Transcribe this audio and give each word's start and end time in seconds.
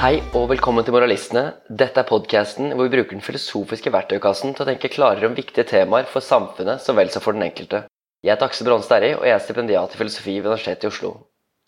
Hei 0.00 0.22
og 0.32 0.46
velkommen 0.48 0.80
til 0.80 0.94
Moralistene. 0.94 1.42
Dette 1.68 2.00
er 2.00 2.06
podcasten 2.08 2.70
hvor 2.72 2.86
vi 2.86 2.92
bruker 2.94 3.12
den 3.12 3.20
filosofiske 3.20 3.90
verktøykassen 3.92 4.54
til 4.56 4.64
å 4.64 4.66
tenke 4.70 4.88
klarere 4.88 5.28
om 5.28 5.34
viktige 5.36 5.66
temaer 5.68 6.06
for 6.08 6.24
samfunnet 6.24 6.80
så 6.80 6.94
vel 6.96 7.10
som 7.12 7.20
for 7.20 7.36
den 7.36 7.44
enkelte. 7.44 7.82
Jeg 8.24 8.32
heter 8.32 8.48
Aksel 8.48 8.64
Bronse 8.64 8.88
Terri, 8.88 9.10
og 9.18 9.26
jeg 9.28 9.34
er 9.34 9.44
stipendiat 9.44 9.92
i 9.92 10.00
filosofi 10.00 10.38
ved 10.38 10.48
Universitetet 10.48 10.86
i 10.86 10.88
Oslo. 10.88 11.12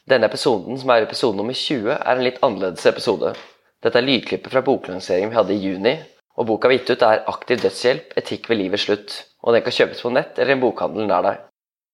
Denne 0.08 0.32
episoden, 0.32 0.80
som 0.80 0.94
er 0.94 1.04
episode 1.04 1.36
nummer 1.36 1.60
20, 1.60 1.92
er 1.92 2.14
en 2.14 2.24
litt 2.24 2.40
annerledes 2.48 2.88
episode. 2.88 3.36
Dette 3.84 4.00
er 4.00 4.08
lydklippet 4.08 4.56
fra 4.56 4.64
boklanseringen 4.64 5.36
vi 5.36 5.40
hadde 5.42 5.58
i 5.58 5.62
juni, 5.68 5.96
og 6.32 6.48
boka 6.54 6.72
vi 6.72 6.80
gitt 6.80 6.96
ut 6.96 7.08
er 7.12 7.26
'Aktiv 7.28 7.60
dødshjelp 7.60 8.16
etikk 8.16 8.48
ved 8.48 8.64
livets 8.64 8.88
slutt', 8.88 9.22
og 9.44 9.52
den 9.52 9.68
kan 9.68 9.76
kjøpes 9.76 10.00
på 10.00 10.16
nett 10.16 10.38
eller 10.38 10.56
i 10.56 10.56
en 10.56 10.64
bokhandel 10.64 11.04
nær 11.04 11.28
deg. 11.28 11.48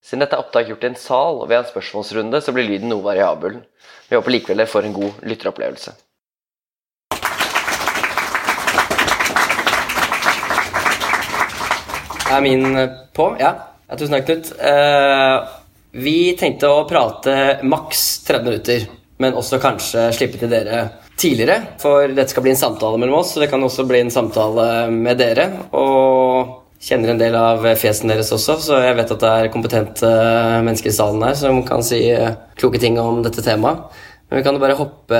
Siden 0.06 0.22
dette 0.22 0.38
er 0.38 0.46
opptak 0.46 0.70
gjort 0.70 0.86
i 0.86 0.94
en 0.94 1.02
sal 1.10 1.42
og 1.42 1.48
ved 1.48 1.64
en 1.64 1.72
spørsmålsrunde, 1.74 2.38
så 2.38 2.54
blir 2.54 2.70
lyden 2.70 2.94
noe 2.94 3.02
variabel. 3.02 3.64
Vi 4.06 4.14
håper 4.14 4.30
likevel 4.30 4.62
dere 4.62 4.70
får 4.70 4.86
en 4.86 5.02
god 5.02 5.26
lytteropplevelse. 5.26 6.02
Er 12.28 12.40
min 12.44 12.88
på? 13.16 13.30
Ja. 13.40 13.54
ja 13.88 13.96
tusen 13.96 14.18
takk, 14.18 14.26
Knut. 14.28 14.50
Uh, 14.60 15.48
vi 15.96 16.34
tenkte 16.36 16.68
å 16.68 16.84
prate 16.88 17.58
maks 17.64 18.02
30 18.28 18.44
minutter, 18.44 18.84
men 19.22 19.36
også 19.38 19.60
kanskje 19.62 20.10
slippe 20.12 20.40
til 20.40 20.52
dere 20.52 20.82
tidligere. 21.18 21.78
For 21.80 22.12
dette 22.12 22.34
skal 22.34 22.44
bli 22.44 22.52
en 22.52 22.60
samtale 22.60 23.00
mellom 23.00 23.22
oss, 23.22 23.32
så 23.32 23.40
det 23.42 23.48
kan 23.50 23.64
også 23.64 23.86
bli 23.88 24.02
en 24.04 24.12
samtale 24.12 24.66
med 24.92 25.16
dere. 25.22 25.48
Og 25.72 26.82
kjenner 26.84 27.14
en 27.14 27.22
del 27.22 27.34
av 27.38 27.64
fjesen 27.80 28.12
deres 28.12 28.34
også, 28.36 28.58
så 28.62 28.82
jeg 28.84 28.98
vet 29.00 29.16
at 29.16 29.24
det 29.24 29.32
er 29.32 29.52
kompetente 29.54 30.12
mennesker 30.66 30.92
i 30.92 30.98
salen 30.98 31.24
her 31.26 31.34
som 31.38 31.64
kan 31.66 31.82
si 31.82 32.04
kloke 32.60 32.78
ting 32.82 33.00
om 33.00 33.22
dette 33.24 33.42
temaet. 33.42 33.88
Men 34.28 34.42
vi 34.42 34.44
kan 34.44 34.58
jo 34.58 34.60
bare 34.60 34.76
hoppe 34.76 35.18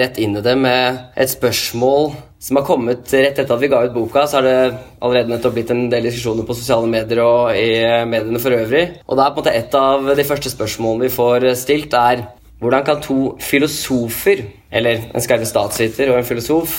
rett 0.00 0.18
inn 0.18 0.34
i 0.36 0.42
det 0.42 0.56
med 0.58 1.14
et 1.14 1.30
spørsmål 1.30 2.10
som 2.38 2.56
har 2.56 2.66
kommet 2.66 3.12
rett 3.12 3.38
etter 3.38 3.54
at 3.54 3.62
vi 3.62 3.70
ga 3.70 3.82
ut 3.86 3.94
boka. 3.94 4.26
Så 4.26 4.38
har 4.38 4.46
det 4.46 4.58
allerede 5.00 5.32
nettopp 5.32 5.56
blitt 5.56 5.72
en 5.74 5.88
del 5.90 6.06
diskusjoner 6.08 6.46
på 6.46 6.56
sosiale 6.56 6.90
medier 6.90 7.22
og 7.24 7.56
i 7.58 7.70
mediene 8.08 8.42
for 8.42 8.54
øvrig. 8.54 8.84
Og 9.06 9.18
det 9.18 9.24
er 9.24 9.32
på 9.32 9.40
en 9.40 9.42
måte 9.42 9.56
et 9.58 9.78
av 9.78 10.12
de 10.18 10.26
første 10.28 10.52
spørsmålene 10.54 11.08
vi 11.08 11.16
får 11.16 11.48
stilt, 11.58 11.94
er 11.94 12.26
hvordan 12.58 12.84
kan 12.86 13.02
to 13.02 13.18
filosofer, 13.42 14.42
eller 14.70 15.10
en 15.14 15.22
skarve 15.22 15.46
statsviter 15.46 16.10
og 16.10 16.18
en 16.18 16.26
filosof, 16.26 16.78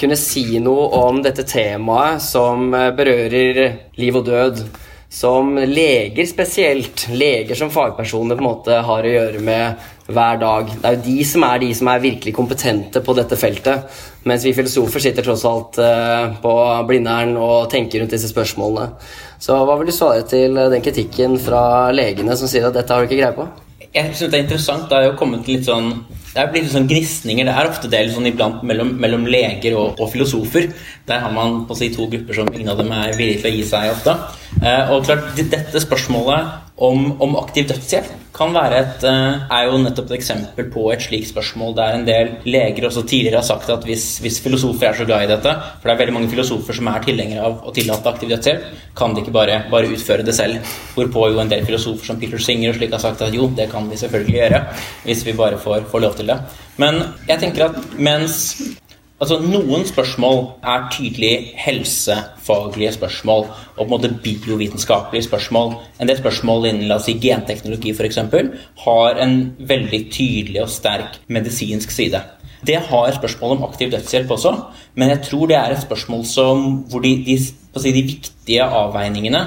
kunne 0.00 0.16
si 0.18 0.58
noe 0.62 0.88
om 0.96 1.20
dette 1.22 1.44
temaet 1.46 2.22
som 2.24 2.70
berører 2.72 3.60
liv 4.00 4.16
og 4.16 4.26
død? 4.26 4.62
Som 5.10 5.56
leger 5.58 6.26
spesielt, 6.26 7.08
leger 7.10 7.54
som 7.58 7.70
fagpersoner 7.70 8.36
på 8.38 8.44
en 8.44 8.46
måte 8.46 8.76
har 8.86 9.06
å 9.06 9.10
gjøre 9.10 9.40
med 9.42 9.88
hver 10.06 10.38
dag. 10.38 10.68
Det 10.70 10.86
er 10.86 10.94
jo 10.94 11.02
de 11.08 11.24
som 11.26 11.46
er 11.48 11.58
de 11.64 11.70
som 11.74 11.90
er 11.90 12.04
virkelig 12.04 12.34
kompetente 12.36 13.02
på 13.02 13.16
dette 13.18 13.38
feltet. 13.38 13.88
Mens 14.30 14.46
vi 14.46 14.54
filosofer 14.54 15.02
sitter 15.02 15.26
tross 15.26 15.42
alt 15.50 15.80
uh, 15.82 16.36
på 16.42 16.52
Blindern 16.86 17.34
og 17.42 17.66
tenker 17.72 18.04
rundt 18.04 18.14
disse 18.14 18.30
spørsmålene. 18.30 18.94
Så 19.42 19.58
hva 19.58 19.74
vil 19.80 19.90
du 19.90 19.96
svare 19.96 20.22
til 20.30 20.54
den 20.54 20.86
kritikken 20.86 21.34
fra 21.42 21.64
legene 21.90 22.38
som 22.38 22.50
sier 22.50 22.70
at 22.70 22.78
dette 22.78 22.94
har 22.94 23.02
du 23.02 23.10
ikke 23.10 23.18
greie 23.18 23.34
på? 23.34 23.48
Jeg 23.90 24.14
synes 24.14 24.30
Det 24.30 24.38
er 24.38 24.46
interessant. 24.46 24.86
Det 24.86 24.98
er 25.00 25.08
jo 25.08 25.18
kommet 25.18 25.50
litt 25.50 25.66
sånn 25.66 25.90
det 26.30 26.44
blir 26.52 26.62
blitt 26.62 26.72
sånn 26.72 26.86
gnisninger. 26.90 27.48
Det 27.48 27.54
er 27.58 27.68
ofte 27.70 27.90
del 27.90 28.12
sånn 28.14 28.28
iblant 28.30 28.62
mellom, 28.66 28.92
mellom 29.02 29.26
leger 29.30 29.74
og, 29.80 29.98
og, 29.98 30.10
filosofer. 30.12 30.70
Der 31.08 31.24
har 31.24 31.34
man 31.34 31.64
på 31.66 31.74
å 31.74 31.80
si 31.80 31.90
to 31.94 32.06
grupper 32.12 32.38
som 32.38 32.50
ingen 32.54 32.70
av 32.70 32.78
dem 32.78 32.92
er 32.94 33.16
villige 33.18 33.42
til 33.42 33.50
å 33.50 33.54
gi 33.56 33.66
seg 33.66 33.90
ofte. 33.96 34.16
Eh, 34.62 34.92
og 34.94 35.06
klart, 35.08 35.32
Dette 35.40 35.82
spørsmålet 35.82 36.70
om, 36.80 37.10
om 37.20 37.36
aktiv 37.42 37.66
dødshjelp 37.68 38.16
kan 38.32 38.54
være 38.54 38.76
et, 38.78 39.02
eh, 39.04 39.42
er 39.52 39.66
jo 39.66 39.78
nettopp 39.82 40.06
et 40.10 40.16
eksempel 40.16 40.68
på 40.72 40.86
et 40.94 41.02
slikt 41.02 41.28
spørsmål 41.28 41.74
der 41.76 41.96
en 41.96 42.06
del 42.06 42.30
leger 42.46 42.86
også 42.88 43.02
tidligere 43.04 43.40
har 43.42 43.44
sagt 43.44 43.68
at 43.74 43.84
hvis, 43.84 44.20
hvis, 44.22 44.38
filosofer 44.40 44.88
er 44.88 44.96
så 44.96 45.04
glad 45.04 45.24
i 45.26 45.30
dette, 45.32 45.52
for 45.80 45.88
det 45.88 45.92
er 45.92 46.00
veldig 46.00 46.14
mange 46.14 46.30
filosofer 46.32 46.78
som 46.78 46.88
er 46.88 47.02
tilhengere 47.04 47.44
av 47.44 47.66
å 47.68 47.74
tillate 47.76 48.08
aktiv 48.08 48.30
dødshjelp, 48.32 48.62
kan 48.96 49.14
de 49.14 49.20
ikke 49.20 49.34
bare, 49.34 49.64
bare, 49.70 49.90
utføre 49.92 50.24
det 50.24 50.34
selv. 50.34 50.72
Hvorpå 50.94 51.26
jo 51.32 51.40
en 51.42 51.50
del 51.52 51.66
filosofer 51.66 52.06
som 52.06 52.20
Peter 52.20 52.38
Singer 52.40 52.72
og 52.72 52.78
slik 52.78 52.92
har 52.96 53.02
sagt 53.02 53.22
at 53.26 53.34
jo, 53.34 53.50
det 53.56 53.68
kan 53.72 53.90
vi 53.90 53.98
selvfølgelig 54.00 54.38
gjøre, 54.38 54.62
hvis 55.04 55.26
vi 55.26 55.36
bare 55.36 55.58
får, 55.60 55.84
får 55.90 56.00
lov 56.06 56.16
til 56.16 56.19
det. 56.28 56.36
Men 56.76 57.02
jeg 57.28 57.40
tenker 57.40 57.70
at 57.70 57.98
mens 57.98 58.60
Altså, 59.20 59.36
Noen 59.44 59.82
spørsmål 59.84 60.38
er 60.64 60.86
tydelig 60.94 61.50
helsefaglige 61.60 62.94
spørsmål 62.94 63.42
og 63.50 63.74
på 63.76 63.84
en 63.84 63.90
måte 63.90 64.10
biovitenskapelige 64.24 65.26
spørsmål. 65.26 65.74
En 66.00 66.08
del 66.08 66.16
spørsmål 66.16 66.70
innen 66.70 66.88
la 66.88 66.96
oss 66.96 67.04
si, 67.04 67.18
genteknologi 67.20 67.92
f.eks. 67.92 68.16
har 68.86 69.20
en 69.20 69.34
veldig 69.58 70.00
tydelig 70.08 70.62
og 70.62 70.72
sterk 70.72 71.20
medisinsk 71.28 71.92
side. 71.92 72.22
Det 72.64 72.78
har 72.88 73.12
spørsmål 73.12 73.58
om 73.58 73.66
aktiv 73.68 73.92
dødshjelp 73.92 74.30
også, 74.30 74.54
men 74.94 75.12
jeg 75.12 75.22
tror 75.28 75.46
det 75.52 75.56
er 75.56 75.74
et 75.74 75.82
spørsmål 75.84 76.24
som, 76.24 76.64
hvor 76.88 77.04
de, 77.04 77.12
de, 77.26 77.36
si, 77.40 77.92
de 77.92 78.02
viktige 78.02 78.64
avveiningene 78.64 79.44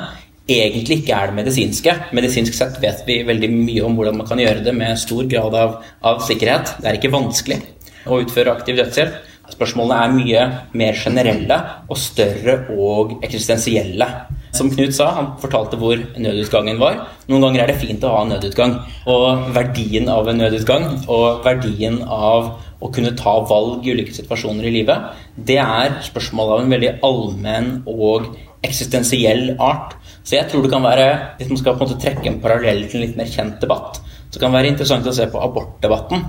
egentlig 0.49 1.01
ikke 1.01 1.15
er 1.15 1.31
det 1.31 1.37
medisinske. 1.37 1.93
Medisinsk 2.15 2.55
sett 2.57 2.79
vet 2.83 3.03
vi 3.07 3.21
veldig 3.27 3.49
mye 3.53 3.85
om 3.87 3.95
hvordan 3.97 4.17
man 4.19 4.27
kan 4.27 4.41
gjøre 4.41 4.63
det 4.65 4.73
med 4.75 4.99
stor 4.99 5.27
grad 5.29 5.55
av, 5.55 5.77
av 6.03 6.23
sikkerhet. 6.27 6.75
Det 6.81 6.89
er 6.89 6.99
ikke 6.99 7.13
vanskelig 7.13 7.61
å 8.09 8.19
utføre 8.23 8.55
aktiv 8.55 8.79
dødshjelp. 8.81 9.21
Spørsmålene 9.53 9.97
er 9.99 10.13
mye 10.15 10.43
mer 10.79 10.95
generelle 10.97 11.57
og 11.91 11.99
større 11.99 12.63
og 12.73 13.17
eksistensielle. 13.23 14.07
Som 14.53 14.69
Knut 14.69 14.93
sa, 14.93 15.09
han 15.17 15.31
fortalte 15.41 15.79
hvor 15.81 15.97
nødutgangen 15.97 16.77
var. 16.81 16.99
Noen 17.27 17.47
ganger 17.47 17.63
er 17.63 17.71
det 17.71 17.79
fint 17.81 18.03
å 18.05 18.13
ha 18.13 18.21
nødutgang. 18.29 18.77
Og 19.09 19.49
verdien 19.55 20.07
av 20.13 20.29
en 20.29 20.39
nødutgang 20.43 20.87
og 21.11 21.43
verdien 21.45 21.99
av 22.05 22.53
å 22.83 22.91
kunne 22.93 23.15
ta 23.17 23.37
valg 23.49 23.85
i 23.87 23.95
ulike 23.95 24.13
situasjoner 24.15 24.67
i 24.67 24.73
livet, 24.75 25.13
det 25.35 25.59
er 25.63 26.01
spørsmål 26.03 26.55
av 26.55 26.63
en 26.63 26.73
veldig 26.75 26.91
allmenn 27.07 27.69
og 27.87 28.33
eksistensiell 28.63 29.53
art. 29.61 29.97
Så 30.23 30.37
jeg 30.37 30.47
tror 30.49 30.63
det 30.63 30.71
kan 30.71 30.85
være, 30.85 31.07
hvis 31.39 31.51
man 31.51 31.59
skal 31.59 31.75
på 31.75 31.83
en 31.83 31.91
måte 31.91 32.01
trekke 32.01 32.29
en 32.31 32.39
parallell 32.43 32.85
til 32.87 33.01
en 33.01 33.07
litt 33.07 33.19
mer 33.19 33.31
kjent 33.31 33.59
debatt, 33.63 33.99
så 34.31 34.39
kan 34.39 34.49
det 34.49 34.59
være 34.59 34.71
interessant 34.73 35.09
å 35.09 35.15
se 35.15 35.27
på 35.29 35.41
abortdebatten. 35.43 36.23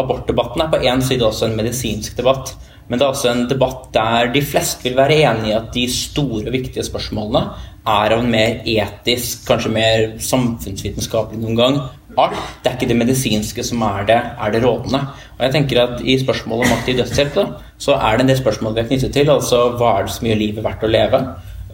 Abortdebatten 0.00 0.62
er 0.62 0.70
på 0.72 0.80
én 0.86 1.02
side 1.04 1.26
også 1.26 1.48
en 1.48 1.58
medisinsk 1.58 2.16
debatt. 2.18 2.54
Men 2.88 3.00
det 3.00 3.06
er 3.06 3.14
også 3.14 3.30
en 3.30 3.46
debatt 3.48 3.86
der 3.94 4.28
de 4.34 4.42
fleste 4.44 4.84
vil 4.84 4.96
være 4.98 5.16
enig 5.24 5.50
i 5.50 5.56
at 5.56 5.70
de 5.72 5.86
store, 5.88 6.52
viktige 6.52 6.84
spørsmålene 6.84 7.44
er 7.84 8.12
av 8.12 8.20
en 8.20 8.28
mer 8.32 8.60
etisk, 8.68 9.46
kanskje 9.48 9.72
mer 9.72 10.04
samfunnsvitenskapelig 10.20 11.40
noen 11.40 11.56
gang 11.56 11.78
art. 12.20 12.36
Det 12.62 12.70
er 12.70 12.76
ikke 12.76 12.90
det 12.92 12.98
medisinske 13.00 13.64
som 13.64 13.82
er 13.88 14.04
det, 14.08 14.18
er 14.20 14.52
det 14.52 14.62
rådende. 14.64 15.00
Og 15.36 15.42
jeg 15.46 15.54
tenker 15.56 15.80
at 15.82 16.04
I 16.04 16.18
spørsmålet 16.20 16.68
om 16.68 16.76
aktiv 16.76 17.00
dødshjelp 17.00 17.34
da, 17.38 17.46
så 17.80 17.96
er 17.96 18.16
det 18.16 18.26
en 18.26 18.32
del 18.32 18.40
spørsmål 18.42 18.76
vi 18.76 18.84
er 18.84 18.92
knyttet 18.92 19.16
til. 19.16 19.32
Altså 19.32 19.64
hva 19.78 19.96
er 19.96 20.06
det 20.06 20.16
så 20.16 20.28
mye 20.28 20.38
livet 20.44 20.64
verdt 20.64 20.84
å 20.84 20.92
leve? 20.92 21.24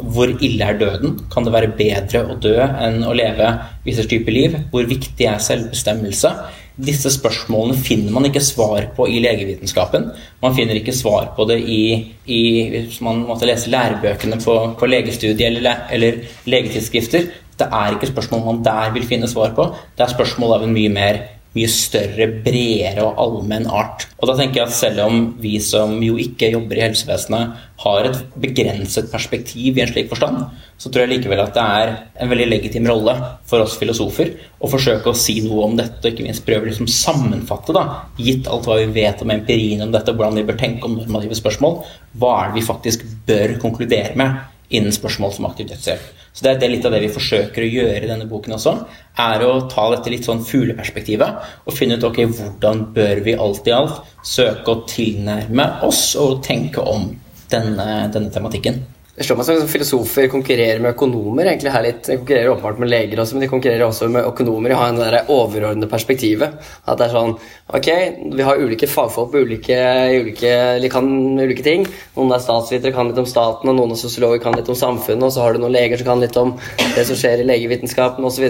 Hvor 0.00 0.32
ille 0.40 0.64
er 0.64 0.78
døden? 0.80 1.18
Kan 1.32 1.46
det 1.46 1.52
være 1.54 1.74
bedre 1.78 2.24
å 2.30 2.38
dø 2.40 2.56
enn 2.60 3.02
å 3.06 3.14
leve 3.16 3.50
visse 3.84 4.06
typer 4.08 4.34
liv? 4.34 4.56
Hvor 4.72 4.88
viktig 4.88 5.28
er 5.28 5.42
selvbestemmelse? 5.42 6.32
Disse 6.80 7.10
spørsmålene 7.12 7.76
finner 7.76 8.14
man 8.14 8.28
ikke 8.28 8.42
svar 8.44 8.86
på 8.96 9.06
i 9.10 9.18
legevitenskapen. 9.20 10.06
Man 10.40 10.54
finner 10.56 10.78
ikke 10.78 10.94
svar 10.96 11.32
på 11.36 11.44
det 11.50 11.58
i, 11.60 11.82
i 12.24 12.42
hvis 12.72 13.00
man 13.04 13.24
måtte 13.28 13.48
lese 13.48 13.72
lærebøkene 13.72 14.40
på, 14.40 14.56
på 14.80 14.88
legestudiet 14.88 15.50
eller, 15.50 15.84
eller 15.92 16.22
legetidsskrifter. 16.48 17.28
Det 17.60 17.68
er 17.68 17.96
ikke 17.96 18.08
spørsmål 18.08 18.46
man 18.46 18.62
der 18.64 18.94
vil 18.94 19.04
finne 19.08 19.28
svar 19.28 19.52
på. 19.56 19.68
Det 19.96 20.06
er 20.06 20.14
spørsmål 20.14 20.56
av 20.56 20.64
en 20.64 20.72
mye 20.76 20.92
mer 20.94 21.20
mye 21.56 21.70
større, 21.70 22.28
bredere 22.44 23.02
og 23.02 23.18
allmenn 23.18 23.66
art. 23.66 24.06
Og 24.20 24.28
da 24.30 24.36
tenker 24.38 24.60
jeg 24.60 24.68
at 24.68 24.76
selv 24.76 25.02
om 25.06 25.22
vi 25.42 25.56
som 25.64 25.96
jo 26.04 26.18
ikke 26.20 26.52
jobber 26.52 26.78
i 26.78 26.84
helsevesenet, 26.84 27.56
har 27.80 28.06
et 28.06 28.18
begrenset 28.36 29.06
perspektiv 29.08 29.78
i 29.78 29.82
en 29.82 29.88
slik 29.88 30.10
forstand, 30.10 30.42
så 30.76 30.90
tror 30.92 31.06
jeg 31.06 31.14
likevel 31.14 31.40
at 31.40 31.54
det 31.56 31.64
er 31.64 31.92
en 32.20 32.30
veldig 32.30 32.48
legitim 32.50 32.86
rolle 32.90 33.14
for 33.48 33.64
oss 33.64 33.78
filosofer 33.80 34.34
å 34.60 34.68
forsøke 34.68 35.08
å 35.08 35.16
si 35.16 35.38
noe 35.46 35.64
om 35.64 35.78
dette, 35.78 36.02
og 36.02 36.12
ikke 36.12 36.26
minst 36.26 36.44
prøve 36.44 36.68
å 36.68 36.70
liksom 36.70 36.90
sammenfatte, 36.92 37.72
da, 37.76 38.04
gitt 38.20 38.50
alt 38.52 38.68
hva 38.68 38.76
vi 38.82 38.92
vet 39.00 39.24
om 39.24 39.32
empirien 39.32 39.82
om 39.86 39.94
dette, 39.94 40.12
hvordan 40.12 40.36
vi 40.36 40.46
bør 40.50 40.60
tenke 40.60 40.86
om 40.86 40.98
normative 41.00 41.40
spørsmål, 41.40 41.80
hva 42.20 42.36
er 42.36 42.50
det 42.50 42.60
vi 42.60 42.68
faktisk 42.68 43.08
bør 43.28 43.56
konkludere 43.64 44.12
med 44.20 44.36
innen 44.70 44.94
spørsmål 44.94 45.34
som 45.36 45.48
aktiv 45.48 45.68
dødshjelp. 45.70 46.08
Så 46.32 46.46
det 46.46 46.52
er 46.62 46.70
litt 46.70 46.84
av 46.86 46.94
det 46.94 47.02
vi 47.02 47.10
forsøker 47.10 47.64
å 47.64 47.70
gjøre 47.70 48.04
i 48.04 48.10
denne 48.10 48.28
boken 48.30 48.54
også. 48.54 48.74
Er 49.18 49.42
å 49.42 49.64
ta 49.70 49.88
dette 49.94 50.12
litt 50.12 50.28
sånn 50.28 50.44
fugleperspektivet 50.46 51.66
og 51.66 51.74
finne 51.74 51.98
ut 51.98 52.06
ok, 52.06 52.22
hvordan 52.38 52.84
bør 52.94 53.24
vi 53.26 53.34
alt 53.34 53.66
i 53.66 53.74
alt 53.74 53.98
søke 54.22 54.72
å 54.72 54.84
tilnærme 54.88 55.66
oss 55.86 56.14
og 56.20 56.38
tenke 56.46 56.84
om 56.86 57.10
denne, 57.50 57.88
denne 58.14 58.30
tematikken. 58.30 58.78
Det 59.20 59.26
slår 59.26 59.36
meg 59.36 59.44
som 59.44 59.66
filosofer 59.68 60.28
konkurrerer 60.32 60.78
med 60.80 60.94
økonomer. 60.94 61.44
egentlig 61.50 61.72
her 61.74 61.82
litt. 61.84 62.06
De 62.06 62.14
konkurrerer 62.16 62.54
åpenbart 62.54 62.78
med 62.80 62.88
leger 62.88 63.20
også, 63.20 63.34
men 63.36 63.42
de 63.44 63.48
konkurrerer 63.50 63.84
også 63.84 64.06
med 64.08 64.24
økonomer. 64.24 64.72
De 64.72 64.78
har 64.78 64.88
en 64.88 64.96
det 64.96 65.20
overordnede 65.28 65.90
perspektivet. 65.90 66.54
At 66.88 66.96
det 66.96 67.10
er 67.10 67.12
sånn 67.18 67.34
Ok, 67.70 67.86
vi 68.34 68.42
har 68.42 68.58
ulike 68.58 68.88
fagfolk 68.88 69.28
på 69.30 69.42
ulike, 69.44 69.76
ulike, 70.24 70.88
kan 70.90 71.04
ulike 71.38 71.62
ting. 71.62 71.84
Noen 72.16 72.32
er 72.32 72.40
statsvitere, 72.42 72.94
kan 72.96 73.12
litt 73.12 73.20
om 73.20 73.28
staten, 73.28 73.68
og 73.68 73.76
noen 73.76 73.92
er 73.92 74.00
sosiologer, 74.00 74.40
kan 74.42 74.56
litt 74.56 74.72
om 74.72 74.74
samfunnet. 74.74 75.22
Og 75.28 75.36
så 75.36 75.44
har 75.44 75.52
du 75.52 75.60
noen 75.60 75.76
leger 75.76 76.00
som 76.00 76.08
kan 76.08 76.24
litt 76.24 76.40
om 76.40 76.56
det 76.96 77.04
som 77.04 77.20
skjer 77.20 77.44
i 77.44 77.46
legevitenskapen 77.46 78.24
osv. 78.24 78.48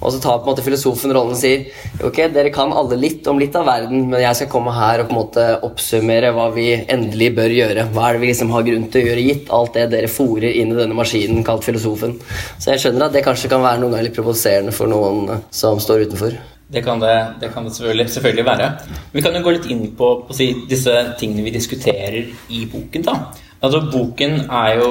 Og 0.00 0.12
så 0.12 0.20
tar 0.20 0.40
på 0.40 0.46
en 0.46 0.52
måte 0.52 0.64
filosofen 0.64 1.12
rollen 1.14 1.36
og 1.36 1.40
sier 1.40 1.68
ok, 2.04 2.18
dere 2.34 2.50
kan 2.54 2.72
alle 2.76 2.98
litt 2.98 3.26
om 3.30 3.38
litt 3.40 3.54
av 3.56 3.68
verden, 3.68 4.08
men 4.10 4.22
jeg 4.22 4.40
skal 4.40 4.50
komme 4.52 4.74
her 4.74 5.02
og 5.02 5.08
på 5.08 5.14
en 5.14 5.20
måte 5.20 5.44
oppsummere 5.64 6.32
hva 6.34 6.48
vi 6.54 6.66
endelig 6.82 7.30
bør 7.36 7.54
gjøre. 7.54 7.86
Hva 7.94 8.08
er 8.08 8.16
det 8.16 8.24
vi 8.24 8.32
liksom 8.32 8.52
har 8.54 8.66
grunn 8.66 8.88
til 8.90 9.04
å 9.04 9.08
gjøre, 9.10 9.26
gitt 9.28 9.52
alt 9.54 9.78
det 9.78 9.86
dere 9.94 10.03
fòrer 10.12 10.56
inn 10.60 10.72
i 10.72 10.78
denne 10.78 10.96
maskinen 10.96 11.44
kalt 11.46 11.66
filosofen. 11.66 12.16
Så 12.58 12.72
jeg 12.72 12.84
skjønner 12.84 13.08
at 13.08 13.14
det 13.16 13.24
kanskje 13.26 13.50
kan 13.52 13.62
være 13.64 13.82
noen 13.82 13.94
ganger 13.94 14.08
litt 14.08 14.18
provoserende 14.18 14.74
for 14.74 14.90
noen 14.90 15.44
som 15.54 15.80
står 15.82 16.06
utenfor. 16.08 16.36
Det 16.74 16.82
kan 16.82 17.00
det, 17.00 17.14
det, 17.40 17.50
kan 17.54 17.64
det 17.64 17.74
selvfølgelig, 17.76 18.10
selvfølgelig, 18.10 18.44
være. 18.44 18.68
Vi 19.12 19.22
kan 19.22 19.34
jo 19.36 19.42
gå 19.44 19.52
litt 19.54 19.66
inn 19.70 19.84
på, 19.96 20.10
på 20.26 20.36
si, 20.36 20.48
disse 20.68 20.94
tingene 21.20 21.44
vi 21.44 21.52
diskuterer 21.54 22.22
i 22.48 22.64
boken. 22.72 23.04
da. 23.04 23.18
Altså, 23.64 23.80
Boken 23.92 24.40
er 24.48 24.78
jo 24.80 24.88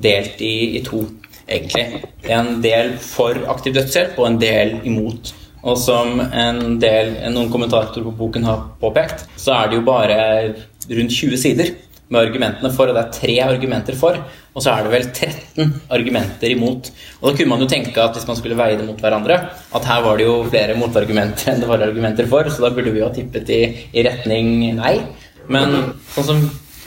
delt 0.00 0.40
i, 0.44 0.76
i, 0.78 0.82
to, 0.84 1.02
egentlig. 1.48 2.02
En 2.28 2.60
del 2.64 2.94
for 3.00 3.40
aktiv 3.52 3.74
dødshjelp 3.76 4.20
og 4.20 4.28
en 4.28 4.38
del 4.40 4.78
imot. 4.84 5.32
Og 5.64 5.80
som 5.80 6.20
en 6.20 6.78
del, 6.80 7.14
noen 7.32 7.50
kommentatorer 7.52 8.04
på 8.04 8.14
boken 8.18 8.44
har 8.44 8.68
påpekt, 8.80 9.24
så 9.40 9.56
er 9.56 9.70
det 9.70 9.80
jo 9.80 9.86
bare 9.88 10.18
rundt 10.92 11.16
20 11.16 11.40
sider 11.40 11.72
med 12.12 12.20
argumentene 12.20 12.70
for, 12.74 12.90
og 12.90 12.96
det 12.96 13.02
er 13.04 13.14
tre 13.18 13.36
argumenter 13.46 13.96
for. 13.98 14.18
Og 14.54 14.62
så 14.62 14.70
er 14.70 14.84
det 14.84 14.92
vel 14.92 15.06
13 15.08 15.70
argumenter 15.96 16.52
imot. 16.54 16.90
Og 17.20 17.28
da 17.28 17.34
kunne 17.36 17.52
man 17.54 17.64
jo 17.64 17.70
tenke 17.70 17.94
at 18.00 18.16
hvis 18.16 18.26
man 18.28 18.38
skulle 18.38 18.58
veie 18.58 18.76
det 18.78 18.86
mot 18.86 19.00
hverandre, 19.00 19.38
at 19.74 19.88
her 19.88 20.02
var 20.04 20.20
det 20.20 20.28
jo 20.28 20.36
flere 20.46 20.76
motargumenter 20.78 21.54
enn 21.54 21.64
det 21.64 21.70
var 21.70 21.82
argumenter 21.86 22.28
for, 22.30 22.50
så 22.50 22.66
da 22.66 22.74
burde 22.74 22.92
vi 22.94 23.02
jo 23.02 23.08
ha 23.08 23.14
tippet 23.14 23.50
i, 23.54 23.62
i 23.90 24.04
retning 24.06 24.52
nei. 24.78 24.98
Men 25.50 25.74
sånn 26.14 26.28
som 26.28 26.44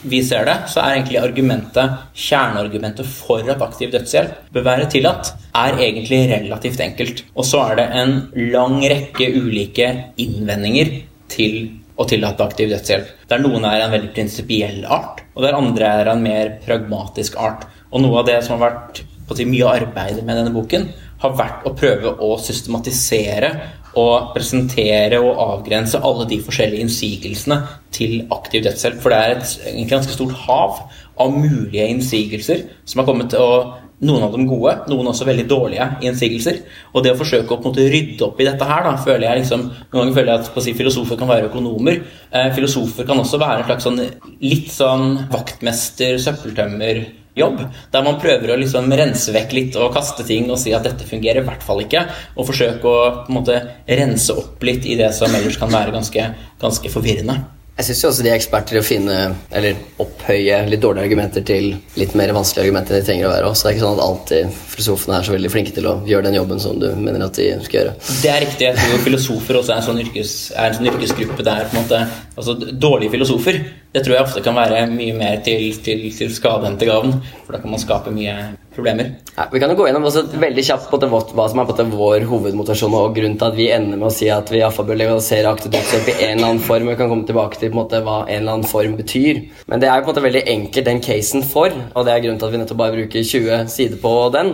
vi 0.08 0.22
ser 0.24 0.46
det, 0.48 0.56
så 0.72 0.82
er 0.84 0.98
egentlig 0.98 1.20
argumentet, 1.20 1.98
kjerneargumentet 2.28 3.10
for 3.10 3.50
at 3.50 3.64
aktiv 3.66 3.92
dødshjelp 3.94 4.54
bør 4.54 4.66
være 4.68 4.90
tillatt, 4.94 5.34
er 5.58 5.82
egentlig 5.82 6.22
relativt 6.32 6.84
enkelt. 6.86 7.24
Og 7.36 7.48
så 7.48 7.64
er 7.72 7.82
det 7.82 7.88
en 8.02 8.16
lang 8.54 8.80
rekke 8.86 9.32
ulike 9.42 9.90
innvendinger 10.22 10.94
til 11.34 11.58
å 11.98 12.06
tillate 12.10 12.46
aktiv 12.46 12.70
dødshjelp. 12.72 13.10
Der 13.30 13.42
noen 13.42 13.66
er 13.68 13.84
en 13.84 13.94
veldig 13.94 14.14
prinsipiell 14.16 14.84
art, 14.86 15.24
og 15.36 15.44
der 15.46 15.58
andre 15.58 15.92
er 16.02 16.12
en 16.12 16.24
mer 16.24 16.56
pragmatisk 16.66 17.38
art. 17.42 17.66
Og 17.92 18.04
noe 18.04 18.22
av 18.22 18.30
det 18.30 18.40
som 18.46 18.58
har 18.58 18.70
vært 18.70 19.02
si, 19.36 19.48
mye 19.50 19.74
arbeid 19.82 20.22
med 20.22 20.40
denne 20.40 20.54
boken, 20.56 20.88
har 21.18 21.34
vært 21.34 21.66
å 21.66 21.74
prøve 21.78 22.14
å 22.22 22.36
systematisere 22.42 23.50
og 23.98 24.34
presentere 24.36 25.18
og 25.24 25.40
avgrense 25.42 26.00
alle 26.06 26.28
de 26.30 26.38
forskjellige 26.46 26.86
innsigelsene 26.86 27.58
til 27.96 28.20
aktiv 28.34 28.68
dødshjelp. 28.68 29.02
For 29.02 29.14
det 29.14 29.22
er 29.24 29.36
et 29.40 29.90
ganske 29.90 30.14
stort 30.14 30.36
hav 30.46 30.84
av 31.18 31.34
mulige 31.34 31.88
innsigelser 31.90 32.68
som 32.86 33.02
har 33.02 33.10
kommet 33.10 33.34
til 33.34 33.42
å 33.42 33.87
noen 34.06 34.24
av 34.28 34.34
dem 34.36 34.46
gode, 34.46 34.74
noen 34.92 35.10
også 35.10 35.26
veldig 35.26 35.46
dårlige 35.50 35.88
innsigelser. 36.06 36.62
Og 36.94 37.04
det 37.06 37.16
å 37.16 37.20
forsøke 37.20 37.50
å 37.50 37.58
på 37.58 37.66
en 37.66 37.72
måte 37.72 37.88
rydde 37.90 38.26
opp 38.28 38.42
i 38.42 38.46
dette 38.46 38.70
her, 38.70 38.84
da, 38.86 38.94
føler 39.02 39.26
jeg 39.26 39.44
liksom 39.44 39.64
Noen 39.68 39.96
ganger 39.96 40.18
føler 40.20 40.32
jeg 40.34 40.44
at 40.44 40.64
si, 40.66 40.74
filosofer 40.78 41.20
kan 41.20 41.32
være 41.32 41.50
økonomer. 41.50 42.02
Eh, 42.30 42.50
filosofer 42.54 43.08
kan 43.08 43.22
også 43.24 43.40
være 43.42 43.64
en 43.64 43.70
slags 43.72 43.88
sånn 43.88 44.02
litt 44.44 44.70
sånn 44.74 45.08
vaktmester, 45.34 46.20
søppeltømmerjobb. 46.22 47.66
Der 47.96 48.06
man 48.06 48.22
prøver 48.22 48.54
å 48.54 48.60
liksom 48.62 48.94
rense 49.02 49.34
vekk 49.34 49.58
litt 49.58 49.82
og 49.82 49.94
kaste 49.98 50.28
ting 50.28 50.52
og 50.52 50.62
si 50.62 50.76
at 50.78 50.86
dette 50.86 51.08
fungerer 51.10 51.42
i 51.42 51.50
hvert 51.50 51.66
fall 51.66 51.82
ikke. 51.86 52.06
Og 52.38 52.52
forsøke 52.52 52.86
å 52.86 53.04
på 53.24 53.32
en 53.32 53.40
måte 53.42 53.62
rense 53.90 54.38
opp 54.38 54.62
litt 54.68 54.86
i 54.86 55.00
det 55.00 55.14
som 55.18 55.34
ellers 55.34 55.58
kan 55.58 55.74
være 55.74 55.96
ganske, 55.96 56.34
ganske 56.62 56.94
forvirrende. 56.94 57.57
Jeg 57.78 57.92
syns 57.92 58.08
også 58.10 58.24
de 58.26 58.30
er 58.32 58.40
eksperter 58.40 58.74
i 58.74 58.80
å 58.82 58.86
finne 58.86 59.16
eller 59.54 59.76
opphøye 60.02 60.64
litt 60.66 60.82
dårlige 60.82 61.06
argumenter 61.06 61.44
til 61.46 61.68
litt 62.00 62.16
mer 62.18 62.32
vanskelige 62.34 62.66
argumenter 62.66 62.96
enn 62.98 63.04
de 63.04 63.06
trenger 63.06 63.28
å 63.28 63.34
være. 63.36 63.52
Så 63.54 63.68
det 63.68 63.70
er 63.70 63.76
ikke 63.76 63.84
sånn 63.84 64.00
at 64.00 64.06
alltid 64.08 64.56
filosofene 64.72 65.20
er 65.20 65.28
så 65.28 65.36
veldig 65.36 65.52
flinke 65.54 65.76
til 65.76 65.90
å 65.92 65.94
gjøre 66.10 66.26
den 66.26 66.40
jobben 66.40 66.64
som 66.64 66.80
du 66.82 66.88
mener 66.98 67.28
at 67.28 67.38
de 67.38 67.52
skal 67.68 67.80
gjøre. 67.80 67.94
Det 68.24 68.32
er 68.34 68.42
riktig. 68.48 68.66
Jeg 68.72 68.80
tror 68.82 69.04
filosofer 69.06 69.60
også 69.62 69.76
er 69.76 69.82
en 69.84 69.88
sånn, 69.92 70.02
yrkes, 70.08 70.34
er 70.58 70.72
en 70.72 70.80
sånn 70.80 70.90
yrkesgruppe 70.90 71.46
der 71.46 71.70
på 71.70 71.78
en 71.78 71.86
måte, 71.86 72.02
altså 72.34 72.58
Dårlige 72.88 73.14
filosofer 73.14 73.62
det 73.98 74.04
tror 74.06 74.14
jeg 74.14 74.26
ofte 74.28 74.42
kan 74.46 74.54
være 74.54 74.84
mye 74.92 75.14
mer 75.18 75.40
til, 75.46 75.72
til, 75.82 76.04
til 76.14 76.30
skade 76.34 76.70
enn 76.70 76.78
til 76.78 76.92
gavn. 76.92 77.16
For 77.48 77.56
da 77.56 77.62
kan 77.64 77.72
man 77.74 77.82
skape 77.82 78.14
mye 78.14 78.36
problemer. 78.76 79.10
Ja, 79.34 79.48
vi 79.50 79.62
kan 79.62 79.72
jo 79.74 79.78
gå 79.80 79.88
gjennom 79.88 80.06
også 80.06 80.28
veldig 80.38 80.66
kjapt 80.68 80.92
på 80.92 81.00
hva 81.10 81.48
som 81.50 81.62
er 81.64 81.70
på 81.70 81.86
vår 81.98 82.28
hovedmotivasjon 82.30 82.98
og 83.00 83.16
grunnen 83.18 83.40
til 83.42 83.48
at 83.50 83.58
vi 83.58 83.70
ender 83.74 83.98
med 83.98 84.12
å 84.12 84.14
si 84.14 84.30
at 84.34 84.52
vi 84.54 84.62
iallfall 84.62 84.86
bør 84.92 85.00
legalisere 85.02 85.50
aktiv 85.50 85.74
dødshjelp 85.74 86.12
i 86.14 86.18
en 86.28 86.36
eller 86.36 86.52
annen 86.52 86.66
form. 86.68 86.92
Vi 86.92 86.98
kan 87.00 87.10
komme 87.10 87.26
tilbake 87.30 87.62
til 87.62 87.74
måte, 87.74 88.04
hva 88.06 88.20
en 88.28 88.44
eller 88.44 88.60
annen 88.60 88.70
form 88.70 88.94
betyr. 89.00 89.42
Men 89.66 89.82
det 89.82 89.90
er 89.90 89.98
jo 89.98 90.06
på 90.06 90.12
en 90.12 90.14
måte 90.14 90.28
veldig 90.28 90.46
enkelt 90.54 90.92
den 90.92 91.02
casen 91.10 91.48
for, 91.56 91.74
og 91.74 92.06
det 92.06 92.14
er 92.14 92.22
grunnen 92.28 92.38
til 92.44 92.50
at 92.52 92.54
vi 92.54 92.62
nettopp 92.62 92.84
bare 92.84 92.98
bruker 93.00 93.26
20 93.34 93.74
sider 93.74 94.04
på 94.04 94.14
den. 94.38 94.54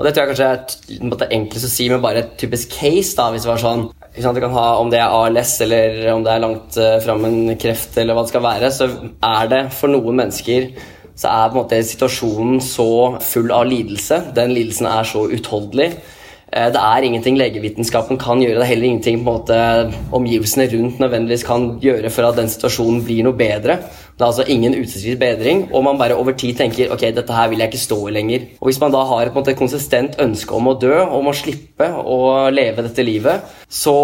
Og 0.00 0.06
det 0.06 0.14
tror 0.16 0.24
jeg 0.24 0.32
kanskje 0.32 1.26
er 1.28 1.32
enklest 1.36 1.68
å 1.68 1.70
si 1.70 1.86
med 1.92 2.00
bare 2.00 2.24
et 2.24 2.36
typisk 2.40 2.72
case. 2.72 3.12
da, 3.18 3.28
hvis 3.30 3.44
det 3.44 3.50
var 3.50 3.60
sånn, 3.60 3.82
det 4.14 4.40
kan 4.42 4.50
ha, 4.50 4.76
Om 4.80 4.90
det 4.90 4.98
er 4.98 5.12
ALS 5.14 5.60
eller 5.60 6.12
om 6.12 6.24
det 6.24 6.32
er 6.32 6.42
langt 6.42 6.76
uh, 6.76 6.98
fram 7.04 7.24
en 7.24 7.56
kreft, 7.56 7.96
eller 7.98 8.14
hva 8.14 8.24
det 8.24 8.32
skal 8.32 8.42
være, 8.42 8.70
så 8.74 8.88
er 9.22 9.52
det 9.52 9.60
for 9.76 9.92
noen 9.92 10.18
mennesker 10.24 10.72
så 11.20 11.28
er 11.28 11.50
på 11.50 11.58
en 11.58 11.60
måte 11.64 11.80
situasjonen 11.84 12.62
så 12.64 13.18
full 13.20 13.50
av 13.52 13.66
lidelse. 13.68 14.22
Den 14.36 14.54
lidelsen 14.56 14.88
er 14.88 15.04
så 15.04 15.26
utholdelig. 15.28 15.90
Eh, 16.50 16.66
det 16.74 16.80
er 16.82 17.06
ingenting 17.06 17.36
legevitenskapen 17.38 18.18
kan 18.18 18.40
gjøre. 18.42 18.58
Det 18.58 18.64
er 18.64 18.72
heller 18.72 18.88
ingenting 18.88 19.22
måte, 19.22 19.56
omgivelsene 20.16 20.66
rundt 20.72 20.98
nødvendigvis 21.02 21.46
kan 21.46 21.76
gjøre 21.82 22.10
for 22.10 22.26
at 22.26 22.40
den 22.40 22.50
situasjonen 22.50 23.04
blir 23.06 23.22
noe 23.26 23.38
bedre. 23.38 23.78
Det 24.18 24.24
er 24.24 24.28
altså 24.32 24.46
ingen 24.50 24.74
utilsiktet 24.74 25.20
bedring, 25.20 25.68
og 25.70 25.84
man 25.86 25.98
bare 26.00 26.18
over 26.18 26.34
tid 26.34 26.58
tenker 26.58 26.90
ok, 26.92 27.06
dette 27.14 27.36
her 27.36 27.48
vil 27.52 27.62
jeg 27.62 27.70
ikke 27.70 27.84
stå 27.86 28.00
i 28.08 28.14
lenger. 28.18 28.46
Og 28.60 28.68
Hvis 28.68 28.80
man 28.82 28.92
da 28.92 29.04
har 29.06 29.26
et, 29.26 29.34
måte, 29.34 29.54
konsistent 29.54 30.18
ønske 30.20 30.56
om 30.56 30.68
å 30.68 30.78
dø, 30.78 30.96
om 31.06 31.30
å 31.30 31.36
slippe 31.36 31.86
å 31.86 32.50
leve 32.50 32.84
dette 32.84 33.06
livet, 33.06 33.46
så 33.70 33.96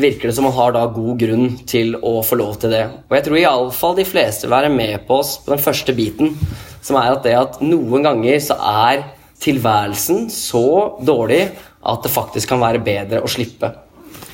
virker 0.00 0.28
det 0.28 0.36
som 0.36 0.46
man 0.46 0.54
har 0.56 0.74
da 0.76 0.84
god 0.92 1.16
grunn 1.20 1.48
til 1.68 1.96
å 1.96 2.20
få 2.24 2.38
lov 2.40 2.60
til 2.60 2.72
det. 2.72 2.84
Og 3.08 3.16
jeg 3.16 3.26
tror 3.26 3.40
iallfall 3.40 3.96
de 3.96 4.06
fleste 4.08 4.46
vil 4.46 4.54
være 4.54 4.72
med 4.72 5.00
på 5.08 5.18
oss 5.20 5.38
på 5.44 5.52
den 5.52 5.64
første 5.64 5.96
biten, 5.96 6.36
som 6.84 7.00
er 7.00 7.16
at 7.16 7.24
det 7.24 7.34
at 7.36 7.58
noen 7.64 8.04
ganger 8.04 8.38
så 8.44 8.56
er 8.60 9.02
tilværelsen 9.40 10.28
så 10.32 10.64
dårlig 11.04 11.48
at 11.80 12.02
det 12.04 12.12
faktisk 12.12 12.52
kan 12.52 12.60
være 12.62 12.82
bedre 12.84 13.22
å 13.24 13.30
slippe. 13.30 13.70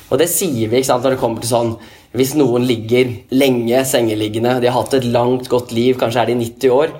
Og 0.07 0.19
det 0.19 0.29
sier 0.31 0.71
vi 0.71 0.83
sant, 0.87 1.03
når 1.03 1.15
det 1.15 1.21
kommer 1.21 1.43
til 1.43 1.51
sånn 1.51 1.77
Hvis 2.17 2.37
noen 2.39 2.63
ligger 2.63 3.09
lenge 3.35 3.81
sengeliggende, 3.85 4.55
de 4.63 4.69
har 4.69 4.77
hatt 4.79 4.95
et 4.95 5.07
langt, 5.11 5.49
godt 5.51 5.73
liv, 5.75 5.97
kanskje 5.99 6.21
er 6.23 6.29
de 6.31 6.37
90 6.39 6.71
år 6.73 6.93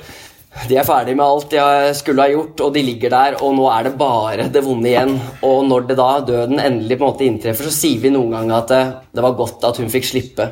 de 0.65 0.77
er 0.79 0.85
ferdig 0.87 1.13
med 1.13 1.25
alt 1.25 1.51
de 1.51 1.93
skulle 1.93 2.23
ha 2.23 2.31
gjort, 2.31 2.61
og 2.65 2.71
de 2.73 2.81
ligger 2.81 3.11
der, 3.13 3.35
og 3.45 3.53
nå 3.53 3.67
er 3.69 3.83
det 3.85 3.97
bare 3.99 4.47
det 4.53 4.63
vonde 4.65 4.89
igjen. 4.89 5.13
Og 5.45 5.67
når 5.67 5.85
det 5.89 5.97
da 5.99 6.07
døden 6.25 6.61
endelig 6.63 6.97
på 6.97 7.05
en 7.05 7.11
måte 7.11 7.27
inntreffer, 7.27 7.67
så 7.67 7.75
sier 7.75 8.01
vi 8.01 8.13
noen 8.13 8.33
ganger 8.33 8.55
at 8.57 8.73
det, 8.73 8.81
det 9.13 9.25
var 9.25 9.37
godt 9.37 9.67
at 9.69 9.81
hun 9.81 9.91
fikk 9.93 10.09
slippe. 10.09 10.47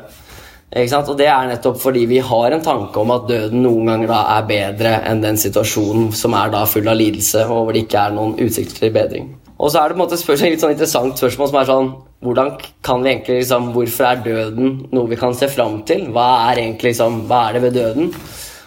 Og 0.76 1.12
det 1.18 1.28
er 1.30 1.48
nettopp 1.48 1.78
fordi 1.80 2.04
vi 2.10 2.18
har 2.22 2.52
en 2.52 2.62
tanke 2.62 3.00
om 3.00 3.12
at 3.14 3.28
døden 3.30 3.62
noen 3.64 3.90
ganger 3.90 4.10
da 4.10 4.20
er 4.36 4.48
bedre 4.48 4.94
enn 5.08 5.22
den 5.24 5.38
situasjonen 5.40 6.10
som 6.14 6.34
er 6.36 6.52
da 6.54 6.64
full 6.70 6.90
av 6.90 6.98
lidelse, 7.00 7.46
og 7.48 7.66
hvor 7.66 7.74
det 7.74 7.86
ikke 7.86 8.06
er 8.06 8.16
noen 8.16 8.38
utsikter 8.46 8.86
til 8.86 8.94
bedring. 8.94 9.30
Og 9.56 9.70
så 9.72 9.80
er 9.80 9.88
det 9.88 9.96
på 9.96 10.02
en 10.02 10.04
måte 10.04 10.18
et 10.18 10.42
litt 10.44 10.60
sånn 10.60 10.74
interessant 10.74 11.16
spørsmål 11.16 11.48
som 11.48 11.58
er 11.60 11.68
sånn 11.70 11.92
hvordan 12.26 12.50
kan 12.84 13.04
vi 13.04 13.12
egentlig 13.12 13.38
liksom, 13.40 13.70
Hvorfor 13.72 14.08
er 14.08 14.24
døden 14.24 14.74
noe 14.92 15.08
vi 15.08 15.18
kan 15.20 15.36
se 15.36 15.48
fram 15.52 15.78
til? 15.88 16.08
Hva 16.12 16.50
er 16.50 16.60
egentlig 16.64 16.92
liksom, 16.92 17.22
hva 17.30 17.46
er 17.48 17.56
det 17.56 17.62
ved 17.64 17.78
døden? 17.78 18.12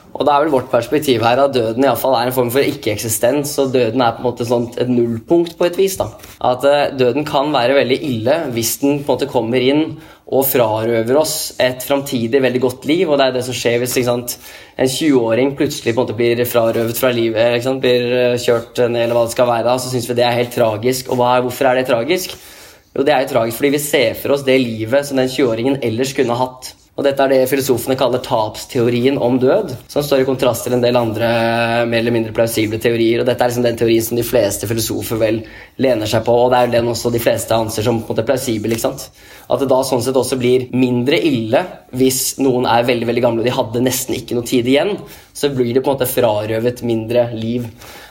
Og 0.10 0.26
da 0.26 0.36
er 0.36 0.46
vel 0.46 0.54
vårt 0.56 0.72
perspektiv 0.72 1.22
her 1.24 1.40
at 1.44 1.54
døden 1.54 1.86
i 1.86 1.88
alle 1.88 2.00
fall 2.00 2.16
er 2.18 2.30
en 2.30 2.36
form 2.36 2.50
for 2.54 2.66
ikke-eksistens, 2.66 3.52
og 3.62 3.74
døden 3.76 4.02
er 4.02 4.16
på 4.16 4.24
en 4.24 4.28
måte 4.28 4.48
sånt 4.48 4.80
et 4.82 4.90
nullpunkt 4.90 5.54
på 5.60 5.68
et 5.68 5.78
vis. 5.78 6.00
da. 6.00 6.10
At 6.50 6.66
uh, 6.66 6.98
døden 6.98 7.28
kan 7.28 7.54
være 7.54 7.78
veldig 7.78 8.00
ille 8.10 8.40
hvis 8.56 8.78
den 8.82 9.04
på 9.04 9.06
en 9.06 9.14
måte 9.14 9.30
kommer 9.30 9.62
inn 9.64 9.84
og 10.30 10.46
frarøver 10.46 11.18
oss 11.18 11.36
et 11.62 11.86
framtidig 11.86 12.42
veldig 12.42 12.62
godt 12.62 12.90
liv. 12.90 13.06
Og 13.10 13.18
det 13.18 13.30
er 13.30 13.38
det 13.38 13.46
som 13.48 13.58
skjer 13.58 13.80
hvis 13.82 13.98
sant, 14.06 14.36
en 14.78 14.90
20-åring 14.90 15.56
plutselig 15.58 15.94
på 15.94 15.98
en 15.98 16.04
måte 16.04 16.18
blir 16.18 16.44
frarøvet 16.46 17.00
fra 17.00 17.14
livet, 17.14 17.70
blir 17.82 18.14
eh, 18.14 18.38
kjørt 18.42 18.84
ned 18.86 19.06
eller 19.06 19.18
hva 19.18 19.26
det 19.26 19.36
skal 19.36 19.50
være, 19.50 19.68
da, 19.68 19.78
så 19.82 19.92
syns 19.92 20.10
vi 20.10 20.18
det 20.20 20.26
er 20.28 20.38
helt 20.38 20.54
tragisk. 20.54 21.10
Og 21.10 21.24
er, 21.26 21.46
hvorfor 21.46 21.70
er 21.70 21.80
det 21.80 21.90
tragisk? 21.90 22.36
Jo, 22.94 23.06
det 23.06 23.14
er 23.14 23.24
jo 23.24 23.32
tragisk 23.34 23.62
fordi 23.62 23.74
vi 23.78 23.82
ser 23.82 24.18
for 24.18 24.36
oss 24.36 24.46
det 24.46 24.58
livet 24.62 25.06
som 25.08 25.18
den 25.22 25.30
20-åringen 25.30 25.82
ellers 25.86 26.14
kunne 26.18 26.38
hatt. 26.38 26.74
Og 27.00 27.06
dette 27.06 27.24
er 27.24 27.32
det 27.32 27.48
filosofene 27.48 27.96
kaller 27.96 28.20
tapsteorien 28.20 29.16
om 29.24 29.38
død, 29.40 29.70
som 29.88 30.04
står 30.04 30.20
i 30.20 30.26
kontrast 30.28 30.66
til 30.66 30.74
en 30.76 30.82
del 30.84 30.98
andre 31.00 31.28
mer 31.88 32.02
eller 32.02 32.12
mindre 32.12 32.34
plausible 32.36 32.76
teorier. 32.84 33.22
og 33.22 33.28
Dette 33.30 33.46
er 33.46 33.54
liksom 33.54 33.64
den 33.64 33.78
teorien 33.80 34.04
som 34.04 34.18
de 34.20 34.26
fleste 34.28 34.68
filosofer 34.68 35.22
vel 35.22 35.38
lener 35.80 36.10
seg 36.12 36.26
på, 36.28 36.34
og 36.36 36.50
det 36.52 36.58
er 36.60 36.74
den 36.74 36.90
også 36.92 37.08
de 37.14 37.22
fleste 37.24 37.56
anser 37.56 37.86
som 37.86 38.02
på 38.02 38.10
en 38.12 38.18
måte 38.18 38.26
plausibel. 38.28 38.74
ikke 38.76 38.84
sant? 38.84 39.06
At 39.48 39.64
det 39.64 39.70
da 39.72 39.78
sånn 39.88 40.04
sett 40.04 40.20
også 40.20 40.36
blir 40.42 40.66
mindre 40.76 41.22
ille 41.24 41.62
hvis 41.96 42.20
noen 42.44 42.68
er 42.68 42.84
veldig 42.90 43.08
veldig 43.08 43.24
gamle 43.24 43.46
og 43.46 43.48
de 43.48 43.54
hadde 43.56 43.84
nesten 43.86 44.18
ikke 44.18 44.36
noe 44.36 44.50
tid 44.50 44.68
igjen. 44.68 44.92
Så 45.32 45.54
blir 45.56 45.72
det 45.72 45.86
på 45.86 45.94
en 45.94 45.96
måte 45.96 46.10
frarøvet 46.10 46.84
mindre 46.84 47.30
liv 47.32 47.70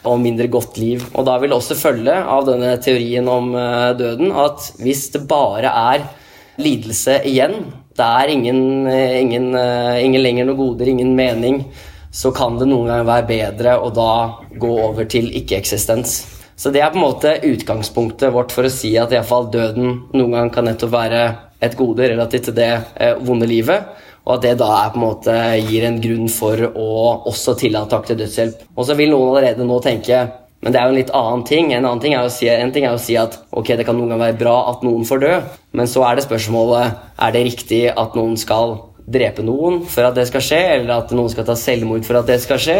og 0.08 0.16
mindre 0.22 0.48
godt 0.48 0.80
liv. 0.80 1.04
Og 1.12 1.28
da 1.28 1.36
vil 1.36 1.52
det 1.52 1.58
også 1.60 1.76
følge 1.76 2.16
av 2.24 2.48
denne 2.48 2.72
teorien 2.80 3.28
om 3.28 3.52
eh, 3.52 3.92
døden 4.00 4.32
at 4.32 4.70
hvis 4.80 5.10
det 5.12 5.26
bare 5.28 5.74
er 5.92 6.08
lidelse 6.56 7.20
igjen 7.28 7.60
det 7.98 8.06
er 8.06 8.32
ingen, 8.32 8.86
eh, 8.86 9.20
ingen, 9.20 9.54
eh, 9.54 10.04
ingen 10.04 10.22
lenger 10.22 10.48
noe 10.48 10.56
goder, 10.58 10.88
ingen 10.88 11.14
mening, 11.16 11.64
så 12.10 12.32
kan 12.34 12.58
det 12.58 12.68
noen 12.70 12.88
ganger 12.88 13.04
være 13.04 13.28
bedre 13.28 13.76
å 13.82 13.92
da 13.94 14.12
gå 14.58 14.72
over 14.88 15.04
til 15.04 15.30
ikke-eksistens. 15.30 16.18
Så 16.58 16.72
det 16.72 16.80
er 16.82 16.90
på 16.90 16.98
en 16.98 17.06
måte 17.06 17.36
utgangspunktet 17.46 18.32
vårt 18.34 18.50
for 18.54 18.66
å 18.66 18.72
si 18.72 18.96
at 18.98 19.12
i 19.12 19.22
fall 19.22 19.50
døden 19.50 20.10
noen 20.14 20.32
gang 20.32 20.50
kan 20.50 20.66
nettopp 20.66 20.90
være 20.90 21.22
et 21.62 21.76
gode 21.78 22.08
relativt 22.10 22.48
til 22.48 22.56
det 22.56 22.72
eh, 22.96 23.14
vonde 23.14 23.46
livet. 23.46 23.86
Og 24.26 24.34
at 24.36 24.42
det 24.42 24.58
da 24.60 24.68
er 24.76 24.90
på 24.92 24.98
en 24.98 25.06
måte 25.06 25.36
gir 25.68 25.86
en 25.88 26.00
grunn 26.02 26.28
for 26.28 26.60
å 26.68 26.88
også 27.30 27.54
tillate 27.58 27.96
aktiv 27.96 28.18
dødshjelp. 28.18 28.66
Og 28.76 28.86
så 28.86 28.96
vil 28.98 29.12
noen 29.12 29.30
allerede 29.30 29.66
nå 29.66 29.78
tenke 29.84 30.20
men 30.62 30.74
det 30.74 30.80
er 30.80 30.88
jo 30.88 30.94
en 30.94 30.98
litt 30.98 31.14
annen 31.14 31.44
ting. 31.46 31.70
En 31.72 31.84
annen 31.84 32.02
ting 32.02 32.16
er 32.16 32.26
å 32.26 32.32
si, 32.32 32.48
ting 32.74 32.86
er 32.88 32.96
å 32.96 33.00
si 33.00 33.14
at 33.20 33.36
ok, 33.54 33.76
det 33.78 33.86
kan 33.86 33.94
noen 33.94 34.10
ganger 34.10 34.24
være 34.26 34.40
bra 34.40 34.56
at 34.72 34.82
noen 34.86 35.06
får 35.06 35.22
dø, 35.22 35.32
men 35.78 35.90
så 35.90 36.02
er 36.08 36.18
det 36.18 36.26
spørsmålet 36.26 36.98
er 37.26 37.34
det 37.34 37.44
riktig 37.46 37.82
at 37.92 38.18
noen 38.18 38.34
skal 38.40 38.76
drepe 39.08 39.44
noen 39.46 39.80
for 39.88 40.08
at 40.08 40.18
det 40.18 40.26
skal 40.28 40.44
skje, 40.44 40.60
eller 40.74 40.98
at 40.98 41.14
noen 41.16 41.30
skal 41.32 41.46
ta 41.48 41.56
selvmord 41.56 42.04
for 42.04 42.20
at 42.20 42.28
det 42.28 42.40
skal 42.42 42.60
skje, 42.60 42.78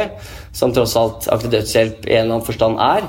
som 0.56 0.74
tross 0.74 0.96
alt 0.98 1.30
aktiv 1.32 1.54
dødshjelp 1.54 2.08
i 2.08 2.16
en 2.16 2.26
eller 2.26 2.34
annen 2.36 2.48
forstand 2.48 2.82
er. 2.82 3.08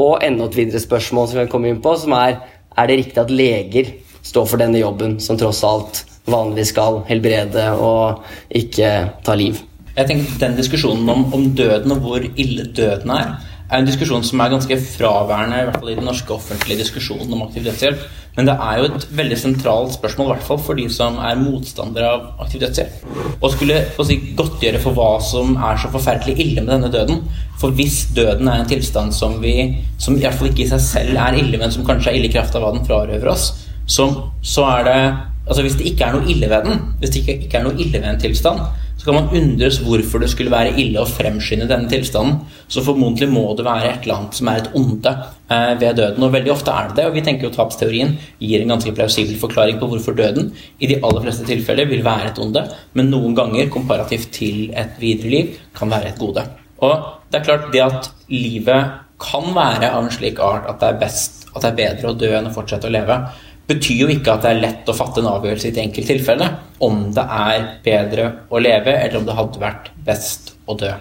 Og 0.00 0.24
enda 0.26 0.48
et 0.48 0.58
videre 0.58 0.82
spørsmål 0.82 1.28
som 1.28 1.38
vi 1.38 1.44
kan 1.44 1.52
komme 1.52 1.70
inn 1.70 1.82
på, 1.84 1.92
som 2.00 2.16
er 2.16 2.38
er 2.74 2.90
det 2.90 2.96
riktig 2.98 3.20
at 3.22 3.30
leger 3.30 3.92
står 4.24 4.48
for 4.50 4.62
denne 4.62 4.80
jobben, 4.80 5.18
som 5.22 5.38
tross 5.38 5.62
alt 5.66 6.02
vanligvis 6.30 6.72
skal 6.72 7.02
helbrede 7.06 7.68
og 7.76 8.24
ikke 8.50 8.90
ta 9.26 9.36
liv. 9.38 9.60
Jeg 9.94 10.08
tenker 10.08 10.38
Den 10.40 10.56
diskusjonen 10.58 11.08
om, 11.08 11.26
om 11.36 11.44
døden 11.54 11.92
og 11.94 12.00
hvor 12.02 12.24
ille 12.24 12.64
døden 12.74 13.12
er, 13.14 13.36
er 13.74 13.82
en 13.82 13.88
diskusjon 13.88 14.24
som 14.26 14.40
er 14.40 14.52
ganske 14.52 14.76
fraværende 14.94 15.60
i 15.60 15.64
hvert 15.68 15.80
fall 15.80 15.90
i 15.92 15.96
den 15.98 16.06
norske 16.08 16.32
offentlige 16.34 16.80
diskusjonen 16.84 17.32
om 17.34 17.42
aktiv 17.46 17.66
dødshjelp. 17.66 18.04
Men 18.34 18.48
det 18.48 18.54
er 18.66 18.78
jo 18.80 18.86
et 18.88 19.06
veldig 19.14 19.36
sentralt 19.38 19.94
spørsmål, 19.94 20.26
i 20.26 20.32
hvert 20.32 20.46
fall 20.48 20.60
for 20.62 20.78
de 20.78 20.86
som 20.90 21.20
er 21.22 21.38
motstandere 21.38 22.08
av 22.10 22.44
aktiv 22.44 22.64
dødshjelp. 22.64 23.04
Å 23.38 23.50
skulle 23.52 23.80
si, 24.08 24.16
godtgjøre 24.38 24.80
for 24.82 24.96
hva 24.96 25.10
som 25.22 25.54
er 25.54 25.78
så 25.82 25.90
forferdelig 25.94 26.34
ille 26.42 26.64
med 26.64 26.72
denne 26.74 26.90
døden. 26.94 27.20
For 27.62 27.74
hvis 27.74 28.00
døden 28.16 28.50
er 28.50 28.62
en 28.62 28.70
tilstand 28.70 29.14
som 29.14 29.38
vi 29.42 29.54
som 30.02 30.16
i 30.16 30.24
hvert 30.24 30.38
fall 30.38 30.50
ikke 30.50 30.66
i 30.66 30.72
seg 30.72 30.82
selv 30.82 31.20
er 31.26 31.38
ille, 31.38 31.60
men 31.60 31.74
som 31.74 31.86
kanskje 31.86 32.10
er 32.10 32.18
ille 32.18 32.30
i 32.30 32.34
kraft 32.34 32.56
av 32.58 32.66
hva 32.66 32.72
den 32.74 32.86
frarøver 32.88 33.30
oss, 33.30 33.52
så, 33.86 34.08
så 34.42 34.66
er 34.78 34.90
det 34.90 34.98
Altså 35.44 35.60
Hvis 35.60 35.74
det 35.76 35.90
ikke 35.90 36.06
er 36.06 36.14
noe 36.14 36.24
ille 36.32 36.48
ved 36.48 36.62
den, 36.64 36.78
hvis 37.02 37.10
det 37.12 37.20
ikke, 37.20 37.34
ikke 37.44 37.58
er 37.58 37.66
noe 37.66 37.76
ille 37.76 37.98
ved 37.98 38.06
en 38.08 38.20
tilstand, 38.22 38.62
så 39.04 39.12
kan 39.12 39.18
man 39.18 39.34
undres 39.36 39.82
hvorfor 39.84 40.22
det 40.22 40.30
skulle 40.32 40.52
være 40.52 40.78
ille 40.80 41.02
å 41.02 41.08
fremskynde 41.08 41.66
denne 41.68 41.90
tilstanden. 41.92 42.38
Så 42.72 42.80
formodentlig 42.86 43.28
må 43.28 43.42
det 43.52 43.66
være 43.66 43.90
et 43.90 44.06
eller 44.06 44.16
annet 44.22 44.38
som 44.38 44.48
er 44.48 44.62
et 44.62 44.70
onde 44.80 45.12
eh, 45.12 45.74
ved 45.82 45.98
døden. 46.00 46.24
Og 46.24 46.32
veldig 46.32 46.52
ofte 46.54 46.72
er 46.72 46.88
det 46.88 46.96
det, 46.96 47.04
og 47.10 47.18
vi 47.18 47.24
tenker 47.26 47.50
jo 47.50 47.52
tapsteorien 47.52 48.14
gir 48.40 48.64
en 48.64 48.72
ganske 48.72 48.94
plausibel 48.96 49.36
forklaring 49.42 49.76
på 49.82 49.90
hvorfor 49.92 50.16
døden 50.16 50.48
i 50.80 50.88
de 50.88 50.96
aller 51.04 51.26
fleste 51.26 51.44
tilfeller 51.50 51.90
vil 51.92 52.04
være 52.06 52.32
et 52.32 52.40
onde, 52.40 52.64
men 52.96 53.12
noen 53.12 53.36
ganger, 53.36 53.68
komparativt 53.74 54.32
til 54.38 54.70
et 54.72 54.96
videre 55.02 55.36
liv, 55.36 55.54
kan 55.76 55.92
være 55.92 56.14
et 56.14 56.24
gode. 56.24 56.48
Og 56.80 57.08
det 57.28 57.42
er 57.42 57.48
klart 57.50 57.72
det 57.76 57.84
at 57.84 58.08
livet 58.32 59.00
kan 59.20 59.52
være 59.52 59.92
av 59.92 60.06
en 60.06 60.12
slik 60.16 60.40
art 60.40 60.64
at 60.70 60.80
det 60.80 60.94
er 60.94 61.02
best, 61.04 61.44
at 61.52 61.60
det 61.60 61.74
er 61.74 61.80
bedre 61.82 62.14
å 62.14 62.16
dø 62.24 62.32
enn 62.38 62.48
å 62.48 62.56
fortsette 62.56 62.88
å 62.88 62.96
leve 62.96 63.20
betyr 63.68 64.04
jo 64.04 64.10
ikke 64.12 64.34
at 64.34 64.44
det 64.44 64.52
er 64.52 64.62
lett 64.62 64.90
å 64.90 64.96
fatte 64.96 65.22
en 65.22 65.30
avgjørelse 65.30 65.70
i 65.70 65.72
et 65.72 65.80
enkelt 65.86 66.10
tilfelle 66.10 66.50
om 66.84 67.08
det 67.16 67.24
er 67.24 67.66
bedre 67.84 68.28
å 68.52 68.60
leve, 68.60 68.92
eller 68.92 69.20
om 69.20 69.26
det 69.28 69.38
hadde 69.38 69.62
vært 69.62 69.90
best 70.04 70.54
å 70.68 70.76
dø. 70.78 70.92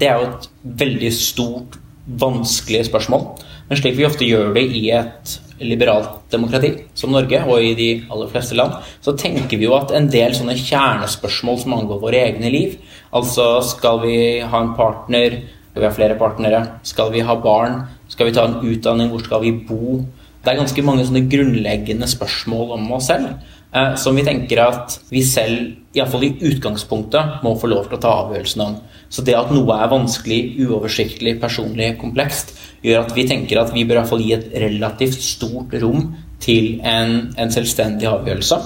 Det 0.00 0.08
er 0.08 0.16
jo 0.16 0.30
et 0.30 0.48
veldig 0.80 1.12
stort, 1.12 1.76
vanskelig 2.20 2.86
spørsmål. 2.88 3.26
Men 3.68 3.78
slik 3.78 3.98
vi 3.98 4.06
ofte 4.08 4.26
gjør 4.26 4.54
det 4.56 4.64
i 4.74 4.86
et 4.96 5.36
liberalt 5.60 6.32
demokrati 6.32 6.72
som 6.96 7.12
Norge, 7.12 7.42
og 7.44 7.62
i 7.62 7.74
de 7.76 7.90
aller 8.10 8.30
fleste 8.32 8.56
land, 8.56 8.78
så 9.04 9.12
tenker 9.18 9.60
vi 9.60 9.68
jo 9.68 9.76
at 9.76 9.92
en 9.94 10.08
del 10.10 10.34
sånne 10.36 10.56
kjernespørsmål 10.58 11.60
som 11.60 11.76
angår 11.76 12.00
våre 12.02 12.22
egne 12.30 12.50
liv, 12.52 12.78
altså 13.14 13.60
skal 13.66 14.00
vi 14.06 14.16
ha 14.40 14.62
en 14.64 14.72
partner, 14.78 15.36
skal 15.70 15.84
vi 15.84 15.86
ha 15.86 15.92
flere 15.94 16.16
partnere, 16.18 16.62
skal 16.88 17.12
vi 17.12 17.22
ha 17.26 17.36
barn, 17.38 17.82
skal 18.10 18.30
vi 18.30 18.34
ta 18.34 18.46
en 18.48 18.58
utdanning, 18.64 19.12
hvor 19.12 19.22
skal 19.22 19.44
vi 19.44 19.52
bo, 19.68 20.00
det 20.40 20.52
er 20.52 20.60
ganske 20.60 20.84
mange 20.86 21.04
sånne 21.04 21.26
grunnleggende 21.30 22.08
spørsmål 22.08 22.76
om 22.78 22.86
oss 22.96 23.10
selv 23.10 23.28
eh, 23.76 23.92
som 24.00 24.16
vi 24.16 24.24
tenker 24.26 24.62
at 24.64 24.96
vi 25.12 25.22
selv, 25.26 25.74
iallfall 25.96 26.24
i 26.28 26.32
utgangspunktet, 26.50 27.40
må 27.44 27.56
få 27.60 27.70
lov 27.72 27.88
til 27.88 27.98
å 27.98 28.02
ta 28.02 28.14
avgjørelsen 28.24 28.64
om. 28.64 28.78
Så 29.10 29.24
det 29.26 29.36
at 29.36 29.52
noe 29.52 29.76
er 29.76 29.90
vanskelig, 29.90 30.40
uoversiktlig, 30.64 31.36
personlig, 31.42 31.92
komplekst, 32.00 32.54
gjør 32.86 33.04
at 33.04 33.14
vi 33.16 33.26
tenker 33.28 33.60
at 33.60 33.74
vi 33.74 33.84
bør 33.84 33.98
i 33.98 34.00
hvert 34.00 34.12
fall 34.12 34.24
gi 34.24 34.34
et 34.38 34.52
relativt 34.64 35.20
stort 35.24 35.74
rom 35.82 36.12
til 36.40 36.78
en, 36.86 37.34
en 37.36 37.52
selvstendig 37.52 38.08
avgjørelse 38.08 38.60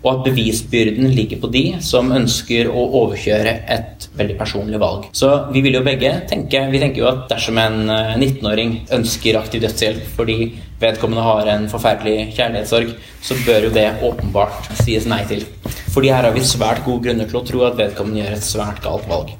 og 0.00 0.08
at 0.14 0.22
bevisbyrden 0.30 1.10
ligger 1.12 1.40
på 1.42 1.50
de 1.52 1.64
som 1.84 2.08
ønsker 2.14 2.70
å 2.72 2.84
overkjøre 3.02 3.52
et 3.74 4.06
veldig 4.16 4.36
personlig 4.38 4.80
valg. 4.80 5.10
Så 5.12 5.28
vi 5.52 5.62
vil 5.64 5.76
jo 5.76 5.84
begge 5.84 6.14
tenke 6.30 6.62
Vi 6.72 6.80
tenker 6.80 7.02
jo 7.02 7.10
at 7.10 7.26
dersom 7.30 7.58
en 7.60 7.82
19-åring 7.90 8.72
eh, 8.78 8.94
ønsker 8.96 9.38
aktiv 9.40 9.64
dødshjelp 9.64 10.08
fordi 10.16 10.38
vedkommende 10.80 11.24
har 11.24 11.50
en 11.52 11.68
forferdelig 11.70 12.30
kjærlighetssorg, 12.36 12.94
så 13.22 13.36
bør 13.46 13.68
jo 13.68 13.74
det 13.74 13.86
åpenbart 14.06 14.70
sies 14.80 15.06
nei 15.10 15.22
til. 15.28 15.44
Fordi 15.92 16.12
her 16.12 16.26
har 16.26 16.34
vi 16.34 16.44
svært 16.46 16.84
gode 16.86 17.04
grunner 17.06 17.28
til 17.28 17.40
å 17.40 17.44
tro 17.46 17.62
at 17.66 17.78
vedkommende 17.78 18.22
gjør 18.22 18.36
et 18.36 18.46
svært 18.46 18.82
galt 18.84 19.08
valg. 19.10 19.34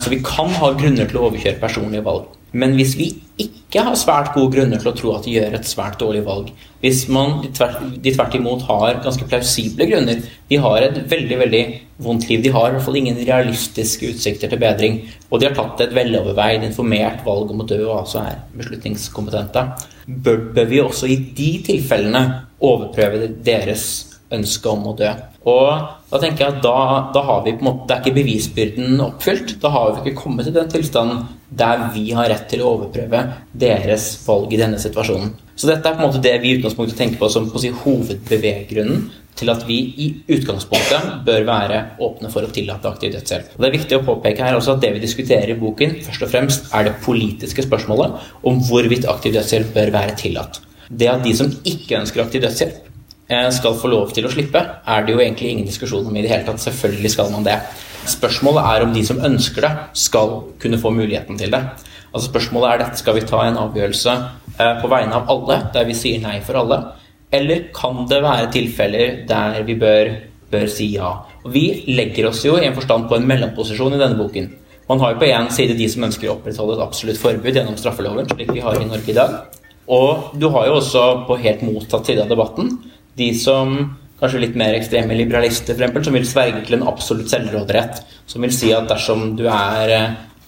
Så 0.00 0.10
vi 0.12 0.20
kan 0.24 0.50
ha 0.58 0.72
grunner 0.74 1.08
til 1.08 1.20
å 1.20 1.26
overkjøre 1.28 1.60
personlige 1.60 2.06
valg. 2.06 2.30
Men 2.56 2.74
hvis 2.78 2.96
vi 2.98 3.12
ikke 3.44 3.84
har 3.86 3.96
svært 3.98 4.32
gode 4.34 4.54
grunner 4.56 4.80
til 4.80 4.90
å 4.90 4.96
tro 4.96 5.12
at 5.14 5.26
de 5.26 5.36
gjør 5.36 5.56
et 5.56 5.68
svært 5.68 5.98
dårlig 6.00 6.22
valg, 6.26 6.50
hvis 6.80 7.02
man 7.12 7.42
de 7.42 7.50
tvert, 7.52 8.34
imot 8.36 8.64
har 8.68 9.00
ganske 9.04 9.26
plausible 9.28 9.86
grunner, 9.90 10.22
de 10.48 10.58
har 10.60 10.86
et 10.86 11.00
veldig 11.10 11.38
veldig 11.42 11.62
vondt 12.00 12.28
liv, 12.30 12.42
de 12.44 12.52
har 12.54 12.70
i 12.70 12.76
hvert 12.76 12.86
fall 12.86 12.98
ingen 13.00 13.18
realistiske 13.20 14.14
utsikter 14.14 14.50
til 14.50 14.60
bedring, 14.62 15.00
og 15.28 15.40
de 15.40 15.48
har 15.48 15.56
tatt 15.56 15.84
et 15.84 15.96
veloverveid, 15.96 16.64
informert 16.66 17.24
valg 17.26 17.52
om 17.52 17.64
å 17.64 17.68
dø 17.68 17.82
og 17.84 17.98
altså 18.02 18.22
er 18.24 18.44
beslutningskompetente, 18.56 19.66
bør, 20.06 20.46
bør 20.56 20.70
vi 20.70 20.84
også 20.84 21.10
i 21.10 21.18
de 21.36 21.50
tilfellene 21.68 22.24
overprøve 22.64 23.28
deres 23.44 23.90
ønske 24.32 24.70
om 24.70 24.88
å 24.90 24.96
dø. 24.96 25.10
Og 25.48 25.68
da 26.10 26.20
tenker 26.20 26.44
jeg 26.44 26.56
at 26.56 26.64
da, 26.64 26.76
da 27.14 27.22
har 27.26 27.44
vi 27.44 27.54
på 27.56 27.64
en 27.64 27.68
måte, 27.70 27.86
Det 27.88 27.96
er 27.96 28.02
ikke 28.04 28.18
bevisbyrden 28.20 29.00
oppfylt. 29.00 29.54
Da 29.62 29.70
har 29.72 29.94
vi 29.94 30.10
ikke 30.10 30.22
kommet 30.22 30.46
til 30.46 30.56
den 30.56 30.68
tilstanden 30.70 31.22
der 31.50 31.88
vi 31.94 32.10
har 32.14 32.28
rett 32.30 32.48
til 32.50 32.62
å 32.62 32.74
overprøve 32.76 33.22
deres 33.52 34.12
valg 34.26 34.52
i 34.54 34.60
denne 34.60 34.78
situasjonen. 34.80 35.32
Så 35.58 35.68
dette 35.68 35.88
er 35.88 35.96
på 35.96 36.04
en 36.04 36.08
måte 36.08 36.22
det 36.24 36.36
vi 36.40 36.52
i 36.52 36.58
utgangspunktet 36.58 36.96
tenker 36.98 37.20
på 37.20 37.28
som 37.32 37.50
på 37.50 37.60
si, 37.60 37.72
hovedbeveggrunnen 37.82 39.08
til 39.40 39.52
at 39.52 39.62
vi 39.68 39.78
i 40.02 40.08
utgangspunktet 40.34 41.24
bør 41.26 41.46
være 41.48 41.80
åpne 42.02 42.30
for 42.32 42.44
å 42.44 42.52
tillate 42.54 42.88
aktiv 42.90 43.14
dødshjelp. 43.14 43.54
Og 43.56 43.62
det 43.62 43.68
er 43.68 43.76
viktig 43.76 43.98
å 43.98 44.04
påpeke 44.06 44.46
her 44.46 44.58
også 44.58 44.76
at 44.76 44.84
det 44.84 44.92
vi 44.96 45.04
diskuterer 45.04 45.54
i 45.54 45.58
boken, 45.60 45.96
først 46.06 46.26
og 46.26 46.32
fremst 46.32 46.70
er 46.76 46.88
det 46.88 46.98
politiske 47.04 47.64
spørsmålet 47.66 48.32
om 48.48 48.60
hvorvidt 48.68 49.08
aktiv 49.10 49.36
dødshjelp 49.36 49.74
bør 49.76 49.94
være 49.96 50.16
tillatt. 50.20 50.62
Det 50.90 51.08
at 51.08 51.24
de 51.24 51.34
som 51.36 51.52
ikke 51.64 52.00
ønsker 52.00 52.24
aktiv 52.24 52.44
dødshjelp, 52.44 52.86
Eh, 53.30 53.50
skal 53.54 53.76
få 53.78 53.86
lov 53.92 54.10
til 54.10 54.26
å 54.26 54.30
slippe, 54.32 54.58
er 54.90 55.04
det 55.06 55.12
jo 55.14 55.20
egentlig 55.22 55.52
ingen 55.52 55.66
diskusjon 55.68 56.06
om 56.06 56.16
i 56.18 56.22
det 56.24 56.32
hele 56.32 56.42
tatt. 56.48 56.58
Selvfølgelig 56.64 57.12
skal 57.14 57.28
man 57.30 57.44
det. 57.46 57.60
Spørsmålet 58.08 58.64
er 58.64 58.84
om 58.84 58.94
de 58.94 59.02
som 59.04 59.20
ønsker 59.24 59.66
det, 59.66 59.72
skal 59.98 60.36
kunne 60.62 60.80
få 60.80 60.92
muligheten 60.94 61.38
til 61.40 61.52
det. 61.52 61.60
Altså 62.10 62.28
Spørsmålet 62.28 62.70
er 62.70 62.82
dette 62.84 63.00
skal 63.00 63.16
vi 63.18 63.26
ta 63.28 63.42
en 63.46 63.58
avgjørelse 63.60 64.14
eh, 64.56 64.80
på 64.80 64.90
vegne 64.90 65.18
av 65.18 65.30
alle, 65.30 65.60
der 65.74 65.86
vi 65.88 65.96
sier 65.98 66.22
nei 66.22 66.38
for 66.46 66.58
alle? 66.62 66.80
Eller 67.30 67.68
kan 67.76 68.06
det 68.10 68.22
være 68.24 68.50
tilfeller 68.54 69.20
der 69.28 69.60
vi 69.66 69.76
bør, 69.78 70.14
bør 70.50 70.66
si 70.70 70.94
ja? 70.96 71.12
Og 71.44 71.52
Vi 71.54 71.84
legger 71.88 72.28
oss 72.28 72.42
jo 72.44 72.56
i 72.58 72.66
en 72.66 72.74
forstand 72.76 73.06
på 73.08 73.16
en 73.16 73.28
mellomposisjon 73.28 73.94
i 73.94 74.00
denne 74.00 74.18
boken. 74.18 74.50
Man 74.90 75.00
har 75.00 75.14
jo 75.14 75.20
på 75.20 75.28
én 75.30 75.48
side 75.54 75.76
de 75.78 75.86
som 75.88 76.04
ønsker 76.08 76.28
å 76.28 76.34
opprettholde 76.34 76.74
et 76.76 76.82
absolutt 76.82 77.20
forbud 77.20 77.54
gjennom 77.54 77.78
straffeloven, 77.78 78.26
slik 78.32 78.50
vi 78.52 78.64
har 78.64 78.80
i 78.80 78.88
Norge 78.88 79.12
i 79.12 79.16
dag. 79.16 79.36
Og 79.90 80.34
du 80.38 80.48
har 80.50 80.66
jo 80.66 80.80
også 80.80 81.04
på 81.28 81.38
helt 81.44 81.62
motsatt 81.62 82.10
side 82.10 82.24
av 82.24 82.32
debatten 82.32 82.74
de 83.18 83.30
som 83.36 83.76
kanskje 84.20 84.42
litt 84.44 84.58
mer 84.58 84.76
ekstreme 84.76 85.16
liberalister, 85.16 85.78
for 85.80 86.04
som 86.06 86.16
vil 86.16 86.28
sverge 86.28 86.64
til 86.66 86.78
en 86.78 86.88
absolutt 86.90 87.32
selvråderett. 87.32 88.02
Som 88.30 88.44
vil 88.46 88.54
si 88.54 88.72
at 88.76 88.88
dersom 88.90 89.34
du 89.38 89.46
er, 89.50 89.94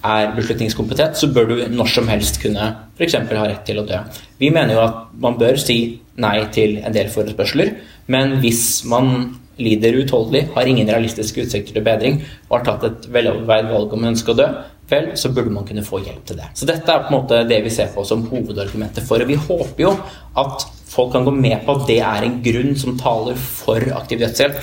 er 0.03 0.33
beslutningskompetent, 0.37 1.19
så 1.19 1.31
bør 1.33 1.51
du 1.51 1.57
når 1.73 1.93
som 1.95 2.11
helst 2.13 2.41
kunne 2.43 2.69
f.eks. 2.99 3.19
ha 3.19 3.47
rett 3.49 3.65
til 3.67 3.81
å 3.83 3.87
dø. 3.89 4.01
Vi 4.39 4.53
mener 4.55 4.77
jo 4.77 4.85
at 4.85 5.05
man 5.25 5.39
bør 5.41 5.61
si 5.61 5.79
nei 6.21 6.39
til 6.55 6.79
en 6.83 6.95
del 6.95 7.09
forespørsler, 7.13 7.77
men 8.13 8.37
hvis 8.43 8.83
man 8.89 9.39
lider 9.63 9.97
uutholdelig, 10.01 10.47
har 10.55 10.69
ingen 10.69 10.89
realistiske 10.89 11.45
utsikter 11.45 11.77
til 11.77 11.85
bedring 11.87 12.23
og 12.49 12.59
har 12.59 12.65
tatt 12.67 12.87
et 12.89 13.09
veloverveid 13.13 13.69
valg 13.71 13.93
om 13.95 14.05
å 14.05 14.13
ønske 14.13 14.33
å 14.33 14.39
dø, 14.39 14.49
vel, 14.93 15.09
så 15.19 15.33
burde 15.33 15.53
man 15.55 15.67
kunne 15.69 15.85
få 15.87 16.03
hjelp 16.05 16.23
til 16.29 16.39
det. 16.39 16.51
Så 16.59 16.69
dette 16.69 16.93
er 16.93 17.07
på 17.07 17.13
en 17.13 17.19
måte 17.19 17.43
det 17.49 17.63
vi 17.65 17.73
ser 17.73 17.91
på 17.95 18.05
som 18.07 18.27
hovedargumentet 18.31 19.07
for. 19.09 19.23
Og 19.23 19.33
vi 19.33 19.41
håper 19.41 19.85
jo 19.85 19.93
at 20.43 20.67
folk 20.93 21.15
kan 21.15 21.27
gå 21.27 21.35
med 21.35 21.65
på 21.67 21.77
at 21.79 21.89
det 21.89 21.99
er 22.05 22.27
en 22.27 22.39
grunn 22.45 22.77
som 22.79 22.99
taler 23.01 23.39
for 23.41 23.93
aktiv 23.97 24.23
dødshjelp. 24.23 24.61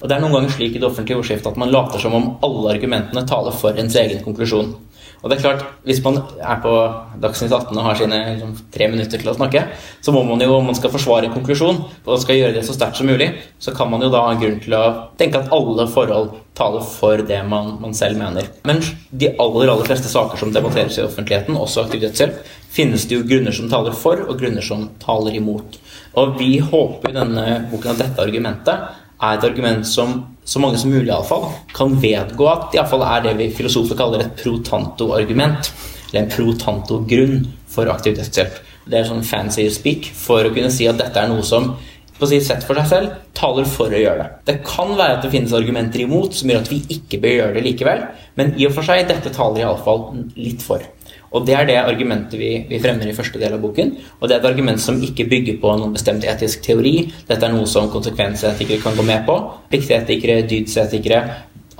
Og 0.00 0.08
det 0.08 0.16
er 0.16 0.22
noen 0.22 0.38
ganger 0.38 0.54
slik 0.54 0.76
i 0.76 0.80
det 0.80 0.88
offentlige 0.88 1.20
ordskiftet 1.20 1.50
at 1.50 1.58
man 1.60 1.72
later 1.72 2.00
som 2.00 2.14
om 2.16 2.30
alle 2.46 2.76
argumentene 2.76 3.26
taler 3.28 3.56
for 3.56 3.76
ens 3.80 3.96
egen 4.00 4.22
konklusjon. 4.24 4.72
Og 5.20 5.28
det 5.28 5.36
er 5.36 5.42
klart, 5.42 5.64
Hvis 5.84 6.00
man 6.04 6.16
er 6.40 6.60
på 6.62 6.72
Dagsnytt 7.20 7.52
18 7.52 7.76
og 7.76 7.84
har 7.84 7.96
sine 7.98 8.18
liksom, 8.34 8.54
tre 8.72 8.88
minutter 8.88 9.20
til 9.20 9.28
å 9.28 9.36
snakke, 9.36 9.66
så 10.00 10.12
må 10.12 10.22
man 10.24 10.40
jo, 10.40 10.54
om 10.56 10.68
man 10.70 10.76
skal 10.76 10.92
forsvare 10.92 11.28
en 11.28 11.34
konklusjon 11.34 11.82
og 12.04 12.20
skal 12.22 12.38
gjøre 12.38 12.54
det 12.56 12.64
så 12.64 12.76
sterkt 12.76 13.00
som 13.00 13.08
mulig, 13.10 13.30
så 13.58 13.74
kan 13.76 13.90
man 13.90 14.04
jo 14.04 14.10
da 14.12 14.22
ha 14.24 14.32
en 14.32 14.40
grunn 14.40 14.60
til 14.64 14.76
å 14.76 14.84
tenke 15.20 15.40
at 15.40 15.52
alle 15.52 15.86
forhold 15.92 16.32
taler 16.56 16.84
for 16.84 17.20
det 17.24 17.40
man, 17.48 17.76
man 17.80 17.96
selv 17.96 18.20
mener. 18.20 18.48
Men 18.68 18.80
de 19.10 19.32
aller 19.40 19.72
aller 19.72 19.88
fleste 19.88 20.12
saker 20.12 20.40
som 20.40 20.52
debatteres 20.54 20.98
i 20.98 21.04
offentligheten, 21.04 21.56
også 21.56 21.84
aktiv 21.84 22.04
dødshjelp, 22.04 22.40
finnes 22.70 23.06
det 23.08 23.18
jo 23.18 23.26
grunner 23.26 23.54
som 23.56 23.68
taler 23.70 23.96
for, 23.96 24.24
og 24.28 24.40
grunner 24.40 24.64
som 24.64 24.88
taler 25.02 25.36
imot. 25.40 25.80
Og 26.20 26.36
vi 26.40 26.56
håper 26.58 27.12
i 27.12 27.16
denne 27.16 27.46
boken 27.70 27.94
at 27.94 28.02
dette 28.04 28.24
argumentet 28.24 29.06
er 29.20 29.36
et 29.36 29.46
argument 29.46 29.86
som 29.86 30.20
så 30.50 30.58
mange 30.62 30.80
som 30.80 30.90
mulig 30.90 31.06
i 31.06 31.14
alle 31.14 31.28
fall, 31.28 31.46
kan 31.76 31.92
vedgå 32.02 32.48
at 32.50 32.70
det 32.72 32.80
iallfall 32.80 33.04
er 33.06 33.22
det 33.28 33.36
vi 33.38 33.50
filosofer 33.54 33.98
kaller 33.98 34.24
et 34.24 34.34
pro 34.40 34.56
tanto-argument. 34.66 35.70
Eller 36.10 36.24
en 36.24 36.32
pro 36.32 36.50
tanto-grunn 36.58 37.44
for 37.70 37.90
aktiv. 37.92 38.18
Det 38.18 38.98
er 38.98 39.06
sånn 39.06 39.22
fancy 39.26 39.68
speak 39.70 40.08
for 40.16 40.42
å 40.42 40.52
kunne 40.54 40.72
si 40.74 40.88
at 40.90 40.98
dette 40.98 41.22
er 41.22 41.30
noe 41.30 41.44
som 41.46 41.74
på 42.20 42.26
å 42.26 42.28
si 42.28 42.40
sett 42.44 42.66
for 42.68 42.76
seg 42.76 42.88
selv, 42.90 43.12
taler 43.36 43.68
for 43.68 43.94
å 43.94 44.00
gjøre 44.00 44.20
det. 44.20 44.40
Det 44.50 44.56
kan 44.66 44.90
være 44.92 45.16
at 45.16 45.22
det 45.24 45.30
finnes 45.32 45.54
argumenter 45.56 46.02
imot 46.04 46.34
som 46.36 46.50
gjør 46.52 46.66
at 46.66 46.72
vi 46.72 46.82
ikke 46.98 47.20
bør 47.22 47.36
gjøre 47.38 47.54
det 47.56 47.62
likevel, 47.64 48.02
men 48.36 48.52
i 48.60 48.66
og 48.68 48.74
for 48.76 48.84
seg, 48.84 49.06
dette 49.08 49.32
taler 49.32 49.62
iallfall 49.62 50.02
litt 50.36 50.60
for. 50.64 50.84
Og 51.30 51.46
Det 51.46 51.54
er 51.54 51.66
det 51.66 51.76
argumentet 51.78 52.34
vi, 52.38 52.50
vi, 52.68 52.80
fremmer 52.82 53.06
i 53.06 53.14
første 53.14 53.38
del 53.38 53.54
av 53.54 53.62
boken. 53.62 53.92
Og 54.18 54.26
det 54.26 54.34
er 54.34 54.40
et 54.40 54.48
argument 54.50 54.82
som 54.82 54.98
ikke 55.02 55.28
bygger 55.30 55.60
på 55.62 55.76
noen 55.78 55.94
bestemt 55.94 56.26
etisk 56.26 56.64
teori. 56.64 57.04
Dette 57.28 57.46
er 57.46 57.54
noe 57.54 57.68
som 57.70 57.90
konsekvensetikere 57.92 58.82
kan 58.82 58.98
gå 58.98 59.06
med 59.06 59.22
på. 59.28 59.36
Pliktetikere, 59.70 60.42
dydsetikere. 60.50 61.22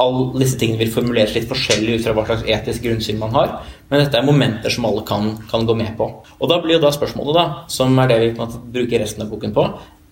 Alle 0.01 0.41
disse 0.41 0.57
tingene 0.61 0.81
vil 0.81 0.95
formuleres 0.95 1.35
litt 1.35 1.51
forskjellig 1.51 1.99
ut 1.99 2.07
fra 2.07 2.15
hva 2.17 2.29
slags 2.29 2.47
etisk 2.47 2.87
grunnsyn 2.87 3.19
man 3.21 3.35
har. 3.35 3.57
Men 3.91 4.05
dette 4.05 4.21
er 4.21 4.29
momenter 4.29 4.73
som 4.73 4.87
alle 4.87 5.03
kan, 5.09 5.33
kan 5.51 5.67
gå 5.67 5.77
med 5.77 5.97
på. 5.99 6.09
Og 6.39 6.51
da 6.53 6.61
blir 6.63 6.79
jo 6.79 6.85
da 6.87 6.95
spørsmålet, 6.95 7.35
da, 7.37 7.67
som 7.69 7.99
er 7.99 8.13
det 8.13 8.21
vi 8.23 8.51
bruker 8.79 9.03
resten 9.03 9.27
av 9.27 9.35
boken 9.35 9.57
på, 9.57 9.67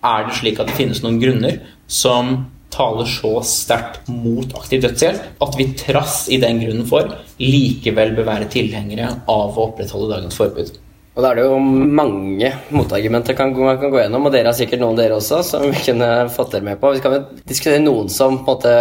er 0.05 0.27
det 0.27 0.35
slik 0.35 0.59
at 0.59 0.69
det 0.69 0.77
finnes 0.77 0.99
noen 1.03 1.19
grunner 1.19 1.61
som 1.87 2.35
taler 2.73 3.07
så 3.09 3.31
sterkt 3.45 4.09
mot 4.11 4.53
aktiv 4.59 4.83
dødshjelp 4.83 5.41
at 5.45 5.57
vi 5.57 5.71
trass 5.79 6.21
i 6.29 6.39
den 6.41 6.61
grunnen 6.61 6.87
for 6.89 7.15
likevel 7.41 8.13
bør 8.17 8.29
være 8.33 8.51
tilhengere 8.53 9.09
av 9.29 9.57
å 9.57 9.69
opprettholde 9.69 10.13
dagens 10.15 10.37
forbud. 10.39 10.71
Og 11.17 11.23
Da 11.23 11.31
er 11.31 11.39
det 11.39 11.45
jo 11.49 11.55
mange 11.59 12.49
motargumenter 12.71 13.35
man 13.35 13.79
kan 13.81 13.91
gå 13.91 13.97
gjennom, 13.99 14.27
og 14.27 14.31
dere 14.31 14.51
har 14.51 14.55
sikkert 14.55 14.79
noen 14.83 14.95
dere 14.95 15.17
også 15.17 15.41
som 15.43 15.65
vi 15.65 15.81
kunne 15.83 16.07
fått 16.31 16.53
dere 16.53 16.67
med 16.67 16.79
på. 16.79 16.91
Vi 16.95 17.01
kan 17.03 17.15
jo 17.17 17.23
diskutere 17.49 17.81
noen 17.81 18.11
som 18.13 18.37
på 18.45 18.53
en 18.53 18.59
måte 18.59 18.75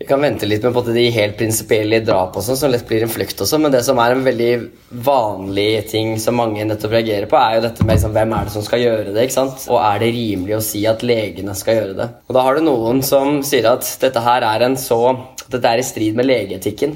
Vi 0.00 0.08
kan 0.08 0.20
vente 0.20 0.48
litt 0.48 0.64
med 0.66 0.74
på 0.74 0.82
de 0.88 1.04
helt 1.14 1.36
prinsipielle 1.38 2.00
drap 2.04 2.34
og 2.36 2.42
sånn, 2.44 2.58
som 2.58 2.72
lett 2.72 2.82
blir 2.88 3.04
en 3.06 3.12
flukt 3.12 3.38
og 3.40 3.48
sånn, 3.48 3.62
men 3.64 3.72
det 3.72 3.84
som 3.86 4.00
er 4.02 4.12
en 4.12 4.24
veldig 4.26 4.50
vanlig 5.06 5.86
ting 5.92 6.16
som 6.20 6.36
mange 6.36 6.66
nettopp 6.66 6.96
reagerer 6.96 7.28
på, 7.30 7.38
er 7.38 7.56
jo 7.56 7.62
dette 7.68 7.86
med 7.86 7.96
liksom, 7.96 8.12
hvem 8.16 8.34
er 8.34 8.48
det 8.48 8.54
som 8.56 8.66
skal 8.66 8.82
gjøre 8.82 9.14
det, 9.14 9.22
ikke 9.22 9.36
sant? 9.36 9.64
Og 9.70 9.78
er 9.80 10.02
det 10.02 10.10
rimelig 10.16 10.58
å 10.58 10.64
si 10.66 10.82
at 10.90 11.06
legene 11.06 11.54
skal 11.56 11.78
gjøre 11.78 11.96
det? 12.00 12.08
Og 12.26 12.36
da 12.36 12.42
har 12.44 12.58
du 12.58 12.66
noen 12.66 13.00
som 13.06 13.38
sier 13.46 13.70
at 13.70 13.86
dette 14.02 14.24
her 14.26 14.48
er 14.50 14.66
en 14.66 14.76
så 14.80 15.00
Dette 15.44 15.68
er 15.68 15.78
i 15.78 15.84
strid 15.84 16.16
med 16.16 16.26
legeetikken. 16.26 16.94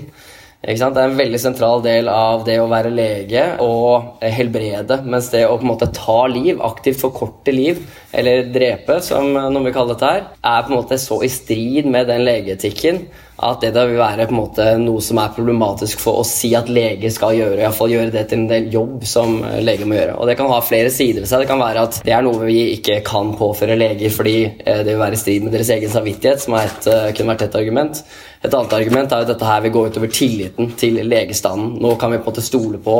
Det 0.58 0.74
er 0.74 0.96
en 1.04 1.12
veldig 1.14 1.38
sentral 1.38 1.84
del 1.84 2.08
av 2.10 2.40
det 2.42 2.56
å 2.58 2.66
være 2.66 2.90
lege 2.90 3.44
og 3.62 4.18
helbrede. 4.26 4.96
Mens 5.06 5.28
det 5.30 5.44
å 5.46 5.54
på 5.54 5.62
en 5.62 5.70
måte 5.70 5.86
ta 5.94 6.24
liv, 6.26 6.58
aktivt 6.66 6.98
forkorte 6.98 7.54
liv, 7.54 7.84
eller 8.10 8.50
drepe, 8.50 8.96
som 9.06 9.30
noen 9.36 9.68
vil 9.68 9.76
kalle 9.76 9.94
dette 9.94 10.10
her, 10.10 10.26
er 10.42 10.66
på 10.66 10.72
en 10.72 10.80
måte 10.80 10.98
så 10.98 11.20
i 11.22 11.30
strid 11.30 11.86
med 11.86 12.10
den 12.10 12.26
legeetikken 12.26 13.04
at 13.38 13.60
det 13.62 13.70
da 13.76 13.84
vil 13.86 14.00
være 14.00 14.26
på 14.26 14.34
en 14.34 14.40
måte 14.40 14.64
noe 14.82 15.02
som 15.04 15.20
er 15.22 15.34
problematisk 15.36 16.00
for 16.02 16.20
å 16.20 16.26
si 16.26 16.50
at 16.58 16.70
leger 16.72 17.12
skal 17.14 17.36
gjøre. 17.38 17.60
Iallfall 17.62 17.92
gjøre 17.92 18.10
det 18.14 18.24
til 18.30 18.40
en 18.40 18.48
del 18.50 18.66
jobb 18.74 19.04
som 19.06 19.36
leger 19.62 19.86
må 19.86 19.94
gjøre. 19.94 20.16
Og 20.18 20.26
det 20.26 20.34
kan 20.40 20.50
ha 20.50 20.58
flere 20.64 20.90
sider 20.90 21.22
ved 21.22 21.30
seg. 21.30 21.44
Det 21.44 21.50
kan 21.50 21.62
være 21.62 21.84
at 21.86 22.00
det 22.06 22.16
er 22.16 22.26
noe 22.26 22.48
vi 22.48 22.58
ikke 22.74 22.98
kan 23.06 23.30
påføre 23.38 23.78
leger 23.78 24.10
fordi 24.14 24.36
eh, 24.48 24.82
det 24.82 24.90
vil 24.90 25.02
være 25.04 25.14
i 25.14 25.22
strid 25.22 25.46
med 25.46 25.54
deres 25.54 25.70
egen 25.76 25.92
samvittighet, 25.92 26.42
som 26.42 26.58
et, 26.58 26.90
eh, 26.90 27.10
kunne 27.14 27.34
vært 27.36 27.46
et 27.46 27.58
argument. 27.62 28.02
Et 28.42 28.50
annet 28.54 28.76
argument 28.80 29.14
er 29.14 29.22
at 29.22 29.30
dette 29.30 29.50
her 29.52 29.62
vil 29.64 29.74
gå 29.76 29.86
utover 29.86 30.10
tilliten 30.14 30.74
til 30.78 30.98
legestanden. 31.06 31.76
Nå 31.82 31.94
kan 31.98 32.10
vi 32.10 32.18
på 32.18 32.26
en 32.26 32.32
måte 32.32 32.46
stole 32.46 32.82
på 32.82 32.98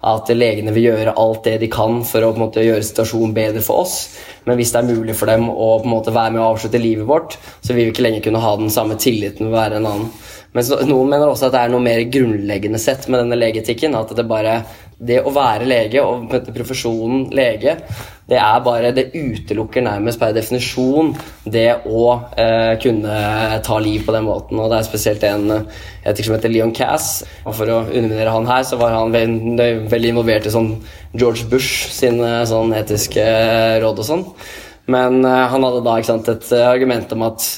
at 0.00 0.30
legene 0.32 0.72
vil 0.72 0.86
gjøre 0.88 1.14
alt 1.20 1.44
det 1.44 1.58
de 1.60 1.68
kan 1.72 2.00
for 2.08 2.24
å 2.24 2.32
måte 2.38 2.64
gjøre 2.64 2.84
situasjonen 2.86 3.34
bedre 3.36 3.60
for 3.64 3.84
oss. 3.84 3.96
Men 4.48 4.56
hvis 4.56 4.72
det 4.72 4.80
er 4.80 4.88
mulig 4.94 5.16
for 5.18 5.28
dem 5.28 5.50
å 5.52 5.70
måte 5.84 6.14
være 6.14 6.32
med 6.36 6.42
å 6.42 6.50
avslutte 6.54 6.80
livet 6.80 7.08
vårt, 7.08 7.36
så 7.60 7.74
vil 7.74 7.88
vi 7.88 7.92
ikke 7.92 8.06
lenger 8.06 8.24
kunne 8.24 8.40
ha 8.40 8.54
den 8.56 8.72
samme 8.72 8.96
tilliten 9.00 9.50
ved 9.50 9.52
å 9.52 9.58
være 9.58 9.80
en 9.80 9.90
annen. 9.90 10.12
Men 10.50 10.66
noen 10.90 11.10
mener 11.12 11.30
også 11.30 11.46
at 11.46 11.54
det 11.54 11.64
er 11.64 11.72
noe 11.72 11.84
mer 11.84 12.00
grunnleggende 12.10 12.78
sett 12.82 13.06
med 13.08 13.22
denne 13.22 13.38
legeetikken. 13.38 13.94
At 13.94 14.10
det 14.16 14.26
bare 14.26 14.60
det 15.00 15.22
å 15.24 15.30
være 15.32 15.64
lege 15.64 16.02
og 16.04 16.26
profesjonen 16.52 17.30
lege, 17.32 17.76
det 18.30 18.36
er 18.38 18.58
bare 18.62 18.90
Det 18.94 19.08
utelukker 19.14 19.82
nærmest 19.82 20.20
per 20.20 20.34
definisjon 20.36 21.14
det 21.50 21.80
å 21.88 22.02
eh, 22.38 22.74
kunne 22.82 23.14
ta 23.66 23.78
liv 23.82 24.04
på 24.06 24.14
den 24.14 24.26
måten. 24.26 24.60
Og 24.60 24.70
det 24.70 24.78
er 24.78 24.86
spesielt 24.86 25.24
en 25.26 25.48
etikk 26.04 26.28
som 26.28 26.36
heter 26.36 26.52
Leon 26.52 26.74
Cass. 26.76 27.24
Og 27.44 27.56
for 27.58 27.70
å 27.70 27.80
underminere 27.88 28.34
han 28.34 28.46
her, 28.50 28.66
så 28.66 28.78
var 28.78 28.94
han 28.94 29.14
veldig, 29.14 29.70
veldig 29.90 30.12
involvert 30.12 30.46
i 30.46 30.54
sånn 30.54 30.76
George 31.14 31.48
Bush 31.50 31.88
sine 31.94 32.42
sånn 32.46 32.74
etiske 32.78 33.24
råd 33.82 34.04
og 34.04 34.10
sånn. 34.12 34.26
Men 34.90 35.24
eh, 35.24 35.46
han 35.54 35.66
hadde 35.66 35.82
da 35.86 35.96
sant, 36.06 36.30
et 36.30 36.52
argument 36.60 37.16
om 37.16 37.26
at 37.30 37.48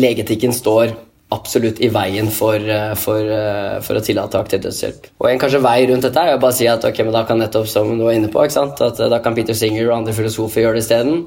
legeetikken 0.00 0.56
står 0.56 0.94
absolutt 1.34 1.80
i 1.84 1.90
veien 1.92 2.30
for, 2.32 2.56
eh, 2.56 2.94
for, 2.98 3.20
eh, 3.20 3.80
for 3.84 3.98
å 3.98 4.02
tillate 4.04 4.38
aktiv 4.38 4.62
dødshjelp. 4.64 5.10
Og 5.20 5.28
en 5.30 5.42
kanskje 5.42 5.62
vei 5.64 5.86
rundt 5.90 6.06
dette 6.06 6.22
er 6.22 6.36
å 6.36 6.40
bare 6.40 6.56
si 6.56 6.66
at 6.70 6.84
ok, 6.84 7.02
men 7.04 7.12
da 7.12 7.24
kan 7.24 7.38
nettopp 7.38 7.68
som 7.68 7.90
du 7.98 8.04
var 8.04 8.14
inne 8.14 8.30
på, 8.32 8.40
at 8.44 9.00
eh, 9.00 9.08
da 9.08 9.18
kan 9.18 9.34
Peter 9.34 9.54
Singer 9.54 9.90
og 9.90 9.98
andre 9.98 10.14
filosofer 10.14 10.62
gjøre 10.62 10.78
det 10.78 10.84
isteden. 10.86 11.24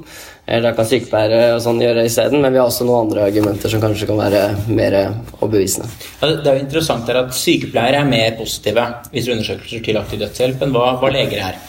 Eller 0.47 0.69
da 0.69 0.75
kan 0.77 0.85
sykepleiere 0.87 1.55
og 1.55 1.61
sånn 1.61 1.81
gjøre 1.83 2.01
det 2.01 2.09
isteden. 2.11 2.41
Men 2.41 2.53
vi 2.53 2.59
har 2.59 2.67
også 2.67 2.87
noen 2.87 3.07
andre 3.07 3.27
argumenter 3.27 3.69
som 3.69 3.81
kanskje 3.83 4.07
kan 4.07 4.17
være 4.17 4.43
mer 4.71 4.99
overbevisende. 5.41 5.89
Ja, 6.21 6.27
det 6.31 6.47
er 6.47 6.59
jo 6.59 6.65
interessant 6.65 7.09
at 7.09 7.33
sykepleiere 7.35 8.01
er 8.01 8.07
mer 8.07 8.37
positive 8.39 8.87
viser 9.11 9.35
undersøkelser 9.35 9.83
til 9.83 9.99
aktiv 9.99 10.23
dødshjelp 10.23 10.63
enn 10.63 10.71
hva, 10.75 10.93
hva 11.01 11.11
leger 11.11 11.43
er. 11.51 11.59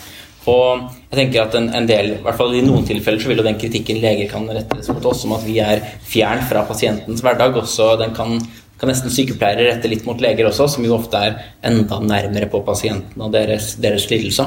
Og 0.49 0.87
jeg 1.11 1.19
tenker 1.19 1.45
at 1.45 1.57
en, 1.59 1.69
en, 1.77 1.89
del, 1.89 2.15
i 2.17 2.23
hvert 2.25 2.39
fall 2.39 2.55
i 2.57 2.65
noen 2.65 2.87
tilfeller 2.89 3.21
så 3.21 3.31
vil 3.31 3.43
jo 3.43 3.47
den 3.47 3.59
kritikken 3.61 4.01
leger 4.03 4.31
kan 4.31 4.47
rettes 4.49 4.89
mot 4.93 5.11
oss 5.11 5.27
om 5.29 5.35
at 5.37 5.45
vi 5.47 5.59
er 5.65 5.83
fjern 6.09 6.45
fra 6.49 6.65
pasientens 6.69 7.25
hverdag, 7.25 7.57
også 7.59 7.95
den 8.01 8.15
kan, 8.17 8.39
kan 8.81 8.93
nesten 8.93 9.13
sykepleiere 9.13 9.69
rette 9.69 9.91
litt 9.91 10.07
mot 10.09 10.21
leger 10.23 10.49
også, 10.49 10.69
som 10.75 10.87
jo 10.87 10.97
ofte 10.97 11.21
er 11.21 11.41
enda 11.69 12.01
nærmere 12.01 12.51
på 12.53 12.63
pasienten 12.67 13.25
og 13.25 13.35
deres, 13.35 13.75
deres 13.83 14.09
lidelse. 14.13 14.47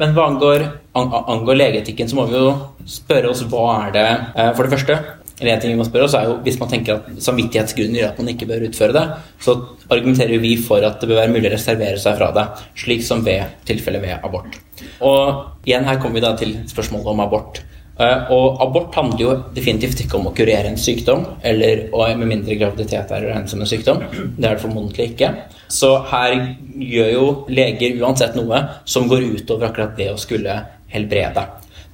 Men 0.00 0.12
hva 0.16 0.26
angår, 0.28 0.66
angår 0.96 1.56
legeetikken, 1.56 2.08
så 2.08 2.18
må 2.18 2.26
vi 2.28 2.40
jo 2.40 2.50
spørre 2.88 3.30
oss 3.32 3.44
hva 3.48 3.66
er 3.86 3.94
det 3.94 4.08
eh, 4.08 4.50
For 4.56 4.66
det 4.66 4.74
første, 4.74 4.98
eller 5.40 5.52
en 5.52 5.60
ting 5.60 5.74
vi 5.74 5.78
må 5.78 5.84
spørre 5.84 6.08
oss 6.08 6.16
er 6.16 6.30
jo, 6.30 6.38
Hvis 6.44 6.58
man 6.60 6.70
tenker 6.72 6.96
at 6.96 7.22
samvittighetsgrunner 7.22 8.00
gjør 8.00 8.12
at 8.12 8.20
man 8.22 8.32
ikke 8.32 8.48
bør 8.48 8.66
utføre 8.70 8.96
det, 8.96 9.04
så 9.44 9.56
argumenterer 9.92 10.40
vi 10.40 10.54
for 10.56 10.84
at 10.86 11.00
det 11.00 11.10
bør 11.10 11.20
være 11.20 11.34
mulig 11.34 11.50
å 11.50 11.54
reservere 11.54 12.00
seg 12.00 12.16
fra 12.16 12.30
det, 12.36 12.46
slik 12.80 13.04
som 13.04 13.24
ved 13.26 13.58
tilfellet 13.68 14.04
ved 14.04 14.24
abort. 14.24 14.56
Og 15.04 15.66
igjen 15.68 15.84
her 15.88 16.00
kommer 16.00 16.20
vi 16.20 16.24
da 16.24 16.32
til 16.40 16.54
spørsmålet 16.70 17.12
om 17.12 17.24
abort. 17.26 17.60
Eh, 18.00 18.32
og 18.32 18.62
abort 18.64 18.96
handler 18.96 19.20
jo 19.22 19.34
definitivt 19.56 20.02
ikke 20.04 20.18
om 20.18 20.30
å 20.30 20.34
kurere 20.36 20.68
en 20.68 20.80
sykdom, 20.80 21.24
eller 21.44 21.86
med 21.92 22.28
mindre 22.32 22.56
graviditet 22.60 23.12
er 23.12 23.24
å 23.24 23.30
regne 23.32 23.52
som 23.52 23.60
en 23.60 23.68
sykdom. 23.68 24.02
Det 24.36 24.44
er 24.44 24.56
det 24.56 24.64
formodentlig 24.64 25.10
ikke. 25.12 25.32
Så 25.72 25.92
her 26.12 26.34
gjør 26.80 27.12
jo 27.12 27.28
leger 27.52 28.00
uansett 28.00 28.36
noe 28.38 28.62
som 28.88 29.08
går 29.08 29.28
utover 29.36 29.68
akkurat 29.70 29.96
det 29.98 30.10
å 30.12 30.20
skulle 30.20 30.60
helbrede. 30.92 31.44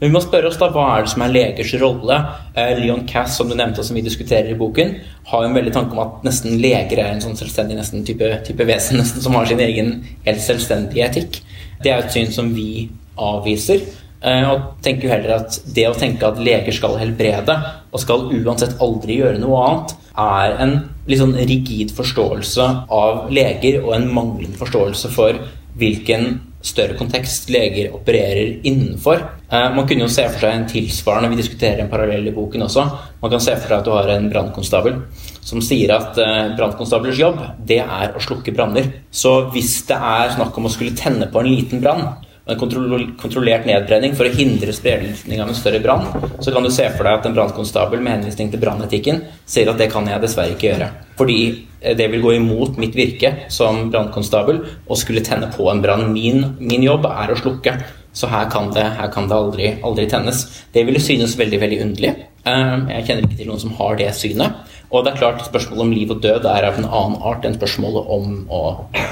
Men 0.02 0.10
vi 0.10 0.16
må 0.16 0.20
spørre 0.24 0.48
oss 0.50 0.56
da, 0.58 0.66
hva 0.74 0.84
er 0.96 1.04
det 1.04 1.12
som 1.12 1.22
er 1.22 1.30
legers 1.30 1.72
rolle? 1.78 2.16
Eh, 2.58 2.72
Leon 2.80 3.04
Cass, 3.06 3.36
som 3.38 3.46
du 3.46 3.54
nevnte, 3.54 3.78
og 3.78 3.86
som 3.86 3.94
vi 3.94 4.02
diskuterer 4.02 4.48
i 4.50 4.56
boken, 4.58 4.96
har 5.28 5.44
jo 5.44 5.46
en 5.46 5.54
veldig 5.54 5.74
tanke 5.76 5.94
om 5.94 6.00
at 6.02 6.24
nesten 6.26 6.56
leger 6.58 6.98
er 6.98 7.12
en 7.12 7.22
sånn 7.22 7.38
selvstendig 7.38 7.76
nesten 7.78 8.02
type, 8.08 8.32
type 8.42 8.66
vesen 8.66 8.98
nesten, 9.00 9.22
som 9.22 9.38
har 9.38 9.46
sin 9.46 9.62
egen 9.62 9.92
helt 10.26 10.42
selvstendige 10.42 11.06
etikk. 11.06 11.38
Det 11.86 11.94
er 11.94 12.02
et 12.02 12.18
syn 12.18 12.34
som 12.34 12.50
vi 12.50 12.88
avviser. 13.14 13.86
Eh, 14.26 14.50
og 14.50 14.82
tenker 14.82 15.06
jo 15.06 15.14
heller 15.14 15.36
at 15.36 15.62
det 15.78 15.86
å 15.86 15.94
tenke 15.94 16.26
at 16.26 16.42
leger 16.50 16.74
skal 16.74 16.98
helbrede, 16.98 17.60
og 17.94 18.02
skal 18.02 18.26
uansett 18.40 18.82
aldri 18.82 19.22
gjøre 19.22 19.38
noe 19.38 19.64
annet, 19.68 19.98
er 20.18 20.58
en 20.66 20.78
litt 21.06 21.22
sånn 21.22 21.38
rigid 21.38 21.94
forståelse 21.94 22.72
av 22.90 23.28
leger 23.30 23.84
og 23.84 23.94
en 24.00 24.10
manglende 24.18 24.58
forståelse 24.58 25.14
for 25.14 25.38
hvilken 25.78 26.32
større 26.62 26.96
kontekst 26.98 27.50
leger 27.52 27.92
opererer 27.96 28.62
innenfor. 28.66 29.22
Eh, 29.50 29.68
man 29.74 29.86
kunne 29.88 30.06
jo 30.06 30.12
se 30.12 30.24
for 30.30 30.44
seg 30.44 30.56
en 30.56 30.66
tilsvarende 30.70 31.32
Vi 31.32 31.40
diskuterer 31.42 31.82
en 31.82 31.90
parallell 31.90 32.28
i 32.30 32.34
boken 32.34 32.66
også. 32.68 32.86
Man 33.22 33.32
kan 33.34 33.42
se 33.42 33.56
for 33.58 33.68
seg 33.68 33.78
at 33.80 33.88
du 33.88 33.94
har 33.94 34.10
en 34.14 34.30
brannkonstabel 34.32 35.00
som 35.42 35.62
sier 35.64 35.90
at 35.94 36.18
eh, 36.22 36.52
brannkonstablers 36.56 37.18
jobb 37.18 37.40
det 37.66 37.80
er 37.82 38.14
å 38.14 38.22
slukke 38.22 38.54
branner. 38.54 38.90
Så 39.10 39.50
hvis 39.54 39.80
det 39.88 39.98
er 39.98 40.36
snakk 40.36 40.58
om 40.58 40.68
å 40.68 40.72
skulle 40.72 40.96
tenne 40.98 41.28
på 41.32 41.42
en 41.42 41.50
liten 41.50 41.82
brann, 41.82 42.12
en 42.50 42.58
kontrollert 42.58 43.66
nedbrenning 43.68 44.16
for 44.18 44.26
å 44.26 44.34
hindre 44.34 44.74
spredning 44.74 45.40
av 45.42 45.50
en 45.50 45.58
større 45.58 45.78
brann, 45.82 46.08
så 46.42 46.50
kan 46.54 46.64
du 46.66 46.72
se 46.74 46.88
for 46.96 47.06
deg 47.06 47.20
at 47.20 47.28
en 47.28 47.36
brannkonstabel 47.36 48.02
med 48.02 48.16
henvisning 48.16 48.50
til 48.50 48.62
brannetikken 48.62 49.20
sier 49.46 49.70
at 49.70 49.78
det 49.78 49.92
kan 49.92 50.08
jeg 50.10 50.22
dessverre 50.24 50.56
ikke 50.56 50.72
gjøre. 50.72 50.88
Fordi 51.20 51.38
eh, 51.80 51.94
det 51.98 52.08
vil 52.10 52.24
gå 52.24 52.34
imot 52.40 52.80
mitt 52.82 52.98
virke 52.98 53.46
som 53.52 53.84
brannkonstabel 53.92 54.58
å 54.90 54.98
skulle 54.98 55.22
tenne 55.22 55.52
på 55.54 55.68
en 55.70 55.84
brann. 55.84 56.08
Min, 56.10 56.56
min, 56.58 56.82
jobb 56.82 57.06
er 57.12 57.30
å 57.30 57.38
slukke, 57.38 57.76
så 58.12 58.28
her 58.28 58.50
kan 58.52 58.72
det, 58.74 58.88
her 58.98 59.14
kan 59.14 59.30
det 59.30 59.38
aldri, 59.38 59.70
aldri, 59.86 60.08
tennes. 60.10 60.42
Det 60.74 60.82
ville 60.88 61.00
synes 61.00 61.38
veldig 61.38 61.62
veldig 61.62 61.80
underlig. 61.86 62.12
Eh, 62.42 62.76
jeg 62.96 63.06
kjenner 63.06 63.28
ikke 63.28 63.38
til 63.44 63.52
noen 63.52 63.62
som 63.62 63.78
har 63.78 64.02
det 64.02 64.10
synet. 64.18 64.66
Og 64.92 65.06
det 65.06 65.14
er 65.14 65.22
klart 65.22 65.46
Spørsmålet 65.46 65.86
om 65.86 65.94
liv 65.94 66.10
og 66.12 66.20
død 66.20 66.44
er 66.50 66.66
av 66.68 66.76
en 66.76 66.90
annen 66.90 67.22
art 67.24 67.46
enn 67.46 67.54
spørsmålet 67.54 68.10
om 68.12 68.34
å 68.52 68.62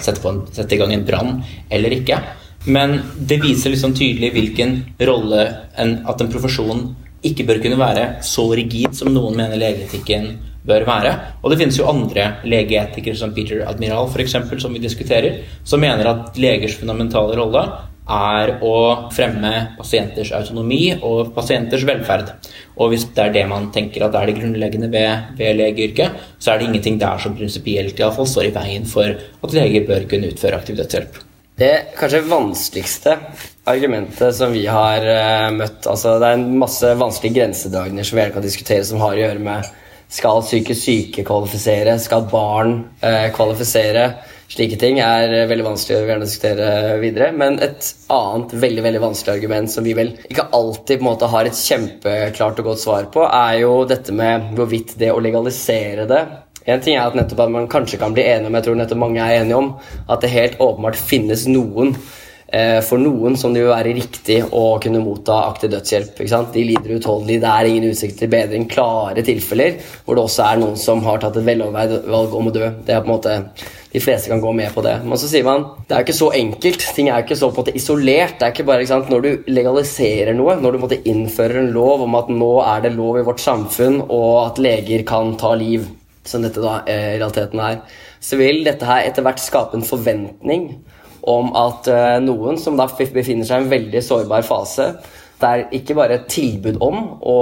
sette, 0.03 0.21
en, 0.29 0.43
sette 0.53 0.77
i 0.77 0.83
gang 0.83 0.93
en 0.99 1.07
brann 1.07 1.45
eller 1.71 1.95
ikke. 1.95 2.19
Men 2.65 2.99
det 3.17 3.41
viser 3.41 3.73
liksom 3.73 3.95
tydelig 3.97 4.33
hvilken 4.35 4.77
rolle 5.09 5.47
en, 5.81 5.95
at 6.05 6.21
en 6.21 6.33
profesjon 6.33 6.91
ikke 7.25 7.47
bør 7.49 7.61
kunne 7.65 7.81
være 7.81 8.07
så 8.25 8.47
rigid 8.57 8.97
som 8.97 9.13
noen 9.13 9.37
mener 9.37 9.61
legeetikken 9.61 10.33
bør 10.69 10.85
være. 10.89 11.13
Og 11.41 11.53
det 11.53 11.61
finnes 11.61 11.79
jo 11.79 11.89
andre 11.89 12.27
legeetikere, 12.45 13.17
som 13.17 13.33
Peter 13.37 13.65
Admiral 13.69 14.11
f.eks., 14.11 14.37
som 14.61 14.75
vi 14.77 14.83
diskuterer, 14.83 15.41
som 15.65 15.81
mener 15.81 16.09
at 16.09 16.41
legers 16.41 16.77
fundamentale 16.81 17.39
rolle 17.41 17.65
er 18.11 18.57
å 18.67 18.75
fremme 19.15 19.53
pasienters 19.79 20.33
autonomi 20.35 20.91
og 20.97 21.31
pasienters 21.37 21.85
velferd. 21.87 22.33
Og 22.81 22.91
hvis 22.91 23.07
det 23.15 23.25
er 23.25 23.35
det 23.37 23.47
man 23.49 23.71
tenker 23.73 24.05
at 24.05 24.19
er 24.19 24.29
det 24.29 24.37
grunnleggende 24.41 24.91
ved, 24.93 25.33
ved 25.39 25.61
legeyrket, 25.61 26.21
så 26.39 26.53
er 26.53 26.61
det 26.61 26.71
ingenting 26.71 27.01
der 27.01 27.23
som 27.23 27.39
prinsipielt 27.39 28.01
står 28.01 28.51
i 28.51 28.55
veien 28.57 28.89
for 28.89 29.15
at 29.15 29.57
leger 29.57 29.87
bør 29.89 30.09
kunne 30.11 30.33
utføre 30.35 30.59
aktiv 30.59 30.81
dødshjelp. 30.81 31.30
Det 31.61 31.93
kanskje 31.99 32.21
vanskeligste 32.21 33.19
argumentet 33.69 34.37
som 34.37 34.53
vi 34.53 34.63
har 34.65 35.05
uh, 35.05 35.51
møtt 35.53 35.85
altså 35.85 36.15
Det 36.17 36.31
er 36.31 36.39
en 36.39 36.57
masse 36.57 36.89
vanskelige 36.97 37.37
grensedragninger 37.37 38.07
som 38.09 38.17
vi 38.17 38.25
kan 38.33 38.47
diskutere, 38.47 38.87
som 38.89 39.03
har 39.03 39.13
å 39.13 39.21
gjøre 39.21 39.43
med 39.45 39.69
skal 40.11 40.41
psykisk 40.41 40.81
syke 40.81 41.25
kvalifisere, 41.29 41.99
skal 42.01 42.25
barn 42.33 42.79
uh, 43.05 43.29
kvalifisere? 43.37 44.07
Slike 44.51 44.81
ting 44.81 45.03
er 45.05 45.35
uh, 45.35 45.45
veldig 45.53 45.67
vanskelig 45.69 45.99
å 45.99 46.09
gjerne 46.09 46.31
diskutere 46.31 46.97
videre. 47.03 47.29
Men 47.37 47.61
et 47.61 47.93
annet 48.09 48.57
veldig 48.65 48.87
veldig 48.89 49.05
vanskelig 49.05 49.37
argument 49.37 49.75
som 49.75 49.85
vi 49.85 49.93
vel 50.01 50.15
ikke 50.33 50.49
alltid 50.57 50.97
på 50.97 51.05
en 51.05 51.11
måte 51.11 51.29
har 51.35 51.51
et 51.51 51.61
kjempeklart 51.61 52.65
og 52.65 52.73
godt 52.73 52.87
svar 52.87 53.13
på, 53.13 53.29
er 53.29 53.61
jo 53.67 53.83
dette 53.91 54.17
med 54.17 54.55
hvorvidt 54.57 54.97
det 55.03 55.13
å 55.13 55.21
legalisere 55.21 56.09
det 56.09 56.25
en 56.73 56.83
ting 56.85 56.97
er 56.97 57.07
at 57.09 57.19
nettopp 57.19 57.45
at 57.47 57.53
man 57.53 57.69
kanskje 57.71 58.01
kan 58.01 58.17
bli 58.17 58.27
enige 58.29 58.51
om, 58.51 58.57
jeg 58.59 58.69
tror 58.69 58.81
nettopp 58.81 59.05
mange 59.05 59.23
er 59.25 59.43
enige 59.43 59.61
om, 59.61 59.71
at 60.09 60.25
det 60.25 60.35
helt 60.35 60.61
åpenbart 60.63 60.99
finnes 60.99 61.47
noen 61.51 61.95
eh, 62.53 62.79
for 62.85 63.01
noen 63.01 63.37
som 63.39 63.55
det 63.55 63.65
vil 63.65 63.73
være 63.73 63.95
riktig 63.97 64.39
å 64.47 64.65
kunne 64.83 65.03
motta 65.05 65.41
aktiv 65.49 65.73
dødshjelp. 65.75 66.23
De 66.55 66.65
lider 66.67 66.97
utholdelig, 66.99 67.41
det 67.43 67.51
er 67.51 67.71
ingen 67.71 67.91
utsikt 67.91 68.19
til 68.21 68.33
bedring. 68.33 68.69
Klare 68.71 69.25
tilfeller 69.27 69.79
hvor 70.05 70.19
det 70.19 70.25
også 70.25 70.47
er 70.47 70.63
noen 70.63 70.81
som 70.81 71.05
har 71.07 71.21
tatt 71.23 71.39
et 71.41 71.47
veloverveid 71.47 72.11
valg 72.11 72.39
om 72.39 72.51
å 72.51 72.55
dø. 72.55 72.73
Det 72.87 72.97
er 72.97 73.05
på 73.05 73.11
en 73.11 73.15
måte, 73.17 73.37
De 73.91 73.99
fleste 73.99 74.31
kan 74.31 74.39
gå 74.39 74.53
med 74.55 74.71
på 74.71 74.85
det. 74.87 75.01
Men 75.03 75.19
så 75.19 75.27
sier 75.27 75.43
man 75.43 75.65
det 75.89 75.97
er 75.97 76.05
ikke 76.05 76.15
så 76.15 76.29
enkelt. 76.39 76.85
Ting 76.95 77.09
er 77.11 77.25
ikke 77.25 77.39
så 77.39 77.49
på 77.51 77.59
en 77.59 77.65
måte 77.65 77.75
isolert. 77.75 78.37
Det 78.39 78.47
er 78.47 78.53
ikke 78.55 78.69
bare, 78.69 78.85
ikke 78.87 79.01
Når 79.11 79.25
du 79.25 79.51
legaliserer 79.51 80.37
noe, 80.39 80.55
når 80.63 80.73
du 80.73 80.79
måtte 80.79 81.01
innfører 81.11 81.65
en 81.65 81.73
lov 81.75 82.05
om 82.07 82.15
at 82.15 82.31
nå 82.31 82.53
er 82.63 82.85
det 82.85 82.95
lov 82.95 83.19
i 83.19 83.25
vårt 83.27 83.43
samfunn, 83.43 84.05
og 84.07 84.45
at 84.45 84.63
leger 84.63 85.03
kan 85.03 85.35
ta 85.35 85.57
liv 85.59 85.89
som 86.27 86.45
dette 86.45 86.63
da 86.63 86.81
eh, 86.87 87.15
i 87.15 87.19
realiteten 87.19 87.61
er, 87.65 87.81
så 88.21 88.39
vil 88.41 88.65
dette 88.67 88.89
her 88.89 89.07
etter 89.09 89.25
hvert 89.25 89.41
skape 89.41 89.79
en 89.79 89.87
forventning 89.87 90.71
om 91.29 91.51
at 91.59 91.89
uh, 91.93 92.19
noen 92.25 92.59
som 92.61 92.79
da 92.79 92.87
befinner 92.89 93.45
seg 93.45 93.59
i 93.59 93.65
en 93.65 93.73
veldig 93.73 94.01
sårbar 94.05 94.45
fase 94.47 94.87
Det 95.41 95.49
er 95.49 95.75
ikke 95.77 95.97
bare 95.97 96.17
et 96.17 96.31
tilbud 96.33 96.79
om 96.85 96.97
å 97.25 97.37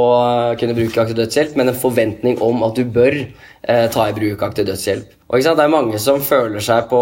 kunne 0.58 0.74
bruke 0.74 1.02
aktiv 1.02 1.16
dødshjelp, 1.18 1.56
men 1.58 1.70
en 1.70 1.78
forventning 1.78 2.40
om 2.42 2.62
at 2.66 2.78
du 2.78 2.84
bør 2.94 3.16
eh, 3.18 3.86
ta 3.90 4.04
i 4.06 4.14
bruk 4.14 4.44
aktiv 4.46 4.68
dødshjelp. 4.68 5.16
Og 5.26 5.42
Det 5.42 5.64
er 5.64 5.72
mange 5.72 5.98
som 5.98 6.22
føler 6.22 6.62
seg 6.62 6.86
på 6.92 7.00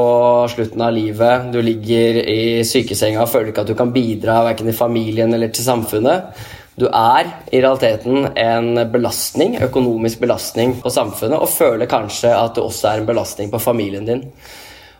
slutten 0.54 0.80
av 0.80 0.94
livet. 0.96 1.50
Du 1.52 1.60
ligger 1.60 2.22
i 2.24 2.64
sykesenga 2.64 3.26
og 3.26 3.28
føler 3.28 3.52
ikke 3.52 3.66
at 3.66 3.74
du 3.74 3.76
kan 3.76 3.92
bidra 3.92 4.38
verken 4.48 4.72
i 4.72 4.78
familien 4.78 5.36
eller 5.36 5.52
til 5.52 5.68
samfunnet. 5.68 6.32
Du 6.76 6.84
er 6.90 7.30
i 7.48 7.60
realiteten 7.64 8.26
en 8.36 8.82
belastning, 8.92 9.56
økonomisk 9.64 10.20
belastning 10.20 10.74
på 10.82 10.92
samfunnet, 10.92 11.40
og 11.40 11.48
føler 11.48 11.88
kanskje 11.88 12.34
at 12.36 12.56
du 12.56 12.66
også 12.66 12.90
er 12.90 13.00
en 13.00 13.08
belastning 13.08 13.48
på 13.52 13.60
familien 13.62 14.04
din. 14.04 14.26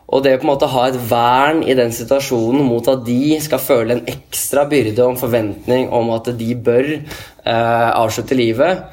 Og 0.06 0.22
det 0.22 0.36
å 0.36 0.38
på 0.38 0.46
en 0.46 0.52
måte 0.52 0.70
ha 0.70 0.86
et 0.88 0.96
vern 1.10 1.60
i 1.66 1.74
den 1.76 1.92
situasjonen 1.92 2.64
mot 2.64 2.88
at 2.88 3.02
de 3.04 3.36
skal 3.42 3.60
føle 3.60 3.96
en 3.96 4.08
ekstra 4.08 4.64
byrde 4.70 5.02
og 5.02 5.16
en 5.16 5.20
forventning 5.20 5.90
om 5.92 6.14
at 6.14 6.30
de 6.38 6.48
bør 6.54 6.92
eh, 6.94 7.90
avslutte 7.90 8.38
livet, 8.38 8.86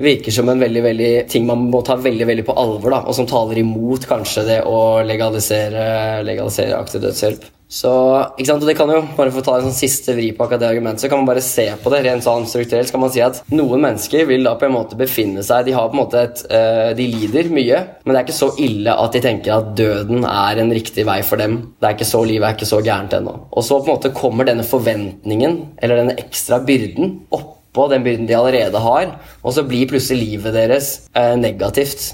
virker 0.00 0.32
som 0.32 0.48
en 0.48 0.62
veldig, 0.62 0.82
veldig 0.86 1.12
ting 1.28 1.44
man 1.44 1.66
må 1.68 1.82
ta 1.84 1.98
veldig 2.00 2.28
veldig 2.30 2.48
på 2.48 2.56
alvor, 2.56 2.94
da, 2.94 3.04
og 3.04 3.18
som 3.18 3.28
taler 3.28 3.60
imot 3.60 4.08
kanskje 4.08 4.46
det 4.46 4.60
å 4.64 4.78
legalisere, 5.04 6.22
legalisere 6.24 6.78
aktiv 6.78 7.04
dødshjelp. 7.04 7.50
Så, 7.70 7.90
ikke 8.34 8.48
sant, 8.48 8.64
og 8.64 8.66
det 8.66 8.74
kan 8.74 8.90
jo, 8.90 8.98
bare 9.14 9.30
for 9.30 9.44
å 9.44 9.46
ta 9.46 9.52
en 9.60 9.68
sånn 9.68 9.76
siste 9.76 10.16
vri 10.16 10.32
på 10.34 10.42
akkurat 10.42 10.58
det 10.64 10.70
argumentet, 10.72 11.04
så 11.04 11.10
kan 11.10 11.20
man 11.20 11.28
bare 11.28 11.44
se 11.44 11.68
på 11.78 11.92
det 11.92 12.00
rent 12.02 12.24
sånn 12.26 12.48
strukturelt. 12.50 12.88
så 12.88 12.96
kan 12.96 13.04
man 13.04 13.12
si 13.14 13.22
at 13.22 13.38
Noen 13.54 13.84
mennesker 13.84 14.26
vil 14.26 14.42
da 14.48 14.56
på 14.58 14.66
en 14.66 14.74
måte 14.74 14.98
befinne 14.98 15.44
seg 15.46 15.68
De 15.68 15.76
har 15.76 15.86
på 15.86 15.94
en 15.94 16.00
måte 16.00 16.24
et, 16.26 16.42
øh, 16.50 16.90
de 16.98 17.06
lider 17.12 17.52
mye, 17.54 17.78
men 18.02 18.10
det 18.10 18.18
er 18.18 18.26
ikke 18.26 18.40
så 18.40 18.50
ille 18.58 18.96
at 19.04 19.14
de 19.14 19.22
tenker 19.22 19.54
at 19.54 19.70
døden 19.78 20.26
er 20.26 20.62
en 20.64 20.74
riktig 20.74 21.06
vei 21.06 21.20
for 21.22 21.38
dem. 21.38 21.60
Det 21.78 21.86
er 21.86 21.94
ikke 21.94 22.10
så 22.10 22.24
Livet 22.30 22.48
er 22.48 22.58
ikke 22.58 22.68
så 22.68 22.82
gærent 22.84 23.14
ennå. 23.16 23.36
Og 23.54 23.64
så 23.64 23.78
på 23.78 23.88
en 23.88 23.96
måte 23.96 24.12
kommer 24.14 24.46
denne 24.46 24.66
forventningen, 24.66 25.56
eller 25.78 26.02
denne 26.02 26.18
ekstra 26.20 26.60
byrden, 26.66 27.14
oppå 27.34 27.86
den 27.90 28.02
byrden 28.04 28.26
de 28.26 28.36
allerede 28.36 28.82
har, 28.82 29.14
og 29.42 29.54
så 29.54 29.64
blir 29.66 29.88
plutselig 29.90 30.26
livet 30.26 30.58
deres 30.58 30.92
øh, 31.14 31.36
negativt. 31.38 32.10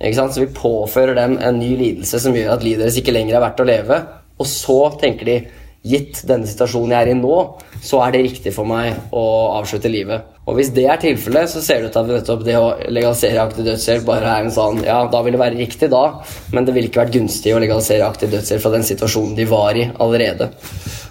Ikke 0.00 0.16
sant? 0.16 0.36
Så 0.36 0.44
vi 0.44 0.54
påfører 0.56 1.16
dem 1.16 1.36
en 1.40 1.60
ny 1.60 1.74
lidelse 1.76 2.20
som 2.22 2.36
gjør 2.36 2.54
at 2.54 2.64
livet 2.64 2.86
deres 2.86 2.96
ikke 3.00 3.12
lenger 3.12 3.36
er 3.36 3.48
verdt 3.48 3.64
å 3.64 3.68
leve. 3.68 4.00
Og 4.40 4.48
så 4.48 4.78
tenker 5.00 5.28
de 5.28 5.38
gitt 5.86 6.20
denne 6.28 6.48
situasjonen 6.48 6.92
jeg 6.92 7.06
er 7.06 7.10
i 7.14 7.16
nå, 7.16 7.36
så 7.80 8.02
er 8.04 8.12
det 8.12 8.24
riktig 8.26 8.52
for 8.52 8.68
meg 8.68 9.12
å 9.16 9.24
avslutte 9.56 9.88
livet. 9.92 10.26
Og 10.50 10.58
hvis 10.58 10.72
det 10.76 10.84
er 10.90 11.00
tilfellet, 11.00 11.48
så 11.52 11.62
ser 11.64 11.80
det 11.80 11.90
ut 11.90 12.26
til 12.26 12.34
at 12.34 12.44
det 12.44 12.56
å 12.58 12.72
legalisere 12.92 13.40
aktiv 13.40 13.64
dødshjelp 13.68 14.04
bare 14.08 14.32
er 14.34 14.44
en 14.44 14.52
sånn 14.52 14.82
Ja, 14.84 14.98
da 15.08 15.20
vil 15.24 15.36
det 15.36 15.40
være 15.40 15.60
riktig 15.60 15.90
da, 15.92 16.04
men 16.52 16.66
det 16.66 16.74
ville 16.76 16.90
ikke 16.90 17.04
vært 17.04 17.14
gunstig 17.14 17.54
å 17.54 17.60
legalisere 17.62 18.08
aktiv 18.08 18.32
dødshjelp 18.34 18.64
fra 18.64 18.74
den 18.74 18.88
situasjonen 18.88 19.36
de 19.38 19.46
var 19.48 19.78
i 19.78 19.86
allerede. 20.02 20.50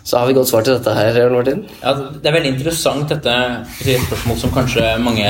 Så 0.04 0.18
har 0.18 0.28
vi 0.28 0.36
godt 0.38 0.50
svar 0.50 0.64
til 0.66 0.78
dette 0.78 0.94
her, 0.96 1.18
Martin. 1.34 1.66
Ja, 1.84 1.94
det 1.94 2.30
er 2.30 2.36
veldig 2.38 2.54
interessant 2.56 3.12
dette 3.12 3.34
et 3.84 4.06
spørsmål 4.08 4.40
som 4.42 4.54
kanskje 4.56 4.86
mange, 5.04 5.26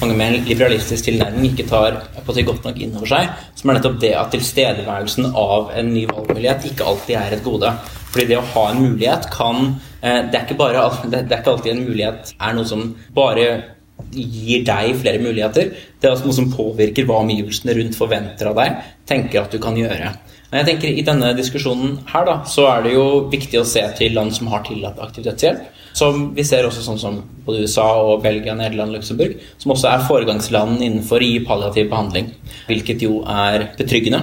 mange 0.00 0.16
med 0.16 0.26
en 0.26 0.48
liberalistisk 0.48 1.06
tilnærming 1.08 1.52
ikke 1.52 1.68
tar 1.70 2.00
på 2.24 2.34
seg 2.36 2.48
godt 2.48 2.64
nok 2.66 2.80
inn 2.82 2.96
over 2.96 3.10
seg, 3.10 3.28
som 3.58 3.70
er 3.70 3.78
nettopp 3.78 4.00
det 4.02 4.14
at 4.18 4.32
tilstedeværelsen 4.34 5.30
av 5.30 5.70
en 5.76 5.92
ny 5.94 6.06
valgmulighet 6.10 6.66
ikke 6.72 6.88
alltid 6.88 7.18
er 7.20 7.36
et 7.36 7.44
gode. 7.46 7.70
Fordi 8.14 8.26
det 8.30 8.38
å 8.38 8.48
ha 8.54 8.64
en 8.70 8.82
mulighet 8.82 9.24
kan 9.34 9.56
eh, 9.98 10.20
Det 10.30 10.38
er 10.38 10.44
ikke, 10.44 10.58
bare, 10.58 10.82
det 11.10 11.24
er 11.24 11.40
ikke 11.40 11.56
alltid 11.56 11.72
en 11.72 11.86
mulighet 11.88 12.34
er 12.38 12.54
noe 12.54 12.68
som 12.68 12.92
bare 13.14 13.48
gir 14.14 14.62
deg 14.66 14.94
flere 15.00 15.22
muligheter. 15.22 15.72
Det 15.98 16.08
er 16.08 16.14
også 16.14 16.28
noe 16.28 16.36
som 16.36 16.52
påvirker 16.52 17.06
hva 17.08 17.20
omgivelsene 17.24 17.74
rundt 17.78 17.98
forventer 17.98 18.50
av 18.50 18.58
deg, 18.58 18.78
tenker 19.08 19.42
at 19.42 19.54
du 19.54 19.60
kan 19.62 19.76
gjøre. 19.78 20.12
Men 20.54 20.62
jeg 20.62 20.68
tenker 20.68 20.94
I 20.94 21.02
denne 21.02 21.32
diskusjonen 21.34 21.96
her 22.06 22.28
da, 22.28 22.34
så 22.46 22.68
er 22.70 22.84
det 22.84 22.92
jo 22.92 23.06
viktig 23.26 23.58
å 23.58 23.64
se 23.66 23.80
til 23.98 24.12
land 24.14 24.30
som 24.36 24.52
har 24.52 24.60
tillatt 24.62 25.00
aktiv 25.02 25.24
dødshjelp. 25.26 25.64
Som 25.98 26.28
vi 26.36 26.44
ser 26.46 26.62
også 26.68 26.84
sånn 26.84 27.00
som 27.02 27.16
både 27.42 27.64
USA 27.66 27.86
og 27.98 28.22
Belgia, 28.22 28.54
Nederland, 28.54 28.94
Luxembourg, 28.94 29.34
som 29.58 29.72
også 29.74 29.88
er 29.90 30.04
foregangsland 30.06 30.78
innenfor 30.78 31.26
i 31.26 31.40
palliativ 31.42 31.90
behandling. 31.90 32.30
Hvilket 32.68 33.02
jo 33.02 33.24
er 33.26 33.66
betryggende 33.74 34.22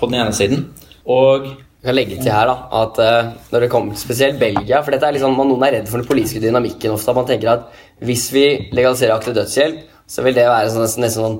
på 0.00 0.10
den 0.10 0.18
ene 0.18 0.34
siden. 0.34 0.66
Og 1.06 1.46
jeg 1.46 1.86
kan 1.86 1.94
legge 1.94 2.18
til 2.18 2.34
her 2.34 2.50
da, 2.50 2.56
at 2.80 2.98
uh, 2.98 3.30
når 3.52 3.62
det 3.64 3.70
kommer 3.70 3.98
spesielt 4.02 4.40
Belgia 4.40 4.80
For 4.82 4.90
dette 4.90 5.06
er 5.06 5.14
liksom, 5.14 5.38
Noen 5.38 5.62
er 5.62 5.76
redd 5.76 5.86
for 5.86 6.02
den 6.02 6.10
politiske 6.10 6.42
dynamikken 6.42 6.90
ofte. 6.90 7.14
at 7.14 7.20
Man 7.22 7.30
tenker 7.30 7.52
at 7.52 7.84
hvis 8.02 8.26
vi 8.34 8.48
legaliserer 8.74 9.14
aktiv 9.14 9.38
dødshjelp, 9.38 9.86
så 10.08 10.24
vil 10.24 10.34
det 10.34 10.48
være 10.48 10.72
sånn, 10.72 10.88
nesten 10.88 11.10
sånn 11.14 11.38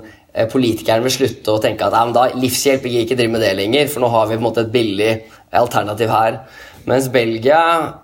politikerne 0.52 1.04
vil 1.06 1.14
slutte 1.14 1.54
å 1.54 1.60
tenke 1.62 1.86
at 1.86 2.14
da, 2.14 2.28
livshjelp 2.36 2.84
gir 2.86 3.04
ikke 3.04 3.16
drive 3.18 3.32
med 3.32 3.42
det 3.42 3.54
lenger, 3.58 3.88
for 3.90 4.04
nå 4.04 4.10
har 4.12 4.28
vi 4.28 4.36
på 4.36 4.42
en 4.42 4.48
måte 4.48 4.66
et 4.66 4.74
billig 4.74 5.12
alternativ 5.56 6.12
her. 6.12 6.40
Mens 6.88 7.08
Belgia 7.12 7.58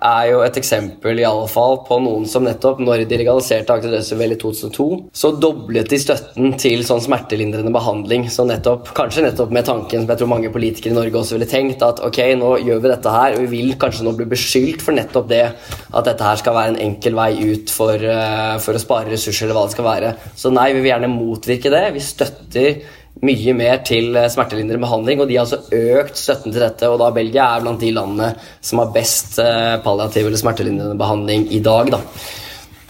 er 0.04 0.26
jo 0.28 0.42
et 0.44 0.56
eksempel 0.60 1.16
i 1.20 1.24
alle 1.24 1.46
fall 1.48 1.78
på 1.86 1.96
noen 2.04 2.26
som 2.28 2.44
nettopp, 2.44 2.82
når 2.84 3.06
de 3.08 3.16
legaliserte 3.16 3.72
aktiv 3.72 3.94
dødshjelp 3.94 4.34
i 4.34 4.38
2002, 4.42 4.86
så 5.16 5.30
doblet 5.40 5.88
de 5.88 6.00
støtten 6.02 6.52
til 6.60 6.82
sånn 6.84 7.00
smertelindrende 7.04 7.72
behandling. 7.72 8.26
Så 8.32 8.44
nettopp, 8.48 8.90
kanskje 8.96 9.24
nettopp 9.24 9.54
med 9.56 9.64
tanken 9.68 10.04
som 10.04 10.12
jeg 10.12 10.20
tror 10.20 10.32
mange 10.34 10.52
politikere 10.52 10.92
i 10.92 10.98
Norge 10.98 11.16
også 11.20 11.38
ville 11.38 11.48
tenkt, 11.48 11.84
at 11.86 12.02
ok, 12.04 12.20
nå 12.40 12.50
gjør 12.66 12.82
vi 12.84 12.90
dette 12.92 13.14
her, 13.14 13.38
og 13.38 13.46
vi 13.46 13.52
vil 13.54 13.78
kanskje 13.80 14.04
nå 14.04 14.12
bli 14.18 14.28
beskyldt 14.34 14.84
for 14.84 14.96
nettopp 14.98 15.30
det 15.32 15.44
at 15.46 16.10
dette 16.10 16.26
her 16.28 16.42
skal 16.42 16.58
være 16.58 16.74
en 16.74 16.82
enkel 16.90 17.16
vei 17.16 17.30
ut 17.54 17.72
for, 17.72 18.04
uh, 18.04 18.58
for 18.60 18.76
å 18.76 18.82
spare 18.82 19.14
ressurser, 19.14 19.46
eller 19.46 19.60
hva 19.60 19.64
det 19.70 19.76
skal 19.78 19.88
være. 19.88 20.12
Så 20.36 20.52
nei, 20.52 20.68
vi 20.74 20.84
vil 20.84 20.92
gjerne 20.92 21.12
motvirke 21.14 21.72
det. 21.72 21.86
Vi 21.96 22.04
støtter 22.04 23.00
mye 23.24 23.56
mer 23.56 23.82
til 23.86 24.14
eh, 24.18 24.30
smertelindrende 24.32 24.84
behandling, 24.84 25.22
og 25.22 25.28
de 25.30 25.38
har 25.38 25.46
altså 25.46 25.98
økt 26.00 26.20
støtten 26.20 26.54
til 26.54 26.62
dette. 26.62 26.90
Og 26.90 27.00
da 27.02 27.10
Belgia 27.14 27.50
er 27.50 27.66
blant 27.66 27.82
de 27.82 27.92
landene 27.94 28.32
som 28.60 28.82
har 28.82 28.94
best 28.94 29.38
eh, 29.42 29.76
palliativ 29.84 30.28
eller 30.28 30.40
smertelindrende 30.40 30.98
behandling 31.00 31.48
i 31.54 31.62
dag. 31.64 31.94
da. 31.96 32.02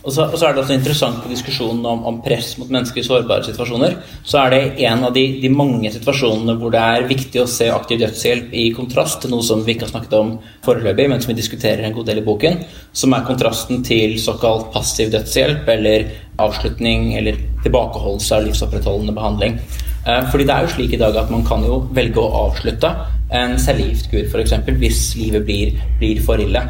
Og 0.05 0.13
så, 0.13 0.27
og 0.27 0.37
så, 0.37 0.47
er 0.47 0.53
det 0.53 0.61
også 0.61 0.75
interessant 0.77 1.23
på 1.25 1.31
diskusjonen 1.31 1.85
om, 1.89 2.03
om, 2.11 2.17
press 2.25 2.51
mot 2.61 2.69
mennesker 2.69 3.01
i 3.01 3.07
sårbare 3.07 3.47
situasjoner. 3.47 3.95
Så 4.21 4.37
er 4.43 4.53
det 4.53 4.59
en 4.85 5.07
av 5.09 5.15
de, 5.17 5.23
de, 5.41 5.49
mange 5.49 5.89
situasjonene 5.95 6.59
hvor 6.61 6.75
det 6.75 6.83
er 6.83 7.07
viktig 7.09 7.41
å 7.41 7.49
se 7.49 7.71
aktiv 7.73 8.03
dødshjelp 8.03 8.53
i 8.53 8.67
kontrast 8.77 9.23
til 9.23 9.33
noe 9.33 9.47
som 9.47 9.65
vi 9.65 9.73
ikke 9.73 9.87
har 9.87 9.95
snakket 9.95 10.19
om 10.19 10.35
foreløpig, 10.67 11.09
men 11.09 11.25
som 11.25 11.33
vi 11.33 11.39
diskuterer 11.39 11.87
en 11.87 11.97
god 11.97 12.11
del 12.11 12.21
i 12.21 12.27
boken, 12.27 12.61
som 12.93 13.17
er 13.17 13.25
kontrasten 13.25 13.81
til 13.87 14.19
såkalt 14.21 14.69
passiv 14.77 15.09
dødshjelp 15.15 15.73
eller 15.73 16.07
avslutning 16.45 17.15
eller 17.17 17.41
tilbakeholdelse 17.65 18.37
av 18.37 18.49
livsopprettholdende 18.51 19.17
behandling. 19.17 19.57
Eh, 20.05 20.25
fordi 20.31 20.45
det 20.45 20.55
er 20.55 20.67
jo 20.67 20.73
slik 20.75 20.93
i 20.93 21.01
dag 21.01 21.17
at 21.17 21.31
man 21.33 21.45
kan 21.49 21.65
jo 21.65 21.81
velge 21.97 22.21
å 22.21 22.47
avslutte 22.47 22.91
en 23.35 23.55
cellegiftkur 23.59 24.27
f.eks. 24.29 24.53
hvis 24.79 25.05
livet 25.17 25.47
blir, 25.47 25.79
blir, 26.01 26.21
for 26.25 26.41
ille. 26.41 26.61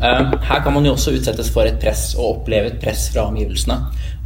Eh, 0.00 0.34
her 0.48 0.60
kan 0.64 0.74
man 0.74 0.84
jo 0.84 0.92
også 0.92 1.14
utsettes 1.16 1.48
for 1.54 1.64
et 1.68 1.78
press 1.80 2.10
og 2.18 2.42
oppleve 2.42 2.72
et 2.72 2.82
press 2.82 3.08
fra 3.14 3.24
omgivelsene. 3.30 3.78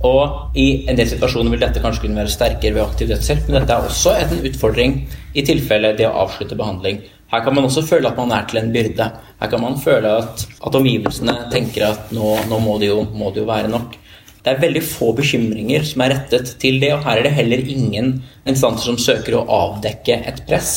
Og 0.09 0.59
i 0.59 0.88
en 0.90 0.99
del 0.99 1.09
situasjoner 1.11 1.55
vil 1.55 1.62
dette 1.62 1.83
kanskje 1.83 2.07
kunne 2.07 2.21
være 2.21 2.35
sterkere 2.35 2.77
ved 2.77 2.85
aktiv 2.85 3.12
dødshjelp, 3.12 3.47
men 3.49 3.61
dette 3.61 3.77
er 3.77 3.87
også 3.87 4.16
en 4.25 4.44
utfordring 4.51 4.99
i 5.35 5.47
tilfelle 5.47 5.94
det 5.99 6.07
å 6.07 6.18
avslutte 6.27 6.59
behandling. 6.59 7.01
Her 7.29 7.42
kan 7.44 7.55
man 7.55 7.66
også 7.68 7.83
føle 7.85 8.09
at 8.09 8.18
man 8.18 8.33
er 8.33 8.47
til 8.49 8.62
en 8.62 8.71
byrde. 8.73 9.09
Her 9.38 9.51
kan 9.53 9.62
man 9.62 9.79
føle 9.83 10.18
at, 10.23 10.47
at 10.66 10.79
omgivelsene 10.79 11.35
tenker 11.53 11.90
at 11.90 12.14
nå, 12.14 12.37
nå 12.49 12.61
må, 12.64 12.79
det 12.81 12.88
jo, 12.90 13.03
må 13.14 13.31
det 13.35 13.42
jo 13.44 13.51
være 13.51 13.71
nok. 13.71 13.99
Det 14.48 14.54
er 14.54 14.62
veldig 14.62 14.80
få 14.80 15.11
bekymringer 15.12 15.82
som 15.84 16.00
er 16.00 16.14
rettet 16.14 16.54
til 16.62 16.78
det, 16.80 16.88
og 16.94 17.02
her 17.04 17.18
er 17.20 17.26
det 17.26 17.34
heller 17.37 17.61
ingen 17.68 18.14
instanser 18.48 18.87
som 18.88 18.96
søker 18.96 19.34
å 19.37 19.42
avdekke 19.52 20.14
et 20.30 20.38
press. 20.48 20.70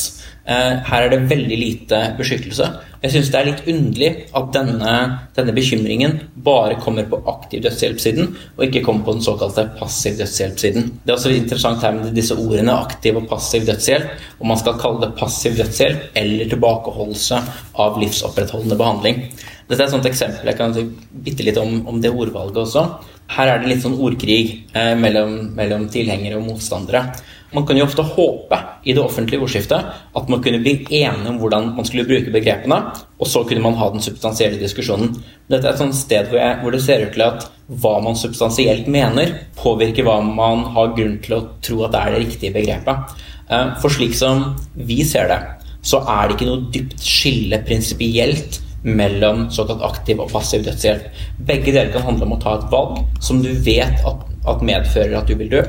Eh, 0.44 0.74
her 0.84 1.06
er 1.06 1.08
det 1.08 1.22
veldig 1.30 1.56
lite 1.56 2.00
beskyttelse. 2.18 2.66
Jeg 3.00 3.14
syns 3.14 3.30
det 3.32 3.38
er 3.38 3.46
litt 3.48 3.62
underlig 3.72 4.10
at 4.36 4.50
denne, 4.52 4.96
denne, 5.38 5.54
bekymringen 5.56 6.18
bare 6.44 6.76
kommer 6.84 7.06
på 7.08 7.22
aktiv 7.32 7.62
dødshjelpsiden, 7.64 8.28
og 8.58 8.66
ikke 8.66 8.82
kommer 8.84 9.06
på 9.06 9.14
den 9.16 9.24
såkalte 9.24 9.64
passiv 9.78 10.20
dødshjelpsiden. 10.20 10.90
Det 11.00 11.14
er 11.14 11.16
også 11.16 11.32
interessant 11.32 11.86
her 11.86 11.96
med 11.96 12.12
disse 12.18 12.36
ordene 12.36 12.76
aktiv 12.76 13.16
og 13.22 13.30
passiv 13.30 13.64
dødshjelp, 13.70 14.12
om 14.42 14.52
man 14.52 14.60
skal 14.60 14.76
kalle 14.82 15.06
det 15.06 15.14
passiv 15.16 15.56
dødshjelp 15.62 16.20
eller 16.20 16.52
tilbakeholdelse 16.52 17.40
av 17.86 17.96
livsopprettholdende 18.04 18.78
behandling. 18.84 19.24
Dette 19.72 19.80
er 19.80 19.88
et 19.88 19.96
sånt 19.96 20.10
eksempel. 20.10 20.52
Jeg 20.52 20.58
kan 20.58 20.76
si 20.76 20.84
bitte 21.24 21.46
litt 21.46 21.56
om, 21.56 21.78
om 21.88 22.02
det 22.04 22.12
ordvalget 22.12 22.60
også. 22.66 22.86
Her 23.32 23.48
er 23.48 23.62
det 23.62 23.70
litt 23.70 23.84
sånn 23.84 23.98
ordkrig 24.00 24.42
eh, 24.76 24.92
mellom, 24.98 25.52
mellom, 25.56 25.86
tilhengere 25.92 26.38
og 26.38 26.48
motstandere. 26.50 27.06
Man 27.52 27.66
kan 27.68 27.76
jo 27.76 27.84
ofte 27.84 28.04
håpe 28.14 28.58
i 28.88 28.94
det 28.96 29.02
offentlige 29.02 29.44
ordskiftet 29.44 29.88
at 30.16 30.30
man 30.32 30.40
kunne 30.44 30.62
bli 30.64 30.72
enige 31.02 31.28
om 31.28 31.38
hvordan 31.40 31.70
man 31.76 31.88
skulle 31.88 32.06
bruke 32.08 32.32
begrepene, 32.32 32.78
og 33.20 33.28
så 33.28 33.42
kunne 33.48 33.64
man 33.64 33.76
ha 33.76 33.90
den 33.92 34.04
substansielle 34.04 34.60
diskusjonen. 34.60 35.12
Dette 35.52 35.68
er 35.68 35.74
et 35.74 35.82
sånt 35.82 35.96
sted 35.96 36.30
hvor, 36.30 36.40
jeg, 36.40 36.58
hvor 36.62 36.72
det 36.72 36.80
ser 36.84 37.04
ut 37.04 37.12
til 37.16 37.26
at 37.26 37.48
hva 37.82 37.98
man 38.04 38.16
substansielt 38.18 38.88
mener, 38.92 39.34
påvirker 39.60 40.08
hva 40.08 40.18
man 40.24 40.64
har 40.76 40.94
grunn 40.96 41.18
til 41.24 41.36
å 41.38 41.44
tro 41.64 41.82
at 41.86 41.92
det 41.94 42.00
er 42.00 42.16
det 42.16 42.24
riktige 42.24 42.56
begrepet. 42.56 43.16
Eh, 43.52 43.74
for 43.84 43.92
slik 43.92 44.16
som 44.16 44.52
vi 44.76 45.02
ser 45.08 45.28
det, 45.32 45.40
så 45.84 46.00
er 46.08 46.28
det 46.28 46.36
ikke 46.38 46.48
noe 46.48 46.68
dypt 46.72 47.00
skille 47.04 47.60
prinsipielt 47.66 48.60
mellom 48.82 49.44
såkalt 49.54 49.82
aktiv 49.86 50.20
og 50.20 50.32
passiv 50.32 50.64
dødshjelp. 50.66 51.06
Begge 51.46 51.70
deler 51.70 51.92
kan 51.94 52.06
handle 52.06 52.26
om 52.26 52.36
å 52.36 52.40
ta 52.42 52.56
et 52.58 52.68
valg 52.72 52.98
som 53.22 53.42
du 53.42 53.50
vet 53.64 54.02
at, 54.08 54.24
at 54.50 54.64
medfører 54.66 55.14
at 55.20 55.30
du 55.30 55.36
vil 55.38 55.52
dø, 55.52 55.62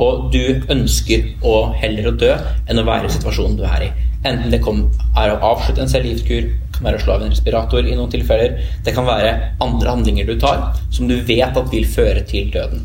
og 0.00 0.30
du 0.34 0.62
ønsker 0.70 1.26
å 1.46 1.56
heller 1.76 2.10
å 2.10 2.16
dø 2.20 2.30
enn 2.70 2.80
å 2.80 2.86
være 2.86 3.10
i 3.10 3.14
situasjonen 3.16 3.58
du 3.58 3.66
er 3.68 3.88
i. 3.88 3.90
Enten 4.20 4.52
det 4.52 4.60
er 4.60 5.32
å 5.32 5.40
avslutte 5.54 5.80
en 5.82 5.90
cellegiftkur, 5.90 6.50
kan 6.76 6.86
være 6.86 7.00
å 7.00 7.04
slå 7.04 7.16
av 7.16 7.24
en 7.24 7.32
respirator 7.32 7.86
i 7.88 7.96
noen 7.96 8.12
tilfeller. 8.12 8.58
Det 8.84 8.92
kan 8.96 9.08
være 9.08 9.32
andre 9.64 9.94
handlinger 9.94 10.28
du 10.28 10.36
tar 10.40 10.74
som 10.92 11.08
du 11.08 11.16
vet 11.24 11.56
at 11.56 11.72
vil 11.72 11.88
føre 11.88 12.22
til 12.28 12.52
døden. 12.52 12.84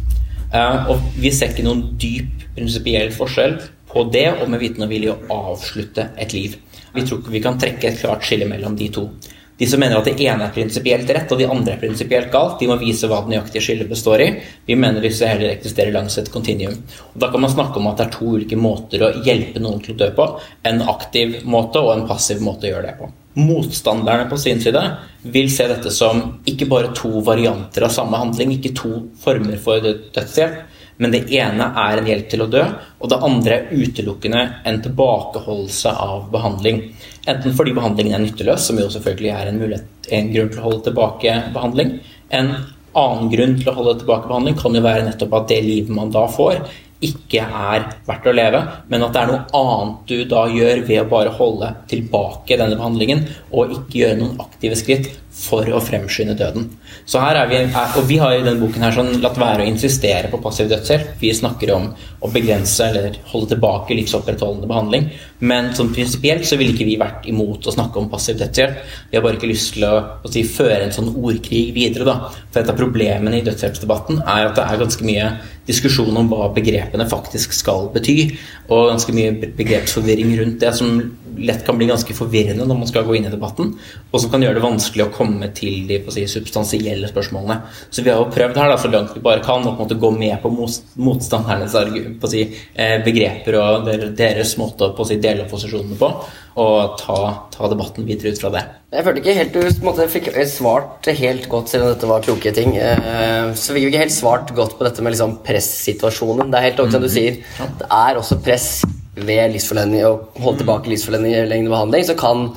Uh, 0.56 0.88
og 0.94 1.08
vi 1.20 1.34
ser 1.36 1.52
ikke 1.52 1.66
noen 1.66 1.98
dyp 2.00 2.46
prinsipiell 2.56 3.12
forskjell 3.12 3.58
på 3.92 4.06
det 4.14 4.28
og 4.32 4.48
med 4.52 4.62
viten 4.64 4.86
og 4.86 4.92
vilje 4.92 5.16
å 5.16 5.40
avslutte 5.52 6.10
et 6.22 6.36
liv. 6.36 6.56
Vi 6.96 7.04
tror 7.04 7.20
ikke 7.20 7.34
vi 7.34 7.44
kan 7.44 7.60
trekke 7.60 7.90
et 7.90 8.00
klart 8.00 8.24
skille 8.24 8.48
mellom 8.48 8.78
de 8.80 8.88
to. 8.96 9.10
De 9.58 9.68
som 9.68 9.80
mener 9.80 9.96
at 9.96 10.08
det 10.10 10.20
ene 10.20 10.50
er 10.50 10.52
prinsipielt 10.52 11.10
rett 11.16 11.32
og 11.32 11.40
de 11.40 11.48
andre 11.48 11.76
er 11.76 11.80
prinsipielt 11.80 12.28
galt, 12.34 12.58
de 12.60 12.68
må 12.68 12.76
vise 12.82 13.08
hva 13.08 13.22
det 13.24 13.32
nøyaktige 13.32 13.64
skillet 13.64 13.88
består 13.88 14.24
i. 14.26 14.28
Vi 14.68 14.76
mener 14.76 15.04
disse 15.04 15.30
heller 15.30 15.54
eksisterer 15.54 15.96
langs 15.96 16.18
et 16.20 16.32
kontinuum. 16.34 16.82
Og 17.14 17.22
Da 17.24 17.30
kan 17.32 17.44
man 17.46 17.54
snakke 17.54 17.80
om 17.80 17.88
at 17.88 18.02
det 18.02 18.08
er 18.10 18.16
to 18.18 18.34
ulike 18.36 18.60
måter 18.60 19.06
å 19.06 19.14
hjelpe 19.24 19.64
noen 19.64 19.80
til 19.86 19.96
å 19.96 20.02
dø 20.04 20.10
på. 20.18 20.28
En 20.68 20.84
aktiv 20.92 21.40
måte 21.48 21.80
og 21.80 21.94
en 21.94 22.08
passiv 22.10 22.44
måte 22.44 22.68
å 22.68 22.74
gjøre 22.74 22.90
det 22.90 22.98
på. 23.00 23.12
Motstanderne 23.36 24.28
på 24.32 24.38
sin 24.40 24.60
side 24.64 24.84
vil 25.32 25.50
se 25.52 25.68
dette 25.72 25.92
som 25.92 26.22
ikke 26.48 26.68
bare 26.72 26.92
to 26.96 27.20
varianter 27.24 27.88
av 27.88 27.96
samme 27.96 28.20
handling, 28.20 28.54
ikke 28.56 28.76
to 28.76 28.94
former 29.24 29.56
for 29.60 29.84
dødshjelp, 29.84 30.64
men 30.98 31.12
det 31.12 31.26
ene 31.36 31.68
er 31.82 32.00
en 32.00 32.08
hjelp 32.08 32.30
til 32.32 32.46
å 32.46 32.50
dø, 32.52 32.62
og 33.00 33.12
det 33.12 33.20
andre 33.28 33.58
er 33.58 33.74
utelukkende 33.74 34.44
en 34.68 34.80
tilbakeholdelse 34.86 35.92
av 35.92 36.30
behandling. 36.32 36.82
Enten 37.28 37.58
fordi 37.58 37.76
behandlingen 37.76 38.16
er 38.16 38.24
nytteløs, 38.24 38.70
som 38.70 38.80
jo 38.80 38.88
selvfølgelig 38.94 39.34
er 39.34 39.52
en, 39.52 39.60
mulighet, 39.60 39.92
en 40.16 40.32
grunn 40.32 40.54
til 40.54 40.62
å 40.62 40.68
holde 40.70 40.86
tilbake 40.88 41.36
behandling. 41.56 41.98
En 42.40 42.54
annen 42.96 43.30
grunn 43.34 43.58
til 43.60 43.72
å 43.72 43.76
holde 43.76 44.00
tilbake 44.02 44.32
behandling 44.32 44.58
kan 44.62 44.78
jo 44.78 44.86
være 44.86 45.08
nettopp 45.10 45.40
at 45.42 45.52
det 45.52 45.62
livet 45.66 45.96
man 45.96 46.14
da 46.16 46.26
får, 46.32 46.64
ikke 47.04 47.44
er 47.44 47.84
verdt 48.08 48.28
å 48.30 48.34
leve, 48.34 48.62
men 48.88 49.04
at 49.04 49.14
det 49.14 49.22
er 49.22 49.32
noe 49.34 49.60
annet 49.60 50.08
du 50.10 50.22
da 50.32 50.46
gjør 50.48 50.86
ved 50.88 51.02
å 51.02 51.10
bare 51.12 51.34
holde 51.36 51.74
tilbake 51.92 52.56
denne 52.56 52.80
behandlingen 52.80 53.26
og 53.52 53.74
ikke 53.76 54.00
gjøre 54.00 54.20
noen 54.22 54.40
aktive 54.42 54.80
skritt 54.80 55.12
for 55.36 55.68
å 55.68 55.82
fremskynde 55.84 56.36
døden. 56.40 56.70
Så 57.06 57.20
her 57.20 57.38
er 57.42 57.50
vi, 57.52 57.60
og 58.00 58.06
vi 58.08 58.18
har 58.22 58.34
i 58.34 58.42
denne 58.44 58.62
boken 58.62 58.86
her 58.86 58.94
sånn 58.96 59.12
latt 59.24 59.38
være 59.40 59.66
å 59.66 59.68
insistere 59.70 60.30
på 60.32 60.40
passiv 60.42 60.70
dødshjelp. 60.72 61.18
Vi 61.20 61.34
snakker 61.36 61.74
om 61.76 61.90
å 62.24 62.30
begrense 62.32 62.88
eller 62.88 63.18
holde 63.34 63.52
tilbake 63.52 63.98
livsopprettholdende 64.00 64.70
behandling. 64.72 65.10
Men 65.46 65.74
sånn 65.76 65.92
prinsipielt 65.94 66.48
så 66.48 66.58
ville 66.60 66.72
ikke 66.74 66.88
vi 66.88 66.96
vært 67.02 67.28
imot 67.30 67.68
å 67.68 67.76
snakke 67.76 68.00
om 68.00 68.08
passiv 68.12 68.40
dødshjelp. 68.40 68.80
Vi 69.12 69.20
har 69.20 69.26
bare 69.26 69.38
ikke 69.40 69.52
lyst 69.52 69.76
til 69.76 69.88
å, 69.90 69.96
å 70.24 70.32
si, 70.32 70.46
føre 70.48 70.86
en 70.86 70.96
sånn 70.96 71.12
ordkrig 71.14 71.68
videre. 71.76 72.08
da. 72.08 72.32
For 72.54 72.64
et 72.64 72.72
av 72.72 72.80
problemene 72.80 73.42
i 73.42 73.46
dødshjelpsdebatten 73.46 74.24
er 74.24 74.48
at 74.48 74.56
det 74.56 74.66
er 74.66 74.82
ganske 74.86 75.06
mye 75.06 75.30
diskusjon 75.66 76.18
om 76.18 76.30
hva 76.32 76.50
begrepene 76.56 77.08
faktisk 77.10 77.56
skal 77.58 77.90
bety, 77.94 78.36
og 78.70 78.92
ganske 78.92 79.16
mye 79.16 79.34
begrepsforvirring 79.58 80.36
rundt 80.40 80.60
det, 80.62 80.74
som 80.78 81.00
lett 81.36 81.66
kan 81.66 81.78
bli 81.78 81.88
ganske 81.90 82.16
forvirrende 82.16 82.64
når 82.68 82.78
man 82.80 82.90
skal 82.90 83.04
gå 83.08 83.18
inn 83.18 83.28
i 83.28 83.34
debatten, 83.34 83.74
og 84.12 84.22
som 84.22 84.32
kan 84.32 84.46
gjøre 84.46 84.60
det 84.60 84.64
vanskelig 84.64 85.06
å 85.08 85.14
komme 85.16 85.50
til 85.58 85.84
de 85.90 86.00
si, 86.14 86.24
substansielle 86.32 87.10
spørsmålene. 87.12 87.60
Så 87.90 88.06
vi 88.06 88.14
har 88.14 88.22
jo 88.22 88.32
prøvd 88.32 88.62
her 88.62 88.72
da, 88.72 88.78
så 88.80 88.92
langt 88.94 89.16
vi 89.18 89.26
bare 89.26 89.44
kan 89.44 89.66
å 89.66 89.74
på 89.74 89.76
en 89.76 89.84
måte 89.84 90.00
gå 90.00 90.12
med 90.16 90.38
på 90.44 90.54
motstandernes 90.54 91.76
på 92.22 92.32
si, 92.32 92.46
eh, 92.74 92.98
begreper 93.06 93.60
og 93.60 93.92
deres 94.16 94.56
måte 94.62 94.94
å 94.94 95.08
si, 95.08 95.20
dele 95.22 95.50
posisjonene 95.50 96.00
på, 96.00 96.12
og 96.56 96.96
ta, 97.02 97.18
ta, 97.52 97.68
debatten 97.68 98.06
videre 98.08 98.32
ut 98.32 98.40
fra 98.40 98.52
det. 98.54 98.62
Jeg 98.96 99.04
følte 99.04 99.22
ikke 99.22 99.36
helt 99.36 99.56
du 99.56 99.84
måte, 99.84 100.06
fikk 100.12 100.30
svart 100.48 101.10
helt 101.20 101.50
godt, 101.52 101.72
selv 101.72 101.88
om 101.88 101.90
dette 101.92 102.08
var 102.08 102.24
kloke 102.24 102.54
ting. 102.56 102.78
Eh, 102.80 103.50
så 103.60 103.76
fikk 103.76 103.84
vi 103.84 103.90
ikke 103.92 104.04
helt 104.06 104.16
svart 104.16 104.54
godt 104.56 104.78
på 104.80 104.88
dette 104.88 105.04
med 105.04 105.16
liksom 105.16 105.40
pressituasjonen. 105.44 106.54
Det 106.54 106.62
er 106.62 106.68
helt 106.70 106.80
som 106.96 107.04
du 107.04 107.10
mhm. 107.10 107.16
sier. 107.18 107.42
Det 107.82 107.90
er 107.92 108.22
også 108.22 108.40
press 108.46 108.70
ved 109.16 109.52
livsforlengning 109.52 110.08
og 110.08 110.40
holde 110.44 110.64
tilbake 110.64 110.92
livsforlengende 110.92 111.72
behandling. 111.72 112.08
Så 112.08 112.16
kan 112.20 112.50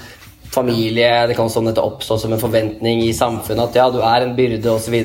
familie 0.48 1.26
Det 1.28 1.34
kan 1.36 1.50
sånn 1.52 1.68
oppstå 1.68 2.16
som 2.22 2.32
en 2.32 2.40
forventning 2.40 3.02
i 3.04 3.12
samfunnet 3.12 3.68
at 3.68 3.76
ja, 3.76 3.90
du 3.92 3.98
er 4.00 4.24
en 4.24 4.34
byrde 4.38 4.70
osv. 4.72 4.96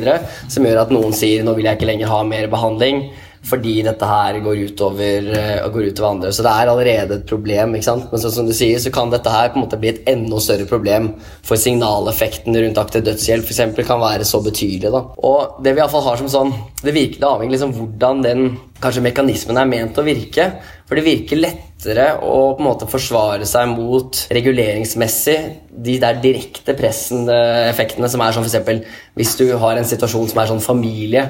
Som 0.48 0.70
gjør 0.70 0.86
at 0.86 0.94
noen 0.94 1.18
sier 1.18 1.44
nå 1.44 1.58
vil 1.58 1.68
jeg 1.68 1.82
ikke 1.82 1.90
lenger 1.90 2.14
ha 2.14 2.22
mer 2.28 2.48
behandling 2.52 3.08
fordi 3.44 3.76
dette 3.84 4.08
her 4.08 4.40
går 4.44 4.62
utover, 4.70 5.30
uh, 5.36 5.70
går 5.74 5.90
utover 5.92 6.10
andre. 6.10 6.32
Så 6.34 6.46
det 6.46 6.52
er 6.54 6.72
allerede 6.72 7.18
et 7.20 7.26
problem. 7.30 7.76
ikke 7.76 7.90
sant? 7.90 8.10
Men 8.12 8.24
så, 8.24 8.32
som 8.32 8.48
du 8.48 8.54
sier, 8.56 8.80
så 8.80 8.92
kan 8.94 9.12
dette 9.12 9.32
her 9.32 9.52
på 9.52 9.60
en 9.60 9.66
måte 9.66 9.80
bli 9.82 9.92
et 9.92 10.04
enda 10.10 10.40
større 10.44 10.68
problem 10.70 11.12
for 11.44 11.60
signaleffekten 11.60 12.56
rundt 12.56 12.80
aktiv 12.82 13.04
dødshjelp 13.08 13.44
for 13.44 13.56
eksempel, 13.56 13.88
kan 13.88 14.02
være 14.02 14.28
så 14.28 14.42
betydelig. 14.44 14.92
da. 14.94 15.04
Og 15.24 15.64
det 15.64 15.76
vi 15.76 15.84
i 15.84 15.90
fall 15.92 16.08
har 16.08 16.22
som 16.22 16.32
sånn, 16.32 16.54
det 16.84 16.96
virker 16.96 17.20
det 17.20 17.30
avhenger 17.30 17.58
liksom 17.58 17.76
hvordan 17.78 18.24
den 18.24 18.48
kanskje 18.84 19.04
mekanismen 19.06 19.60
er 19.60 19.70
ment 19.70 20.00
å 20.00 20.06
virke. 20.06 20.50
For 20.88 21.00
det 21.00 21.06
virker 21.06 21.40
lettere 21.40 22.08
å 22.20 22.54
på 22.56 22.62
en 22.62 22.68
måte 22.68 22.88
forsvare 22.92 23.48
seg 23.48 23.72
mot 23.72 24.20
reguleringsmessig 24.34 25.38
de 25.84 25.98
der 26.02 26.20
direkte 26.24 26.76
pressende-effektene 26.78 28.10
som 28.12 28.24
er 28.24 28.36
sånn 28.36 28.48
f.eks. 28.48 28.96
hvis 29.18 29.36
du 29.40 29.46
har 29.60 29.80
en 29.80 29.88
situasjon 29.88 30.32
som 30.32 30.42
er 30.44 30.52
sånn 30.52 30.64
familie, 30.64 31.28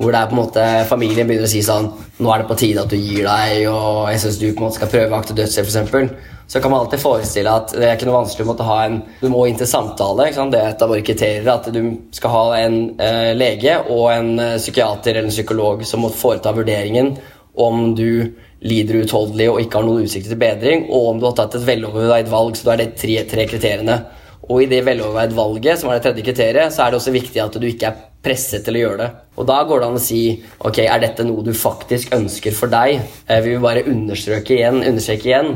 hvor 0.00 0.14
det 0.14 0.20
er 0.20 0.28
på 0.30 0.36
en 0.36 0.40
måte 0.40 0.66
familien 0.88 1.28
begynner 1.28 1.44
å 1.44 1.52
si 1.52 1.60
sånn 1.64 1.90
Nå 2.20 2.30
er 2.32 2.42
det 2.42 2.48
på 2.48 2.56
tide 2.60 2.82
at 2.82 2.92
du 2.92 2.96
gir 2.96 3.26
deg, 3.26 3.66
og 3.68 4.10
jeg 4.12 4.20
syns 4.22 4.38
du 4.40 4.46
på 4.50 4.60
en 4.60 4.66
måte 4.66 4.76
skal 4.76 4.90
prøve 4.92 5.16
akte 5.16 5.36
dødshjelp, 5.36 5.68
f.eks. 5.88 6.36
Så 6.50 6.60
kan 6.60 6.72
man 6.72 6.82
alltid 6.82 7.00
forestille 7.00 7.52
at 7.54 7.72
det 7.76 7.86
er 7.86 7.94
ikke 7.94 8.08
noe 8.08 8.18
vanskelig 8.24 8.44
å 8.44 8.48
måtte 8.48 8.66
ha 8.66 8.78
en 8.82 8.96
Du 9.20 9.28
må 9.30 9.44
inn 9.46 9.56
til 9.60 9.68
samtale. 9.70 10.26
Det 10.34 10.58
er 10.58 10.72
et 10.72 10.82
av 10.82 10.90
våre 10.90 11.04
kriterier. 11.06 11.46
At 11.52 11.68
du 11.70 11.78
skal 12.16 12.34
ha 12.34 12.42
en 12.58 12.78
eh, 12.98 13.30
lege 13.36 13.76
og 13.86 14.08
en 14.10 14.32
eh, 14.42 14.56
psykiater 14.58 15.14
eller 15.14 15.30
en 15.30 15.36
psykolog 15.36 15.84
som 15.86 16.02
må 16.02 16.10
foreta 16.10 16.52
vurderingen 16.56 17.14
om 17.54 17.94
du 17.94 18.32
lider 18.66 19.00
utholdelig 19.04 19.46
og 19.52 19.62
ikke 19.62 19.78
har 19.78 19.86
noen 19.86 20.04
utsikter 20.08 20.34
til 20.34 20.42
bedring, 20.42 20.88
og 20.90 21.08
om 21.14 21.22
du 21.22 21.28
har 21.28 21.38
tatt 21.38 21.56
et 21.56 21.66
veloverveid 21.70 22.28
valg. 22.32 22.58
Så 22.58 22.66
da 22.66 22.74
er 22.74 22.82
det 22.82 22.92
tre, 23.00 23.20
tre 23.30 23.46
kriteriene. 23.48 24.00
Og 24.50 24.64
i 24.64 24.70
det 24.70 24.82
veloverveid 24.90 25.38
valget, 25.38 25.78
som 25.78 25.90
er 25.90 26.00
det 26.00 26.08
tredje 26.08 26.26
kriteriet, 26.26 26.74
så 26.74 26.84
er 26.84 26.90
det 26.90 26.98
også 26.98 27.14
viktig 27.14 27.46
at 27.46 27.62
du 27.62 27.70
ikke 27.70 27.92
er 27.92 28.06
presset 28.24 28.64
til 28.66 28.76
å 28.76 28.82
gjøre 28.84 28.98
det. 29.00 29.10
Og 29.40 29.46
da 29.48 29.60
går 29.64 29.80
det 29.80 29.86
an 29.88 29.98
å 29.98 30.02
si 30.02 30.22
ok, 30.58 30.82
er 30.84 31.00
dette 31.02 31.24
noe 31.24 31.44
du 31.44 31.54
faktisk 31.56 32.12
ønsker 32.16 32.56
for 32.56 32.72
deg? 32.72 33.00
Eh, 33.26 33.40
vi 33.44 33.54
vil 33.54 33.62
bare 33.64 33.86
understreke 33.88 34.58
igjen, 34.58 34.82
understreke 34.84 35.30
igjen 35.30 35.54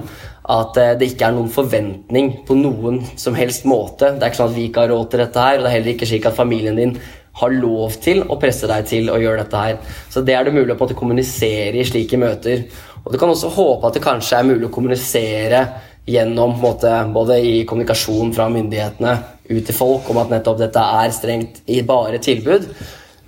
at 0.55 0.79
eh, 0.81 0.95
det 1.01 1.11
ikke 1.13 1.29
er 1.29 1.37
noen 1.37 1.53
forventning 1.53 2.31
på 2.49 2.57
noen 2.59 3.03
som 3.21 3.37
helst 3.37 3.69
måte. 3.69 4.15
Det 4.15 4.25
er 4.25 4.33
ikke 4.33 4.43
sånn 4.43 4.53
at 4.53 4.57
vi 4.57 4.67
ikke 4.71 4.87
har 4.87 4.93
råd 4.95 5.13
til 5.13 5.25
dette 5.25 5.45
her, 5.45 5.59
og 5.59 5.67
det 5.67 5.71
er 5.71 5.77
heller 5.79 5.95
ikke 5.95 6.09
slik 6.09 6.31
at 6.31 6.39
familien 6.39 6.81
din 6.81 6.97
har 7.35 7.51
lov 7.51 7.97
til 8.03 8.23
å 8.31 8.39
presse 8.39 8.69
deg 8.71 8.85
til 8.87 9.09
å 9.11 9.19
gjøre 9.19 9.43
dette 9.43 9.63
her. 9.67 9.79
Så 10.13 10.23
det 10.23 10.37
er 10.37 10.47
det 10.47 10.55
mulig 10.55 10.71
å 10.71 10.77
på 10.79 10.85
en 10.85 10.87
måte 10.87 10.99
kommunisere 10.99 11.81
i 11.81 11.87
slike 11.89 12.21
møter. 12.21 12.69
Og 13.05 13.13
du 13.13 13.19
kan 13.21 13.33
også 13.33 13.51
håpe 13.53 13.89
at 13.89 13.99
det 13.99 14.05
kanskje 14.05 14.39
er 14.39 14.49
mulig 14.49 14.69
å 14.69 14.73
kommunisere 14.73 15.65
gjennom 16.07 16.59
måte, 16.61 16.91
både 17.15 17.39
i 17.41 17.55
kommunikasjon 17.69 18.35
fra 18.37 18.51
myndighetene 18.53 19.15
ut 19.49 19.65
til 19.65 19.77
folk 19.77 20.09
om 20.13 20.21
at 20.23 20.33
nettopp 20.33 20.61
dette 20.61 20.85
er 21.01 21.17
strengt 21.17 21.63
i 21.71 21.81
bare 21.87 22.21
tilbud. 22.23 22.69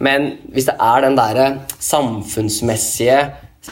Men 0.03 0.35
hvis 0.53 0.69
det 0.69 0.77
er 0.83 1.05
den 1.05 1.17
derre 1.17 1.49
samfunnsmessige 1.81 3.21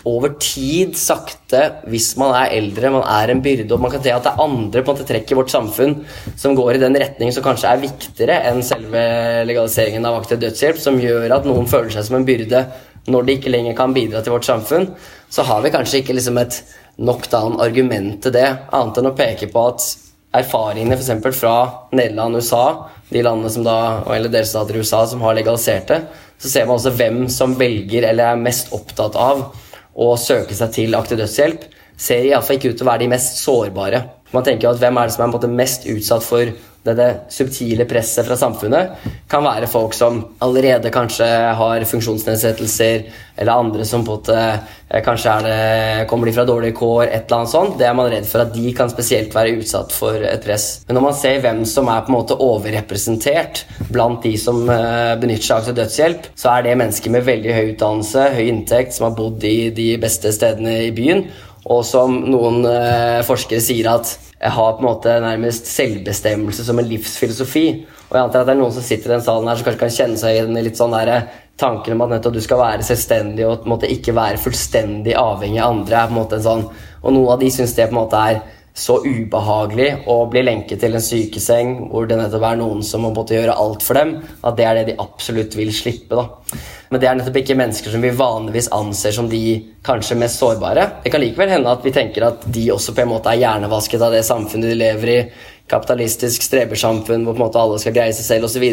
over 0.09 0.33
tid, 0.43 0.97
sakte, 0.99 1.61
hvis 1.87 2.15
man 2.19 2.33
er 2.35 2.57
eldre, 2.57 2.91
man 2.91 3.05
er 3.07 3.31
en 3.31 3.43
byrde, 3.45 3.69
og 3.77 3.83
man 3.85 3.93
kan 3.93 4.03
se 4.03 4.11
at 4.11 4.25
det 4.25 4.33
er 4.33 4.43
andre 4.43 4.83
på 4.83 4.91
en 4.91 4.97
måte 4.97 5.07
trekk 5.07 5.31
i 5.31 5.39
vårt 5.39 5.53
samfunn 5.53 5.95
som 6.41 6.57
går 6.59 6.75
i 6.75 6.81
den 6.83 6.99
retning 6.99 7.31
som 7.33 7.45
kanskje 7.45 7.71
er 7.71 7.85
viktigere 7.85 8.41
enn 8.49 8.65
selve 8.67 9.05
legaliseringen 9.47 10.09
av 10.09 10.19
aktiv 10.19 10.41
dødshjelp, 10.43 10.81
som 10.83 10.99
gjør 10.99 11.37
at 11.37 11.47
noen 11.47 11.71
føler 11.71 11.95
seg 11.95 12.09
som 12.09 12.19
en 12.19 12.27
byrde 12.27 12.65
når 13.13 13.27
de 13.27 13.37
ikke 13.37 13.53
lenger 13.53 13.77
kan 13.77 13.95
bidra 13.95 14.23
til 14.25 14.33
vårt 14.33 14.49
samfunn, 14.49 14.89
så 15.31 15.45
har 15.45 15.63
vi 15.63 15.73
kanskje 15.75 16.01
ikke 16.01 16.17
liksom 16.17 16.41
et 16.41 16.63
knockdown 16.97 17.59
argument 17.63 18.23
til 18.25 18.35
det, 18.35 18.47
annet 18.75 19.01
enn 19.01 19.11
å 19.11 19.17
peke 19.19 19.49
på 19.53 19.67
at 19.71 19.87
erfaringene 20.35 20.97
f.eks. 20.99 21.39
fra 21.39 21.55
Nederland 21.95 22.39
USA, 22.39 22.91
de 23.11 23.23
landene 23.23 23.53
som 23.53 23.67
da, 23.67 23.77
eller 24.15 24.33
delstater 24.33 24.77
i 24.77 24.83
USA 24.83 25.05
som 25.07 25.23
har 25.23 25.37
legalisert 25.39 25.91
det, 25.91 26.01
så 26.39 26.51
ser 26.51 26.67
man 26.67 26.79
også 26.79 26.95
hvem 26.99 27.25
som 27.31 27.55
velger 27.59 28.09
eller 28.11 28.33
er 28.33 28.43
mest 28.43 28.73
opptatt 28.75 29.17
av 29.21 29.47
å 29.95 30.15
søke 30.19 30.57
seg 30.59 30.75
til 30.75 30.99
aktiv 30.99 31.21
dødshjelp, 31.21 31.69
ser 31.97 32.27
iallfall 32.27 32.59
ikke 32.59 32.73
ut 32.73 32.81
til 32.81 32.87
å 32.87 32.91
være 32.91 33.05
de 33.05 33.11
mest 33.13 33.39
sårbare. 33.45 34.01
Man 34.35 34.47
tenker 34.47 34.67
jo 34.67 34.73
at 34.75 34.81
Hvem 34.83 34.99
er 34.99 35.07
det 35.07 35.15
som 35.15 35.31
er 35.31 35.53
mest 35.55 35.87
utsatt 35.87 36.27
for 36.27 36.51
det 36.85 37.11
subtile 37.33 37.87
presset 37.89 38.27
fra 38.27 38.37
samfunnet 38.37 39.05
kan 39.31 39.45
være 39.45 39.69
folk 39.71 39.95
som 39.97 40.21
allerede 40.45 40.93
kanskje 40.93 41.27
har 41.57 41.85
funksjonsnedsettelser, 41.89 43.07
eller 43.41 43.53
andre 43.65 43.87
som 43.89 44.05
på 44.05 44.19
en 44.29 44.59
eh, 44.91 45.01
kanskje 45.05 45.37
det, 45.47 45.55
kommer 46.11 46.29
de 46.29 46.35
fra 46.37 46.45
dårlige 46.47 46.77
kår, 46.77 47.07
et 47.07 47.25
eller 47.25 47.39
annet 47.39 47.53
sånt. 47.55 47.79
Det 47.81 47.89
er 47.89 47.97
man 47.97 48.11
redd 48.13 48.29
for 48.29 48.45
at 48.45 48.53
de 48.55 48.75
kan 48.77 48.93
spesielt 48.93 49.35
være 49.35 49.57
utsatt 49.59 49.95
for 49.97 50.21
et 50.29 50.45
press. 50.45 50.85
Men 50.87 50.99
når 50.99 51.07
man 51.09 51.17
ser 51.19 51.41
hvem 51.43 51.65
som 51.69 51.89
er 51.89 52.05
på 52.05 52.13
en 52.13 52.19
måte 52.19 52.37
overrepresentert 52.37 53.65
blant 53.89 54.23
de 54.23 54.37
som 54.41 54.61
eh, 54.69 55.17
benytter 55.23 55.49
seg 55.49 55.73
av 55.73 55.81
dødshjelp, 55.81 56.31
så 56.37 56.53
er 56.53 56.69
det 56.69 56.77
mennesker 56.83 57.17
med 57.17 57.27
veldig 57.27 57.57
høy 57.57 57.73
utdannelse, 57.73 58.29
høy 58.37 58.45
inntekt, 58.45 58.95
som 58.95 59.09
har 59.09 59.19
bodd 59.19 59.49
i 59.49 59.73
de 59.75 59.91
beste 60.05 60.31
stedene 60.37 60.79
i 60.85 60.95
byen, 60.95 61.25
og 61.65 61.81
som 61.89 62.17
noen 62.29 62.65
eh, 62.69 63.23
forskere 63.25 63.63
sier 63.65 63.89
at 63.89 64.11
jeg 64.35 64.53
har 64.53 64.75
på 64.77 64.83
en 64.83 64.89
måte 64.91 65.13
nærmest 65.25 65.69
selvbestemmelse 65.71 66.67
som 66.67 66.81
en 66.81 66.89
livsfilosofi. 66.89 67.65
Og 68.11 68.17
jeg 68.17 68.21
antar 68.21 68.43
at 68.43 68.51
det 68.51 68.53
er 68.53 68.61
noen 68.61 68.75
som 68.75 68.85
sitter 68.85 69.09
i 69.09 69.15
den 69.15 69.25
salen 69.25 69.49
her 69.49 69.57
som 69.57 69.69
kanskje 69.69 69.81
kan 69.81 69.95
kjenne 69.95 70.21
seg 70.21 70.41
i 70.43 70.65
litt 70.67 70.81
sånn 70.81 70.93
der, 70.93 71.13
eh, 71.15 71.41
tanken 71.61 71.95
om 71.95 72.05
at 72.05 72.17
nettopp 72.17 72.35
du 72.35 72.43
skal 72.45 72.61
være 72.61 72.85
selvstendig 72.85 73.47
og 73.47 73.63
på 73.63 73.69
en 73.69 73.75
måte 73.77 73.91
ikke 73.91 74.17
være 74.17 74.43
fullstendig 74.43 75.15
avhengig 75.17 75.63
av 75.63 75.73
andre. 75.73 75.97
er 75.97 76.11
på 76.11 76.17
en 76.17 76.21
måte 76.21 76.37
en 76.41 76.49
sånn, 76.49 76.67
Og 77.05 77.13
noen 77.13 77.33
av 77.33 77.41
de 77.41 77.51
syns 77.53 77.75
det 77.77 77.89
på 77.91 77.93
en 77.93 78.01
måte 78.01 78.17
er 78.17 78.43
så 78.75 78.97
ubehagelig 79.07 79.91
å 80.11 80.17
bli 80.27 80.43
lenket 80.43 80.81
til 80.83 80.97
en 80.99 81.03
sykeseng 81.03 81.75
hvor 81.93 82.09
det 82.11 82.17
nettopp 82.19 82.43
er 82.49 82.57
noen 82.59 82.81
som 82.83 83.05
må 83.07 83.13
måtte 83.15 83.37
gjøre 83.37 83.55
alt 83.55 83.85
for 83.87 83.95
dem, 83.95 84.17
at 84.43 84.57
det 84.59 84.67
er 84.67 84.81
det 84.81 84.89
de 84.89 84.97
absolutt 84.99 85.55
vil 85.55 85.71
slippe. 85.75 86.19
da. 86.19 86.59
Men 86.91 87.03
det 87.03 87.09
er 87.09 87.21
nettopp 87.21 87.39
ikke 87.39 87.57
mennesker 87.59 87.95
som 87.95 88.03
vi 88.03 88.11
vanligvis 88.19 88.73
anser 88.75 89.15
som 89.15 89.31
de 89.31 89.45
kanskje 89.87 90.19
mest 90.19 90.43
sårbare. 90.43 90.89
Det 91.05 91.15
kan 91.15 91.23
likevel 91.23 91.55
hende 91.55 91.71
at 91.71 91.87
vi 91.87 91.95
tenker 91.95 92.27
at 92.27 92.49
de 92.51 92.67
også 92.75 92.97
på 92.97 93.05
en 93.05 93.13
måte 93.15 93.31
er 93.31 93.45
hjernevasket 93.45 94.03
av 94.03 94.15
det 94.15 94.25
samfunnet 94.27 94.73
de 94.73 94.81
lever 94.83 95.13
i. 95.15 95.19
Kapitalistisk 95.71 96.45
strebersamfunn 96.45 97.23
hvor 97.25 97.33
på 97.33 97.41
en 97.41 97.45
måte 97.47 97.61
alle 97.61 97.79
skal 97.81 97.95
greie 97.97 98.13
seg 98.13 98.27
selv 98.27 98.49
osv. 98.51 98.65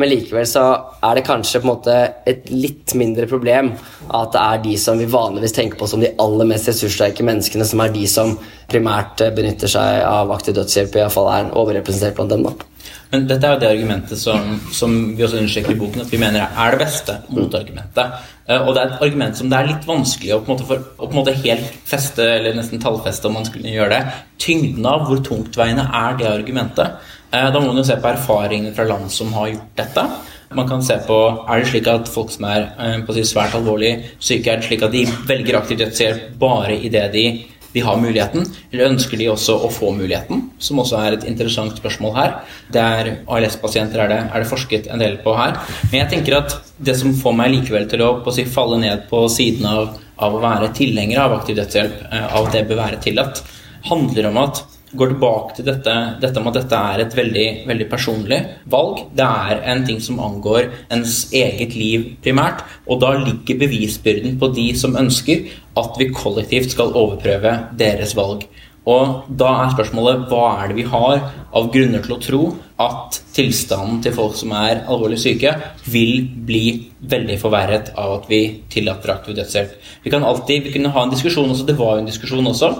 Men 0.00 0.08
likevel 0.10 0.46
så 0.48 0.64
er 1.04 1.18
det 1.18 1.26
kanskje 1.26 1.60
på 1.60 1.68
en 1.68 1.72
måte 1.74 1.96
et 2.30 2.48
litt 2.48 2.94
mindre 2.96 3.28
problem 3.28 3.74
at 4.08 4.32
det 4.32 4.42
er 4.42 4.62
de 4.64 4.76
som 4.80 5.00
vi 5.00 5.08
vanligvis 5.10 5.56
tenker 5.56 5.80
på 5.80 5.88
som 5.90 6.00
de 6.00 6.14
aller 6.24 6.48
mest 6.48 6.70
ressurssterke 6.70 7.26
menneskene, 7.26 7.66
som 7.68 7.82
er 7.84 7.92
de 7.92 8.06
som 8.08 8.38
primært 8.72 9.20
benytter 9.36 9.70
seg 9.70 10.00
av 10.08 10.32
aktiv 10.32 10.56
dødshjelp, 10.56 10.96
iallfall 10.96 11.28
er 11.34 11.52
overrepresentert 11.52 12.16
blant 12.16 12.32
dem. 12.32 12.48
da. 12.48 12.70
Men 13.12 13.28
dette 13.30 13.46
er 13.46 13.54
jo 13.54 13.60
det 13.62 13.68
argumentet 13.70 14.18
som, 14.18 14.56
som 14.74 14.94
vi 15.14 15.22
også 15.22 15.38
understreker 15.38 15.76
i 15.76 15.78
boken, 15.78 16.02
at 16.02 16.10
vi 16.10 16.18
mener 16.18 16.48
er 16.48 16.74
det 16.74 16.80
beste 16.80 17.20
motargumentet. 17.30 18.24
Uh, 18.44 18.60
og 18.60 18.74
det 18.74 18.82
er 18.82 18.90
et 18.90 19.04
argument 19.06 19.38
som 19.38 19.48
det 19.48 19.58
er 19.58 19.70
litt 19.70 19.86
vanskelig 19.88 20.34
å 20.34 20.42
på 20.44 20.50
en 20.50 20.54
måte, 20.54 20.66
for, 20.68 20.84
på 20.98 21.08
en 21.08 21.16
måte 21.16 21.36
helt 21.40 21.78
feste, 21.88 22.26
eller 22.36 22.56
nesten 22.58 22.82
tallfeste 22.82 23.30
om 23.30 23.38
man 23.38 23.48
skulle 23.48 23.72
gjøre 23.72 23.96
det. 23.96 24.18
Tyngden 24.44 24.84
av 24.88 25.06
hvor 25.08 25.22
tungtveiende 25.24 25.86
er 25.88 26.20
det 26.20 26.28
argumentet. 26.28 27.00
Uh, 27.32 27.48
da 27.48 27.58
må 27.58 27.70
man 27.70 27.80
jo 27.80 27.86
se 27.88 27.96
på 28.00 28.12
erfaringene 28.12 28.74
fra 28.76 28.88
land 28.88 29.08
som 29.12 29.32
har 29.38 29.54
gjort 29.54 29.74
dette. 29.80 30.06
Man 30.54 30.68
kan 30.70 30.84
se 30.86 31.00
på 31.02 31.16
er 31.50 31.62
det 31.62 31.70
slik 31.72 31.88
at 31.90 32.10
folk 32.12 32.30
som 32.30 32.44
er 32.50 32.68
uh, 32.76 32.98
på 33.06 33.14
å 33.14 33.16
si, 33.16 33.24
svært 33.32 33.56
alvorlig 33.58 33.94
syke, 34.18 34.52
er 34.52 34.60
det 34.60 34.68
slik 34.68 34.84
at 34.86 34.94
de 34.94 35.06
velger 35.30 35.58
aktiv 35.58 35.80
dødshjelp 35.80 36.36
bare 36.40 36.76
idet 36.76 37.08
de 37.16 37.26
de 37.74 37.82
har 37.82 37.98
muligheten, 37.98 38.46
eller 38.70 38.92
ønsker 38.92 39.18
de 39.18 39.28
også 39.32 39.56
å 39.66 39.70
få 39.72 39.90
muligheten? 39.96 40.44
Som 40.62 40.80
også 40.82 41.00
er 41.00 41.16
et 41.16 41.26
interessant 41.30 41.74
spørsmål 41.80 42.14
her. 42.16 42.36
Det 42.72 42.82
er 42.82 43.10
ALS-pasienter 43.26 44.04
er, 44.04 44.12
det, 44.12 44.20
er 44.30 44.44
det 44.44 44.50
forsket 44.50 44.86
en 44.94 45.02
del 45.02 45.18
på 45.24 45.34
her. 45.38 45.58
Men 45.90 46.04
jeg 46.04 46.12
tenker 46.12 46.38
at 46.38 46.54
det 46.78 46.94
som 47.00 47.14
får 47.18 47.34
meg 47.38 47.52
likevel 47.56 47.88
til 47.90 48.04
å, 48.06 48.12
å 48.22 48.34
si, 48.34 48.46
falle 48.46 48.78
ned 48.82 49.08
på 49.10 49.24
siden 49.32 49.66
av, 49.70 49.96
av, 50.16 50.38
å 50.38 50.44
være 50.44 50.70
tilhenger 50.76 51.24
av 51.24 51.38
aktiv 51.40 51.58
dødshjelp, 51.58 52.06
eh, 52.10 52.28
av 52.30 52.46
at 52.46 52.54
det 52.54 52.66
bør 52.70 52.82
være 52.84 53.02
tillatt, 53.02 53.42
handler 53.90 54.30
om 54.30 54.40
at 54.46 54.62
går 54.96 55.12
tilbake 55.14 55.56
til 55.56 55.68
dette, 55.68 55.94
dette 56.22 56.42
med 56.42 56.52
at 56.52 56.58
dette 56.62 56.80
er 56.92 57.02
et 57.04 57.16
veldig, 57.18 57.46
veldig, 57.68 57.88
personlig 57.90 58.40
valg. 58.70 59.04
Det 59.16 59.26
er 59.26 59.62
en 59.72 59.84
ting 59.86 60.00
som 60.02 60.20
angår 60.22 60.70
ens 60.94 61.24
eget 61.34 61.76
liv 61.78 62.10
primært, 62.24 62.64
og 62.88 63.02
da 63.02 63.14
ligger 63.20 63.60
bevisbyrden 63.64 64.38
på 64.40 64.52
de 64.56 64.70
som 64.78 64.98
ønsker 65.00 65.48
at 65.80 65.98
vi 65.98 66.12
kollektivt 66.14 66.74
skal 66.74 66.94
overprøve 66.94 67.56
deres 67.78 68.14
valg. 68.18 68.46
Og 68.90 69.30
da 69.40 69.50
er 69.62 69.72
spørsmålet 69.72 70.26
hva 70.28 70.44
er 70.60 70.70
det 70.70 70.76
vi 70.82 70.86
har 70.90 71.22
av 71.56 71.70
grunner 71.72 72.02
til 72.04 72.16
å 72.16 72.20
tro 72.20 72.40
at 72.84 73.16
tilstanden 73.36 74.00
til 74.04 74.12
folk 74.16 74.34
som 74.36 74.52
er 74.58 74.82
alvorlig 74.90 75.20
syke, 75.22 75.54
vil 75.88 76.26
bli 76.46 76.64
veldig 77.00 77.38
forverret 77.40 77.92
av 78.00 78.18
at 78.18 78.28
vi 78.28 78.40
tillater 78.72 79.14
aktiv 79.14 79.38
dødshjelp. 79.38 79.76
Vi 80.04 80.12
kan 80.12 80.26
alltid 80.26 80.66
vi 80.68 80.74
kunne 80.74 80.92
ha 80.92 81.04
en 81.04 81.14
diskusjon 81.14 81.54
også, 81.54 81.68
det 81.68 81.78
var 81.78 81.96
jo 81.96 82.04
en 82.04 82.10
diskusjon 82.10 82.50
også, 82.50 82.72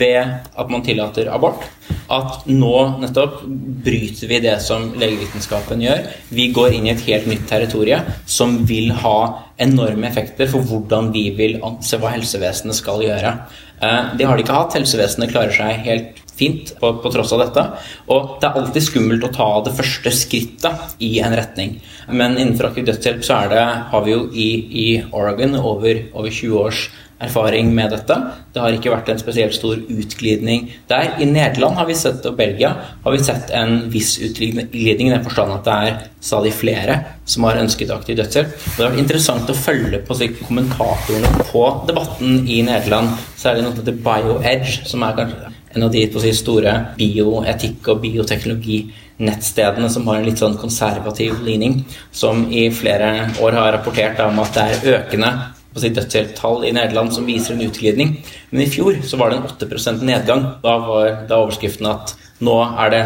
ved 0.00 0.20
at 0.56 0.72
man 0.72 0.86
tillater 0.86 1.28
abort. 1.34 1.66
At 2.10 2.46
nå 2.50 2.74
nettopp 2.98 3.44
bryter 3.84 4.30
vi 4.30 4.40
det 4.42 4.56
som 4.64 4.88
legevitenskapen 4.98 5.82
gjør. 5.84 6.08
Vi 6.34 6.48
går 6.54 6.74
inn 6.76 6.88
i 6.88 6.94
et 6.94 7.04
helt 7.06 7.28
nytt 7.30 7.46
territorium 7.50 8.08
som 8.26 8.58
vil 8.66 8.90
ha 9.04 9.18
enorme 9.60 10.08
effekter 10.08 10.50
for 10.50 10.66
hvordan 10.66 11.12
vi 11.14 11.28
vil 11.36 11.60
anse 11.66 12.00
hva 12.00 12.14
helsevesenet 12.16 12.78
skal 12.78 13.04
gjøre. 13.04 13.34
Eh, 13.80 14.16
det 14.18 14.26
har 14.26 14.36
de 14.36 14.44
ikke 14.44 14.56
hatt. 14.56 14.76
Helsevesenet 14.76 15.32
klarer 15.32 15.54
seg 15.54 15.84
helt 15.86 16.20
fint 16.40 16.72
på, 16.80 16.92
på, 17.02 17.12
tross 17.12 17.34
av 17.36 17.44
dette. 17.44 17.66
Og 18.12 18.36
det 18.40 18.48
er 18.48 18.58
alltid 18.60 18.86
skummelt 18.86 19.26
å 19.26 19.32
ta 19.34 19.50
det 19.66 19.76
første 19.76 20.12
skrittet 20.14 20.96
i 21.04 21.12
en 21.24 21.36
retning. 21.36 21.76
Men 22.08 22.38
innenfor 22.38 22.70
aktiv 22.70 22.88
dødshjelp 22.88 23.22
så 23.26 23.42
det, 23.52 23.66
har 23.92 24.06
vi 24.06 24.16
jo 24.16 24.24
i, 24.32 24.50
i 24.84 24.88
Oregon 25.12 25.58
over, 25.60 26.04
over 26.14 26.32
20 26.32 26.58
års 26.64 26.88
erfaring 27.20 27.74
med 27.74 27.92
dette. 27.92 28.16
Det 28.52 28.62
har 28.62 28.74
ikke 28.74 28.92
vært 28.92 29.10
en 29.12 29.20
spesielt 29.20 29.54
stor 29.56 29.76
utglidning 29.76 30.70
der. 30.90 31.14
I 31.20 31.28
Nederland 31.28 31.76
har 31.78 31.88
vi 31.88 31.96
sett, 31.98 32.24
og 32.26 32.38
Belgia 32.38 32.72
har 33.04 33.14
vi 33.14 33.22
sett 33.22 33.52
en 33.56 33.90
viss 33.92 34.16
utglidning 34.24 35.10
i 35.10 35.12
den 35.12 35.24
forstand 35.26 35.54
at 35.58 35.68
det 35.68 35.76
er 35.90 36.00
stadig 36.24 36.54
flere 36.56 36.98
som 37.28 37.46
har 37.46 37.60
ønsket 37.60 37.92
aktiv 37.94 38.18
dødshjelp. 38.18 38.56
Det 38.56 38.82
har 38.82 38.90
vært 38.90 39.04
interessant 39.04 39.52
å 39.52 39.58
følge 39.58 40.02
på 40.06 40.18
kommentatorene 40.46 41.46
på 41.52 41.64
debatten 41.88 42.42
i 42.48 42.62
Nederland, 42.66 43.14
særlig 43.38 43.66
noe 43.66 43.76
som 43.76 43.84
heter 43.84 44.02
BioEdge, 44.06 44.80
som 44.88 45.04
er 45.06 45.16
kanskje 45.20 45.54
en 45.70 45.86
av 45.86 45.92
de 45.94 46.02
si 46.24 46.32
store 46.34 46.72
bioetikk- 46.98 47.92
og 47.92 48.00
bioteknologinettstedene 48.02 49.90
som 49.92 50.08
har 50.10 50.18
en 50.18 50.26
litt 50.26 50.42
sånn 50.42 50.58
konservativ 50.58 51.38
ligning, 51.46 51.84
som 52.10 52.48
i 52.50 52.66
flere 52.74 53.30
år 53.38 53.58
har 53.60 53.72
rapportert 53.76 54.18
om 54.24 54.42
at 54.42 54.56
det 54.56 54.66
er 54.66 54.98
økende 54.98 55.30
på 55.74 55.82
si 55.82 55.92
dødshjelptall 55.94 56.64
i 56.66 56.72
Nederland 56.74 57.14
som 57.14 57.28
viser 57.28 57.54
en 57.54 57.66
utglidning. 57.66 58.16
Men 58.50 58.64
i 58.64 58.70
fjor 58.70 58.98
så 59.06 59.20
var 59.20 59.30
det 59.30 59.40
en 59.40 59.50
8 59.50 59.94
nedgang. 60.02 60.46
Da 60.64 60.76
var 60.86 61.22
da 61.30 61.38
overskriften 61.44 61.86
at 61.90 62.14
nå, 62.40 62.54
er 62.80 62.92
det, 62.92 63.02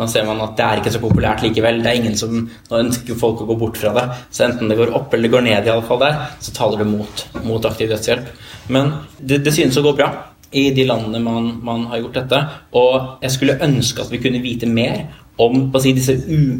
nå 0.00 0.06
ser 0.08 0.24
man 0.26 0.40
at 0.42 0.56
det 0.56 0.64
er 0.64 0.80
ikke 0.80 0.94
så 0.94 1.02
populært 1.02 1.44
likevel. 1.44 1.82
Det 1.84 1.90
er 1.90 2.00
ingen 2.00 2.16
som 2.18 2.40
Nå 2.40 2.80
ønsker 2.80 3.18
folk 3.20 3.42
å 3.42 3.48
gå 3.50 3.58
bort 3.60 3.78
fra 3.80 3.92
det. 3.96 4.06
Så 4.32 4.46
enten 4.46 4.70
det 4.70 4.78
går 4.80 4.94
opp 4.96 5.12
eller 5.12 5.28
det 5.28 5.34
går 5.36 5.46
ned, 5.46 5.68
i 5.68 5.72
alle 5.74 5.86
fall 5.86 6.02
der, 6.02 6.18
så 6.40 6.54
taler 6.56 6.82
det 6.82 6.88
mot, 6.90 7.24
mot 7.44 7.68
aktiv 7.68 7.92
dødshjelp. 7.92 8.32
Men 8.74 8.92
det, 9.18 9.42
det 9.44 9.54
synes 9.56 9.78
å 9.78 9.84
gå 9.84 9.94
bra 9.98 10.10
i 10.56 10.70
de 10.72 10.84
landene 10.88 11.20
man, 11.20 11.48
man, 11.64 11.86
har 11.92 12.02
gjort 12.02 12.20
dette. 12.22 12.42
Og 12.80 13.24
jeg 13.24 13.36
skulle 13.36 13.58
ønske 13.64 14.04
at 14.04 14.12
vi 14.12 14.22
kunne 14.22 14.42
vite 14.44 14.68
mer 14.70 15.04
om 15.38 15.68
si, 15.78 15.92
disse 15.94 16.16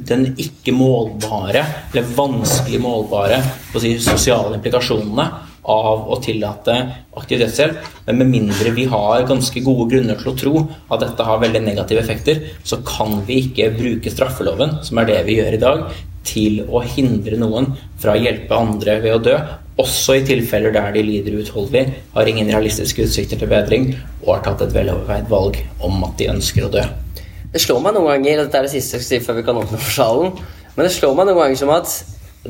den 0.07 0.28
ikke 0.39 0.70
målbare, 0.76 1.64
eller 1.91 2.12
vanskelig 2.14 2.78
målbare 2.85 3.41
si, 3.74 3.97
sosiale 4.03 4.61
implikasjonene 4.61 5.26
av 5.69 6.09
å 6.09 6.19
tillate 6.25 6.77
aktiv 7.19 7.43
dødshjelp. 7.43 7.79
Men 8.09 8.21
med 8.23 8.33
mindre 8.33 8.73
vi 8.77 8.87
har 8.91 9.27
ganske 9.29 9.62
gode 9.66 9.89
grunner 9.93 10.19
til 10.21 10.33
å 10.33 10.37
tro 10.43 10.64
at 10.89 11.05
dette 11.05 11.27
har 11.29 11.41
veldig 11.43 11.62
negative 11.66 12.03
effekter, 12.03 12.43
så 12.64 12.81
kan 12.87 13.21
vi 13.29 13.43
ikke 13.47 13.71
bruke 13.77 14.12
straffeloven, 14.12 14.79
som 14.87 15.01
er 15.01 15.11
det 15.12 15.23
vi 15.29 15.39
gjør 15.39 15.59
i 15.59 15.62
dag, 15.62 15.89
til 16.29 16.61
å 16.66 16.83
hindre 16.85 17.39
noen 17.41 17.71
fra 18.01 18.14
å 18.14 18.21
hjelpe 18.21 18.57
andre 18.57 18.99
ved 19.05 19.16
å 19.16 19.25
dø. 19.31 19.39
Også 19.79 20.16
i 20.19 20.25
tilfeller 20.27 20.75
der 20.75 20.91
de 20.97 21.05
lider 21.07 21.39
uutholdelig, 21.39 21.85
har 22.14 22.29
ingen 22.29 22.51
realistiske 22.51 23.05
utsikter 23.07 23.39
til 23.39 23.51
bedring 23.51 23.93
og 24.25 24.33
har 24.35 24.47
tatt 24.49 24.64
et 24.66 24.75
veloverveid 24.75 25.29
valg 25.31 25.61
om 25.87 26.03
at 26.09 26.16
de 26.19 26.33
ønsker 26.33 26.66
å 26.66 26.73
dø. 26.73 26.85
Det 27.53 27.62
slår 27.62 27.81
meg 27.85 27.95
noen 27.97 28.11
ganger, 28.11 28.43
dette 28.43 28.59
er 28.59 28.66
det 28.66 28.75
siste 28.75 28.99
jeg 28.99 29.05
skal 29.05 29.21
si 29.21 29.25
før 29.25 29.39
vi 29.39 29.45
kan 29.47 29.61
åpne 29.61 29.79
for 29.81 29.95
salen, 29.95 30.35
men 30.75 30.85
det 30.85 30.93
slår 30.97 31.14
meg 31.16 31.31
noen 31.31 31.41
ganger 31.45 31.61
som 31.62 31.73
at 31.73 31.95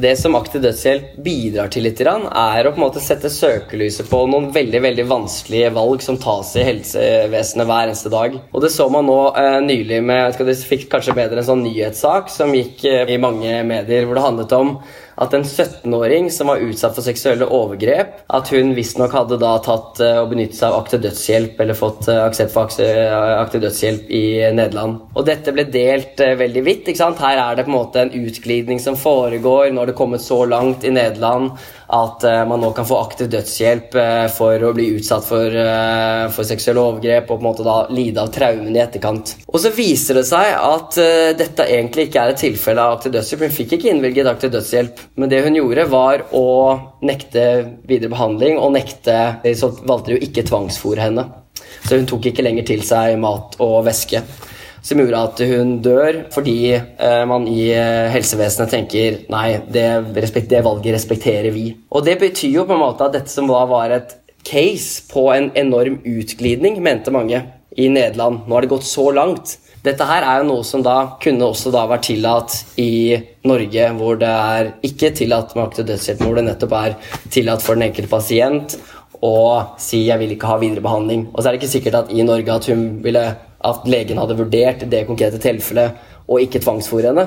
det 0.03 0.15
som 0.21 0.37
aktiv 0.39 0.63
dødshjelp 0.63 1.17
bidrar 1.25 1.71
til 1.73 1.85
litt, 1.87 2.01
er 2.01 2.69
å 2.69 2.73
på 2.73 2.79
en 2.79 2.85
måte 2.85 3.03
sette 3.03 3.31
søkelyset 3.33 4.07
på 4.11 4.21
noen 4.31 4.51
veldig 4.55 4.83
veldig 4.85 5.07
vanskelige 5.11 5.73
valg 5.75 6.05
som 6.05 6.19
tas 6.21 6.55
i 6.57 6.67
helsevesenet 6.69 7.69
hver 7.69 7.89
eneste 7.89 8.13
dag. 8.13 8.39
Og 8.53 8.63
Det 8.63 8.71
så 8.75 8.89
man 8.93 9.09
nå 9.09 9.19
eh, 9.35 9.59
nylig 9.65 10.01
med 10.03 10.19
jeg 10.19 10.29
vet 10.29 10.39
ikke, 10.39 10.49
Det 10.51 10.57
fikk 10.71 10.89
kanskje 10.95 11.17
bedre 11.19 11.43
en 11.43 11.51
sånn 11.51 11.67
nyhetssak 11.67 12.33
som 12.33 12.55
gikk 12.55 12.85
eh, 12.89 13.05
i 13.15 13.21
mange 13.21 13.61
medier, 13.67 14.07
hvor 14.07 14.19
det 14.19 14.27
handlet 14.27 14.57
om 14.59 14.75
at 15.19 15.35
en 15.35 15.45
17-åring 15.45 16.31
som 16.31 16.51
var 16.51 16.63
utsatt 16.63 16.95
for 16.95 17.07
seksuelle 17.07 17.47
overgrep, 17.47 18.21
at 18.35 18.51
hun 18.55 18.75
visstnok 18.77 19.15
hadde 19.17 19.41
da 19.43 19.57
tatt 19.65 20.03
eh, 20.05 20.21
og 20.23 20.31
benyttet 20.33 20.61
seg 20.61 20.71
av 20.71 20.85
aktiv 20.85 21.03
dødshjelp, 21.07 21.59
eller 21.65 21.79
fått 21.79 22.11
eh, 22.13 22.21
aksept 22.23 22.55
for 22.55 22.69
aktiv 22.69 23.65
dødshjelp 23.65 24.13
i 24.15 24.25
Nederland. 24.55 25.01
Og 25.19 25.27
dette 25.27 25.55
ble 25.55 25.67
delt 25.73 26.23
eh, 26.25 26.37
veldig 26.39 26.65
vidt. 26.67 26.93
ikke 26.93 27.03
sant? 27.03 27.23
Her 27.25 27.43
er 27.43 27.59
det 27.59 27.67
på 27.67 27.75
en 27.75 27.79
måte 27.79 28.05
en 28.05 28.15
utglidning 28.15 28.83
som 28.83 28.99
foregår 28.99 29.73
når 29.75 29.91
det 29.91 29.97
er 29.97 30.01
kommet 30.05 30.25
så 30.25 30.45
langt 30.49 30.87
i 30.87 30.95
Nederland 30.95 31.59
at 31.89 32.25
uh, 32.25 32.43
man 32.49 32.61
nå 32.61 32.69
kan 32.77 32.87
få 32.89 32.99
aktiv 33.01 33.31
dødshjelp 33.33 33.95
uh, 33.97 34.27
for 34.33 34.61
å 34.61 34.73
bli 34.77 34.91
utsatt 34.99 35.25
for, 35.25 35.55
uh, 35.57 36.29
for, 36.35 36.45
seksuelle 36.45 36.83
overgrep 36.83 37.31
og 37.31 37.39
på 37.39 37.41
en 37.41 37.47
måte 37.47 37.65
da 37.65 37.79
lide 37.89 38.21
av 38.21 38.33
traumen 38.35 38.77
i 38.77 38.83
etterkant. 38.83 39.35
Og 39.49 39.63
så 39.63 39.73
viser 39.73 40.21
det 40.21 40.27
seg 40.29 40.53
at 40.53 40.99
dette 41.39 41.65
egentlig 41.65 42.09
ikke 42.09 42.25
er 42.25 42.35
et 42.35 42.43
tilfelle 42.43 42.85
av 42.85 42.99
aktiv 42.99 43.15
dødshjelp. 43.17 43.47
Hun 43.47 43.57
fikk 43.57 43.75
ikke 43.79 43.91
innvilget 43.93 44.29
aktiv 44.29 44.53
dødshjelp, 44.53 45.03
men 45.17 45.33
det 45.33 45.41
hun 45.47 45.57
gjorde, 45.57 45.89
var 45.89 46.27
å 46.37 46.47
nekte 47.09 47.45
videre 47.89 48.13
behandling 48.13 48.59
og 48.61 48.75
nekte 48.75 49.15
Så 49.57 49.71
valgte 49.87 50.11
de 50.11 50.19
jo 50.19 50.27
ikke 50.27 50.45
tvangsfòre 50.49 51.07
henne. 51.07 51.25
Så 51.87 51.97
hun 51.97 52.09
tok 52.09 52.29
ikke 52.29 52.45
lenger 52.45 52.67
til 52.69 52.85
seg 52.87 53.17
mat 53.21 53.57
og 53.65 53.81
væske 53.89 54.23
som 54.83 55.01
gjorde 55.01 55.23
at 55.29 55.43
hun 55.51 55.75
dør 55.85 56.23
fordi 56.35 56.59
eh, 56.77 57.25
man 57.29 57.47
i 57.51 57.69
eh, 57.75 58.09
helsevesenet 58.15 58.73
tenker 58.73 59.21
nei, 59.33 59.61
det, 59.69 59.87
det, 60.15 60.63
valget 60.65 60.95
respekterer 60.95 61.51
vi. 61.55 61.71
Og 61.91 62.05
det 62.07 62.19
betyr 62.21 62.61
jo 62.61 62.67
på 62.69 62.77
en 62.77 62.85
måte 62.85 63.07
at 63.07 63.17
dette 63.17 63.33
som 63.33 63.49
da 63.51 63.65
var 63.69 63.95
et 63.95 64.17
case 64.49 65.05
på 65.11 65.29
en 65.35 65.51
enorm 65.59 66.01
utglidning, 66.07 66.81
mente 66.83 67.13
mange 67.15 67.43
i 67.77 67.89
Nederland. 67.93 68.47
Nå 68.47 68.57
har 68.57 68.65
det 68.65 68.73
gått 68.73 68.87
så 68.89 69.11
langt. 69.15 69.59
Dette 69.85 70.07
her 70.09 70.25
er 70.27 70.41
jo 70.41 70.49
noe 70.49 70.67
som 70.67 70.83
da 70.83 70.97
kunne 71.23 71.47
også 71.47 71.71
da 71.73 71.85
vært 71.89 72.09
tillatt 72.09 72.55
i 72.81 73.17
Norge, 73.47 73.91
hvor 73.99 74.19
det 74.21 74.31
er 74.31 74.71
ikke 74.85 75.13
tillatt 75.17 75.55
med 75.55 75.69
aktiv 75.69 75.87
dødshjelp, 75.89 76.25
hvor 76.25 76.39
det 76.39 76.49
nettopp 76.49 76.75
er 76.81 76.97
tillatt 77.31 77.63
for 77.65 77.79
den 77.79 77.87
enkelte 77.89 78.11
pasient 78.11 78.79
å 79.25 79.75
si 79.79 80.07
'jeg 80.07 80.19
vil 80.19 80.33
ikke 80.35 80.47
ha 80.47 80.59
videre 80.59 80.83
behandling'. 80.83 81.29
Og 81.35 81.43
så 81.43 81.49
er 81.49 81.53
det 81.53 81.63
ikke 81.63 81.77
sikkert 81.77 81.95
at 81.95 82.13
i 82.13 82.23
Norge 82.23 82.55
at 82.55 82.67
hun 82.67 83.03
ville 83.03 83.37
at 83.65 83.89
legen 83.91 84.21
hadde 84.21 84.37
vurdert 84.39 84.85
det 84.91 85.07
konkrete 85.09 85.41
tilfellet 85.43 85.99
og 86.29 86.45
ikke 86.45 86.63
tvangsfòre 86.63 87.11
henne. 87.11 87.27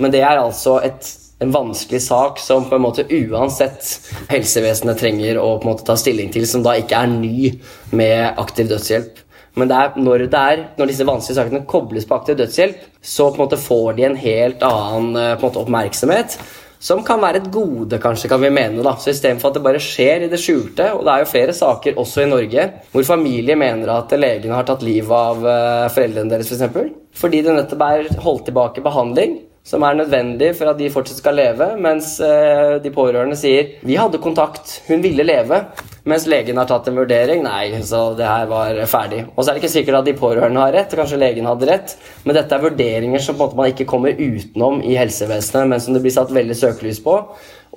Men 0.00 0.12
det 0.12 0.22
er 0.24 0.40
altså 0.40 0.78
et, 0.84 1.06
en 1.40 1.54
vanskelig 1.54 2.02
sak 2.04 2.40
som 2.42 2.66
på 2.68 2.76
en 2.76 2.84
måte 2.84 3.06
uansett 3.06 4.12
helsevesenet 4.32 5.00
trenger 5.00 5.40
å 5.40 5.54
på 5.58 5.68
en 5.68 5.72
måte 5.72 5.86
ta 5.88 5.96
stilling 5.98 6.32
til, 6.34 6.46
som 6.48 6.64
da 6.66 6.76
ikke 6.78 6.98
er 6.98 7.12
ny 7.14 7.52
med 7.96 8.40
aktiv 8.40 8.68
dødshjelp. 8.70 9.26
Men 9.58 9.72
er 9.74 9.96
når, 9.98 10.28
er, 10.28 10.64
når 10.78 10.92
disse 10.92 11.06
vanskelige 11.06 11.40
sakene 11.40 11.66
kobles 11.68 12.06
på 12.06 12.16
aktiv 12.20 12.38
dødshjelp, 12.38 12.82
så 13.02 13.30
på 13.30 13.40
en 13.40 13.46
måte 13.46 13.60
får 13.60 13.96
de 13.96 14.06
en 14.06 14.18
helt 14.20 14.66
annen 14.66 15.16
eh, 15.18 15.32
en 15.34 15.42
måte, 15.42 15.62
oppmerksomhet. 15.62 16.36
Som 16.80 17.02
kan 17.04 17.20
være 17.20 17.42
et 17.42 17.50
gode, 17.52 17.98
kanskje, 18.00 18.30
kan 18.32 18.40
vi 18.40 18.48
mene. 18.48 18.80
da. 18.82 18.94
Så 18.96 19.12
Istedenfor 19.12 19.50
at 19.50 19.58
det 19.58 19.64
bare 19.66 19.82
skjer 19.84 20.24
i 20.24 20.30
det 20.32 20.40
skjulte, 20.40 20.86
og 20.96 21.04
det 21.04 21.12
er 21.12 21.24
jo 21.24 21.28
flere 21.28 21.56
saker 21.56 22.00
også 22.00 22.24
i 22.24 22.30
Norge 22.30 22.66
hvor 22.92 23.04
familier 23.04 23.58
mener 23.60 23.92
at 23.92 24.14
legene 24.16 24.56
har 24.56 24.64
tatt 24.68 24.84
livet 24.86 25.12
av 25.12 25.44
eh, 25.44 25.90
foreldrene 25.92 26.32
deres, 26.32 26.48
f.eks. 26.48 26.56
For 26.56 26.64
eksempel, 26.64 26.90
fordi 27.20 27.42
det 27.44 27.56
nettopp 27.58 27.84
er 27.84 28.10
holdt 28.24 28.48
tilbake 28.48 28.84
behandling 28.84 29.36
som 29.66 29.84
er 29.84 29.98
nødvendig 29.98 30.54
for 30.58 30.70
at 30.70 30.78
de 30.80 30.88
fortsatt 30.90 31.20
skal 31.20 31.36
leve, 31.36 31.66
mens 31.80 32.14
eh, 32.24 32.78
de 32.82 32.92
pårørende 32.94 33.36
sier 33.38 33.76
'vi 33.82 33.98
hadde 34.00 34.18
kontakt, 34.18 34.80
hun 34.88 35.02
ville 35.02 35.26
leve', 35.26 35.60
mens 36.04 36.26
legen 36.26 36.56
har 36.56 36.66
tatt 36.66 36.88
en 36.88 36.96
vurdering. 36.96 37.42
Nei, 37.44 37.82
så 37.84 38.16
det 38.16 38.26
her 38.26 38.46
var 38.46 38.78
ferdig. 38.88 39.26
Og 39.36 39.44
så 39.44 39.50
er 39.50 39.54
det 39.54 39.62
ikke 39.62 39.74
sikkert 39.76 39.98
at 40.00 40.08
de 40.08 40.16
pårørende 40.16 40.60
har 40.60 40.72
rett, 40.72 40.96
kanskje 40.96 41.20
legen 41.20 41.46
hadde 41.46 41.68
rett, 41.68 41.96
men 42.24 42.34
dette 42.34 42.56
er 42.56 42.64
vurderinger 42.64 43.20
som 43.20 43.36
man 43.36 43.70
ikke 43.70 43.88
kommer 43.90 44.16
utenom 44.16 44.80
i 44.82 44.96
helsevesenet, 44.96 45.68
men 45.68 45.80
som 45.80 45.94
det 45.94 46.02
blir 46.02 46.16
satt 46.16 46.32
veldig 46.32 46.56
søkelys 46.56 47.02
på, 47.04 47.20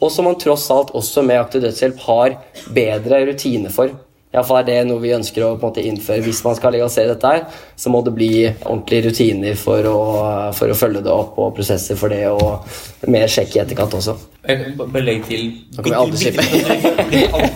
og 0.02 0.12
som 0.12 0.26
man 0.26 0.40
tross 0.40 0.70
alt 0.72 0.96
også 0.96 1.22
med 1.22 1.42
aktiv 1.42 1.62
dødshjelp 1.62 2.00
har 2.08 2.40
bedre 2.74 3.26
rutine 3.28 3.70
for. 3.70 3.92
Iallfall 4.34 4.64
er 4.64 4.66
det 4.66 4.76
noe 4.90 4.98
vi 4.98 5.12
ønsker 5.14 5.44
å 5.46 5.52
på 5.54 5.68
en 5.68 5.70
måte 5.70 5.84
innføre. 5.86 6.24
Hvis 6.26 6.40
man 6.42 6.56
skal 6.58 6.74
legalisere 6.74 7.12
dette, 7.12 7.34
her, 7.34 7.66
så 7.78 7.92
må 7.94 8.00
det 8.02 8.16
bli 8.16 8.32
ordentlige 8.50 9.10
rutiner 9.12 9.60
for 9.60 9.86
å, 9.86 9.98
for 10.58 10.74
å 10.74 10.78
følge 10.78 11.04
det 11.06 11.12
opp, 11.14 11.38
og 11.38 11.52
prosesser 11.54 12.00
for 12.00 12.10
det, 12.10 12.24
og 12.34 13.12
mer 13.14 13.30
sjekk 13.30 13.60
i 13.60 13.62
etterkant 13.62 13.94
også. 14.00 14.16
Bare 14.44 15.04
legg 15.06 15.22
til 15.28 15.46
Nå 15.76 15.84
kommer 15.86 15.94
jeg 15.94 16.00
aldri 16.02 16.24
slippe. 16.24 16.42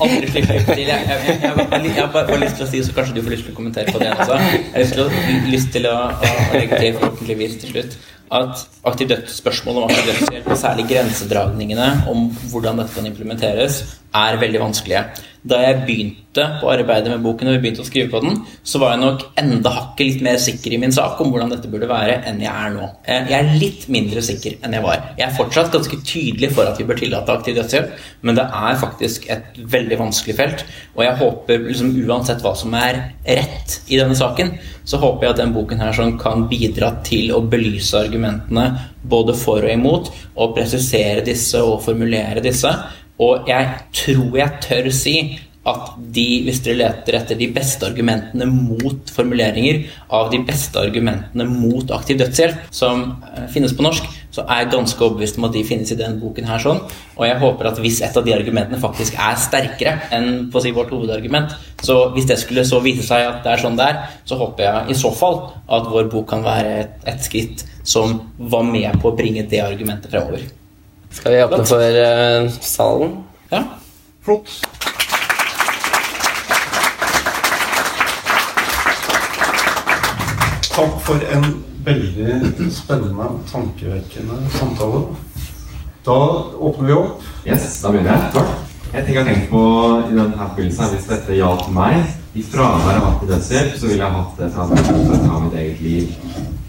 aldri 0.05 0.30
slippe 0.32 0.59
Jeg, 0.78 0.86
jeg, 0.88 1.25
jeg, 1.41 1.82
jeg 1.89 1.95
har 1.97 2.13
bare 2.13 2.38
lyst 2.43 2.61
til 2.61 2.67
å 2.67 2.69
si, 2.69 2.84
så 2.86 2.93
kanskje 2.95 3.17
du 3.17 3.23
får 3.25 3.36
lyst 3.36 3.49
til 3.49 3.55
å 3.55 3.57
kommentere 3.57 3.95
på 3.95 4.03
det 4.03 4.13
også. 4.13 4.38
Jeg 4.38 4.69
har 4.75 4.86
lyst 4.86 4.95
til 4.95 5.03
å, 5.03 5.09
lyst 5.49 5.73
til 5.73 5.89
å, 5.89 5.97
å 6.13 6.53
legge 6.53 6.80
til 6.84 7.01
forhåpentligvis 7.01 7.57
til 7.63 7.73
slutt 7.73 7.97
at 8.34 8.65
aktiv 8.88 9.07
dødsspørsmålet 9.11 9.84
om 9.84 9.89
aktiv 9.89 10.11
dødshjelp, 10.11 10.51
og 10.51 10.59
særlig 10.59 10.88
grensedragningene 10.91 11.88
om 12.11 12.28
hvordan 12.51 12.82
dette 12.82 12.97
kan 12.97 13.07
implementeres, 13.09 13.82
er 14.17 14.38
veldig 14.41 14.61
vanskelige. 14.61 15.01
Da 15.47 15.59
jeg 15.61 15.84
begynte 15.88 16.43
på 16.59 16.69
arbeidet 16.71 17.11
med 17.11 17.23
boken 17.23 17.47
og 17.47 17.55
vi 17.55 17.61
begynte 17.63 17.84
å 17.84 17.88
skrive 17.88 18.09
på 18.11 18.19
den, 18.23 18.39
så 18.67 18.82
var 18.82 18.93
jeg 18.93 19.01
nok 19.03 19.23
enda 19.39 19.71
hakket 19.71 20.09
litt 20.09 20.23
mer 20.25 20.39
sikker 20.41 20.73
i 20.75 20.80
min 20.82 20.95
sak 20.95 21.19
om 21.23 21.30
hvordan 21.32 21.53
dette 21.53 21.69
burde 21.71 21.88
være, 21.89 22.17
enn 22.28 22.41
jeg 22.43 22.51
er 22.51 22.73
nå. 22.73 22.89
Jeg 23.07 23.36
er 23.38 23.51
litt 23.61 23.86
mindre 23.93 24.23
sikker 24.25 24.57
enn 24.59 24.75
jeg 24.75 24.84
var. 24.84 25.05
Jeg 25.19 25.28
er 25.28 25.38
fortsatt 25.38 25.71
ganske 25.75 26.01
tydelig 26.03 26.51
for 26.55 26.67
at 26.67 26.82
vi 26.82 26.88
bør 26.89 26.99
tillate 26.99 27.36
aktiv 27.36 27.55
dødshjelp, 27.59 27.93
men 28.28 28.39
det 28.39 28.47
er 28.47 28.82
faktisk 28.82 29.30
et 29.34 29.61
veldig 29.78 30.01
vanskelig 30.03 30.38
felt, 30.39 30.65
og 30.97 31.05
jeg 31.05 31.19
håper 31.21 31.67
liksom 31.69 31.93
uansett 32.03 32.43
hva 32.43 32.55
som 32.57 32.75
er 32.80 33.01
rett 33.23 33.80
i 33.88 34.01
denne 34.01 34.17
saken, 34.17 34.55
så 34.88 34.99
håper 35.01 35.27
jeg 35.27 35.33
at 35.33 35.41
denne 35.41 35.55
boken 35.57 35.81
her 35.83 35.95
sånn 35.95 36.15
kan 36.19 36.45
bidra 36.47 36.93
til 37.07 37.33
å 37.35 37.41
belyse 37.43 37.99
argumentene 37.99 38.69
både 39.07 39.35
for 39.38 39.65
og 39.65 39.73
imot, 39.73 40.13
og 40.39 40.55
presisere 40.55 41.25
disse 41.25 41.59
og 41.63 41.81
formulere 41.83 42.43
disse. 42.43 42.71
Og 43.23 43.49
jeg 43.49 43.67
tror 43.97 44.39
jeg 44.39 44.63
tør 44.63 44.89
si 44.95 45.17
at 45.67 45.97
de, 46.15 46.25
hvis 46.45 46.61
dere 46.63 46.79
leter 46.79 47.17
etter 47.19 47.39
de 47.39 47.49
beste 47.51 47.83
argumentene 47.89 48.47
mot 48.47 49.11
formuleringer 49.11 49.81
av 50.15 50.29
de 50.31 50.39
beste 50.47 50.79
argumentene 50.79 51.47
mot 51.49 51.91
aktiv 51.95 52.21
dødshjelp 52.21 52.69
som 52.71 53.09
eh, 53.33 53.49
finnes 53.51 53.75
på 53.75 53.83
norsk, 53.83 54.07
så 54.38 54.43
er 54.45 54.61
jeg 54.61 54.69
ganske 54.75 55.01
overbevist 55.01 55.39
om 55.39 55.47
at 55.47 55.55
de 55.55 55.63
finnes 55.65 55.89
i 55.89 55.97
denne 55.97 56.21
boken 56.21 56.45
her 56.45 56.61
sånn. 56.61 56.83
Og 57.17 57.23
jeg 57.25 57.39
håper 57.41 57.71
at 57.71 57.79
hvis 57.81 58.03
et 58.05 58.17
av 58.19 58.25
de 58.25 58.35
argumentene 58.35 58.77
faktisk 58.81 59.17
er 59.17 59.39
sterkere 59.41 59.95
enn 60.13 60.51
på 60.53 60.59
å 60.59 60.63
si 60.63 60.73
vårt 60.75 60.93
hovedargument, 60.93 61.55
så 61.81 61.97
hvis 62.13 62.29
det 62.29 62.38
skulle 62.41 62.65
så 62.67 62.81
vise 62.85 63.05
seg 63.07 63.25
at 63.25 63.41
det 63.45 63.55
er 63.55 63.63
sånn 63.63 63.79
det 63.79 63.88
er, 63.89 64.03
så 64.29 64.38
håper 64.38 64.67
jeg 64.67 64.93
i 64.93 64.99
så 64.99 65.11
fall 65.17 65.41
at 65.65 65.89
vår 65.89 66.11
bok 66.13 66.29
kan 66.29 66.45
være 66.45 66.75
et, 66.83 66.93
et 67.09 67.25
skritt 67.25 67.65
som 67.88 68.19
var 68.38 68.67
med 68.67 69.01
på 69.01 69.09
å 69.09 69.17
bringe 69.17 69.47
det 69.49 69.63
argumentet 69.63 70.13
fremover. 70.13 70.45
Skal 71.17 71.33
vi 71.33 71.41
åpne 71.47 71.65
for 71.65 72.01
uh, 72.03 72.61
salen? 72.61 73.17
Ja. 73.49 73.63
Flott. 74.27 74.96
Takk 80.78 80.99
for 81.01 81.23
en 81.34 81.45
veldig 81.86 82.67
spennende 82.69 83.28
tankevekkende 83.51 84.36
samtale. 84.59 84.99
Da 86.05 86.17
åpner 86.59 86.88
vi 86.88 86.93
opp. 86.93 87.23
Yes, 87.47 87.80
da 87.82 87.89
begynner 87.89 88.11
jeg. 88.13 88.28
Takk. 88.36 88.51
Jeg 88.91 89.05
tenker 89.05 89.17
jeg 89.17 89.23
har 89.23 89.32
tenkt 89.32 89.47
på 89.49 89.61
i 90.05 90.11
denne 90.13 90.38
forbindelsen 90.38 90.91
Hvis 90.93 91.07
dette 91.09 91.36
gjaldt 91.39 91.71
meg 91.75 92.38
i 92.38 92.43
fravær 92.45 92.99
av 92.99 93.07
aktiv 93.07 93.32
dødshjelp, 93.32 93.73
så 93.80 93.89
ville 93.89 94.05
jeg 94.05 94.15
hatt 94.19 94.38
det 94.38 94.49
fra 94.53 94.67
å 94.67 95.17
ta 95.23 95.39
mitt 95.47 95.57
eget 95.63 95.82
liv. 95.82 96.13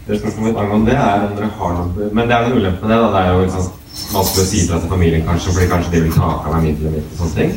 Det 0.07 0.17
spørsmålet 0.23 0.47
mitt 0.47 0.63
angående 0.63 0.89
det 0.89 0.97
er 1.03 1.27
om 1.27 1.37
dere 1.37 1.51
har 1.59 1.77
noe 1.77 2.09
Men 2.09 2.31
det 2.31 2.35
er 2.39 2.49
en 2.49 2.57
ulempe 2.57 2.81
med 2.81 2.95
det. 2.95 2.99
da, 3.03 3.11
Det 3.13 3.21
er 3.21 3.29
jo 3.35 3.45
liksom 3.45 3.69
vanskelig 4.15 4.47
å 4.47 4.49
si 4.49 4.63
fra 4.71 4.81
til 4.81 4.93
familien, 4.95 5.27
kanskje, 5.29 5.53
fordi 5.53 5.69
kanskje 5.75 5.93
de 5.93 6.03
vil 6.07 6.17
ta 6.17 6.33
av 6.33 6.49
meg 6.55 6.65
midlene 6.71 6.95
mine 6.97 7.05
og 7.13 7.21
sånne 7.21 7.37
ting. 7.37 7.55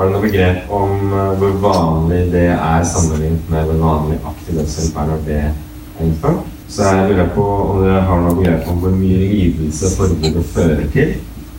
Har 0.00 0.06
du 0.08 0.14
noe 0.14 0.24
begrep 0.24 0.70
om 0.72 1.10
uh, 1.12 1.32
hvor 1.36 1.56
vanlig 1.60 2.22
det 2.32 2.46
er 2.54 2.84
sammenlignet 2.88 3.48
med 3.52 3.66
hvor 3.68 3.80
vanlig 3.82 4.14
aktiv 4.30 4.54
dødshjelp 4.56 4.94
er 4.96 5.08
når 5.10 5.18
det 5.26 5.34
er 5.36 6.06
innført? 6.06 6.46
Så 6.72 6.86
jeg 6.86 7.10
lurer 7.10 7.26
på 7.34 7.42
om 7.44 7.82
dere 7.82 7.98
har 8.08 8.22
noe 8.24 8.38
begrep 8.38 8.70
om 8.72 8.78
hvor 8.80 8.94
mye 8.96 9.18
lidelse 9.20 9.90
forbudet 9.98 10.44
fører 10.54 10.86
til. 10.94 11.10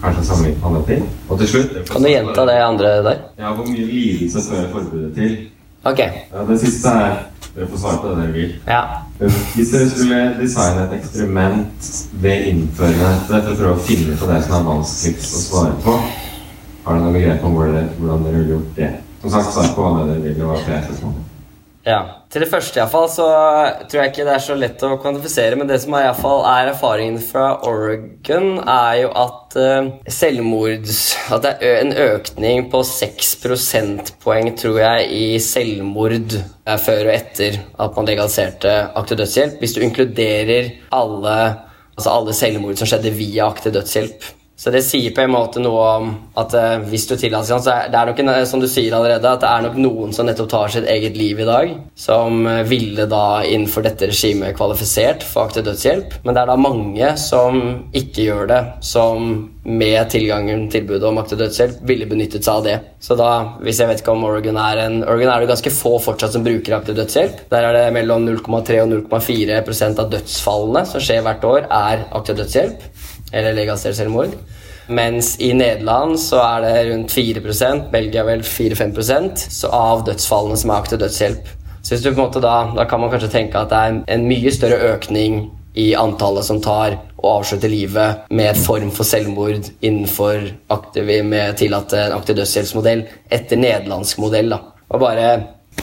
Kanskje 0.02 0.24
sammenlignet 0.26 0.58
med 0.64 0.70
andre 0.72 0.82
ting. 0.88 1.04
Og 1.28 1.38
til 1.44 1.52
slutt 1.52 1.76
Kan 1.92 2.02
du 2.02 2.10
gjenta 2.10 2.48
det 2.50 2.56
andre 2.70 2.96
der? 3.10 3.22
Ja, 3.44 3.52
hvor 3.60 3.70
mye 3.70 3.86
lidelse 3.92 4.44
fører 4.48 4.74
forbudet 4.74 5.12
til? 5.20 5.38
Ok. 5.92 6.02
Ja, 6.02 6.48
det 6.50 6.60
siste 6.64 6.96
er 7.04 7.14
Dere 7.52 7.68
får 7.68 7.84
svare 7.84 8.02
på 8.02 8.10
det 8.10 8.18
dere 8.24 8.34
vil. 8.40 8.58
Ja. 8.66 8.82
Hvis 9.54 9.70
dere 9.76 9.92
skulle 9.94 10.24
designe 10.42 10.88
et 10.88 10.98
eksperiment 10.98 11.94
ved 12.26 12.50
innføringen 12.56 13.06
av 13.06 13.30
dette 13.36 13.54
for 13.54 13.54
å 13.54 13.62
prøve 13.62 13.78
å 13.78 13.88
finne 13.92 14.18
ut 14.18 14.26
av 14.26 14.34
det 14.34 14.42
som 14.48 14.58
er 14.58 14.70
vanskeligst 14.72 15.38
å 15.38 15.46
svare 15.46 15.80
på, 15.86 15.98
har 16.86 16.98
du 16.98 17.04
noe 17.06 17.18
greier 17.18 17.44
om 17.46 17.58
hvordan 17.58 18.24
dere 18.26 18.38
ville 18.40 18.56
gjort 18.56 18.80
det? 18.80 18.94
Som 19.22 19.36
sagt, 19.36 19.54
svar 19.54 19.76
på 19.76 19.86
hva 19.86 20.08
dere 20.08 20.24
vil. 20.24 20.40
Det 20.40 20.48
var 20.48 20.64
flere 20.66 20.86
spørsmål. 20.88 21.20
Ja. 21.86 22.02
Til 22.32 22.46
det 22.46 22.48
første 22.48 22.80
iallfall 22.80 23.08
så 23.12 23.26
tror 23.90 24.00
jeg 24.00 24.12
ikke 24.12 24.24
det 24.24 24.34
er 24.38 24.44
så 24.46 24.56
lett 24.56 24.84
å 24.86 24.94
kvantifisere, 25.02 25.58
men 25.60 25.68
det 25.68 25.82
som 25.84 25.96
er, 25.98 26.06
i 26.08 26.16
fall 26.16 26.46
er 26.48 26.70
erfaringen 26.72 27.18
fra 27.26 27.58
Oregon, 27.68 28.62
er 28.62 29.02
jo 29.02 29.10
at 29.20 29.58
uh, 29.60 29.90
selvmords 30.08 31.02
At 31.34 31.44
det 31.44 31.52
er 31.68 31.82
en 31.82 31.92
økning 32.06 32.70
på 32.72 32.84
6 32.88 33.34
prosentpoeng, 33.42 34.54
tror 34.62 34.80
jeg, 34.80 35.10
i 35.12 35.26
selvmord 35.44 36.38
uh, 36.38 36.78
før 36.80 37.10
og 37.10 37.16
etter 37.18 37.60
at 37.60 38.00
man 38.00 38.08
legaliserte 38.08 38.78
aktiv 39.02 39.20
dødshjelp. 39.20 39.60
Hvis 39.60 39.76
du 39.76 39.82
inkluderer 39.84 40.72
alle, 40.96 41.38
altså 41.98 42.14
alle 42.14 42.38
selvmord 42.38 42.80
som 42.80 42.88
skjedde 42.94 43.18
via 43.18 43.50
aktiv 43.50 43.76
dødshjelp. 43.76 44.32
Så 44.62 44.70
det 44.70 44.84
sier 44.86 45.10
på 45.18 45.24
en 45.24 45.32
måte 45.34 45.58
noe 45.58 45.86
om 45.98 46.10
at 46.38 46.54
uh, 46.54 46.84
hvis 46.86 47.08
du 47.10 47.16
tillater 47.18 47.58
så 47.64 47.72
er 47.74 47.88
det 47.90 48.02
nok 48.12 48.20
en, 48.22 48.30
som 48.46 48.62
du 48.62 48.68
sier 48.70 48.94
allerede, 48.94 49.26
at 49.26 49.42
det 49.42 49.50
er 49.50 49.64
nok 49.66 49.78
noen 49.82 50.12
som 50.14 50.28
nettopp 50.30 50.52
tar 50.52 50.74
sitt 50.76 50.86
eget 50.86 51.18
liv 51.18 51.40
i 51.42 51.48
dag, 51.48 51.72
som 51.98 52.44
uh, 52.46 52.60
ville 52.70 53.08
da 53.10 53.42
innenfor 53.42 53.88
dette 53.88 54.12
regimet 54.12 54.54
kvalifisert 54.60 55.26
for 55.26 55.50
aktiv 55.50 55.66
dødshjelp. 55.66 56.20
Men 56.22 56.38
det 56.38 56.44
er 56.44 56.52
da 56.52 56.60
mange 56.62 57.10
som 57.18 57.58
ikke 57.90 58.28
gjør 58.28 58.52
det, 58.52 58.60
som 58.86 59.32
med 59.66 60.14
tilgangen 60.14 60.68
tilbudet 60.74 61.10
om 61.10 61.18
aktiv 61.22 61.42
dødshjelp 61.42 61.82
ville 61.90 62.10
benyttet 62.10 62.46
seg 62.46 62.62
av 62.62 62.68
det. 62.70 62.78
Så 63.02 63.18
da, 63.18 63.32
hvis 63.66 63.82
jeg 63.82 63.90
vet 63.90 64.04
ikke 64.04 64.14
om 64.14 64.28
Oregon 64.30 64.62
er 64.62 64.84
en 64.84 65.00
Oregon 65.02 65.34
er 65.34 65.42
det 65.42 65.50
ganske 65.56 65.74
få 65.74 65.96
fortsatt 66.06 66.38
som 66.38 66.46
bruker 66.46 66.78
aktiv 66.78 67.00
dødshjelp. 67.02 67.48
Der 67.50 67.66
er 67.66 67.80
det 67.80 67.98
mellom 67.98 68.30
0,3 68.30 68.78
og 68.86 68.94
0,4% 68.94 70.06
av 70.06 70.14
dødsfallene 70.14 70.86
som 70.94 71.02
skjer 71.02 71.26
hvert 71.26 71.50
år, 71.50 71.66
er 71.66 72.06
aktiv 72.14 72.38
dødshjelp 72.44 72.92
eller 73.32 73.56
legalisert 73.58 73.98
selvmord. 73.98 74.36
Mens 74.92 75.36
i 75.40 75.54
Nederland 75.56 76.18
så 76.20 76.42
er 76.44 76.66
det 76.66 76.76
rundt 76.90 77.14
4% 77.16 77.90
Belgia 77.94 78.26
vel 78.28 78.44
4-5% 78.44 79.64
av 79.72 80.04
dødsfallene 80.10 80.60
som 80.60 80.74
er 80.74 80.82
aktiv 80.82 81.00
dødshjelp. 81.02 81.52
Så 81.82 81.94
hvis 81.94 82.04
du 82.04 82.12
på 82.12 82.20
en 82.20 82.26
måte 82.26 82.44
da, 82.44 82.56
da 82.76 82.86
kan 82.90 83.02
man 83.02 83.12
kanskje 83.14 83.32
tenke 83.34 83.62
at 83.62 83.72
det 83.72 83.80
er 83.80 84.02
en 84.16 84.28
mye 84.30 84.52
større 84.54 84.94
økning 84.94 85.46
i 85.80 85.94
antallet 85.96 86.46
som 86.46 86.60
tar 86.62 86.98
og 87.22 87.28
avslutter 87.38 87.72
livet 87.72 88.28
med 88.34 88.58
form 88.60 88.92
for 88.92 89.08
selvmord 89.08 89.70
innenfor 89.80 90.44
aktiv, 90.74 91.10
med 91.24 91.56
tillatt 91.62 91.96
aktiv 92.12 92.38
dødshjelpsmodell 92.42 93.06
etter 93.32 93.62
nederlandsk 93.62 94.20
modell. 94.22 94.52
da. 94.52 94.60
Og 94.92 95.00
bare 95.00 95.28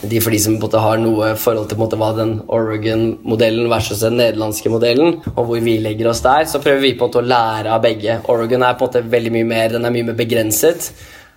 de 0.02 0.20
for 0.22 0.30
de 0.30 0.38
som 0.38 0.54
måte, 0.60 0.78
har 0.78 1.00
noe 1.02 1.32
forhold 1.40 1.70
til 1.70 1.80
måte, 1.80 1.98
hva 1.98 2.12
den 2.14 2.36
Oregon-modellen 2.54 3.66
versus 3.70 4.04
den 4.04 4.18
nederlandske 4.20 4.70
modellen, 4.70 5.20
og 5.34 5.48
hvor 5.48 5.62
vi 5.64 5.78
legger 5.82 6.10
oss 6.12 6.22
der, 6.22 6.46
så 6.46 6.62
prøver 6.62 6.84
vi 6.84 6.94
på 6.94 7.06
en 7.06 7.10
måte 7.10 7.22
å 7.22 7.28
lære 7.32 7.72
av 7.74 7.82
begge. 7.82 8.20
Oregon 8.30 8.62
er 8.62 8.76
på 8.78 8.86
en 8.86 8.92
måte 8.92 9.14
veldig 9.16 9.32
mye 9.34 9.48
mer, 9.48 9.72
den 9.74 9.88
er 9.88 9.94
mye 9.94 10.10
mer 10.10 10.18
begrenset. 10.18 10.92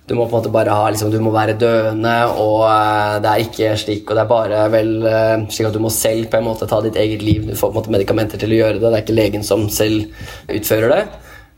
Du 0.09 0.13
må 0.17 0.25
på 0.25 0.35
en 0.35 0.41
måte 0.41 0.51
bare 0.53 0.75
ha, 0.75 0.89
liksom, 0.91 1.09
du 1.13 1.21
må 1.23 1.33
være 1.33 1.55
døende, 1.61 2.15
og 2.41 2.65
uh, 2.67 3.17
det 3.23 3.31
er 3.31 3.43
ikke 3.45 3.73
slik 3.79 4.09
Og 4.09 4.17
det 4.17 4.23
er 4.23 4.29
bare 4.29 4.61
vel 4.73 4.89
uh, 5.05 5.43
slik 5.47 5.69
at 5.69 5.77
du 5.77 5.81
må 5.83 5.91
selv 5.93 6.27
på 6.29 6.39
en 6.39 6.47
måte 6.49 6.67
ta 6.69 6.81
ditt 6.83 6.97
eget 6.99 7.25
liv. 7.25 7.45
Du 7.47 7.55
får 7.55 7.69
på 7.69 7.77
en 7.77 7.79
måte 7.79 7.93
medikamenter 7.95 8.41
til 8.41 8.51
å 8.51 8.61
gjøre 8.61 8.79
det. 8.79 8.87
Det 8.87 8.97
er 8.97 9.05
ikke 9.05 9.19
legen 9.19 9.45
som 9.47 9.69
selv 9.71 10.09
utfører 10.51 10.95
det. 10.97 11.03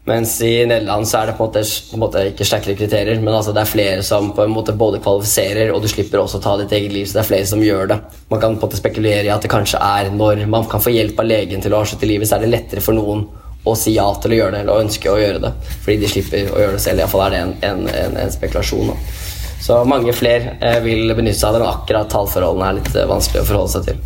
Mens 0.06 0.42
i 0.44 0.66
Nederland 0.68 1.08
så 1.08 1.22
er 1.22 1.30
det 1.30 1.38
på 1.38 1.46
en 1.46 1.54
måte, 1.54 1.62
på 1.64 1.96
en 1.96 2.02
måte 2.02 2.24
ikke 2.28 2.48
sterkere 2.48 2.76
kriterier, 2.76 3.22
men 3.24 3.38
altså 3.38 3.54
det 3.56 3.62
er 3.62 3.70
flere 3.72 4.02
som 4.04 4.34
på 4.36 4.44
en 4.44 4.52
måte 4.52 4.76
både 4.76 5.00
kvalifiserer, 5.00 5.72
og 5.72 5.80
du 5.80 5.88
slipper 5.88 6.20
også 6.20 6.42
å 6.42 6.44
ta 6.44 6.58
ditt 6.60 6.76
eget 6.76 6.92
liv. 6.92 7.06
Så 7.08 7.16
det 7.16 7.22
er 7.22 7.30
flere 7.30 7.48
som 7.48 7.64
gjør 7.64 7.88
det. 7.94 8.00
Man 8.34 8.42
kan 8.42 8.58
på 8.58 8.66
en 8.66 8.66
måte 8.66 8.82
spekulere 8.82 9.24
i 9.24 9.32
at 9.32 9.46
det 9.46 9.52
kanskje 9.54 9.80
er 9.80 10.12
når 10.12 10.44
man 10.52 10.68
kan 10.68 10.84
få 10.84 10.92
hjelp 10.92 11.24
av 11.24 11.30
legen 11.30 11.64
til 11.64 11.72
å 11.72 11.80
avslutte 11.80 12.10
livet, 12.10 12.28
så 12.28 12.36
er 12.36 12.44
det 12.44 12.52
lettere 12.52 12.84
for 12.84 13.00
noen 13.00 13.24
å 13.64 13.78
si 13.80 13.94
ja 13.96 14.10
til 14.20 14.36
å 14.36 14.40
gjøre 14.42 14.58
det, 14.58 14.66
eller 14.66 14.76
å 14.76 14.84
ønske 14.84 15.08
å 15.08 15.20
gjøre 15.22 15.40
det. 15.46 15.54
Fordi 15.86 15.96
de 16.02 16.12
slipper 16.12 16.52
å 16.52 16.60
gjøre 16.60 16.76
det 16.76 16.84
selv. 16.84 17.00
Iallfall 17.00 17.24
er 17.30 17.32
det 17.32 17.40
en, 17.46 17.54
en, 17.70 17.86
en, 17.94 18.18
en 18.26 18.36
spekulasjon. 18.36 18.92
Da. 18.92 18.98
Så 19.64 19.78
mange 19.88 20.12
flere 20.12 20.58
eh, 20.60 20.82
vil 20.84 21.14
benytte 21.16 21.40
seg 21.40 21.48
av 21.48 21.56
det, 21.56 21.64
men 21.64 21.72
akkurat 21.72 22.12
tallforholdene 22.12 22.68
er 22.68 22.80
litt 22.82 22.98
eh, 23.00 23.08
vanskelig 23.08 23.46
å 23.46 23.48
forholde 23.48 23.76
seg 23.78 23.88
til. 23.88 24.04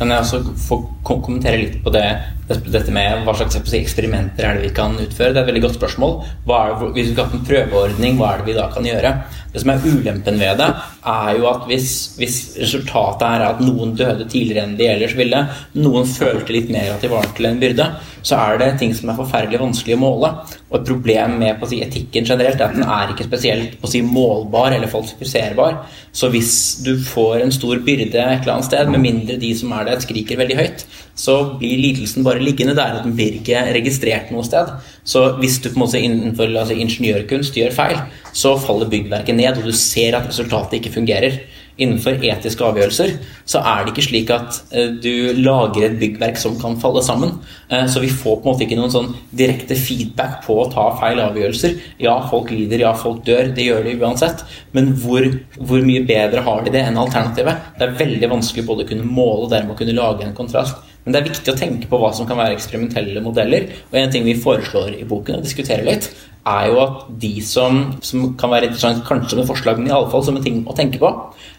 Kan 0.00 0.10
jeg 0.10 0.24
også 0.24 0.40
få 0.66 0.80
kommentere 1.06 1.60
litt 1.60 1.78
på 1.84 1.92
det, 1.94 2.06
dette 2.50 2.92
med 2.94 3.24
hva 3.26 3.34
slags 3.38 3.58
eksperimenter 3.78 4.46
er 4.46 4.58
det 4.58 4.68
vi 4.68 4.74
kan 4.74 4.96
utføre? 4.98 5.32
Det 5.34 5.38
er 5.38 5.44
et 5.44 5.50
veldig 5.52 5.64
godt 5.68 5.78
spørsmål. 5.78 6.16
Det, 6.46 6.62
hvis 6.96 7.10
vi 7.10 7.12
skulle 7.12 7.28
ha 7.28 7.38
en 7.38 7.46
prøveordning, 7.46 8.18
hva 8.18 8.32
er 8.32 8.42
det 8.42 8.50
vi 8.50 8.56
da 8.58 8.66
kan 8.74 8.88
gjøre? 8.88 9.12
Det 9.50 9.62
som 9.62 9.72
er 9.72 9.82
ulempen 9.82 10.36
ved 10.38 10.60
det, 10.62 10.68
er 11.10 11.30
jo 11.38 11.48
at 11.50 11.64
hvis, 11.66 11.88
hvis 12.18 12.36
resultatet 12.60 13.24
er 13.26 13.44
at 13.48 13.62
noen 13.64 13.96
døde 13.98 14.26
tidligere 14.30 14.62
enn 14.66 14.76
de 14.78 14.86
ellers 14.86 15.16
ville, 15.18 15.40
noen 15.82 16.06
følte 16.06 16.54
litt 16.54 16.70
mer 16.70 16.92
at 16.92 17.02
de 17.02 17.10
var 17.10 17.26
til 17.34 17.48
en 17.48 17.58
byrde, 17.58 17.88
så 18.22 18.38
er 18.38 18.60
det 18.60 18.68
ting 18.78 18.92
som 18.94 19.10
er 19.10 19.18
forferdelig 19.18 19.58
vanskelig 19.62 19.96
å 19.96 20.02
måle. 20.04 20.30
Og 20.70 20.78
et 20.78 20.86
problem 20.86 21.38
med 21.40 21.66
si, 21.66 21.80
etikken 21.82 22.28
generelt 22.28 22.60
er 22.60 22.68
at 22.68 22.78
den 22.78 22.86
er 22.86 23.10
ikke 23.10 23.26
spesielt 23.26 23.90
si, 23.90 24.04
målbar 24.06 24.76
eller 24.76 24.92
falsifiserbar. 24.92 25.80
Så 26.14 26.30
hvis 26.30 26.52
du 26.84 26.94
får 27.02 27.40
en 27.40 27.54
stor 27.54 27.80
byrde 27.86 28.22
et 28.22 28.42
eller 28.42 28.54
annet 28.54 28.70
sted, 28.70 28.90
med 28.92 29.02
mindre 29.02 29.38
de 29.40 29.50
som 29.58 29.74
er 29.74 29.88
der, 29.88 30.02
skriker 30.04 30.38
veldig 30.38 30.58
høyt, 30.60 30.86
så 31.20 31.36
blir 31.60 31.80
lidelsen 31.80 32.24
bare 32.24 32.40
liggende 32.42 32.74
der, 32.78 32.96
og 32.96 33.04
den 33.04 33.16
blir 33.18 33.36
ikke 33.40 33.60
registrert 33.76 34.30
noe 34.32 34.44
sted. 34.46 34.70
Så 35.04 35.26
hvis 35.40 35.58
du 35.60 35.68
på 35.68 35.76
en 35.76 35.82
måte 35.84 36.00
innenfor 36.00 36.48
altså, 36.48 36.76
ingeniørkunst 36.80 37.58
gjør 37.60 37.76
feil, 37.76 37.98
så 38.32 38.54
faller 38.60 38.88
byggverket 38.92 39.36
ned, 39.36 39.60
og 39.60 39.68
du 39.68 39.76
ser 39.76 40.16
at 40.16 40.30
resultatet 40.30 40.78
ikke 40.78 40.94
fungerer. 40.96 41.42
Innenfor 41.80 42.20
etiske 42.20 42.64
avgjørelser 42.66 43.14
så 43.48 43.62
er 43.66 43.84
det 43.84 43.94
ikke 43.94 44.04
slik 44.04 44.32
at 44.34 44.58
uh, 44.74 44.90
du 45.00 45.40
lager 45.40 45.86
et 45.86 45.96
byggverk 46.00 46.38
som 46.40 46.58
kan 46.60 46.76
falle 46.82 47.02
sammen. 47.06 47.32
Uh, 47.72 47.86
så 47.90 48.02
vi 48.04 48.12
får 48.12 48.40
på 48.40 48.44
en 48.44 48.52
måte 48.52 48.66
ikke 48.66 48.78
noen 48.78 48.92
sånn 48.94 49.10
direkte 49.32 49.78
feedback 49.78 50.42
på 50.44 50.58
å 50.60 50.68
ta 50.72 50.90
feil 51.00 51.22
avgjørelser. 51.24 51.78
Ja, 52.04 52.18
folk 52.30 52.52
lider, 52.54 52.84
ja, 52.84 52.92
folk 52.98 53.24
dør. 53.26 53.50
Det 53.56 53.66
gjør 53.66 53.88
de 53.88 53.96
uansett. 54.02 54.44
Men 54.76 54.92
hvor, 55.00 55.26
hvor 55.58 55.82
mye 55.86 56.04
bedre 56.06 56.44
har 56.46 56.62
de 56.66 56.74
det 56.76 56.84
enn 56.86 57.00
alternativet? 57.00 57.72
Det 57.78 57.88
er 57.88 57.98
veldig 58.04 58.32
vanskelig 58.36 58.68
både 58.68 58.86
å 58.86 58.92
kunne 58.92 59.08
måle 59.08 59.48
og 59.48 59.52
dermed 59.54 59.74
å 59.74 59.80
kunne 59.80 59.96
lage 59.96 60.28
en 60.28 60.36
kontrast. 60.36 60.86
Men 61.04 61.14
det 61.14 61.20
er 61.20 61.30
viktig 61.30 61.52
å 61.52 61.56
tenke 61.56 61.88
på 61.88 61.98
hva 62.00 62.10
som 62.12 62.26
kan 62.28 62.38
være 62.38 62.56
eksperimentelle 62.58 63.22
modeller. 63.24 63.70
Og 63.88 63.96
en 63.98 64.12
ting 64.12 64.26
vi 64.26 64.36
foreslår 64.38 64.98
i 64.98 65.06
boken 65.08 65.38
og 65.38 65.46
diskuterer 65.46 65.86
litt, 65.86 66.10
er 66.48 66.70
jo 66.70 66.80
at 66.82 67.04
de 67.20 67.34
som, 67.44 67.82
som 68.04 68.32
kan 68.40 68.52
være 68.52 68.70
interessant 68.70 69.04
kanskje 69.06 69.40
med 69.40 69.48
forslagene, 69.48 69.90
iallfall 69.90 70.24
som 70.24 70.38
en 70.38 70.44
ting 70.44 70.62
å 70.64 70.76
tenke 70.76 71.00
på 71.00 71.10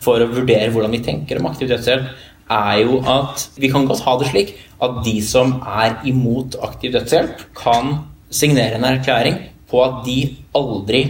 for 0.02 0.22
å 0.22 0.30
vurdere 0.32 0.72
hvordan 0.74 0.94
vi 0.96 1.04
tenker 1.06 1.40
om 1.40 1.50
aktiv 1.52 1.70
dødshjelp, 1.72 2.10
er 2.52 2.82
jo 2.84 3.00
at 3.08 3.48
vi 3.62 3.70
kan 3.72 3.86
godt 3.88 4.04
ha 4.04 4.18
det 4.20 4.30
slik 4.32 4.56
at 4.84 5.02
de 5.06 5.18
som 5.24 5.60
er 5.62 6.00
imot 6.10 6.58
aktiv 6.66 6.96
dødshjelp, 6.96 7.46
kan 7.58 8.00
signere 8.32 8.80
en 8.80 8.88
erklæring 8.88 9.38
på 9.72 9.84
at 9.86 10.02
de 10.08 10.18
aldri, 10.58 11.04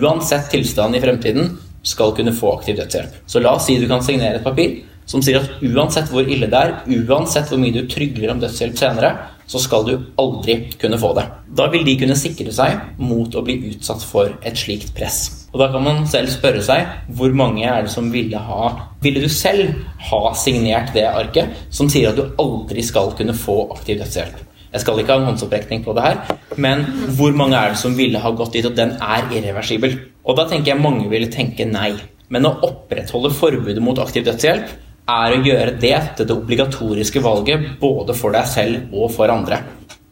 uansett 0.00 0.50
tilstand 0.52 0.96
i 0.96 1.02
fremtiden, 1.02 1.52
skal 1.86 2.12
kunne 2.16 2.34
få 2.36 2.56
aktiv 2.58 2.76
dødshjelp. 2.80 3.20
Så 3.26 3.40
la 3.40 3.54
oss 3.56 3.68
si 3.68 3.78
du 3.80 3.86
kan 3.88 4.02
signere 4.04 4.40
et 4.40 4.44
papir 4.44 4.80
som 5.08 5.22
sier 5.24 5.40
at 5.40 5.62
uansett 5.64 6.10
hvor 6.12 6.26
ille 6.26 6.48
det 6.50 6.58
er, 6.58 6.74
uansett 7.08 7.50
hvor 7.50 7.60
mye 7.60 7.74
du 7.74 7.86
trygler 7.90 8.34
om 8.34 8.42
dødshjelp 8.42 8.76
senere, 8.78 9.14
så 9.50 9.58
skal 9.58 9.86
du 9.86 9.94
aldri 10.20 10.56
kunne 10.78 10.98
få 11.00 11.10
det. 11.18 11.26
Da 11.58 11.66
vil 11.72 11.82
de 11.86 11.96
kunne 11.98 12.18
sikre 12.18 12.52
seg 12.54 13.00
mot 13.02 13.34
å 13.34 13.42
bli 13.46 13.56
utsatt 13.72 14.04
for 14.06 14.30
et 14.46 14.58
slikt 14.58 14.92
press. 14.94 15.24
Og 15.50 15.58
da 15.58 15.66
kan 15.72 15.82
man 15.82 16.04
selv 16.06 16.30
spørre 16.30 16.62
seg 16.62 16.86
hvor 17.18 17.32
mange 17.34 17.64
er 17.66 17.82
det 17.82 17.90
som 17.90 18.12
ville 18.14 18.38
ha 18.38 18.68
Ville 19.02 19.22
du 19.24 19.32
selv 19.32 19.72
ha 20.10 20.20
signert 20.36 20.92
det 20.94 21.06
arket 21.08 21.56
som 21.74 21.88
sier 21.90 22.12
at 22.12 22.18
du 22.20 22.36
aldri 22.38 22.84
skal 22.84 23.14
kunne 23.18 23.34
få 23.34 23.64
aktiv 23.74 23.98
dødshjelp? 24.02 24.36
Jeg 24.70 24.84
skal 24.84 25.00
ikke 25.00 25.16
ha 25.16 25.22
en 25.22 25.30
håndsopprekning 25.32 25.80
på 25.82 25.94
det 25.96 26.04
her, 26.04 26.18
men 26.54 26.84
hvor 27.18 27.32
mange 27.34 27.58
er 27.58 27.72
det 27.72 27.80
som 27.80 27.96
ville 27.98 28.20
ha 28.22 28.30
gått 28.38 28.52
dit, 28.54 28.68
og 28.68 28.76
den 28.76 28.92
er 29.02 29.24
irreversibel? 29.34 29.96
Og 30.22 30.36
da 30.38 30.44
tenker 30.46 30.74
jeg 30.74 30.84
mange 30.84 31.08
ville 31.10 31.32
tenke 31.32 31.66
nei. 31.66 31.96
Men 32.30 32.46
å 32.46 32.52
opprettholde 32.68 33.32
forbudet 33.34 33.82
mot 33.82 33.98
aktiv 33.98 34.28
dødshjelp 34.28 34.70
er 35.10 35.34
å 35.34 35.42
gjøre 35.44 35.76
det 35.82 35.98
til 36.16 36.28
det 36.28 36.36
obligatoriske 36.36 37.22
valget 37.24 37.68
både 37.82 38.16
for 38.16 38.34
deg 38.36 38.48
selv 38.50 38.94
og 38.94 39.12
for 39.14 39.32
andre. 39.32 39.62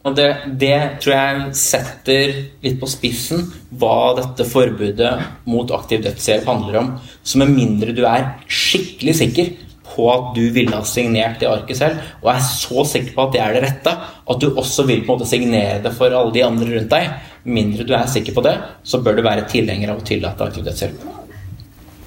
Og 0.07 0.15
det, 0.15 0.27
det, 0.61 0.75
tror 1.03 1.13
jeg 1.13 1.55
setter 1.59 2.35
litt 2.63 2.77
på 2.79 2.87
spissen 2.87 3.43
hva 3.81 4.13
dette 4.17 4.47
forbudet 4.47 5.11
mot 5.51 5.71
aktiv 5.75 6.05
dødshjelp 6.05 6.47
handler 6.47 6.79
om. 6.79 6.93
Så 7.21 7.41
med 7.41 7.51
mindre 7.51 7.95
du 7.95 8.05
er 8.07 8.29
skikkelig 8.47 9.17
sikker 9.19 9.51
på 9.89 10.07
at 10.13 10.31
du 10.37 10.45
ville 10.55 10.71
ha 10.71 10.85
signert 10.87 11.41
det 11.41 11.49
arket 11.49 11.81
selv, 11.81 12.01
og 12.21 12.31
er 12.31 12.43
så 12.45 12.85
sikker 12.87 13.15
på 13.15 13.25
at 13.25 13.35
det 13.35 13.43
er 13.43 13.55
det 13.57 13.63
rette, 13.65 13.95
at 14.31 14.41
du 14.41 14.47
også 14.53 14.85
vil 14.87 15.03
på 15.03 15.09
en 15.11 15.17
måte 15.17 15.29
signere 15.29 15.81
det 15.83 15.93
for 15.97 16.13
alle 16.13 16.35
de 16.35 16.45
andre 16.45 16.71
rundt 16.75 16.93
deg, 16.93 17.15
mindre 17.49 17.87
du 17.87 17.95
er 17.97 18.11
sikker 18.11 18.37
på 18.37 18.45
det, 18.45 18.55
så 18.85 19.01
bør 19.03 19.17
du 19.17 19.25
være 19.25 19.49
tilhenger 19.51 19.91
av 19.91 19.99
å 19.99 20.05
tillate 20.07 20.47
aktiv 20.47 20.69
dødshjelp. 20.69 21.18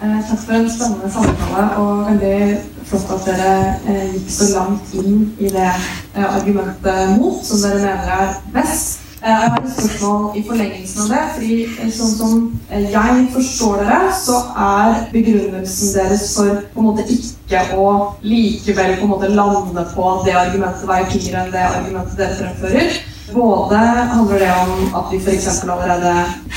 Eh, 0.03 0.29
takk 0.29 0.39
for 0.47 0.53
en 0.53 0.71
spennende 0.71 1.11
samtale, 1.13 1.77
og 1.77 2.07
veldig 2.11 2.59
flott 2.89 3.11
at 3.15 3.27
dere 3.29 3.51
eh, 3.87 4.09
gikk 4.17 4.33
så 4.35 4.49
langt 4.51 4.97
inn 4.99 5.21
i 5.39 5.51
det 5.53 5.69
eh, 5.69 6.25
argumentet 6.25 7.13
mot, 7.21 7.39
som 7.47 7.61
dere 7.63 7.85
mener 7.85 8.11
er 8.17 8.33
best. 8.57 8.99
Jeg 9.23 9.37
har 9.37 9.61
et 9.61 9.71
spørsmål 9.77 10.41
i 10.41 10.43
forlengelsen 10.49 11.05
av 11.05 11.13
det. 11.13 11.21
fordi 11.37 11.93
Sånn 11.95 12.17
som 12.17 12.43
jeg 12.73 13.29
forstår 13.37 13.85
dere, 13.85 14.11
så 14.25 14.41
er 14.65 14.99
begrunnelsen 15.15 15.95
deres 15.95 16.27
for 16.35 16.65
på 16.75 16.83
en 16.83 16.89
måte 16.89 17.07
ikke 17.07 17.63
å 17.79 17.89
likevel 18.27 18.97
på 18.99 19.07
en 19.07 19.15
måte 19.15 19.31
lande 19.31 19.87
på 19.95 20.11
at 20.17 20.27
det 20.27 20.35
argumentet 20.41 20.91
veier 20.91 21.15
tyngre 21.15 21.45
enn 21.45 21.55
det 21.55 21.67
argumentet 21.69 22.19
dere 22.19 22.41
fremfører. 22.43 22.99
Både 23.35 23.77
handler 24.15 24.39
det 24.39 24.53
om 24.63 24.95
at 24.99 25.13
vi 25.13 25.19
f.eks. 25.25 25.63
allerede 25.63 26.15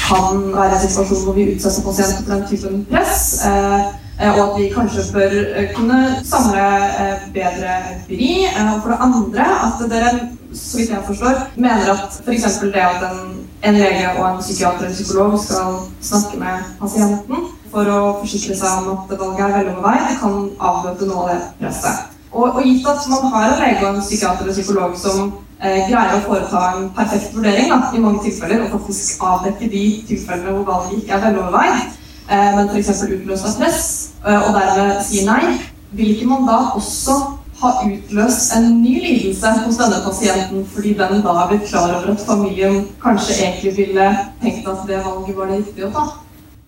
kan 0.07 0.41
være 0.53 0.71
i 0.71 0.73
en 0.73 0.89
situasjon 0.89 1.23
hvor 1.23 1.33
vi 1.33 1.55
utsetter 1.55 1.83
pasienter 1.83 2.23
for 2.23 2.33
den 2.33 2.47
typen 2.49 2.85
press. 2.91 3.45
Eh, 3.45 3.85
og 4.19 4.39
at 4.43 4.61
vi 4.61 4.69
kanskje 4.75 5.01
bør 5.13 5.33
eh, 5.55 5.73
kunne 5.75 5.99
samle 6.23 6.65
eh, 7.03 7.15
bedre 7.33 7.71
empiri. 7.93 8.47
Og 8.73 8.81
for 8.81 8.89
det 8.91 8.99
andre 9.07 9.45
at 9.65 9.85
dere, 9.91 10.11
så 10.53 10.77
vidt 10.77 10.89
jeg 10.89 11.03
forstår, 11.07 11.35
mener 11.55 11.91
at 11.93 12.21
f.eks. 12.25 12.59
det 12.61 12.75
at 12.75 13.03
en, 13.11 13.19
en, 13.63 13.73
lege 13.73 14.09
og 14.17 14.29
en 14.29 14.41
psykiater 14.41 14.85
eller 14.85 14.95
psykolog 14.95 15.39
skal 15.39 15.79
snakke 16.01 16.39
med 16.39 16.75
pasienten 16.79 17.47
for 17.71 17.91
å 17.91 18.01
forsikre 18.21 18.55
seg 18.55 18.83
om 18.83 18.93
at 18.95 19.17
valget 19.19 19.45
er 19.45 19.55
veldig 19.57 19.81
vei, 19.83 19.97
det 20.09 20.19
kan 20.21 20.37
avbøte 20.69 21.09
noe 21.09 21.25
av 21.25 21.31
det 21.33 21.41
presset. 21.59 22.13
Og, 22.31 22.47
og 22.55 22.61
gitt 22.63 22.87
at 22.87 23.09
man 23.11 23.27
har 23.33 23.49
en 23.49 23.59
lege 23.63 23.83
og 23.83 23.89
en 23.95 24.03
psykiater 24.03 24.43
eller 24.43 24.55
psykolog 24.55 24.95
som 24.99 25.33
eh, 25.61 25.85
greier 25.89 26.17
å 26.17 26.23
foreta 26.25 26.63
en 26.73 26.89
perfekt 26.95 27.35
vurdering 27.35 27.71
da, 27.71 27.79
i 27.93 28.01
mange 28.03 28.23
tilfeller, 28.25 28.65
og 28.65 28.75
faktisk 28.79 29.23
avdekke 29.29 29.69
de 29.71 29.85
tilfellene 30.09 30.57
hvor 30.57 30.67
valget 30.71 30.99
ikke 31.03 31.15
er 31.17 31.23
veloverveid, 31.29 31.95
eh, 32.29 32.51
men 32.57 32.69
f.eks. 32.73 33.05
utløst 33.07 33.49
av 33.49 33.57
press, 33.61 33.87
eh, 34.25 34.37
og 34.41 34.51
dermed 34.57 35.01
sier 35.07 35.29
nei, 35.29 35.55
vil 35.95 36.15
ikke 36.15 36.29
man 36.29 36.47
da 36.49 36.59
også 36.75 37.19
ha 37.61 37.71
utløst 37.87 38.51
en 38.57 38.67
ny 38.81 38.97
lidelse 38.99 39.53
hos 39.63 39.77
denne 39.79 40.01
pasienten, 40.03 40.65
fordi 40.73 40.93
den 40.99 41.23
da 41.23 41.37
er 41.39 41.51
blitt 41.53 41.69
klar 41.69 41.93
over 41.95 42.11
at 42.11 42.27
familien 42.27 42.81
kanskje 43.03 43.39
egentlig 43.39 43.77
ville 43.77 44.11
tenkt 44.41 44.67
at 44.67 44.83
det 44.89 44.99
valget 45.05 45.37
var 45.37 45.51
det 45.51 45.61
riktige 45.61 45.87
å 45.87 45.95
ta? 45.95 46.05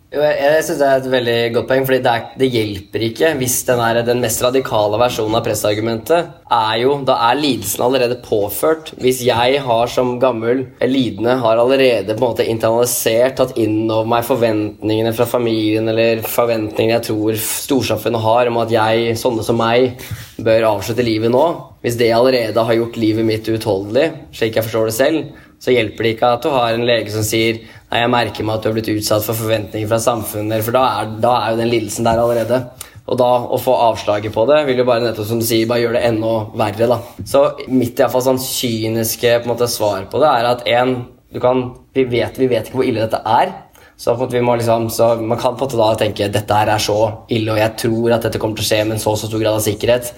Jeg 0.07 0.63
synes 0.63 0.79
Det 0.79 0.87
er 0.87 1.01
et 1.01 1.07
veldig 1.11 1.39
godt 1.57 1.67
poeng, 1.67 1.83
fordi 1.83 1.97
det, 1.99 2.11
er, 2.11 2.27
det 2.39 2.47
hjelper 2.53 3.01
ikke 3.09 3.31
hvis 3.41 3.57
den, 3.67 3.81
er, 3.83 3.97
den 4.07 4.21
mest 4.23 4.39
radikale 4.39 4.95
versjonen 5.01 5.35
av 5.35 5.43
pressargumentet 5.43 6.29
er 6.47 6.75
jo 6.79 6.93
Da 7.03 7.17
er 7.27 7.35
lidelsen 7.35 7.83
allerede 7.83 8.21
påført. 8.23 8.93
Hvis 9.03 9.19
jeg 9.27 9.59
har 9.65 9.91
som 9.91 10.13
gammel 10.21 10.63
lidende 10.79 11.35
har 11.41 11.59
allerede 11.59 12.15
på 12.15 12.21
en 12.21 12.23
måte 12.23 12.47
internalisert, 12.47 13.35
tatt 13.35 13.59
inn 13.59 13.89
over 13.91 14.07
meg 14.07 14.23
forventningene 14.29 15.11
fra 15.17 15.27
familien 15.27 15.91
eller 15.91 16.23
forventningene 16.23 17.01
jeg 17.01 17.07
tror 17.09 17.41
storsamfunnet 17.43 18.23
har 18.23 18.47
om 18.47 18.61
at 18.63 18.71
jeg, 18.71 19.17
sånne 19.19 19.43
som 19.43 19.59
meg, 19.59 19.99
bør 20.39 20.69
avslutte 20.69 21.03
livet 21.03 21.33
nå 21.33 21.43
Hvis 21.83 21.99
det 21.99 22.13
allerede 22.15 22.63
har 22.63 22.79
gjort 22.79 22.95
livet 23.01 23.27
mitt 23.27 23.51
uutholdelig, 23.51 24.07
slik 24.31 24.55
jeg 24.55 24.69
forstår 24.69 24.87
det 24.87 24.95
selv, 24.95 25.43
så 25.59 25.73
hjelper 25.73 26.05
det 26.05 26.15
ikke 26.15 26.31
at 26.35 26.45
du 26.45 26.51
har 26.53 26.75
en 26.75 26.85
lege 26.85 27.11
som 27.13 27.25
sier 27.25 27.63
Nei, 27.87 28.01
jeg 28.01 28.11
merker 28.11 28.43
meg 28.43 28.57
at 28.57 28.65
du 28.65 28.67
har 28.67 28.75
blitt 28.75 28.89
utsatt 28.91 29.23
for 29.23 29.39
forventninger 29.39 29.87
fra 29.87 29.99
samfunnet, 30.03 30.63
for 30.65 30.75
da 30.75 30.83
er, 30.99 31.11
da 31.23 31.35
er 31.39 31.53
jo 31.53 31.59
den 31.61 31.69
lidelsen 31.71 32.07
der 32.07 32.19
allerede. 32.19 32.59
Og 33.07 33.15
da 33.15 33.29
å 33.55 33.59
få 33.63 33.75
avslaget 33.85 34.33
på 34.35 34.43
det 34.49 34.57
vil 34.67 34.81
jo 34.81 34.85
bare 34.89 35.05
nettopp 35.05 35.29
som 35.29 35.39
du 35.39 35.45
sier, 35.47 35.69
bare 35.69 35.85
gjøre 35.85 35.95
det 35.95 36.09
enda 36.09 36.33
verre. 36.59 36.89
da. 36.91 36.97
Så 37.23 37.43
mitt 37.71 37.95
i 37.95 38.09
fall, 38.11 38.25
sånn 38.25 38.41
kyniske 38.43 39.37
på 39.37 39.47
en 39.47 39.53
måte, 39.53 39.69
svar 39.71 40.09
på 40.11 40.19
det 40.19 40.33
er 40.33 40.49
at 40.49 40.67
en, 40.73 40.97
kan, 41.39 41.63
vi 41.95 42.03
vet, 42.11 42.35
vi 42.35 42.49
vet 42.51 42.67
ikke 42.67 42.81
hvor 42.81 42.89
ille 42.89 43.05
dette 43.05 43.23
er. 43.23 43.55
Så, 43.97 44.13
liksom, 44.29 44.89
så, 44.93 45.15
man 45.15 45.39
kan 45.39 45.55
på 45.55 45.65
en 45.65 45.71
måte 45.71 45.79
da 45.79 45.87
tenke 45.97 46.27
dette 46.29 46.53
her 46.53 46.69
er 46.69 46.83
så 46.83 46.97
ille, 47.33 47.55
og 47.55 47.57
jeg 47.57 47.77
tror 47.81 48.13
at 48.13 48.27
dette 48.27 48.37
kommer 48.43 48.59
til 48.59 48.67
å 48.67 48.67
skje 48.67 48.83
med 48.83 48.97
en 48.97 49.01
så 49.01 49.15
så 49.17 49.31
stor 49.31 49.41
grad 49.41 49.57
av 49.57 49.63
sikkerhet 49.65 50.11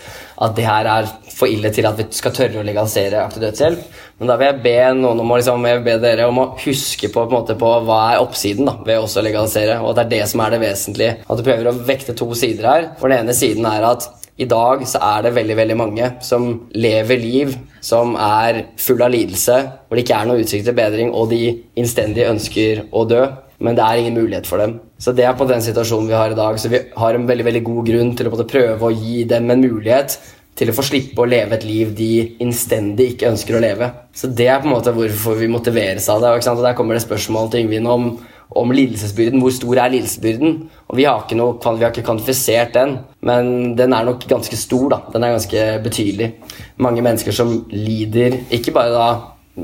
at 0.43 0.57
det 0.57 0.65
her 0.67 0.89
er 0.97 1.07
for 1.31 1.47
ille 1.47 1.71
til 1.71 1.87
at 1.87 1.95
vi 2.01 2.09
skal 2.17 2.33
tørre 2.35 2.59
å 2.59 2.65
legalisere 2.67 3.21
aktiv 3.23 3.45
dødshjelp. 3.45 3.85
Men 4.19 4.31
da 4.31 4.35
vil 4.39 4.49
jeg 4.49 4.61
be 4.65 4.75
noen 4.99 5.21
om 5.23 5.31
å, 5.31 5.39
liksom, 5.39 5.65
be 5.85 5.95
dere 6.03 6.27
om 6.27 6.41
å 6.41 6.47
huske 6.59 7.07
på, 7.07 7.23
på, 7.23 7.31
måte, 7.31 7.55
på 7.59 7.71
hva 7.87 7.99
er 8.11 8.23
oppsiden 8.23 8.67
da, 8.67 8.75
ved 8.85 8.99
også 8.99 9.21
å 9.21 9.25
legalisere, 9.25 9.79
og 9.79 9.93
at 9.93 10.01
det 10.01 10.05
er 10.05 10.13
det 10.17 10.31
som 10.31 10.43
er 10.43 10.55
det 10.55 10.61
vesentlige. 10.65 11.17
At 11.23 11.39
du 11.39 11.45
prøver 11.47 11.71
å 11.71 11.75
vekte 11.87 12.15
to 12.19 12.27
sider 12.35 12.67
her. 12.67 12.87
For 12.99 13.11
den 13.11 13.23
ene 13.23 13.35
siden 13.37 13.67
er 13.69 13.87
at 13.87 14.09
i 14.39 14.47
dag 14.47 14.85
så 14.87 15.01
er 15.03 15.25
det 15.25 15.35
veldig 15.35 15.55
veldig 15.59 15.77
mange 15.79 16.13
som 16.23 16.49
lever 16.75 17.19
liv 17.19 17.57
som 17.83 18.15
er 18.19 18.65
full 18.79 19.01
av 19.03 19.11
lidelse, 19.11 19.59
hvor 19.87 19.95
det 19.95 20.05
ikke 20.05 20.19
er 20.19 20.29
noe 20.29 20.43
utsikt 20.43 20.67
til 20.67 20.75
bedring, 20.75 21.11
og 21.15 21.31
de 21.31 21.43
innstendig 21.79 22.27
ønsker 22.27 22.89
å 22.91 23.07
dø 23.07 23.23
men 23.59 23.75
det 23.75 23.83
er 23.83 23.99
ingen 23.99 24.15
mulighet 24.15 24.47
for 24.47 24.61
dem. 24.61 24.77
Så 24.99 25.11
det 25.15 25.25
er 25.27 25.35
på 25.35 25.47
den 25.47 25.61
situasjonen 25.63 26.07
vi 26.07 26.15
har 26.15 26.31
i 26.31 26.37
dag. 26.37 26.59
Så 26.59 26.71
vi 26.71 26.79
har 26.95 27.15
en 27.15 27.27
veldig 27.27 27.45
veldig 27.47 27.61
god 27.67 27.89
grunn 27.89 28.13
til 28.15 28.29
å 28.29 28.45
prøve 28.47 28.87
å 28.87 28.93
gi 28.95 29.25
dem 29.27 29.51
en 29.51 29.63
mulighet 29.63 30.15
til 30.59 30.71
å 30.71 30.75
få 30.75 30.83
slippe 30.83 31.23
å 31.23 31.29
leve 31.29 31.55
et 31.55 31.67
liv 31.67 31.93
de 31.95 32.11
innstendig 32.43 33.13
ikke 33.13 33.29
ønsker 33.31 33.55
å 33.55 33.61
leve. 33.63 33.87
Så 34.15 34.27
det 34.27 34.49
er 34.51 34.59
på 34.59 34.67
en 34.67 34.75
måte 34.75 34.93
hvorfor 34.95 35.39
vi 35.39 35.47
motiveres 35.51 36.09
av 36.11 36.19
det. 36.23 36.33
Og 36.35 36.63
der 36.65 36.75
kommer 36.75 36.97
det 36.97 37.05
spørsmål 37.05 37.47
til 37.53 37.63
Yngvin 37.63 37.87
om, 37.87 38.09
om 38.59 38.75
lidelsesbyrden. 38.75 39.39
Hvor 39.43 39.55
stor 39.55 39.79
er 39.79 39.93
lidelsesbyrden? 39.95 40.57
Og 40.91 40.99
vi 40.99 41.07
har, 41.07 41.23
ikke 41.23 41.39
noe, 41.39 41.55
vi 41.63 41.85
har 41.85 41.93
ikke 41.93 42.03
kvantifisert 42.09 42.75
den, 42.75 42.97
men 43.23 43.73
den 43.79 43.95
er 43.95 44.07
nok 44.07 44.27
ganske 44.27 44.59
stor. 44.59 44.89
da. 44.91 45.01
Den 45.15 45.25
er 45.25 45.37
ganske 45.37 45.65
betydelig. 45.85 46.31
Mange 46.83 47.05
mennesker 47.05 47.35
som 47.35 47.61
lider, 47.71 48.41
ikke 48.51 48.75
bare 48.75 48.95
da 48.95 49.09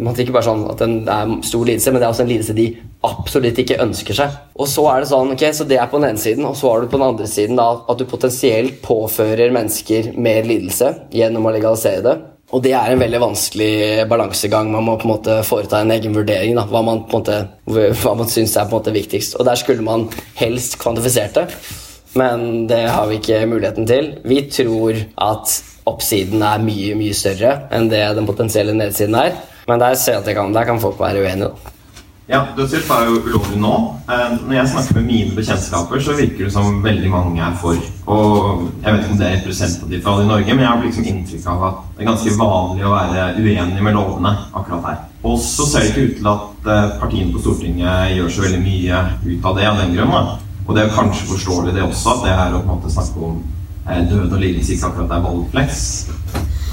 man 0.03 0.17
ikke 0.19 0.35
bare 0.35 0.47
sånn 0.47 0.65
at 0.71 0.81
det 0.81 1.13
er 1.13 1.33
stor 1.45 1.65
lidelse, 1.67 1.93
men 1.93 2.01
det 2.01 2.07
er 2.07 2.13
også 2.13 2.25
en 2.25 2.31
lidelse 2.31 2.57
de 2.57 2.67
absolutt 3.05 3.59
ikke 3.61 3.79
ønsker 3.83 4.17
seg. 4.17 4.37
Og 4.59 4.69
så 4.71 4.85
er 4.91 5.01
det 5.01 5.09
sånn, 5.11 5.33
ok, 5.35 5.43
så 5.55 5.67
det 5.69 5.79
er 5.79 5.89
på 5.91 5.99
den 6.01 6.11
ene 6.11 6.21
siden, 6.21 6.47
og 6.47 6.55
så 6.59 6.71
har 6.71 6.83
du 6.83 6.91
på 6.91 6.99
den 6.99 7.07
andre 7.07 7.27
siden 7.29 7.59
da, 7.59 7.67
at 7.87 7.99
du 7.99 8.07
potensielt 8.09 8.79
påfører 8.85 9.53
mennesker 9.55 10.13
mer 10.17 10.47
lidelse 10.47 10.91
gjennom 11.15 11.47
å 11.47 11.53
legalisere 11.55 12.05
det. 12.05 12.15
Og 12.53 12.61
det 12.63 12.75
er 12.77 12.93
en 12.93 13.01
veldig 13.01 13.19
vanskelig 13.23 14.05
balansegang. 14.09 14.69
Man 14.71 14.85
må 14.85 14.99
på 15.01 15.07
en 15.07 15.13
måte 15.15 15.39
foreta 15.47 15.79
en 15.81 15.93
egen 15.95 16.13
vurdering. 16.15 16.53
Da, 16.55 16.67
hva 16.69 16.83
man 16.85 17.01
på 17.09 17.21
man 17.25 18.29
syns 18.31 18.53
er 18.55 18.69
på 18.69 18.75
en 18.75 18.77
måte 18.77 18.93
viktigst. 18.95 19.39
Og 19.39 19.47
der 19.47 19.57
skulle 19.59 19.85
man 19.85 20.05
helst 20.37 20.77
kvantifisert 20.81 21.39
det, 21.39 21.47
men 22.15 22.67
det 22.69 22.85
har 22.87 23.09
vi 23.09 23.17
ikke 23.19 23.41
muligheten 23.49 23.89
til. 23.89 24.13
Vi 24.23 24.43
tror 24.53 25.01
at 25.25 25.57
oppsiden 25.89 26.43
er 26.45 26.63
mye, 26.63 26.95
mye 26.97 27.17
større 27.17 27.57
enn 27.75 27.89
det 27.91 28.05
den 28.17 28.29
potensielle 28.29 28.77
nedsiden 28.77 29.17
er. 29.19 29.35
Men 29.67 29.81
der 29.81 29.95
ser 29.97 30.21
jeg 30.25 30.35
kan, 30.37 30.53
der 30.53 30.63
kan 30.67 30.79
folk 30.81 30.99
være 30.99 31.23
uenige. 31.23 31.49
da. 31.49 31.71
Ja, 32.25 32.39
Dødshjelp 32.57 32.89
er 32.89 33.03
jo 33.05 33.17
ulovlig 33.21 33.59
nå. 33.61 33.71
Eh, 34.09 34.31
når 34.47 34.53
jeg 34.55 34.69
snakker 34.71 34.95
med 34.97 35.03
mine 35.05 35.35
bekjentskaper, 35.37 35.99
så 36.01 36.15
virker 36.17 36.47
det 36.47 36.53
som 36.53 36.79
veldig 36.83 37.09
mange 37.13 37.41
er 37.41 37.53
for. 37.61 37.77
Og 38.09 38.63
Jeg 38.83 38.93
vet 38.93 39.03
ikke 39.03 39.11
om 39.11 39.19
det 39.19 39.27
er 39.27 39.35
representativt 39.35 40.03
for 40.03 40.11
alle 40.11 40.23
i 40.23 40.27
Norge, 40.31 40.55
men 40.55 40.63
jeg 40.63 40.69
har 40.69 40.81
liksom 40.81 41.09
inntrykk 41.11 41.45
av 41.53 41.65
at 41.67 41.83
det 41.97 42.01
er 42.01 42.09
ganske 42.09 42.33
vanlig 42.39 42.85
å 42.85 42.95
være 42.95 43.27
uenig 43.37 43.85
med 43.85 43.93
lovene 43.93 44.31
akkurat 44.53 44.87
her. 44.89 44.97
Og 45.25 45.37
så 45.41 45.67
ser 45.69 45.85
det 45.85 45.91
ikke 45.91 46.07
ut 46.07 46.17
til 46.17 46.31
at 46.33 46.71
eh, 46.73 46.97
partiene 47.03 47.33
på 47.35 47.43
Stortinget 47.45 48.15
gjør 48.17 48.33
så 48.33 48.47
veldig 48.47 48.63
mye 48.65 49.03
ut 49.27 49.45
av 49.51 49.59
det 49.59 49.69
av 49.69 49.83
den 49.83 49.93
grunn. 49.93 50.33
Og 50.65 50.73
det 50.73 50.81
er 50.81 50.97
kanskje 50.97 51.29
forståelig, 51.29 51.75
det 51.77 51.85
også, 51.85 52.15
at 52.15 52.25
det 52.25 52.33
er 52.33 52.57
å 52.57 52.63
på 52.63 52.65
en 52.65 52.73
måte 52.73 52.95
snakke 52.97 53.21
om 53.29 53.37
eh, 53.85 54.01
død 54.09 54.33
og 54.33 54.41
lidelse 54.41 54.73
ikke 54.73 54.89
akkurat 54.89 55.13
er 55.19 55.25
voldflex. 55.29 55.85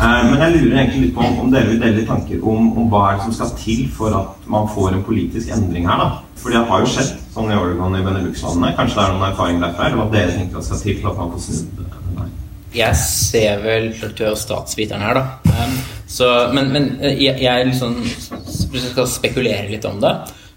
Eh, 0.03 0.23
men 0.27 0.41
jeg 0.41 0.55
lurer 0.57 0.79
egentlig 0.81 1.01
litt 1.05 1.15
på 1.15 1.27
om 1.45 1.51
dere 1.53 1.69
vil 1.71 1.79
dele 1.83 2.03
tanker 2.09 2.43
om, 2.43 2.73
om, 2.75 2.89
hva 2.91 3.03
er 3.07 3.19
det 3.21 3.27
som 3.29 3.35
skal 3.37 3.53
til 3.61 3.85
for 3.95 4.17
at 4.19 4.49
man 4.51 4.67
får 4.75 4.97
en 4.97 5.05
politisk 5.07 5.53
endring 5.55 5.87
her. 5.87 6.01
da. 6.03 6.09
For 6.43 6.51
det 6.51 6.65
har 6.67 6.83
jo 6.83 6.91
skjedd 6.91 7.13
sånn 7.35 7.53
i 7.53 7.59
Oregon 7.59 7.95
i 7.95 8.03
Benelux-landene. 8.03 8.73
Kanskje 8.79 8.99
det 8.99 9.05
er 9.05 9.15
noen 9.15 9.29
erfaring 9.29 9.63
derfra? 9.63 9.87
Eller 9.87 10.01
hva 10.01 10.09
dere 10.11 10.35
tenker 10.35 10.65
skal 10.67 10.83
til 10.83 10.99
for 10.99 11.13
at 11.13 11.21
man 11.21 11.31
får 11.37 11.45
snudd 11.47 11.79
det? 11.79 12.29
Jeg 12.73 12.97
ser 12.97 13.61
vel 13.61 13.91
er 13.93 14.37
statsviteren 14.41 15.05
her, 15.05 15.19
da. 15.21 15.65
Så, 16.09 16.29
men, 16.57 16.71
men 16.73 16.87
jeg, 17.05 17.37
jeg 17.45 17.67
liksom, 17.69 17.99
hvis 18.01 18.79
jeg 18.81 18.95
skal 18.95 19.11
spekulere 19.13 19.69
litt 19.69 19.85
om 19.89 20.01
det, 20.03 20.13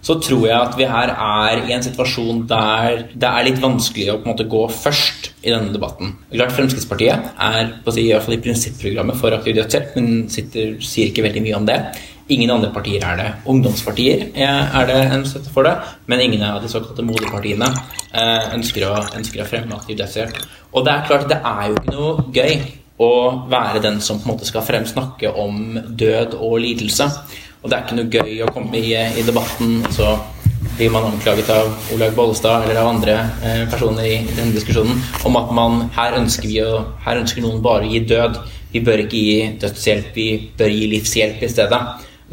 så 0.06 0.20
tror 0.22 0.44
jeg 0.46 0.56
at 0.56 0.76
vi 0.78 0.86
her 0.90 1.12
er 1.14 1.64
i 1.66 1.74
en 1.74 1.84
situasjon 1.84 2.44
der 2.50 3.06
det 3.14 3.30
er 3.30 3.48
litt 3.48 3.62
vanskelig 3.64 4.12
å 4.14 4.18
på 4.20 4.28
en 4.28 4.34
måte 4.36 4.48
gå 4.50 4.66
først 4.70 5.32
i 5.42 5.54
denne 5.54 5.74
debatten. 5.74 6.14
Klart 6.34 6.54
Fremskrittspartiet 6.54 7.32
er 7.42 7.72
på 7.82 7.90
å 7.90 7.96
si, 7.96 8.06
i 8.06 8.12
hvert 8.14 8.26
fall 8.26 8.38
i 8.38 8.44
prinsipprogrammet 8.44 9.18
for 9.18 9.34
aktiv 9.34 9.58
dødshjelp, 9.58 9.96
men 9.98 10.28
sitter, 10.34 10.76
sier 10.86 11.10
ikke 11.10 11.26
veldig 11.26 11.44
mye 11.48 11.58
om 11.58 11.66
det. 11.70 11.80
Ingen 12.36 12.54
andre 12.54 12.72
partier 12.74 13.04
er 13.06 13.20
det. 13.20 13.28
Ungdomspartier 13.50 14.24
er 14.34 14.88
det 14.90 15.02
en 15.14 15.26
støtte 15.30 15.52
for 15.54 15.66
det, 15.68 15.76
men 16.10 16.24
ingen 16.24 16.46
av 16.46 16.62
de 16.62 16.70
såkalte 16.70 17.06
moderpartiene 17.06 17.68
eh, 17.70 18.48
ønsker 18.56 18.88
å, 18.88 18.96
ønsker 19.18 19.44
å 19.44 19.50
fremme 19.50 19.78
aktiv 19.78 20.00
dødshjelp. 20.00 20.40
Og 20.74 20.86
det 20.86 20.94
er 20.94 21.06
klart, 21.10 21.30
det 21.30 21.42
er 21.42 21.70
jo 21.70 21.78
ikke 21.78 21.94
noe 21.94 22.26
gøy 22.34 22.56
å 23.06 23.12
være 23.52 23.82
den 23.84 24.00
som 24.02 24.22
på 24.22 24.30
en 24.30 24.34
måte 24.36 24.48
skal 24.48 24.66
fremsnakke 24.66 25.34
om 25.38 25.78
død 25.86 26.38
og 26.40 26.58
lidelse. 26.64 27.10
Og 27.66 27.72
det 27.72 27.78
er 27.80 27.86
ikke 27.88 27.96
noe 27.98 28.12
gøy 28.14 28.42
å 28.46 28.52
komme 28.54 28.78
i, 28.78 28.92
i 28.94 29.22
debatten, 29.26 29.80
så 29.90 30.12
blir 30.76 30.92
man 30.94 31.08
anklaget 31.08 31.48
av 31.50 31.72
Olaug 31.96 32.14
Bollestad 32.14 32.68
eller 32.68 32.78
av 32.78 32.92
andre 32.92 33.16
eh, 33.42 33.64
personer 33.72 34.06
i 34.06 34.20
denne 34.28 34.54
diskusjonen 34.54 35.00
om 35.26 35.38
at 35.40 35.54
man 35.58 35.88
her 35.96 36.20
ønsker, 36.20 36.46
vi 36.52 36.60
å, 36.62 36.84
her 37.08 37.24
ønsker 37.24 37.42
noen 37.42 37.64
bare 37.66 37.88
å 37.88 37.90
gi 37.90 38.04
død. 38.06 38.38
Vi 38.70 38.84
bør 38.86 39.02
ikke 39.06 39.18
gi 39.18 39.48
dødshjelp, 39.64 40.12
vi 40.14 40.28
bør 40.60 40.76
gi 40.76 40.92
livshjelp 40.94 41.42
i 41.42 41.50
stedet. 41.50 41.82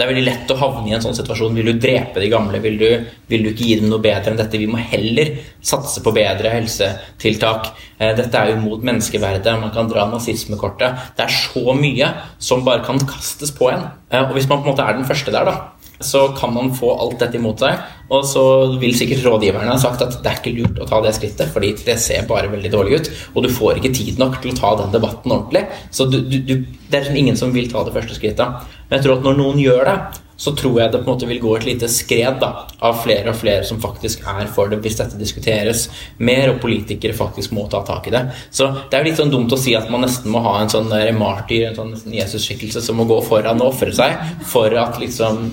Det 0.02 0.08
er 0.08 0.16
veldig 0.16 0.26
lett 0.26 0.48
å 0.50 0.54
havne 0.58 0.88
i 0.90 0.94
en 0.96 1.02
sånn 1.04 1.14
situasjon. 1.14 1.54
Vil 1.54 1.68
du 1.70 1.76
drepe 1.78 2.18
de 2.18 2.26
gamle? 2.26 2.58
Vil 2.58 2.74
du, 2.80 2.88
vil 3.30 3.44
du 3.44 3.52
ikke 3.52 3.68
gi 3.68 3.76
dem 3.78 3.86
noe 3.86 4.02
bedre 4.02 4.32
enn 4.32 4.40
dette? 4.40 4.58
Vi 4.58 4.66
må 4.66 4.80
heller 4.82 5.28
satse 5.62 6.02
på 6.02 6.10
bedre 6.16 6.50
helsetiltak. 6.56 7.68
Eh, 8.00 8.10
dette 8.18 8.40
er 8.40 8.50
jo 8.50 8.56
mot 8.64 8.82
menneskeverdet. 8.82 9.54
Man 9.62 9.70
kan 9.70 9.86
dra 9.86 10.08
nazismekortet. 10.10 11.14
Det 11.14 11.22
er 11.22 11.36
så 11.36 11.76
mye 11.78 12.08
som 12.42 12.66
bare 12.66 12.82
kan 12.82 12.98
kastes 12.98 13.54
på 13.54 13.70
en. 13.70 13.86
Eh, 14.10 14.24
og 14.24 14.34
hvis 14.34 14.50
man 14.50 14.64
på 14.64 14.72
en 14.72 14.74
måte 14.74 14.88
er 14.90 14.98
den 14.98 15.06
første 15.06 15.30
der, 15.30 15.46
da, 15.46 16.02
så 16.02 16.24
kan 16.34 16.50
man 16.58 16.74
få 16.74 16.90
alt 16.98 17.22
dette 17.22 17.38
imot 17.38 17.62
seg. 17.62 17.78
Og 18.12 18.26
så 18.28 18.44
vil 18.80 18.96
sikkert 18.96 19.24
rådgiverne 19.24 19.72
ha 19.72 19.78
sagt 19.80 20.02
at 20.04 20.18
det 20.20 20.28
er 20.28 20.40
ikke 20.40 20.54
lurt 20.58 20.80
å 20.82 20.88
ta 20.88 21.00
det 21.04 21.14
skrittet, 21.16 21.52
fordi 21.54 21.72
det 21.86 21.96
ser 22.02 22.26
bare 22.28 22.50
veldig 22.52 22.72
dårlig 22.72 22.98
ut, 22.98 23.12
og 23.32 23.46
du 23.46 23.52
får 23.52 23.80
ikke 23.80 23.94
tid 23.96 24.20
nok 24.20 24.40
til 24.42 24.52
å 24.52 24.58
ta 24.58 24.74
den 24.82 24.92
debatten 24.92 25.32
ordentlig. 25.32 25.64
Så 25.90 26.08
du, 26.12 26.20
du, 26.20 26.38
du, 26.44 26.58
det 26.88 26.98
er 26.98 27.06
liksom 27.06 27.22
ingen 27.22 27.40
som 27.40 27.54
vil 27.54 27.70
ta 27.72 27.86
det 27.86 27.96
første 27.96 28.18
skrittet. 28.18 28.68
Men 28.88 28.98
jeg 28.98 29.06
tror 29.06 29.18
at 29.18 29.26
når 29.26 29.40
noen 29.40 29.62
gjør 29.62 29.88
det, 29.88 29.96
så 30.42 30.50
tror 30.58 30.80
jeg 30.80 30.90
det 30.90 30.98
på 31.04 31.06
en 31.06 31.14
måte 31.14 31.26
vil 31.30 31.40
gå 31.42 31.50
et 31.54 31.66
lite 31.68 31.88
skred 31.92 32.40
da, 32.42 32.48
av 32.82 32.96
flere 33.04 33.30
og 33.30 33.36
flere 33.38 33.62
som 33.66 33.78
faktisk 33.82 34.24
er 34.26 34.48
for 34.50 34.72
det, 34.72 34.80
hvis 34.82 34.98
dette 34.98 35.20
diskuteres 35.20 35.84
mer, 36.18 36.50
og 36.50 36.58
politikere 36.64 37.14
faktisk 37.14 37.54
må 37.54 37.68
ta 37.70 37.84
tak 37.86 38.08
i 38.10 38.14
det. 38.14 38.24
Så 38.50 38.66
det 38.74 38.98
er 38.98 39.04
jo 39.04 39.10
litt 39.10 39.20
sånn 39.20 39.30
dumt 39.30 39.54
å 39.54 39.60
si 39.60 39.76
at 39.78 39.90
man 39.92 40.02
nesten 40.02 40.32
må 40.34 40.42
ha 40.42 40.56
en 40.58 40.72
sånn 40.72 40.90
martyr, 41.18 41.68
en 41.68 41.78
sånn 41.78 42.16
Jesus-skikkelse 42.16 42.82
som 42.82 42.98
må 42.98 43.06
gå 43.10 43.20
foran 43.28 43.62
og 43.62 43.70
ofre 43.70 43.94
seg 43.94 44.18
for 44.50 44.74
at 44.82 44.98
liksom 45.02 45.44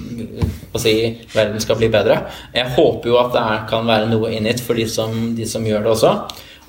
å 0.69 0.81
si, 0.81 0.93
verden 1.33 1.61
skal 1.61 1.77
bli 1.79 1.89
bedre. 1.93 2.23
Jeg 2.55 2.73
håper 2.75 3.11
jo 3.11 3.17
at 3.21 3.33
det 3.35 3.47
kan 3.69 3.89
være 3.89 4.09
noe 4.11 4.31
in 4.33 4.47
it 4.49 4.61
for 4.63 4.79
de 4.79 4.87
som, 4.89 5.33
de 5.37 5.47
som 5.49 5.65
gjør 5.65 5.85
det 5.85 5.91
også. 5.93 6.13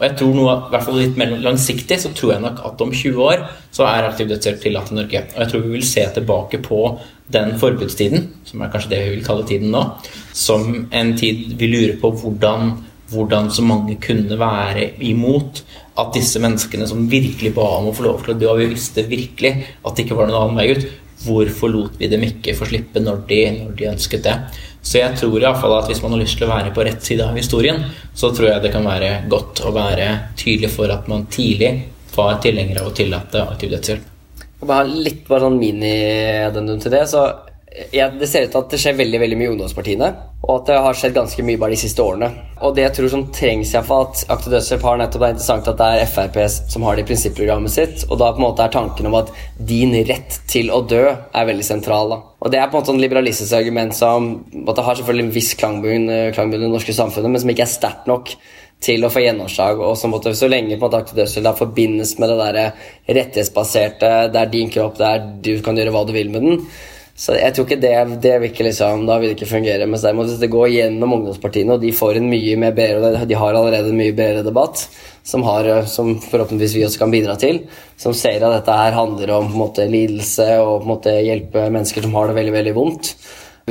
Og 0.01 0.05
jeg 0.07 0.17
tror 0.17 0.33
noe, 0.33 0.53
i 0.57 0.73
hvert 0.73 0.85
fall 0.87 0.97
litt 0.97 1.19
mer 1.21 1.33
langsiktig 1.45 1.99
så 2.01 2.11
tror 2.17 2.33
jeg 2.33 2.43
nok 2.47 2.61
at 2.65 2.81
om 2.81 2.93
20 2.93 3.19
år 3.21 3.43
så 3.69 3.85
er 3.85 4.07
aktiv 4.09 4.31
dødshjelp 4.31 4.63
tillatt 4.63 4.93
i 4.93 4.97
Norge. 4.97 5.21
Og 5.35 5.43
jeg 5.43 5.51
tror 5.51 5.65
vi 5.67 5.73
vil 5.75 5.85
se 5.85 6.05
tilbake 6.15 6.61
på 6.65 6.79
den 7.31 7.53
forbudstiden, 7.61 8.31
som 8.49 8.63
er 8.65 8.71
kanskje 8.73 8.95
det 8.95 9.01
vi 9.05 9.11
vil 9.19 9.27
kalle 9.27 9.45
tiden 9.47 9.75
nå, 9.75 9.83
som 10.33 10.65
en 10.89 11.13
tid 11.21 11.53
vi 11.61 11.69
lurer 11.69 11.99
på 12.01 12.15
hvordan, 12.17 12.73
hvordan 13.13 13.53
så 13.53 13.67
mange 13.67 13.99
kunne 14.03 14.41
være 14.41 14.89
imot 15.05 15.61
at 16.01 16.17
disse 16.17 16.41
menneskene 16.41 16.89
som 16.89 17.05
virkelig 17.13 17.53
ba 17.61 17.69
om 17.77 17.91
å 17.91 17.95
få 17.95 18.09
lov 18.09 18.25
til 18.25 18.35
å 18.35 18.41
dø, 18.41 18.49
og 18.55 18.65
vi 18.65 18.73
visste 18.73 19.05
virkelig 19.05 19.53
at 19.85 19.95
det 19.95 20.07
ikke 20.07 20.17
var 20.17 20.33
noen 20.33 20.41
annen 20.41 20.63
vei 20.63 20.71
ut, 20.73 20.89
hvorfor 21.27 21.69
lot 21.69 22.01
vi 22.01 22.09
dem 22.09 22.25
ikke 22.25 22.57
få 22.57 22.71
slippe 22.71 23.05
når 23.05 23.25
de, 23.29 23.41
når 23.61 23.77
de 23.77 23.91
ønsket 23.93 24.25
det? 24.25 24.37
Så 24.83 24.99
jeg 24.99 25.17
tror 25.21 25.37
i 25.37 25.45
fall 25.61 25.77
at 25.77 25.91
hvis 25.91 26.01
man 26.03 26.15
har 26.15 26.23
lyst 26.23 26.39
til 26.39 26.47
å 26.49 26.53
være 26.55 26.73
på 26.75 26.85
rett 26.87 27.05
side 27.05 27.27
av 27.27 27.37
historien, 27.37 27.83
så 28.17 28.33
tror 28.33 28.49
jeg 28.49 28.65
det 28.65 28.73
kan 28.73 28.87
være 28.87 29.11
godt 29.31 29.63
å 29.69 29.75
være 29.77 30.09
tydelig 30.41 30.73
for 30.73 30.93
at 30.93 31.11
man 31.11 31.27
tidlig 31.31 31.75
var 32.15 32.41
tilhenger 32.43 32.81
av 32.81 32.89
å 32.91 32.97
tillate 32.97 33.45
aktiv 33.45 33.75
dødshjelp. 33.75 34.09
Bare 34.61 34.89
litt 34.89 35.23
bare 35.29 35.47
sånn 35.47 35.61
mini-addendum 35.61 36.81
til 36.83 36.93
det. 36.93 37.07
så 37.09 37.29
ja, 37.91 38.11
Det 38.11 38.27
ser 38.27 38.43
ut 38.43 38.51
til 38.51 38.61
at 38.61 38.73
det 38.73 38.79
skjer 38.83 38.97
veldig 38.99 39.21
veldig 39.23 39.39
mye 39.39 39.47
i 39.47 39.53
ungdomspartiene. 39.53 40.09
Og 40.41 40.55
at 40.55 40.71
det 40.71 40.79
har 40.83 40.97
skjedd 40.97 41.15
ganske 41.15 41.45
mye 41.47 41.61
bare 41.61 41.77
de 41.77 41.81
siste 41.83 42.03
årene. 42.03 42.31
Og 42.67 42.75
det 42.75 42.83
jeg 42.83 42.95
tror 42.97 43.11
som 43.13 43.27
trengs 43.35 43.75
iallfall 43.75 44.09
at 44.09 44.23
Akte 44.35 44.51
dødshjelp 44.53 44.87
har 44.89 44.99
nettopp 44.99 45.25
er 45.27 45.35
interessant 45.35 45.71
at 45.71 45.79
det 45.79 45.89
er 46.01 46.11
Frp 46.11 46.39
som 46.51 46.87
har 46.87 46.97
det 46.97 47.05
i 47.05 47.09
prinsipprogrammet 47.11 47.75
sitt. 47.75 48.07
Og 48.09 48.19
da 48.19 48.33
på 48.33 48.43
en 48.43 48.47
måte 48.49 48.67
er 48.67 48.75
tanken 48.75 49.11
om 49.11 49.19
at 49.21 49.31
din 49.71 49.95
rett 50.09 50.41
til 50.51 50.73
å 50.75 50.83
dø 50.83 51.05
er 51.13 51.51
veldig 51.53 51.67
sentral. 51.67 52.15
da. 52.15 52.21
Og 52.41 52.51
det 52.51 52.59
er 52.59 52.71
på 52.71 52.75
en 52.75 52.81
måte 52.81 52.93
sånn 52.93 53.03
liberalistisk 53.05 53.55
argument 53.61 53.95
som 53.95 54.31
at 54.65 54.75
det 54.75 54.87
har 54.87 54.99
selvfølgelig 54.99 55.29
en 55.29 55.37
viss 55.37 55.55
klangbunn 55.61 56.11
i 56.11 56.23
det 56.33 56.73
norske 56.73 56.97
samfunnet, 56.97 57.31
men 57.31 57.45
som 57.45 57.53
ikke 57.55 57.69
er 57.69 57.75
sterkt 57.77 58.11
nok 58.11 58.35
til 58.81 59.05
å 59.05 59.11
få 59.13 59.23
gjennomslag. 59.23 59.83
Og 59.85 59.93
så, 60.01 60.09
måtte, 60.11 60.33
så 60.35 60.49
lenge 60.49 60.75
på 60.75 60.81
en 60.81 60.89
måte 60.89 61.05
aktiv 61.05 61.21
dødshjelp 61.21 61.59
forbindes 61.61 62.17
med 62.19 62.33
det 62.33 62.39
der 62.41 62.87
rettighetsbaserte, 63.13 64.15
det 64.33 64.41
er 64.41 64.55
din 64.57 64.73
kropp, 64.73 64.97
det 64.99 65.11
er 65.11 65.29
du 65.45 65.53
kan 65.63 65.79
gjøre 65.79 65.93
hva 65.95 66.09
du 66.09 66.17
vil 66.17 66.33
med 66.33 66.49
den 66.49 66.65
så 67.21 67.35
jeg 67.37 67.53
tror 67.53 67.67
ikke 67.67 67.83
det, 67.83 67.93
det 68.25 68.33
vil 68.41 68.49
ikke 68.49 68.65
liksom, 68.65 69.03
Da 69.09 69.19
vil 69.21 69.29
det 69.29 69.37
ikke 69.37 69.51
fungere. 69.51 69.89
Mens 69.91 70.07
hvis 70.07 70.39
det 70.41 70.49
går 70.53 70.71
gjennom 70.73 71.19
ungdomspartiene, 71.19 71.77
og 71.77 71.83
de 71.85 71.93
får 71.93 72.17
en 72.17 72.31
mye 72.33 72.57
mer 72.57 72.73
bedre 72.77 73.27
De 73.29 73.37
har 73.37 73.57
allerede 73.59 73.93
en 73.93 73.99
mye 73.99 74.15
bedre 74.17 74.45
debatt, 74.47 74.87
som, 75.27 75.45
har, 75.45 75.69
som 75.85 76.15
forhåpentligvis 76.25 76.79
vi 76.79 76.87
også 76.87 77.03
kan 77.03 77.13
bidra 77.13 77.37
til. 77.41 77.61
Som 78.01 78.17
ser 78.17 78.41
at 78.41 78.57
dette 78.57 78.79
her 78.79 78.97
handler 78.97 79.35
om 79.37 79.51
på 79.51 79.53
en 79.53 79.65
måte, 79.67 79.89
lidelse 79.93 80.49
og 80.63 80.81
på 80.81 80.87
en 80.87 80.93
måte, 80.95 81.17
hjelpe 81.27 81.69
mennesker 81.69 82.09
som 82.09 82.17
har 82.17 82.31
det 82.31 82.39
veldig 82.41 82.57
veldig 82.57 82.77
vondt. 82.79 83.13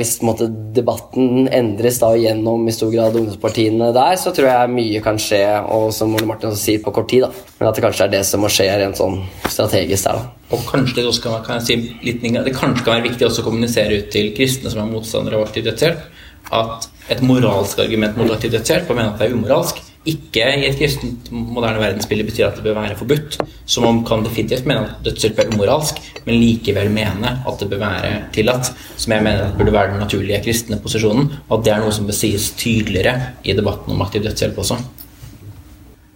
Hvis 0.00 0.14
måtte, 0.24 0.46
debatten 0.72 1.44
endres 1.52 1.98
da 2.00 2.14
gjennom 2.16 2.62
i 2.64 2.72
stor 2.72 2.88
grad 2.94 3.18
ungdomspartiene 3.20 3.90
der, 3.92 4.14
så 4.16 4.32
tror 4.32 4.48
jeg 4.48 4.72
mye 4.72 5.02
kan 5.04 5.20
skje, 5.20 5.42
og 5.68 5.90
som 5.92 6.14
Ole 6.16 6.28
Martin 6.28 6.48
også 6.48 6.62
sier, 6.62 6.80
på 6.80 6.94
kort 6.96 7.10
tid. 7.12 7.26
da. 7.26 7.50
Men 7.58 7.68
at 7.68 7.76
det 7.76 7.84
kanskje 7.84 8.06
er 8.06 8.14
det 8.14 8.22
som 8.24 8.40
må 8.40 8.48
skje 8.48 8.70
rent 8.80 8.96
sånn 8.96 9.20
strategisk 9.44 10.08
der. 10.08 10.22
da. 10.22 10.54
Og 10.56 10.64
kanskje 10.70 11.02
det 11.02 11.06
også 11.10 11.26
kan, 11.26 11.36
kan 11.44 11.60
si 11.64 11.76
litt, 12.06 12.24
det 12.24 12.56
kanskje 12.56 12.86
kan 12.86 12.96
være 12.96 13.10
viktig 13.10 13.28
også 13.28 13.44
å 13.44 13.50
kommunisere 13.50 14.00
ut 14.00 14.08
til 14.14 14.32
kristne 14.36 14.72
som 14.72 14.82
er 14.86 14.90
motstandere 14.90 15.36
av 15.36 15.46
aktiv 15.50 15.68
dødshjelp, 15.68 16.08
at 16.56 16.88
et 17.12 17.20
moralsk 17.26 17.84
argument 17.84 18.16
mot 18.16 18.32
aktiv 18.32 18.56
dødshjelp, 18.56 18.88
og 18.88 18.96
mener 18.96 19.12
at 19.12 19.20
det 19.20 19.28
er 19.28 19.36
umoralsk, 19.36 19.84
ikke 20.10 20.44
i 20.58 20.66
et 20.68 20.78
kristent 20.78 21.30
moderne 21.32 21.80
verdensbilde 21.82 22.26
betyr 22.28 22.48
at 22.48 22.58
det 22.58 22.64
bør 22.66 22.78
være 22.80 22.98
forbudt. 22.98 23.40
Som 23.70 23.86
om 23.88 24.00
kan 24.06 24.24
definitivt 24.26 24.68
mene 24.68 24.88
at 24.88 25.04
dødshjelp 25.06 25.38
er 25.38 25.50
umoralsk, 25.54 26.00
men 26.26 26.40
likevel 26.40 26.90
mene 26.94 27.34
at 27.46 27.60
det 27.60 27.70
bør 27.70 27.84
være 27.84 28.14
tillatt. 28.34 28.72
Som 28.96 29.16
jeg 29.16 29.26
mener 29.26 29.48
at 29.48 29.58
burde 29.58 29.74
være 29.74 29.92
den 29.94 30.02
naturlige 30.04 30.42
kristne 30.44 30.80
posisjonen, 30.82 31.30
og 31.48 31.58
at 31.58 31.66
det 31.66 31.74
er 31.74 31.84
noe 31.84 31.94
som 31.94 32.08
bør 32.08 32.18
sies 32.20 32.50
tydeligere 32.60 33.14
i 33.44 33.56
debatten 33.56 33.94
om 33.94 34.02
aktiv 34.06 34.26
dødshjelp 34.26 34.58
også. 34.64 34.80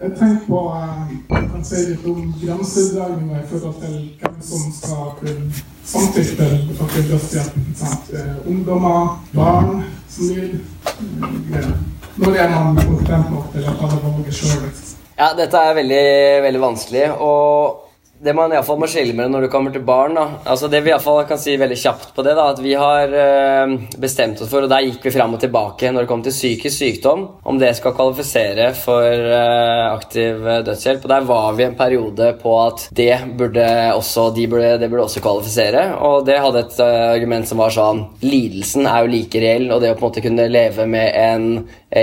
Jeg 0.04 0.12
tenker 0.18 0.46
på 0.46 0.58
Jeg 1.30 1.38
eh, 1.38 1.50
kan 1.52 1.62
si 1.64 1.82
litt 1.88 2.06
om 2.10 2.24
grensedragninger 2.40 3.38
i 3.40 3.46
forhold 3.48 3.76
til 3.80 3.94
hvem 4.20 4.34
som 4.48 4.64
skal 4.76 5.06
kunne 5.20 5.62
samtykke 5.84 6.34
til 6.40 6.82
aktiv 6.84 7.06
dødshjelp. 7.12 7.56
Eh, 8.18 8.34
ungdommer, 8.50 9.24
barn 9.32 9.84
som 10.08 10.34
vil 10.34 10.58
når 12.16 12.36
er 12.38 12.50
man 12.52 12.76
kompetent 12.78 13.30
nok 13.32 13.48
til 13.52 13.64
å 13.66 13.74
ta 13.78 13.88
det 13.90 14.34
seg 14.34 14.52
sjøl? 14.52 14.68
Ja, 15.14 15.30
dette 15.38 15.60
er 15.62 15.76
veldig, 15.78 16.04
veldig 16.44 16.60
vanskelig. 16.62 17.04
Og 17.22 17.83
det 18.24 18.32
man 18.36 18.52
iallfall 18.54 18.78
må 18.80 18.88
skille 18.88 19.12
mellom 19.16 19.36
når 19.36 19.44
du 19.44 19.50
kommer 19.52 19.72
til 19.74 19.82
barn 19.84 20.16
da. 20.16 20.24
altså 20.48 20.68
Det 20.72 20.80
vi 20.84 20.92
iallfall 20.92 21.24
kan 21.28 21.40
si 21.40 21.56
veldig 21.60 21.76
kjapt 21.76 22.14
på 22.16 22.24
det, 22.24 22.32
da, 22.38 22.46
at 22.54 22.60
vi 22.64 22.72
har 22.78 23.12
øh, 23.24 23.74
bestemt 24.00 24.40
oss 24.40 24.50
for, 24.50 24.64
og 24.64 24.70
der 24.72 24.86
gikk 24.86 25.04
vi 25.04 25.12
fram 25.12 25.36
og 25.36 25.42
tilbake 25.42 25.90
når 25.92 26.04
det 26.04 26.10
kom 26.10 26.22
til 26.24 26.32
psykisk 26.32 26.78
sykdom, 26.78 27.26
om 27.44 27.58
det 27.60 27.74
skal 27.76 27.94
kvalifisere 27.96 28.70
for 28.78 29.04
øh, 29.04 29.82
aktiv 29.90 30.40
dødshjelp. 30.66 31.04
Og 31.04 31.12
der 31.12 31.28
var 31.28 31.58
vi 31.58 31.66
en 31.66 31.76
periode 31.76 32.30
på 32.40 32.54
at 32.62 32.86
det 32.96 33.18
burde 33.36 33.66
også, 33.92 34.30
de 34.36 34.46
burde, 34.48 34.72
det 34.80 34.88
burde 34.92 35.04
også 35.04 35.22
kvalifisere. 35.24 35.84
Og 36.06 36.24
det 36.26 36.40
hadde 36.40 36.64
et 36.64 36.80
øh, 36.80 37.00
argument 37.10 37.50
som 37.50 37.60
var 37.60 37.74
sånn 37.74 38.04
Lidelsen 38.24 38.88
er 38.88 39.04
jo 39.04 39.12
like 39.12 39.42
reell, 39.42 39.68
og 39.74 39.82
det 39.84 39.92
å 39.92 39.98
på 39.98 40.06
en 40.06 40.08
måte 40.08 40.24
kunne 40.24 40.48
leve 40.48 40.88
med 40.88 41.12
en 41.12 41.48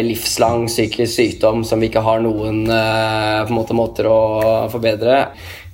livslang 0.05 0.67
psykisk 0.69 1.11
sykdom 1.17 1.65
som 1.67 1.82
vi 1.82 1.89
ikke 1.89 2.03
har 2.05 2.22
noen 2.24 2.61
på 2.63 3.49
en 3.51 3.57
måte 3.57 3.76
måter 3.76 4.07
å 4.07 4.19
forbedre 4.72 5.17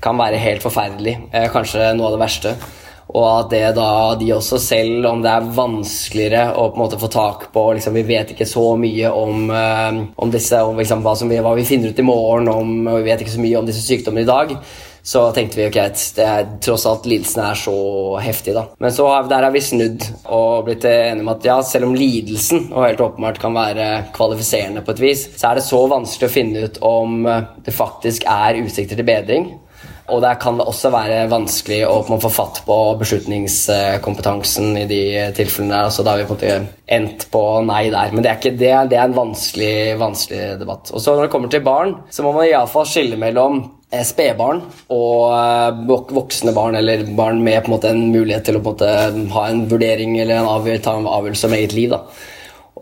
kan 0.04 0.18
være 0.20 0.41
helt 0.41 0.66
forferdelig. 0.66 1.16
Eh, 1.32 1.48
kanskje 1.54 1.93
noe 1.98 2.12
av 2.12 2.18
det 2.18 2.26
verste. 2.26 2.58
Og 3.16 3.24
at 3.24 3.54
det 3.54 3.62
da 3.78 3.91
de 4.20 4.34
også, 4.36 4.60
selv 4.60 5.08
om 5.08 5.22
det 5.24 5.32
er 5.32 5.48
vanskeligere 5.56 6.50
å 6.60 6.68
på 6.68 6.76
en 6.76 6.84
måte 6.84 7.00
få 7.00 7.08
tak 7.12 7.48
på 7.54 7.64
liksom, 7.78 7.95
Vi 7.95 8.04
vet 8.10 8.34
ikke 8.34 8.48
så 8.48 8.66
mye 8.80 9.12
om, 9.16 9.48
uh, 9.48 10.02
om 10.20 10.34
disse, 10.34 10.60
om 10.60 10.76
liksom, 10.78 11.06
hva, 11.06 11.16
vi, 11.24 11.39
hva, 11.39 11.56
vi, 11.56 11.66
finner 11.68 11.93
ut 11.93 12.04
i 12.04 12.08
morgen, 12.08 12.52
om, 12.52 12.76
og 12.84 13.00
vi 13.00 13.08
vet 13.08 13.24
ikke 13.24 13.38
så 13.38 13.43
mye 13.43 13.62
om 13.62 13.68
disse 13.70 13.86
sykdommene 13.86 14.28
i 14.28 14.30
dag. 14.30 14.52
Så 15.08 15.22
tenkte 15.32 15.56
vi 15.56 15.70
ok, 15.70 15.78
det 16.18 16.24
er, 16.26 16.50
tross 16.60 16.84
alt 16.89 17.06
lidelsen 17.08 17.39
er 17.48 17.56
så 17.56 17.76
heftig, 18.20 18.52
da. 18.58 18.66
Men 18.84 18.91
så 18.91 19.06
der 19.32 19.45
har 19.45 19.54
vi 19.56 19.62
snudd 19.64 20.04
og 20.26 20.66
blitt 20.68 20.84
enige 20.89 21.24
om 21.24 21.32
at 21.32 21.48
ja, 21.48 21.56
selv 21.64 21.88
om 21.88 21.95
lidelsen 21.95 22.66
og 22.74 22.84
helt 22.84 23.04
åpenbart 23.06 23.39
kan 23.39 23.56
være 23.56 23.86
kvalifiserende 24.18 24.84
på 24.84 24.98
et 24.98 25.06
vis, 25.06 25.24
så 25.39 25.54
er 25.54 25.62
det 25.62 25.64
så 25.70 25.80
vanskelig 25.88 26.28
å 26.28 26.34
finne 26.34 26.66
ut 26.68 26.82
om 26.84 27.24
det 27.64 27.76
faktisk 27.78 28.28
er 28.28 28.60
utsikter 28.66 29.00
til 29.00 29.08
bedring 29.08 29.48
Og 30.08 30.22
der 30.24 30.38
kan 30.39 30.55
det 30.60 30.68
også 30.70 30.91
være 30.93 31.26
vanskelig 31.32 31.82
å 31.88 31.99
få 32.08 32.30
fatt 32.32 32.62
på 32.68 32.76
beslutningskompetansen 33.01 34.78
i 34.80 34.86
de 34.88 35.01
tilfellene. 35.36 35.74
der, 35.74 35.89
altså 35.89 36.05
Da 36.05 36.14
har 36.14 36.22
vi 36.22 36.28
på 36.30 36.38
en 36.38 36.39
måte 36.39 36.76
endt 36.97 37.26
på 37.34 37.41
nei 37.68 37.89
der. 37.91 38.14
Men 38.14 38.24
det 38.24 38.32
er, 38.32 38.39
ikke, 38.39 38.55
det, 38.55 38.72
det 38.93 38.99
er 38.99 39.10
en 39.10 39.18
vanskelig, 39.18 39.74
vanskelig 39.99 40.45
debatt. 40.62 40.93
Og 40.93 41.03
så 41.03 41.16
når 41.16 41.28
det 41.28 41.34
kommer 41.34 41.51
til 41.51 41.66
barn, 41.66 41.97
så 42.10 42.24
må 42.24 42.32
man 42.36 42.47
iallfall 42.47 42.88
skille 42.88 43.20
mellom 43.20 43.60
eh, 43.91 44.05
spedbarn 44.08 44.64
og 44.95 45.36
eh, 45.36 46.08
voksne 46.16 46.55
barn, 46.55 46.80
eller 46.80 47.03
barn 47.18 47.43
med 47.43 47.68
en 47.68 47.91
en 47.91 48.08
mulighet 48.14 48.47
til 48.47 48.62
å 48.62 48.76
en 48.88 49.28
ha 49.36 49.47
en 49.51 49.68
vurdering 49.68 50.18
eller 50.24 50.80
ta 50.80 50.95
en 50.95 51.12
avgjørelse 51.18 51.51
om 51.51 51.60
eget 51.60 51.76
liv. 51.76 51.91
da. 51.91 52.05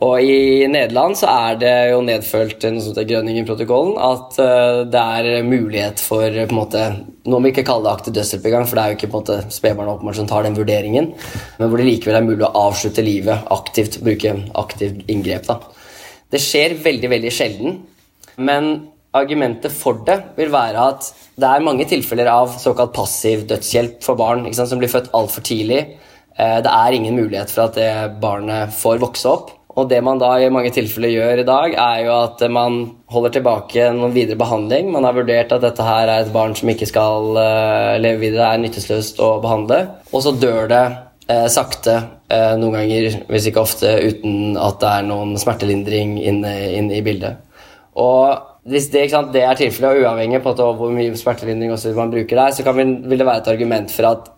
Og 0.05 0.21
i 0.21 0.67
Nederland 0.69 1.15
så 1.17 1.29
er 1.31 1.59
det 1.61 1.73
jo 1.93 2.01
nedfølt 2.05 2.65
noe 2.75 3.05
Grønningen-protokollen 3.09 3.95
at 4.05 4.39
eh, 4.43 4.79
det 4.91 5.03
er 5.19 5.47
mulighet 5.47 6.03
for 6.03 6.25
eh, 6.27 6.45
på 6.45 6.53
en 6.53 6.59
måte 6.59 6.83
Nå 7.25 7.39
vi 7.41 7.49
ikke 7.53 7.65
kalle 7.65 7.87
det 7.87 7.93
aktiv 7.95 8.13
dødshjelp 8.13 8.43
engang, 8.45 8.67
for 8.69 8.77
det 8.77 8.83
er 8.83 8.91
jo 8.91 8.97
ikke 8.99 9.11
på 9.15 9.21
en 9.33 9.53
spedbarn 9.55 10.13
som 10.13 10.27
tar 10.29 10.45
den 10.45 10.57
vurderingen, 10.57 11.07
men 11.57 11.71
hvor 11.71 11.81
det 11.81 11.87
likevel 11.87 12.19
er 12.19 12.27
mulig 12.27 12.45
å 12.45 12.51
avslutte 12.67 13.01
livet 13.01 13.47
aktivt, 13.55 13.97
bruke 14.05 14.35
aktivt 14.61 15.09
inngrep. 15.09 15.47
da. 15.47 15.57
Det 16.29 16.41
skjer 16.43 16.77
veldig, 16.85 17.09
veldig 17.15 17.31
sjelden, 17.33 17.79
men 18.37 18.69
argumentet 19.15 19.73
for 19.73 20.03
det 20.05 20.19
vil 20.37 20.53
være 20.53 20.85
at 20.91 21.09
det 21.39 21.49
er 21.49 21.65
mange 21.65 21.89
tilfeller 21.89 22.29
av 22.29 22.53
såkalt 22.61 22.93
passiv 22.93 23.47
dødshjelp 23.49 24.05
for 24.05 24.21
barn 24.21 24.45
sant, 24.51 24.69
som 24.69 24.81
blir 24.81 24.91
født 24.91 25.09
altfor 25.17 25.45
tidlig. 25.49 25.81
Eh, 26.37 26.57
Det 26.61 26.71
er 26.71 26.93
ingen 26.93 27.17
mulighet 27.17 27.49
for 27.49 27.65
at 27.65 27.81
det 27.81 28.19
barnet 28.21 28.69
får 28.75 29.01
vokse 29.01 29.33
opp. 29.33 29.54
Og 29.75 29.89
det 29.91 29.99
man 30.07 30.19
da 30.21 30.29
i 30.39 30.51
mange 30.53 30.71
tilfeller 30.71 31.11
gjør 31.11 31.41
i 31.41 31.47
dag, 31.47 31.73
er 31.75 32.03
jo 32.05 32.13
at 32.15 32.43
man 32.51 32.77
holder 33.11 33.33
tilbake 33.35 33.89
noen 33.95 34.13
videre 34.15 34.39
behandling. 34.39 34.87
Man 34.93 35.03
har 35.03 35.17
vurdert 35.17 35.51
at 35.51 35.65
dette 35.65 35.83
her 35.83 36.07
er 36.07 36.23
et 36.23 36.31
barn 36.35 36.55
som 36.55 36.71
ikke 36.71 36.87
skal 36.87 37.35
eh, 37.41 37.95
leve 37.99 38.21
videre, 38.23 38.53
er 38.53 38.63
nytteløst 38.63 39.19
å 39.19 39.33
behandle. 39.43 39.81
Og 40.15 40.23
så 40.23 40.31
dør 40.39 40.69
det 40.71 40.83
eh, 41.27 41.47
sakte, 41.51 41.97
eh, 42.31 42.53
noen 42.61 42.79
ganger, 42.79 43.19
hvis 43.27 43.49
ikke 43.51 43.65
ofte, 43.65 43.91
uten 43.99 44.55
at 44.55 44.79
det 44.79 44.93
er 44.93 45.09
noen 45.11 45.35
smertelindring 45.41 46.21
inne, 46.23 46.55
inne 46.79 46.95
i 46.95 47.03
bildet. 47.03 47.43
Og 47.99 48.31
hvis 48.71 48.87
det, 48.95 49.09
det 49.35 49.43
er 49.43 49.59
tilfellet, 49.59 49.99
og 49.99 50.07
uavhengig 50.07 50.39
på 50.43 50.55
det- 50.55 50.71
hvor 50.79 50.95
mye 50.95 51.19
smertelindring 51.19 51.75
også 51.75 51.91
man 51.99 52.15
bruker 52.15 52.39
der, 52.45 52.55
så 52.55 52.63
vi, 52.71 52.87
vil 53.11 53.19
det 53.19 53.27
være 53.27 53.43
et 53.43 53.53
argument 53.57 53.91
for 53.91 54.07
at 54.13 54.31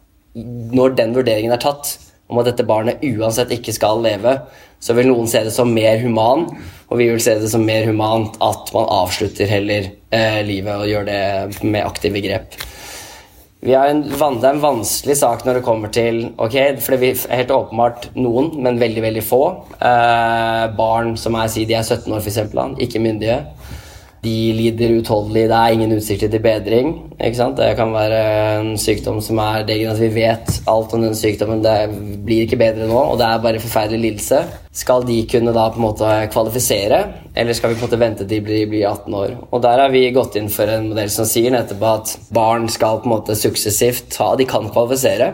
når 0.73 0.97
den 0.97 1.13
vurderingen 1.15 1.53
er 1.53 1.61
tatt, 1.61 1.93
om 2.27 2.41
at 2.41 2.49
dette 2.49 2.65
barnet 2.67 3.03
uansett 3.07 3.53
ikke 3.55 3.71
skal 3.71 4.01
leve, 4.03 4.33
så 4.79 4.95
vil 4.97 5.09
noen 5.09 5.29
se 5.29 5.43
det 5.45 5.53
som 5.55 5.71
mer 5.73 5.99
human, 6.03 6.47
og 6.87 6.99
vi 6.99 7.09
vil 7.09 7.21
se 7.23 7.35
det 7.41 7.49
som 7.51 7.65
mer 7.67 7.87
humant 7.89 8.37
at 8.43 8.71
man 8.75 8.89
avslutter 9.01 9.49
heller 9.49 9.91
eh, 10.13 10.41
livet 10.47 10.73
og 10.75 10.87
gjør 10.87 11.07
det 11.09 11.21
med 11.65 11.83
aktive 11.83 12.21
grep. 12.23 12.59
En, 13.67 14.03
det 14.05 14.45
er 14.45 14.53
en 14.53 14.61
vanskelig 14.61 15.15
sak 15.17 15.41
når 15.43 15.57
det 15.57 15.65
kommer 15.65 15.89
til 15.91 16.19
ok, 16.37 16.55
for 16.77 16.93
det 16.93 17.09
er 17.09 17.39
helt 17.39 17.53
åpenbart 17.55 18.11
noen, 18.15 18.51
men 18.61 18.77
veldig 18.79 19.01
veldig 19.03 19.23
få. 19.25 19.41
Eh, 19.81 20.65
barn 20.77 21.15
som 21.17 21.35
er, 21.35 21.49
si 21.51 21.65
de 21.65 21.75
er 21.75 21.83
17 21.83 22.13
år, 22.13 22.21
f.eks., 22.21 22.37
ikke 22.85 23.01
myndige. 23.01 23.41
De 24.23 24.35
lider 24.57 24.95
utholdelig, 24.97 25.45
det 25.51 25.57
er 25.57 25.75
ingen 25.75 25.93
utsikter 25.93 26.31
til 26.33 26.41
bedring. 26.41 26.93
Det 27.17 27.69
kan 27.77 27.93
være 27.93 28.21
en 28.59 28.71
sykdom 28.81 29.19
som 29.21 29.39
er 29.41 29.65
degenerativ. 29.67 30.13
Vi 30.13 30.23
vet 30.25 30.61
alt 30.67 30.93
om 30.93 31.05
den 31.05 31.15
sykdommen, 31.17 31.63
det 31.63 31.75
blir 32.25 32.45
ikke 32.45 32.59
bedre 32.59 32.89
nå, 32.89 32.97
og 32.97 33.17
det 33.21 33.27
er 33.27 33.43
bare 33.43 33.61
forferdelig 33.61 34.01
lidelse. 34.01 34.41
Skal 34.77 35.05
de 35.07 35.21
kunne 35.29 35.53
da 35.55 35.69
på 35.73 35.79
en 35.79 35.87
måte 35.87 36.11
kvalifisere, 36.33 37.01
eller 37.37 37.57
skal 37.57 37.71
vi 37.71 37.79
på 37.79 37.85
en 37.85 37.89
måte 37.89 38.01
vente 38.01 38.25
til 38.25 38.35
de 38.35 38.43
blir, 38.45 38.67
blir 38.69 38.87
18 38.89 39.17
år? 39.21 39.35
Og 39.51 39.61
der 39.65 39.83
har 39.85 39.93
vi 39.93 40.05
gått 40.13 40.37
inn 40.37 40.51
for 40.53 40.69
en 40.69 40.91
modell 40.91 41.13
som 41.13 41.29
sier 41.29 41.53
nettopp 41.53 41.89
at 41.89 42.15
barn 42.33 42.69
skal 42.73 43.01
på 43.01 43.09
en 43.09 43.15
måte 43.17 43.37
suksessivt 43.37 44.11
ta 44.17 44.33
De 44.37 44.45
kan 44.49 44.69
kvalifisere, 44.73 45.33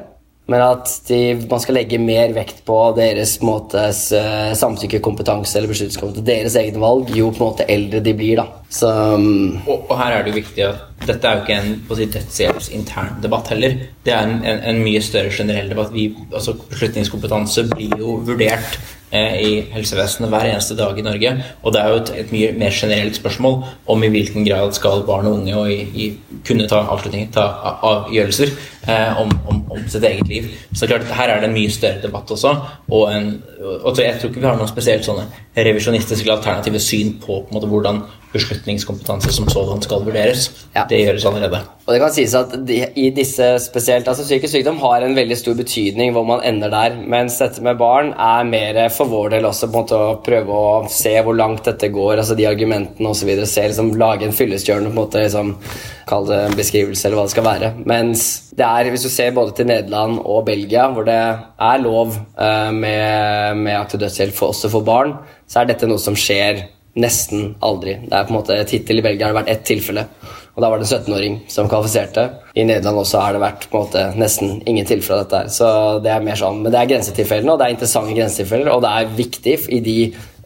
men 0.51 0.59
at 0.59 0.89
de, 1.07 1.19
man 1.47 1.61
skal 1.63 1.77
legge 1.77 1.99
mer 2.03 2.33
vekt 2.35 2.65
på 2.67 2.77
deres 2.97 3.37
måtes, 3.45 4.09
en 4.17 4.57
samtykkekompetanse 4.59 5.55
eller 5.55 5.71
beslutningskompetanse, 5.71 6.25
deres 6.27 6.57
egne 6.59 6.81
valg, 6.83 7.13
jo 7.15 7.29
på 7.31 7.39
en 7.39 7.51
måte 7.53 7.67
eldre 7.71 8.01
de 8.03 8.15
blir. 8.17 8.41
da. 8.41 8.49
Så 8.67 8.89
um... 8.91 9.61
Og, 9.63 9.85
og 9.87 9.93
her 10.01 10.17
er 10.17 10.25
det 10.25 10.33
jo 10.33 10.41
viktig 10.41 10.65
at 10.67 11.05
dette 11.07 11.29
er 11.29 11.37
jo 11.37 11.45
ikke 11.45 11.59
en 11.61 11.77
på 11.87 11.95
si, 11.99 12.09
dødshjelpsintern 12.11 13.21
debatt 13.23 13.53
heller. 13.53 13.77
Det 14.03 14.11
er 14.11 14.27
en, 14.27 14.41
en, 14.43 14.59
en 14.73 14.83
mye 14.83 15.03
større 15.03 15.31
generell 15.31 15.71
debatt. 15.71 15.95
Vi, 15.95 16.09
altså 16.33 16.57
Beslutningskompetanse 16.59 17.63
blir 17.71 17.95
jo 18.03 18.17
vurdert 18.27 18.77
eh, 19.15 19.39
i 19.39 19.55
helsevesenet 19.71 20.31
hver 20.31 20.49
eneste 20.51 20.75
dag 20.79 20.99
i 20.99 21.07
Norge. 21.07 21.33
Og 21.63 21.75
det 21.75 21.85
er 21.85 21.93
jo 21.93 22.03
et, 22.03 22.13
et 22.19 22.35
mye 22.35 22.51
mer 22.59 22.75
generelt 22.75 23.15
spørsmål 23.15 23.61
om 23.95 24.03
i 24.03 24.11
hvilken 24.11 24.43
grad 24.47 24.75
skal 24.75 25.07
barn 25.07 25.31
og 25.31 25.39
unge 25.39 25.55
og 25.55 25.71
i, 25.71 25.81
i, 25.95 26.39
kunne 26.43 26.67
ta 26.67 26.83
avslutninger, 26.83 27.31
ta 27.31 27.47
avgjørelser. 27.63 28.51
avgjørelser 28.51 28.72
eh, 28.87 29.21
om, 29.21 29.31
om, 29.47 29.61
om 29.71 29.85
sitt 29.87 30.03
eget 30.03 30.27
liv. 30.27 30.49
Så 30.73 30.89
klart, 30.89 31.07
her 31.17 31.29
er 31.29 31.41
det 31.41 31.49
en 31.49 31.55
mye 31.55 31.71
større 31.71 32.01
debatt 32.03 32.31
også. 32.31 32.55
Og, 32.89 33.05
en, 33.13 33.29
og 33.61 33.99
jeg 33.99 34.19
tror 34.19 34.31
ikke 34.31 34.43
vi 34.43 34.49
har 34.49 34.59
noen 34.59 34.71
spesielt 34.71 35.07
sånne 35.07 35.27
revisjonistiske 35.53 36.25
eller 36.25 36.39
alternative 36.39 36.81
syn 36.81 37.17
på, 37.21 37.43
på 37.47 37.55
måte, 37.55 37.69
hvordan 37.69 38.03
beslutningskompetanse 38.33 39.31
som 39.33 39.49
sådan 39.49 39.81
skal 39.85 40.03
vurderes. 40.05 40.49
Ja. 40.73 40.87
Det 40.89 41.03
gjøres 41.03 41.25
allerede. 41.29 41.59
Og 41.85 41.93
det 41.93 41.99
kan 42.01 42.13
sies 42.15 42.33
at 42.37 42.53
de, 42.67 42.79
i 42.95 43.09
disse 43.13 43.47
spesielt, 43.61 44.07
altså 44.07 44.23
Psykisk 44.25 44.55
sykdom 44.55 44.79
har 44.81 45.03
en 45.03 45.15
veldig 45.17 45.37
stor 45.37 45.57
betydning 45.59 46.13
hvor 46.15 46.25
man 46.27 46.41
ender 46.47 46.71
der, 46.73 46.95
mens 46.97 47.37
dette 47.41 47.61
med 47.61 47.77
barn 47.77 48.13
er 48.13 48.47
mer 48.47 48.79
for 48.93 49.11
vår 49.11 49.35
del 49.35 49.49
også 49.49 49.67
på 49.67 49.75
en 49.75 49.81
måte 49.81 49.99
å 49.99 50.13
prøve 50.25 50.59
å 50.59 50.77
se 50.91 51.13
hvor 51.21 51.37
langt 51.37 51.67
dette 51.69 51.91
går, 51.93 52.15
altså 52.17 52.37
de 52.39 52.47
argumentene 52.49 53.11
osv. 53.11 53.33
Se 53.45 53.67
liksom 53.67 53.93
lage 53.99 54.25
en 54.27 54.35
fyllestgjørende 54.35 54.93
på 54.93 54.97
en 54.97 55.03
måte 55.03 55.27
liksom 55.27 55.57
Kall 56.03 56.25
det 56.27 56.35
en 56.35 56.55
beskrivelse, 56.57 57.05
eller 57.07 57.15
hva 57.15 57.23
det 57.23 57.31
skal 57.31 57.45
være. 57.45 57.67
Mens 57.87 58.23
det 58.51 58.65
er, 58.73 58.89
hvis 58.93 59.05
du 59.05 59.11
ser 59.11 59.33
både 59.35 59.55
til 59.57 59.69
Nederland 59.69 60.19
og 60.19 60.45
Belgia, 60.47 60.89
hvor 60.93 61.07
det 61.07 61.17
er 61.17 61.81
lov 61.83 62.15
eh, 62.17 62.71
med, 62.75 63.59
med 63.63 63.79
aktiv 63.79 64.01
dødshjelp 64.03 64.37
for, 64.37 64.53
også 64.53 64.71
for 64.73 64.85
barn, 64.87 65.17
så 65.47 65.61
er 65.61 65.71
dette 65.71 65.89
noe 65.89 66.01
som 66.01 66.17
skjer 66.17 66.65
nesten 66.99 67.55
aldri. 67.65 67.97
Det 68.05 68.13
er 68.13 68.27
på 68.27 68.33
en 68.33 68.37
måte 68.37 68.57
Hittil 68.69 69.01
i 69.01 69.05
Belgia 69.05 69.27
har 69.27 69.33
det 69.33 69.41
vært 69.41 69.53
ett 69.55 69.63
tilfelle, 69.65 70.05
og 70.53 70.61
da 70.61 70.69
var 70.69 70.81
det 70.81 70.85
en 70.85 70.99
17-åring 70.99 71.37
som 71.49 71.69
kvalifiserte. 71.69 72.27
I 72.53 72.65
Nederland 72.69 73.01
også 73.01 73.23
har 73.23 73.33
det 73.33 73.41
vært 73.41 73.65
på 73.71 73.79
en 73.79 73.87
måte 73.87 74.03
nesten 74.21 74.59
ingen 74.69 74.85
tilfeller 74.85 75.23
av 75.23 75.25
dette 75.25 75.39
her. 75.41 75.49
Så 75.55 75.69
det 76.05 76.11
er 76.13 76.25
mer 76.25 76.37
sånn, 76.37 76.61
Men 76.61 76.75
det 76.75 76.81
er 76.81 76.91
grensetilfellene, 76.91 77.55
og 77.55 77.61
det 77.61 77.65
er 77.65 77.73
interessante 77.73 78.13
grensetilfeller, 78.13 78.69
og 78.75 78.83
det 78.85 78.91
er 78.93 79.17
viktig 79.17 79.57
i 79.73 79.81
de 79.87 79.97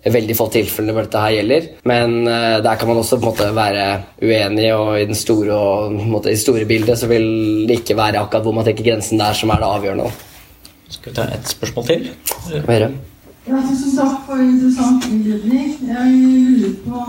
veldig 0.04 0.36
få 0.38 0.48
tilfellene 0.54 0.96
hvor 0.96 1.08
dette 1.08 1.24
her 1.24 1.36
gjelder. 1.38 1.70
Men 1.90 2.18
eh, 2.28 2.58
der 2.64 2.80
kan 2.80 2.92
man 2.92 3.02
også 3.02 3.18
på 3.18 3.26
en 3.26 3.32
måte 3.32 3.50
være 3.56 3.88
uenig, 4.22 4.70
og 4.76 4.94
i 5.02 5.06
den 5.10 5.18
store, 5.18 5.58
og, 5.58 5.94
måte, 6.16 6.32
i 6.32 6.40
store 6.40 6.66
bildet 6.70 7.00
så 7.00 7.10
vil 7.12 7.68
det 7.68 7.82
ikke 7.82 7.98
være 7.98 8.22
akkurat 8.22 8.48
hvor 8.48 8.58
man 8.58 8.68
trekker 8.68 8.92
grensen 8.92 9.22
der 9.22 9.38
som 9.38 9.54
er 9.54 9.64
det 9.64 9.72
avgjørende. 9.72 10.12
Skal 10.90 11.12
vi 11.12 11.16
ta 11.16 11.30
et 11.36 11.56
spørsmål 11.56 11.88
til? 11.88 12.10
Gjør? 12.52 12.92
Ja, 13.48 13.64
tusen 13.64 13.96
takk 13.96 14.22
for 14.28 14.44
interessant 14.44 15.08
innledning. 15.08 15.74
Jeg 15.88 16.14
lurer 16.60 16.78
på 16.86 17.08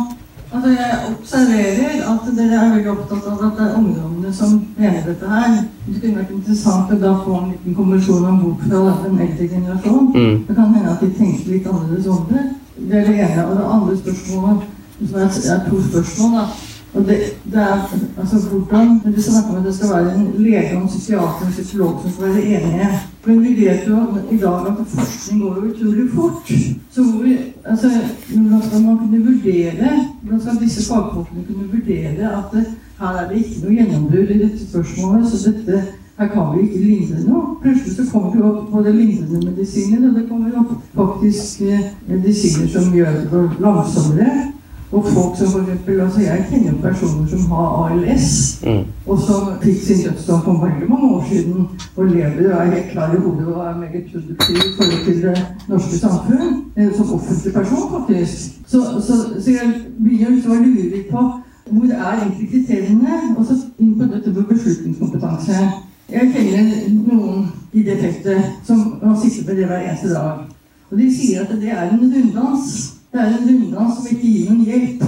Altså, 0.53 0.68
jeg 0.68 1.01
observerer 1.12 1.97
at 2.11 2.28
dere 2.36 2.57
er 2.57 2.70
veldig 2.72 2.91
opptatt 2.91 3.24
av 3.28 3.43
at 3.47 3.59
det 3.59 3.64
er 3.66 3.74
ungdommene 3.76 4.30
som 4.32 4.55
mener 4.78 5.03
dette 5.05 5.28
her. 5.28 5.59
Det 5.84 5.99
kunne 6.01 6.22
vært 6.22 6.30
interessant 6.39 6.95
å 6.95 6.97
da 7.03 7.11
få 7.24 7.34
en 7.36 7.51
liten 7.51 7.74
konvensjon 7.76 8.24
om 8.30 8.39
bok 8.45 8.62
fra 8.62 8.80
den 9.03 9.18
eldre 9.26 9.49
generasjon. 9.51 10.07
Mm. 10.14 10.39
Det 10.47 10.57
kan 10.57 10.72
hende 10.72 10.95
at 10.95 11.05
de 11.05 11.11
tenker 11.18 11.53
litt 11.53 11.68
annerledes 11.68 12.09
om 12.14 12.24
det. 12.30 12.47
Det 12.79 12.97
er 13.01 13.05
det 13.09 13.18
ene. 13.26 13.47
Og 13.47 13.57
det 13.57 13.66
andre 13.74 13.99
spørsmålet, 14.03 14.62
som 15.09 15.20
er, 15.20 15.29
er 15.55 15.70
to 15.70 15.83
spørsmål, 15.91 16.35
da. 16.39 16.47
Og 16.95 17.05
det, 17.09 17.16
det 17.53 17.61
er 17.62 17.79
altså 18.18 18.37
hvordan 18.49 19.01
Dere 19.05 19.22
snakker 19.22 19.51
om 19.51 19.57
at 19.57 19.64
det 19.64 19.74
skal 19.74 19.91
være 19.95 20.14
en 20.14 20.35
lege 20.39 20.70
en 20.76 20.89
psykiater 20.89 21.41
og 21.41 21.47
en 21.47 21.53
psykolog 21.53 22.01
som 22.03 22.12
skal 22.12 22.24
være 22.29 22.43
enige. 22.43 22.89
Men 23.26 23.43
vi 23.45 23.53
vet 23.61 23.89
jo 23.89 23.97
at 23.97 24.33
i 24.33 24.39
dag 24.39 24.66
at 24.66 24.87
forskning 24.87 25.43
går 25.43 25.55
jo 25.57 25.62
utrolig 25.70 26.11
fort. 26.14 26.53
Så 26.91 27.03
hvor, 27.03 27.24
altså, 27.64 27.89
hvordan 28.29 28.62
skal 28.66 28.81
man 28.83 28.99
kunne 28.99 29.24
vurdere 29.26 29.89
Hvordan 30.22 30.41
skal 30.41 30.61
disse 30.64 30.89
fagfolkene 30.93 31.45
kunne 31.47 31.68
vurdere 31.72 32.37
at 32.39 32.45
det, 32.53 32.64
her 33.01 33.09
er 33.09 33.29
det 33.29 33.37
ikke 33.39 33.61
noe 33.62 33.74
gjennombrudd 33.74 34.31
i 34.35 34.39
dette 34.43 34.70
spørsmålet, 34.70 35.29
så 35.31 35.51
dette 35.51 35.83
her 36.18 36.28
kan 36.34 36.46
vi 36.56 36.64
ikke 36.66 36.78
lindre 36.84 37.20
noe. 37.28 37.56
Plutselig 37.62 37.96
så 37.96 38.04
kommer 38.12 38.32
det 38.34 38.42
opp 38.44 38.70
både 38.72 38.92
lindrende 38.92 39.50
medisiner, 39.50 40.08
og 40.08 40.14
det 40.18 40.24
kommer 40.28 40.60
opp 40.60 40.72
faktisk 40.98 41.60
eh, 41.62 41.80
medisiner 42.08 42.68
som 42.74 42.92
gjør 42.94 43.12
det 43.32 43.42
langsommere. 43.62 44.38
Og 44.92 45.04
folk 45.04 45.34
som 45.36 45.48
for 45.52 45.60
eksempel, 45.60 46.00
altså 46.00 46.20
Jeg 46.20 46.44
kjenner 46.50 46.72
personer 46.82 47.26
som 47.28 47.40
har 47.50 47.66
ALS, 47.84 48.28
Mm. 48.66 48.84
og 49.06 49.18
som 49.20 49.40
fikk 49.62 49.82
sin 49.84 49.98
dødsdom 50.06 50.40
for 50.44 50.52
veldig 50.66 50.88
mange 50.90 51.10
år 51.14 51.24
siden, 51.30 51.66
og 51.96 52.04
lever 52.06 52.54
og 52.54 52.60
er 52.66 52.70
helt 52.74 52.90
klar 52.92 53.12
i 53.14 53.20
hodet 53.20 53.46
og 53.46 53.66
er 53.66 53.76
meget 53.78 54.04
produktiv 54.12 54.56
i 54.56 54.72
forhold 54.78 55.04
til 55.04 55.22
det 55.22 55.36
norske 55.68 55.98
samfunn. 55.98 56.48
eh, 56.76 56.88
Som 56.96 57.12
offentlig 57.14 57.52
person, 57.52 57.84
faktisk. 57.98 58.58
Så, 58.66 58.78
så, 59.06 59.14
så 59.42 59.50
jeg 59.50 59.74
begynner 60.04 60.30
liksom 60.30 60.52
å 60.52 60.54
lure 60.54 60.88
litt 60.96 61.08
på 61.10 61.22
hvor 61.70 61.84
er 61.84 62.20
egentlig 62.22 62.48
kriteriene? 62.50 63.14
Og 63.38 63.44
så 63.46 63.54
inn 63.78 63.98
på 63.98 64.04
dette 64.14 64.30
med 64.32 64.44
beslutningskompetanse. 64.54 65.52
Jeg 66.09 66.30
kjenner 66.32 66.68
noen 67.04 67.42
i 67.76 67.82
det 67.84 67.98
feltet 68.00 68.62
som 68.64 68.78
har 69.02 69.16
sittet 69.20 69.44
med 69.44 69.59
det 69.61 69.66
hver 69.68 69.82
eneste 69.82 70.14
dag. 70.14 70.46
Og 70.88 70.94
de 70.96 71.09
sier 71.12 71.42
at 71.42 71.50
det 71.61 71.68
er 71.68 71.82
en 71.84 72.00
runddans. 72.00 72.70
Det 73.12 73.20
er 73.20 73.34
en 73.34 73.42
runddans 73.44 73.98
som 73.98 74.06
ikke 74.09 74.30
gir 74.30 74.46
noen 74.48 74.62
hjelp. 74.64 75.02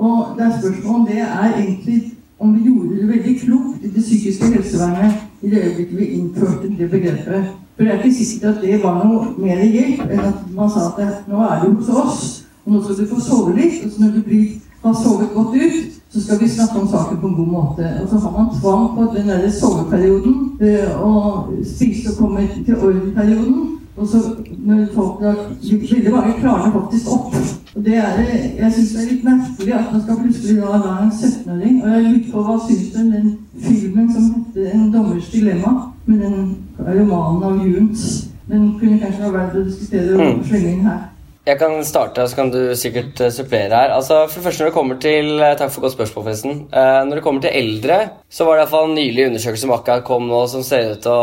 Og 0.00 0.32
det 0.38 0.46
er 0.46 0.54
spørsmål 0.54 0.94
om 0.94 1.04
det 1.10 1.18
er 1.26 1.58
egentlig 1.58 1.98
om 2.38 2.54
vi 2.54 2.64
gjorde 2.70 3.02
det 3.02 3.08
veldig 3.10 3.34
klokt 3.42 3.84
i 3.84 3.90
det 3.92 4.06
psykiske 4.06 4.48
helsevernet 4.54 5.20
i 5.42 5.50
det 5.52 5.60
øyeblikket 5.60 5.98
vi 5.98 6.08
innførte 6.16 6.72
det 6.78 6.90
begrepet. 6.90 7.52
For 7.76 7.84
det 7.84 7.92
er 7.92 8.02
ikke 8.02 8.24
sikkert 8.24 8.56
at 8.56 8.62
det 8.62 8.82
var 8.82 9.04
noe 9.04 9.34
mer 9.36 9.60
hjelp 9.60 10.08
enn 10.08 10.24
at 10.24 10.42
man 10.56 10.72
sa 10.72 10.88
at 10.96 11.28
nå 11.28 11.42
er 11.44 11.64
du 11.66 11.74
hos 11.74 11.88
oss, 11.92 12.26
og 12.64 12.72
nå 12.72 12.82
skal 12.84 13.02
du 13.02 13.10
få 13.12 13.20
sove 13.20 13.56
litt. 13.60 13.84
Og 13.84 13.92
så 13.92 14.06
når 14.06 14.16
du 14.16 14.22
blir, 14.24 14.56
har 14.86 14.96
sovet 15.02 15.30
godt 15.34 15.54
ut, 15.64 15.78
så 16.12 16.22
skal 16.22 16.40
vi 16.40 16.48
snakke 16.48 16.80
om 16.80 16.88
saken 16.88 17.16
på 17.20 17.26
en 17.28 17.38
god 17.40 17.50
måte. 17.58 17.84
Og 18.02 18.08
så 18.10 18.16
har 18.22 18.30
man 18.38 18.52
tvang 18.60 18.84
på 18.96 19.02
den 19.16 19.28
der 19.28 19.50
soveperioden, 19.50 20.34
eh, 20.60 21.00
og 21.00 21.48
spise 21.74 22.10
og 22.10 22.16
komme 22.18 22.48
til 22.66 22.76
orden-perioden. 22.76 23.76
Og 23.96 24.08
så 24.08 24.18
når 24.58 24.86
folk 24.94 25.22
har 25.24 25.36
Veldig 25.62 26.12
mange 26.12 26.32
klarer 26.40 26.72
faktisk 26.72 27.06
opp. 27.12 27.34
Og 27.76 27.84
det 27.84 27.96
er, 27.96 28.12
Jeg 28.58 28.72
syns 28.72 28.90
det 28.92 29.02
er 29.02 29.12
litt 29.12 29.24
merkelig 29.24 29.74
at 29.74 29.92
man 29.92 30.02
skal 30.02 30.16
plutselig 30.22 30.56
da 30.56 30.66
være 30.66 31.02
en 31.04 31.10
17-åring 31.10 31.84
Og 31.84 31.90
jeg 31.90 32.02
lurer 32.04 32.30
på 32.32 32.42
hva 32.42 32.56
syns 32.66 32.92
du 32.92 33.00
om 33.00 33.10
den 33.10 33.38
filmen 33.66 34.12
som 34.12 34.22
heter 34.34 34.70
'En 34.70 34.92
dommers 34.92 35.28
dilemma', 35.34 35.92
med 36.06 36.18
den 36.18 36.56
romanen 36.78 37.42
av 37.42 37.66
Junes? 37.66 38.28
Den 38.48 38.78
kunne 38.80 38.98
kanskje 38.98 39.22
ha 39.22 39.30
verdt 39.30 39.56
å 39.56 39.64
diskutere 39.64 40.14
og 40.14 40.44
slenge 40.44 40.72
inn 40.72 40.80
her. 40.80 41.15
Jeg 41.46 41.60
kan 41.60 41.76
starte, 41.86 42.24
så 42.26 42.34
kan 42.34 42.48
du 42.50 42.58
sikkert 42.74 43.20
uh, 43.22 43.28
supplere 43.30 43.70
her. 43.70 43.92
Altså, 43.94 44.24
for 44.26 44.42
det 44.42 44.58
når 44.58 44.66
det 44.66 44.74
kommer 44.74 44.96
til, 44.98 45.28
uh, 45.38 45.52
Takk 45.54 45.70
for 45.70 45.84
godt 45.84 45.94
spørsmål, 45.94 46.24
forresten. 46.26 46.56
Uh, 46.72 47.04
når 47.06 47.20
det 47.20 47.22
kommer 47.22 47.44
til 47.44 47.54
eldre, 47.54 47.98
så 48.26 48.44
var 48.44 48.56
det 48.56 48.58
i 48.58 48.64
hvert 48.64 48.72
fall 48.72 48.88
en 48.88 48.96
nylig 48.98 49.26
undersøkelse 49.28 49.62
som 49.62 49.74
akkurat 49.76 50.02
kom 50.08 50.26
nå, 50.26 50.40
som 50.50 50.64
ser 50.66 50.96
ut 50.96 51.04
til 51.06 51.14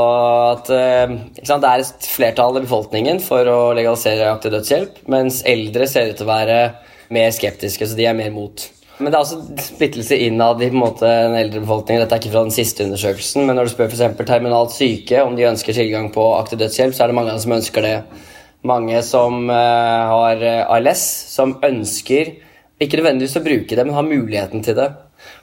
at 0.53 0.71
ikke 0.71 1.49
sant, 1.49 1.65
det 1.65 1.74
er 1.74 1.84
et 1.84 2.07
flertall 2.07 2.61
i 2.61 2.63
befolkningen 2.63 3.19
for 3.26 3.51
å 3.51 3.59
legalisere 3.76 4.32
aktiv 4.32 4.55
dødshjelp, 4.55 5.03
mens 5.11 5.43
eldre 5.49 5.91
ser 5.91 6.13
ut 6.13 6.15
til 6.21 6.30
å 6.30 6.32
være 6.32 6.59
mer 7.13 7.36
skeptiske, 7.36 7.91
så 7.91 7.99
de 7.99 8.07
er 8.07 8.15
mer 8.15 8.32
mot. 8.32 8.69
Men 9.01 9.11
det 9.11 9.17
er 9.17 9.26
også 9.26 9.67
splittelse 9.74 10.24
innad 10.24 10.61
i 10.61 10.69
på 10.69 10.78
en 10.78 10.86
måte, 10.86 11.09
den 11.09 11.36
eldre 11.36 11.65
befolkningen. 11.65 12.05
Dette 12.05 12.15
er 12.15 12.24
ikke 12.24 12.36
fra 12.38 12.45
den 12.45 12.55
siste 12.55 12.86
undersøkelsen, 12.88 13.43
men 13.43 13.59
når 13.59 13.67
du 13.67 13.74
spør 13.74 13.91
f.eks. 13.91 14.21
terminalt 14.24 14.71
syke 14.71 15.26
om 15.26 15.36
de 15.36 15.49
ønsker 15.49 15.76
tilgang 15.76 16.13
på 16.15 16.32
aktiv 16.38 16.63
dødshjelp, 16.63 16.95
så 16.95 17.03
er 17.03 17.11
det 17.11 17.17
mange 17.17 17.34
av 17.34 17.41
dem 17.41 17.43
som 17.43 17.57
ønsker 17.57 17.84
det 17.84 17.97
mange 18.68 19.01
som 19.05 19.45
uh, 19.49 19.55
har 20.09 20.43
ALS, 20.72 21.03
som 21.34 21.57
ønsker 21.64 22.36
ikke 22.84 22.99
nødvendigvis 22.99 23.39
å 23.39 23.43
bruke 23.45 23.76
det, 23.78 23.86
men 23.86 23.95
har 23.95 24.07
muligheten 24.07 24.64
til 24.66 24.78
det. 24.78 24.89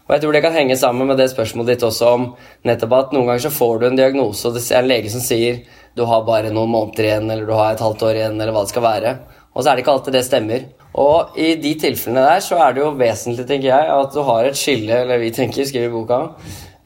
Og 0.07 0.15
jeg 0.15 0.23
tror 0.25 0.35
det 0.35 0.43
kan 0.45 0.57
henge 0.57 0.77
sammen 0.77 1.09
med 1.09 1.21
det 1.21 1.31
spørsmålet 1.31 1.77
ditt 1.77 1.85
også 1.87 2.09
om 2.17 2.25
nettopp 2.67 2.97
at 2.97 3.13
noen 3.15 3.29
ganger 3.31 3.45
så 3.47 3.53
får 3.55 3.79
du 3.79 3.85
en 3.89 4.01
diagnose, 4.01 4.43
og 4.49 4.57
det 4.57 4.65
er 4.67 4.83
en 4.83 4.91
lege 4.91 5.13
som 5.13 5.23
sier 5.25 5.63
du 5.97 6.03
har 6.07 6.27
bare 6.27 6.51
noen 6.55 6.73
måneder 6.73 7.07
igjen, 7.07 7.31
eller 7.31 7.47
du 7.47 7.55
har 7.57 7.75
et 7.75 7.85
halvt 7.85 8.03
år 8.09 8.19
igjen, 8.19 8.37
eller 8.39 8.55
hva 8.55 8.65
det 8.67 8.73
skal 8.73 8.85
være. 8.87 9.15
Og 9.51 9.63
så 9.63 9.71
er 9.71 9.77
det 9.77 9.85
ikke 9.85 9.95
alltid 9.97 10.17
det 10.17 10.25
stemmer. 10.27 10.67
Og 11.01 11.39
i 11.39 11.53
de 11.63 11.73
tilfellene 11.79 12.27
der 12.27 12.43
så 12.45 12.59
er 12.63 12.75
det 12.75 12.83
jo 12.83 12.91
vesentlig, 12.99 13.47
tenker 13.47 13.71
jeg, 13.71 13.95
at 13.95 14.15
du 14.15 14.21
har 14.27 14.47
et 14.47 14.59
skille, 14.59 15.01
eller 15.05 15.23
vi 15.23 15.31
tenker, 15.35 15.67
skriver 15.67 15.91
i 15.91 15.95
boka, 15.95 16.21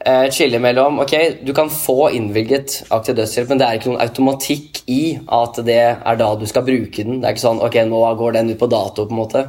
et 0.05 0.35
skille 0.35 0.59
mellom 0.61 0.99
Ok, 1.01 1.13
du 1.41 1.49
kan 1.57 1.69
få 1.73 2.11
innvilget 2.13 2.83
aktiv 2.93 3.15
dødshjelp, 3.17 3.49
men 3.49 3.61
det 3.61 3.65
er 3.65 3.79
ikke 3.79 3.89
noen 3.89 4.03
automatikk 4.03 4.83
i 4.91 5.15
at 5.33 5.57
det 5.65 5.79
er 5.81 6.19
da 6.19 6.27
du 6.37 6.45
skal 6.49 6.65
bruke 6.67 7.05
den. 7.07 7.23
Det 7.23 7.25
er 7.25 7.33
ikke 7.33 7.43
sånn 7.47 7.61
ok, 7.65 7.79
nå 7.89 8.01
går 8.19 8.35
den 8.37 8.51
ut 8.53 8.61
på 8.61 8.69
dato, 8.69 9.07
på 9.07 9.15
en 9.15 9.21
måte. 9.23 9.43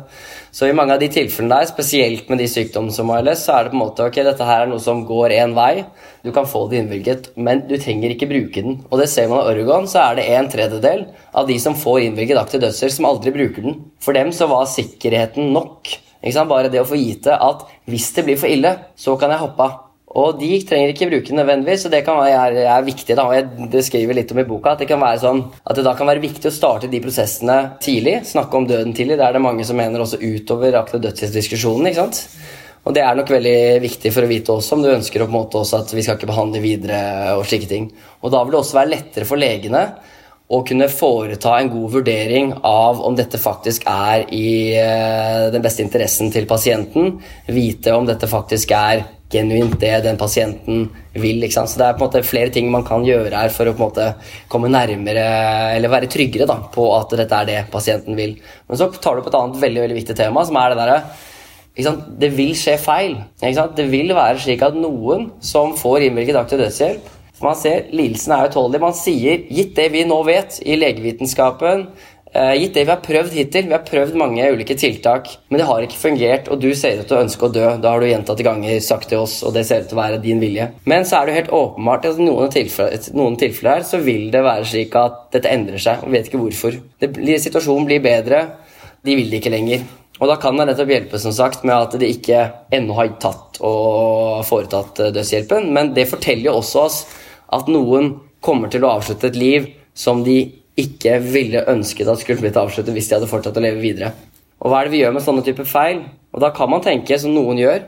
Så 0.56 0.70
i 0.70 0.72
mange 0.76 0.96
av 0.96 1.02
de 1.02 1.10
tilfellene 1.12 1.58
der, 1.60 1.68
spesielt 1.68 2.30
med 2.32 2.40
de 2.40 2.48
sykdommene 2.48 2.96
som 2.96 3.12
ALS, 3.12 3.44
så 3.44 3.58
er 3.58 3.66
det 3.66 3.74
på 3.74 3.76
en 3.76 3.82
måte 3.82 4.08
ok, 4.08 4.18
dette 4.30 4.48
her 4.48 4.64
er 4.64 4.72
noe 4.72 4.80
som 4.80 5.04
går 5.04 5.36
én 5.36 5.52
vei. 5.58 5.84
Du 6.24 6.32
kan 6.32 6.48
få 6.48 6.64
det 6.70 6.80
innvilget, 6.80 7.30
men 7.36 7.66
du 7.68 7.76
trenger 7.76 8.16
ikke 8.16 8.32
bruke 8.32 8.64
den. 8.64 8.80
Og 8.88 9.02
det 9.02 9.10
ser 9.12 9.28
man 9.28 9.44
i 9.44 9.52
Oregon, 9.52 9.84
så 9.92 10.06
er 10.06 10.16
det 10.16 10.28
en 10.38 10.48
tredjedel 10.56 11.04
av 11.36 11.52
de 11.52 11.60
som 11.60 11.76
får 11.76 12.06
innvilget 12.08 12.40
aktiv 12.40 12.64
dødshjelp, 12.64 12.96
som 12.96 13.12
aldri 13.12 13.36
bruker 13.36 13.68
den. 13.68 13.82
For 14.00 14.16
dem 14.16 14.32
så 14.32 14.48
var 14.48 14.64
sikkerheten 14.72 15.52
nok. 15.52 15.98
Ikke 16.22 16.38
sant? 16.38 16.48
Bare 16.48 16.72
det 16.72 16.80
å 16.80 16.88
få 16.88 16.96
vite 16.96 17.36
at 17.36 17.68
hvis 17.84 18.14
det 18.16 18.24
blir 18.24 18.40
for 18.40 18.48
ille, 18.48 18.78
så 18.96 19.20
kan 19.20 19.36
jeg 19.36 19.44
hoppe 19.44 19.68
av. 19.68 19.82
Og 20.16 20.38
de 20.40 20.48
trenger 20.64 20.94
ikke 20.94 21.08
bruke 21.10 21.34
nødvendigvis, 21.36 21.84
og 21.86 21.92
det 21.92 22.02
kan 22.06 22.16
være 22.16 22.64
er, 22.64 22.84
viktig. 22.86 23.16
da, 23.18 23.26
og 23.28 23.74
Jeg 23.74 23.84
skriver 23.84 24.16
litt 24.16 24.30
om 24.32 24.40
i 24.40 24.46
boka 24.48 24.72
at 24.72 24.80
det 24.80 24.88
kan 24.88 25.02
være 25.02 25.20
sånn, 25.20 25.42
at 25.60 25.76
det 25.76 25.84
da 25.84 25.92
kan 25.98 26.08
være 26.08 26.24
viktig 26.24 26.48
å 26.48 26.54
starte 26.54 26.88
de 26.88 27.02
prosessene 27.04 27.58
tidlig. 27.84 28.22
Snakke 28.24 28.56
om 28.56 28.68
døden 28.68 28.94
tidlig. 28.96 29.18
Det 29.20 29.26
er 29.26 29.36
det 29.36 29.44
mange 29.44 29.66
som 29.68 29.76
mener 29.76 30.00
også 30.00 30.22
utover 30.22 30.78
akkurat 30.80 31.04
dødsdiskusjonen. 31.04 31.90
ikke 31.90 32.06
sant? 32.06 32.22
Og 32.86 32.94
det 32.94 33.02
er 33.02 33.16
nok 33.18 33.30
veldig 33.34 33.60
viktig 33.82 34.12
for 34.14 34.24
å 34.24 34.30
vite 34.30 34.54
også 34.54 34.76
om 34.76 34.84
du 34.84 34.92
ønsker 34.92 35.24
på 35.24 35.26
en 35.26 35.34
måte 35.34 35.58
også 35.58 35.80
at 35.82 35.92
vi 35.92 36.04
skal 36.06 36.16
ikke 36.16 36.30
behandle 36.30 36.62
videre 36.62 37.34
og 37.34 37.42
slike 37.50 37.68
ting. 37.68 37.90
Og 38.22 38.30
da 38.32 38.44
vil 38.44 38.54
det 38.54 38.60
også 38.62 38.78
være 38.78 38.92
lettere 38.92 39.26
for 39.28 39.42
legene 39.42 39.82
å 40.46 40.60
kunne 40.62 40.86
foreta 40.86 41.56
en 41.58 41.72
god 41.72 41.90
vurdering 41.96 42.52
av 42.62 43.02
om 43.02 43.16
dette 43.18 43.40
faktisk 43.42 43.88
er 43.90 44.28
i 44.30 44.78
den 45.50 45.64
beste 45.64 45.82
interessen 45.82 46.30
til 46.30 46.46
pasienten. 46.46 47.16
Vite 47.50 47.96
om 47.98 48.06
dette 48.06 48.30
faktisk 48.30 48.70
er 48.78 49.02
genuint 49.32 49.74
det 49.80 49.92
den 50.04 50.18
pasienten 50.20 50.86
vil. 51.16 51.42
ikke 51.42 51.56
sant? 51.56 51.70
Så 51.72 51.80
det 51.80 51.88
er 51.88 51.96
på 51.96 52.04
en 52.04 52.08
måte 52.08 52.26
flere 52.26 52.52
ting 52.54 52.70
man 52.72 52.86
kan 52.86 53.04
gjøre 53.06 53.34
her 53.34 53.54
for 53.54 53.68
å 53.68 53.74
på 53.76 53.82
en 53.82 53.88
måte 53.90 54.08
komme 54.52 54.70
nærmere, 54.72 55.24
eller 55.76 55.92
være 55.92 56.10
tryggere 56.12 56.48
da, 56.48 56.60
på 56.72 56.88
at 56.96 57.16
dette 57.18 57.40
er 57.40 57.50
det 57.50 57.58
pasienten 57.72 58.18
vil. 58.18 58.36
Men 58.68 58.80
så 58.80 58.90
tar 58.94 59.16
du 59.16 59.24
opp 59.24 59.32
et 59.32 59.38
annet 59.40 59.60
veldig 59.62 59.84
veldig 59.86 59.98
viktig 59.98 60.18
tema, 60.18 60.46
som 60.46 60.60
er 60.60 60.74
det 60.74 60.84
derre 60.84 61.00
Det 62.22 62.30
vil 62.32 62.54
skje 62.56 62.78
feil. 62.80 63.18
Det 63.42 63.90
vil 63.90 64.14
være 64.16 64.40
slik 64.40 64.62
at 64.64 64.78
noen 64.78 65.30
som 65.44 65.74
får 65.76 66.06
innvilget 66.06 66.38
aktiv 66.40 66.62
dødshjelp 66.62 67.12
Man 67.42 67.56
ser 67.58 67.90
lidelsen 67.92 68.32
er 68.32 68.46
utålelig. 68.48 68.80
Man 68.80 68.94
sier, 68.96 69.42
gitt 69.52 69.74
det 69.76 69.90
vi 69.92 70.06
nå 70.08 70.22
vet 70.24 70.56
i 70.64 70.78
legevitenskapen, 70.78 71.82
Gitt 72.34 72.74
det 72.74 72.82
vi 72.84 72.90
har 72.90 73.00
prøvd 73.04 73.32
hittil, 73.32 73.68
vi 73.70 73.72
har 73.72 73.84
prøvd 73.86 74.16
mange 74.18 74.44
ulike 74.52 74.74
tiltak, 74.76 75.28
men 75.48 75.60
det 75.60 75.66
har 75.68 75.84
ikke 75.86 76.00
fungert, 76.00 76.48
og 76.52 76.58
du 76.60 76.68
ser 76.76 76.98
ut 76.98 77.06
til 77.08 77.16
å 77.16 77.20
ønske 77.22 77.46
å 77.46 77.52
dø. 77.54 77.66
Da 77.80 77.92
har 77.94 78.02
du 78.02 78.08
gjentatte 78.10 78.44
ganger 78.44 78.80
sagt 78.84 79.08
til 79.12 79.22
oss, 79.22 79.38
og 79.46 79.54
det 79.56 79.62
ser 79.68 79.84
ut 79.84 79.88
til 79.92 79.96
å 79.96 80.02
være 80.02 80.18
din 80.24 80.42
vilje. 80.42 80.66
Men 80.90 81.06
så 81.08 81.20
er 81.20 81.26
det 81.26 81.32
jo 81.32 81.38
helt 81.38 81.54
åpenbart 81.60 82.08
at 82.10 82.18
i 82.20 82.26
noen 82.26 82.50
tilfeller, 82.52 83.06
noen 83.16 83.38
tilfeller 83.40 83.78
her 83.78 83.86
så 83.88 84.02
vil 84.02 84.26
det 84.34 84.42
være 84.44 84.66
slik 84.68 84.98
at 85.00 85.22
dette 85.36 85.54
endrer 85.54 85.80
seg, 85.86 86.02
og 86.02 86.10
vi 86.10 86.18
vet 86.18 86.28
ikke 86.32 86.42
hvorfor. 86.42 86.80
Det, 87.00 87.38
situasjonen 87.46 87.88
blir 87.88 88.02
bedre, 88.04 88.42
de 89.06 89.16
vil 89.16 89.30
det 89.30 89.40
ikke 89.40 89.54
lenger. 89.54 89.86
Og 90.16 90.28
da 90.30 90.36
kan 90.40 90.58
det 90.58 90.66
nettopp 90.70 90.92
hjelpe 90.92 91.22
som 91.22 91.32
sagt, 91.36 91.64
med 91.68 91.76
at 91.76 91.96
de 92.00 92.10
ikke 92.10 92.42
ennå 92.74 92.98
har 92.98 93.14
tatt 93.22 93.62
og 93.64 94.44
foretatt 94.48 95.06
dødshjelpen, 95.14 95.70
men 95.72 95.94
det 95.96 96.08
forteller 96.10 96.50
jo 96.50 96.58
også 96.60 96.84
oss 96.84 97.00
at 97.54 97.68
noen 97.70 98.16
kommer 98.44 98.72
til 98.72 98.84
å 98.84 98.96
avslutte 98.98 99.30
et 99.30 99.38
liv 99.38 99.68
som 99.96 100.24
de 100.26 100.40
ikke 100.76 101.18
ville 101.24 101.64
ønsket 101.72 102.08
at 102.08 102.20
skulle 102.20 102.42
blitt 102.42 102.58
avsluttet 102.60 102.94
hvis 102.96 103.08
de 103.08 103.16
hadde 103.16 103.30
fortsatt 103.30 103.56
å 103.56 103.64
leve 103.64 103.80
videre. 103.80 104.12
Og 104.60 104.72
hva 104.72 104.80
er 104.80 104.88
det 104.88 104.96
vi 104.96 105.02
gjør 105.02 105.14
med 105.16 105.24
sånne 105.24 105.44
typer 105.46 105.68
feil? 105.68 106.02
Og 106.36 106.42
da 106.42 106.50
kan 106.56 106.70
man 106.72 106.84
tenke, 106.84 107.16
som 107.20 107.32
noen 107.32 107.60
gjør, 107.60 107.86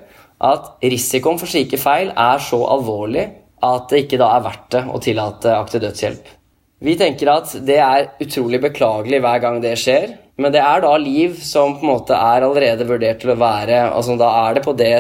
at 0.49 0.73
risikoen 0.85 1.41
for 1.41 1.51
slike 1.51 1.81
feil 1.81 2.13
er 2.15 2.43
så 2.45 2.61
alvorlig 2.71 3.27
at 3.65 3.89
det 3.91 4.05
ikke 4.05 4.21
da 4.21 4.31
er 4.37 4.45
verdt 4.45 4.69
det 4.77 4.85
å 4.87 5.01
tillate 5.03 5.55
aktiv 5.57 5.83
dødshjelp. 5.83 6.35
Vi 6.79 6.95
tenker 6.95 7.27
at 7.33 7.53
det 7.67 7.81
er 7.83 8.05
utrolig 8.23 8.61
beklagelig 8.63 9.19
hver 9.25 9.41
gang 9.43 9.57
det 9.63 9.73
skjer, 9.81 10.13
men 10.39 10.53
det 10.55 10.61
er 10.63 10.85
da 10.85 10.93
liv 11.03 11.33
som 11.43 11.73
på 11.75 11.83
en 11.83 11.91
måte 11.91 12.15
er 12.15 12.45
allerede 12.47 12.85
vurdert 12.87 13.19
til 13.19 13.33
å 13.33 13.39
være 13.41 13.81
altså 13.89 14.15
Da 14.21 14.29
er 14.45 14.55
det 14.55 14.63
på 14.63 14.77
det 14.79 14.93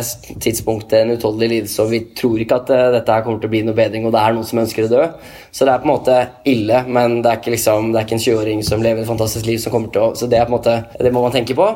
tidspunktet 0.43 0.97
en 0.99 1.13
utholdelig 1.15 1.49
lidelse, 1.53 1.85
og 1.85 1.93
vi 1.93 2.01
tror 2.19 2.43
ikke 2.43 2.57
at 2.59 2.73
uh, 2.75 2.81
dette 2.97 3.15
her 3.15 3.23
kommer 3.23 3.39
til 3.39 3.47
å 3.47 3.53
bli 3.53 3.61
noe 3.69 3.79
bedring, 3.79 4.09
og 4.09 4.17
det 4.17 4.25
er 4.25 4.35
noen 4.35 4.49
som 4.49 4.59
ønsker 4.65 4.89
å 4.89 4.91
dø. 4.91 5.05
Så 5.55 5.69
det 5.69 5.77
er 5.77 5.85
på 5.85 5.87
en 5.87 5.93
måte 5.93 6.17
ille, 6.51 6.81
men 6.91 7.21
det 7.23 7.31
er 7.31 7.39
ikke, 7.39 7.53
liksom, 7.55 7.93
det 7.95 8.01
er 8.01 8.09
ikke 8.09 8.17
en 8.19 8.25
20-åring 8.25 8.65
som 8.67 8.83
lever 8.83 9.05
et 9.05 9.13
fantastisk 9.13 9.47
liv 9.47 9.61
som 9.63 9.75
kommer 9.77 9.95
til 9.95 10.09
å 10.09 10.09
Så 10.19 10.27
det, 10.27 10.41
er 10.41 10.49
på 10.49 10.57
en 10.57 10.59
måte, 10.59 10.75
det 10.99 11.13
må 11.15 11.23
man 11.23 11.37
tenke 11.37 11.55
på. 11.59 11.69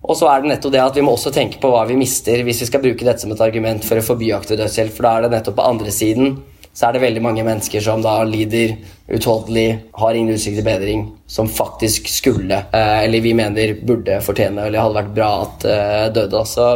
Og 0.00 0.16
så 0.16 0.30
er 0.32 0.40
det 0.40 0.54
nettopp 0.54 0.72
det 0.72 0.80
at 0.86 0.96
vi 0.96 1.04
må 1.04 1.12
også 1.18 1.34
tenke 1.36 1.60
på 1.60 1.68
hva 1.74 1.84
vi 1.84 2.00
mister 2.00 2.40
hvis 2.46 2.64
vi 2.64 2.70
skal 2.70 2.80
bruke 2.80 3.04
dette 3.04 3.20
som 3.20 3.36
et 3.36 3.44
argument 3.44 3.84
for 3.84 4.00
å 4.00 4.06
forby 4.06 4.32
aktiv 4.32 4.56
dødshjelp, 4.56 4.96
for 4.96 5.04
da 5.04 5.12
er 5.18 5.26
det 5.26 5.34
nettopp 5.36 5.60
på 5.60 5.68
andre 5.68 5.92
siden 5.92 6.38
så 6.80 6.88
er 6.88 6.96
det 6.96 7.02
veldig 7.02 7.20
mange 7.20 7.42
mennesker 7.44 7.82
som 7.84 8.00
da 8.00 8.14
lider 8.24 8.70
utholdelig, 9.12 9.66
har 10.00 10.16
ingen 10.16 10.32
utsikt 10.32 10.56
til 10.56 10.64
bedring, 10.64 11.02
som 11.28 11.50
faktisk 11.52 12.08
skulle, 12.08 12.56
eh, 12.72 13.02
eller 13.04 13.20
vi 13.20 13.34
mener 13.36 13.74
burde 13.84 14.16
fortjene, 14.24 14.64
eller 14.64 14.80
hadde 14.80 14.96
vært 14.96 15.10
bra 15.18 15.28
at 15.42 15.66
eh, 15.68 16.06
døde. 16.16 16.40
Så 16.48 16.70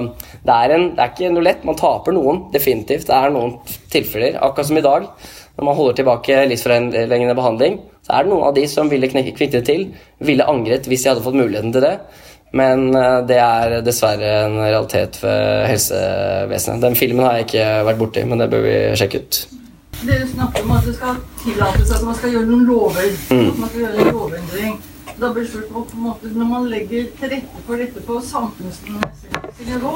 det 0.44 0.58
er, 0.58 0.74
en, 0.76 0.84
det 0.92 1.00
er 1.00 1.14
ikke 1.14 1.32
noe 1.32 1.46
lett. 1.46 1.64
Man 1.64 1.80
taper 1.80 2.12
noen, 2.12 2.42
definitivt. 2.52 3.08
Det 3.08 3.16
er 3.16 3.32
noen 3.32 3.56
tilfeller, 3.94 4.36
akkurat 4.44 4.68
som 4.68 4.82
i 4.82 4.84
dag. 4.84 5.08
Når 5.56 5.70
man 5.70 5.80
holder 5.80 5.98
tilbake 6.02 6.44
livsforlengende 6.52 7.38
behandling, 7.40 7.80
så 8.04 8.18
er 8.18 8.26
det 8.26 8.34
noen 8.34 8.46
av 8.50 8.54
de 8.60 8.68
som 8.68 8.92
ville 8.92 9.08
kviknet 9.08 9.64
til, 9.64 9.88
ville 10.20 10.52
angret 10.52 10.84
hvis 10.90 11.06
de 11.06 11.14
hadde 11.14 11.24
fått 11.24 11.40
muligheten 11.40 11.72
til 11.72 11.88
det. 11.88 11.96
Men 12.52 12.90
eh, 12.92 13.20
det 13.24 13.40
er 13.40 13.80
dessverre 13.88 14.38
en 14.44 14.60
realitet 14.66 15.16
ved 15.24 15.68
helsevesenet. 15.72 16.84
Den 16.90 17.04
filmen 17.06 17.24
har 17.24 17.40
jeg 17.40 17.52
ikke 17.54 17.68
vært 17.88 18.04
borti, 18.04 18.28
men 18.28 18.44
det 18.44 18.52
bør 18.52 18.68
vi 18.68 18.80
sjekke 19.00 19.24
ut. 19.24 19.44
Dere 20.06 20.26
snakker 20.28 20.64
om 20.64 20.70
at 20.70 20.84
det 20.86 20.94
skal 20.96 21.20
tillates 21.44 21.90
at 21.90 22.02
man 22.04 22.16
skal 22.18 22.34
gjøre 22.34 22.48
noen 22.48 22.66
lover. 22.68 23.14
Mm. 23.30 23.46
At 23.48 23.58
man 23.58 23.70
skal 23.70 23.80
gjøre 23.80 24.02
en 24.02 24.12
lovendring. 24.12 24.82
Da 25.20 25.30
blir 25.32 25.44
spurt 25.46 25.68
på 25.72 25.86
en 25.94 26.02
måte, 26.02 26.28
Når 26.34 26.44
man 26.44 26.68
legger 26.68 27.04
til 27.18 27.30
rette 27.30 27.62
for 27.66 27.76
dette 27.76 28.00
på 28.06 28.20
samfunnsmessig 28.20 29.66
nivå, 29.66 29.92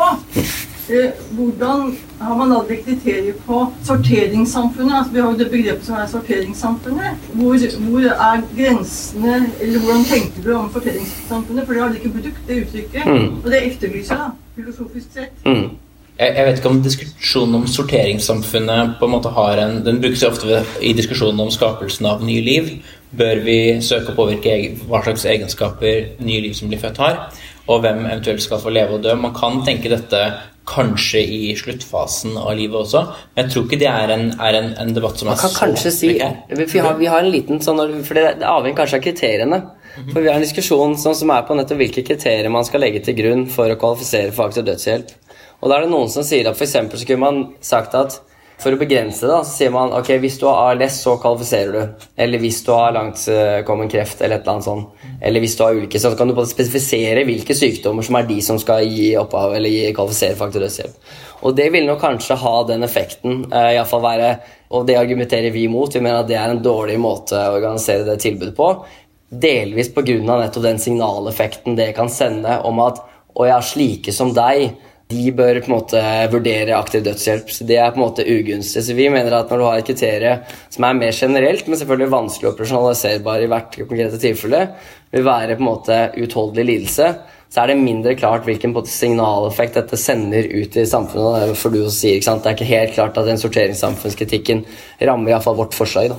eh, 0.88 1.10
hvordan 1.30 1.96
har 2.20 2.36
man 2.36 2.50
da 2.50 2.76
kriterier 2.84 3.34
på 3.46 3.72
sorteringssamfunnet? 3.84 4.94
Altså, 4.98 5.12
vi 5.12 5.20
har 5.20 5.30
jo 5.32 5.38
det 5.38 5.50
begrepet 5.50 5.86
som 5.86 5.96
er 5.96 6.06
sorteringssamfunnet. 6.06 7.10
Hvor, 7.32 7.58
hvor 7.90 8.00
er 8.00 8.42
grensene 8.56 9.50
Eller 9.60 9.78
hvordan 9.78 10.04
tenker 10.04 10.42
du 10.44 10.54
om 10.54 10.72
sorteringssamfunnet? 10.72 11.66
For 11.66 11.72
det 11.72 11.82
har 11.82 11.92
dere 11.92 12.12
brukt, 12.12 12.48
det 12.48 12.62
uttrykket. 12.62 13.06
Mm. 13.06 13.36
Og 13.44 13.50
det 13.50 13.66
etterlyser 13.66 14.14
jeg, 14.14 14.24
da, 14.24 14.30
filosofisk 14.54 15.12
sett. 15.12 15.46
Mm. 15.46 15.68
Jeg, 16.18 16.34
jeg 16.34 16.46
vet 16.46 16.60
ikke 16.60 16.70
om 16.72 16.80
diskusjonen 16.82 17.60
om 17.60 17.66
sorteringssamfunnet 17.70 18.96
på 18.98 19.06
en 19.06 19.14
måte 19.14 19.32
har 19.36 19.62
en 19.62 19.80
Den 19.86 20.00
brukes 20.02 20.24
ofte 20.26 20.64
i 20.82 20.92
diskusjonen 20.98 21.46
om 21.46 21.52
skapelsen 21.54 22.08
av 22.10 22.24
nye 22.26 22.42
liv. 22.44 22.72
Bør 23.18 23.42
vi 23.46 23.58
søke 23.84 24.12
å 24.12 24.18
påvirke 24.18 24.56
hva 24.88 25.02
slags 25.06 25.24
egenskaper 25.30 26.18
nye 26.18 26.42
liv 26.44 26.56
som 26.58 26.68
blir 26.68 26.82
født, 26.82 27.00
har? 27.00 27.20
Og 27.68 27.82
hvem 27.84 28.04
eventuelt 28.06 28.42
skal 28.42 28.60
få 28.62 28.72
leve 28.72 28.96
og 28.96 29.04
dø? 29.04 29.14
Man 29.14 29.36
kan 29.36 29.62
tenke 29.64 29.92
dette 29.92 30.22
kanskje 30.68 31.20
i 31.22 31.54
sluttfasen 31.56 32.36
av 32.36 32.50
livet 32.58 32.76
også. 32.82 33.04
Men 33.34 33.44
jeg 33.46 33.54
tror 33.54 33.64
ikke 33.66 33.80
det 33.80 33.88
er 33.88 34.12
en, 34.12 34.26
er 34.44 34.58
en, 34.58 34.68
en 34.82 34.94
debatt 34.96 35.20
som 35.20 35.30
er... 35.30 35.36
Man 35.36 35.38
er 35.38 35.44
kan 35.46 35.56
kanskje 35.62 35.92
si 35.94 36.10
vi 36.12 36.82
har, 36.84 36.98
vi 36.98 37.08
har 37.08 37.22
en 37.22 37.32
liten 37.32 37.62
sånn 37.64 37.80
For 38.04 38.18
det, 38.18 38.26
det 38.42 38.48
avhenger 38.48 38.82
kanskje 38.82 39.00
av 39.00 39.06
kriteriene. 39.06 39.62
For 40.10 40.20
vi 40.20 40.28
har 40.28 40.36
en 40.36 40.44
diskusjon 40.44 40.98
som, 41.00 41.16
som 41.16 41.32
er 41.34 41.46
på 41.48 41.56
nettopp 41.56 41.80
hvilke 41.80 42.04
kriterier 42.06 42.52
man 42.52 42.66
skal 42.68 42.84
legge 42.84 43.00
til 43.06 43.16
grunn 43.18 43.46
for 43.50 43.70
å 43.72 43.78
kvalifisere 43.80 44.34
for 44.34 44.50
aktiv 44.50 44.66
dødshjelp. 44.68 45.16
Og 45.58 45.70
da 45.70 45.76
er 45.76 45.86
det 45.86 45.92
noen 45.92 46.10
som 46.12 46.26
sier 46.26 46.48
at 46.48 46.58
f.eks. 46.58 46.76
så 46.94 47.06
kunne 47.06 47.24
man 47.24 47.44
sagt 47.64 47.96
at 47.98 48.20
for 48.58 48.74
å 48.74 48.78
begrense 48.80 49.22
det, 49.22 49.36
så 49.46 49.52
sier 49.54 49.70
man 49.70 49.92
ok, 49.94 50.08
hvis 50.18 50.40
du 50.40 50.48
har 50.48 50.72
ALS, 50.72 50.96
så 51.04 51.12
kvalifiserer 51.22 51.74
du. 51.76 52.06
Eller 52.18 52.42
hvis 52.42 52.58
du 52.66 52.72
har 52.74 52.94
langtkommen 52.96 53.90
kreft, 53.90 54.18
eller 54.18 54.40
et 54.40 54.42
eller 54.42 54.56
annet 54.56 54.66
sånt. 54.66 55.04
Eller 55.22 55.44
hvis 55.44 55.54
du 55.54 55.62
har 55.62 55.78
ulike, 55.78 56.00
så 56.02 56.10
kan 56.18 56.26
du 56.26 56.34
både 56.34 56.50
spesifisere 56.50 57.22
hvilke 57.28 57.54
sykdommer 57.54 58.06
som 58.06 58.18
er 58.18 58.26
de 58.26 58.40
som 58.42 58.58
skal 58.58 58.82
gi 58.90 59.12
opphav, 59.20 59.54
eller 59.54 59.70
gi, 59.70 59.92
kvalifisere 59.94 60.34
aktiv 60.48 60.64
dødshjelp. 60.64 61.12
Og 61.46 61.54
det 61.54 61.68
vil 61.70 61.86
nok 61.86 62.02
kanskje 62.02 62.40
ha 62.42 62.54
den 62.66 62.86
effekten, 62.86 63.44
Uh, 63.46 63.70
i 63.70 63.76
hvert 63.78 63.90
fall 63.92 64.02
være 64.02 64.30
Og 64.74 64.86
det 64.88 64.98
argumenterer 64.98 65.54
vi 65.54 65.62
imot. 65.64 65.94
Vi 65.94 66.02
mener 66.02 66.24
at 66.24 66.28
det 66.28 66.36
er 66.36 66.50
en 66.50 66.62
dårlig 66.62 66.98
måte 67.00 67.38
å 67.38 67.54
organisere 67.54 68.04
det 68.04 68.18
tilbudet 68.20 68.56
på. 68.56 68.66
Delvis 69.30 69.94
pga. 69.94 70.18
nettopp 70.26 70.62
den 70.66 70.82
signaleffekten 70.82 71.76
det 71.76 71.94
kan 71.96 72.10
sende 72.10 72.58
om 72.66 72.82
at 72.84 73.00
å 73.38 73.46
er 73.46 73.62
slike 73.62 74.12
som 74.12 74.34
deg 74.34 74.74
de 75.08 75.30
bør 75.32 75.62
på 75.62 75.70
en 75.70 75.72
måte 75.72 76.00
vurdere 76.32 76.76
aktiv 76.76 77.00
dødshjelp. 77.06 77.48
så 77.50 77.64
Det 77.64 77.78
er 77.80 77.90
på 77.94 77.96
en 77.96 78.04
måte 78.04 78.26
ugunstig. 78.28 78.82
Så 78.84 78.94
vi 78.94 79.08
mener 79.08 79.32
at 79.32 79.48
når 79.50 79.58
du 79.58 79.64
har 79.64 79.78
et 79.78 79.88
kriterium 79.88 80.44
som 80.68 80.84
er 80.84 81.00
mer 81.00 81.12
generelt, 81.16 81.66
men 81.66 81.80
selvfølgelig 81.80 82.12
vanskelig 82.12 82.50
operasjonaliserbar 82.52 83.40
i 83.40 83.48
hvert 83.48 83.78
konkrete 83.88 84.20
tilfelle, 84.20 84.68
vil 85.10 85.24
være 85.24 85.56
på 85.56 85.64
en 85.64 85.70
måte 85.70 85.98
utholdelig 86.20 86.66
lidelse, 86.68 87.14
så 87.48 87.62
er 87.62 87.70
det 87.70 87.78
mindre 87.80 88.12
klart 88.20 88.44
hvilken 88.44 88.74
signaleffekt 88.84 89.78
dette 89.80 89.96
sender 89.96 90.44
ut 90.44 90.76
i 90.76 90.84
samfunnet. 90.84 91.40
Det 91.40 91.48
er 91.48 91.54
for 91.56 91.72
du 91.72 91.80
også 91.80 92.02
sier, 92.02 92.18
ikke 92.18 92.28
sant? 92.28 92.42
Det 92.44 92.50
er 92.50 92.58
ikke 92.58 92.74
helt 92.76 92.94
klart 92.98 93.16
at 93.16 93.30
den 93.30 93.40
sorteringssamfunnskritikken 93.40 94.66
rammer 95.00 95.32
iallfall 95.32 95.56
vårt 95.56 95.76
forslag. 95.76 96.12
da. 96.12 96.18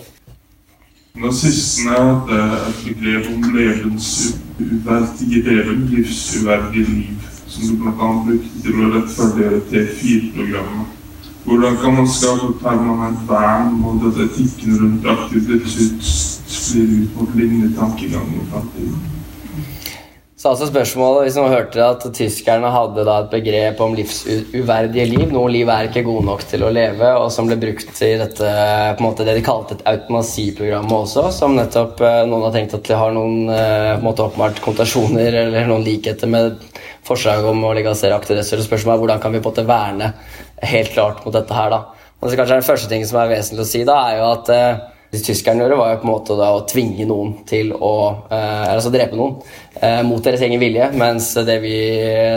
Nazistene 1.20 1.94
hadde 1.94 2.42
et 2.70 2.82
begrep 2.88 3.30
om 3.30 3.46
levens 3.54 4.10
uverdige 4.58 5.44
leven, 5.46 5.86
livsuverdige 5.94 6.86
liv, 6.90 7.30
som 7.50 7.68
du 7.68 7.76
bl.a. 7.82 8.10
brukte 8.28 8.64
til 8.64 8.80
å 8.80 8.94
rettferdiggjøre 8.96 9.62
T4-programmet. 9.72 10.96
Hvordan 11.50 11.78
kan 11.82 11.96
man 11.98 12.10
skape 12.14 12.52
permanent 12.62 13.22
vern 13.30 13.78
mot 13.82 14.04
at 14.10 14.20
etikken 14.28 14.76
rundt 14.82 15.08
aktiv 15.18 15.48
dødshjelp 15.50 16.04
sklir 16.06 16.92
ut 17.00 17.16
mot 17.18 17.40
lignende 17.40 17.72
tankegang 17.80 18.28
i 18.38 18.44
framtiden? 18.52 19.00
Så 20.40 20.54
altså 20.54 20.70
spørsmålet, 20.70 21.26
Hvis 21.26 21.36
man 21.36 21.52
hørte 21.52 21.84
at 21.84 22.06
tyskerne 22.16 22.70
hadde 22.72 23.04
et 23.04 23.32
begrep 23.32 23.82
om 23.84 23.96
livsuverdige 23.98 25.08
liv 25.10 25.34
Noen 25.34 25.52
liv 25.52 25.68
er 25.68 25.90
ikke 25.90 26.06
gode 26.06 26.24
nok 26.30 26.46
til 26.48 26.64
å 26.64 26.70
leve, 26.72 27.10
og 27.20 27.28
som 27.36 27.50
ble 27.50 27.58
brukt 27.60 28.00
i 28.06 28.14
dette, 28.22 28.54
måte 29.04 29.26
det 29.28 29.36
de 29.36 29.44
kalte 29.44 29.76
et 29.76 29.84
eutanasiprogram 29.92 30.88
også, 30.96 31.26
som 31.36 31.58
nettopp 31.60 32.00
eh, 32.00 32.22
noen 32.30 32.46
har 32.48 32.56
tenkt 32.56 32.78
at 32.78 32.88
det 32.88 33.02
har 33.02 33.12
noen 33.18 33.52
eh, 33.52 34.00
måte 34.00 34.30
åpenbart 34.30 34.64
kontasjoner 34.64 35.42
eller 35.44 35.68
noen 35.68 35.84
likheter 35.84 36.32
med 36.32 36.56
forslaget 37.10 37.50
om 37.50 37.66
å 37.66 37.74
legalisere 37.78 38.16
aktiv 38.16 38.38
dødshjelp. 38.38 38.68
Spørsmålet 38.68 38.96
er 38.96 39.04
hvordan 39.04 39.24
kan 39.24 39.36
vi 39.36 39.42
på 39.42 39.50
en 39.50 39.56
måte 39.56 39.68
verne 39.70 40.14
helt 40.72 40.94
klart 40.94 41.26
mot 41.26 41.36
dette 41.36 41.58
her, 41.58 41.74
da. 41.74 41.82
Og 42.20 42.30
så 42.30 42.36
kanskje 42.36 42.56
Den 42.60 42.68
første 42.68 42.90
ting 42.92 43.06
som 43.08 43.22
er 43.22 43.34
vesentlig 43.34 43.66
å 43.66 43.70
si, 43.70 43.84
da, 43.88 44.00
er 44.10 44.20
jo 44.20 44.32
at 44.34 44.50
eh, 44.54 44.82
det 45.10 45.24
tyskerne 45.26 45.64
gjorde, 45.64 45.78
var 45.80 45.94
jo 45.94 46.00
på 46.02 46.06
en 46.06 46.12
måte 46.12 46.36
da 46.38 46.52
å 46.54 46.66
tvinge 46.70 47.08
noen 47.10 47.32
til 47.50 47.72
å 47.74 47.94
eh, 48.30 48.66
altså 48.76 48.92
drepe 48.94 49.18
noen 49.18 49.40
eh, 49.82 50.02
mot 50.06 50.22
deres 50.24 50.44
egen 50.46 50.62
vilje. 50.62 50.92
Mens 51.00 51.32
det 51.48 51.58
vi 51.64 51.78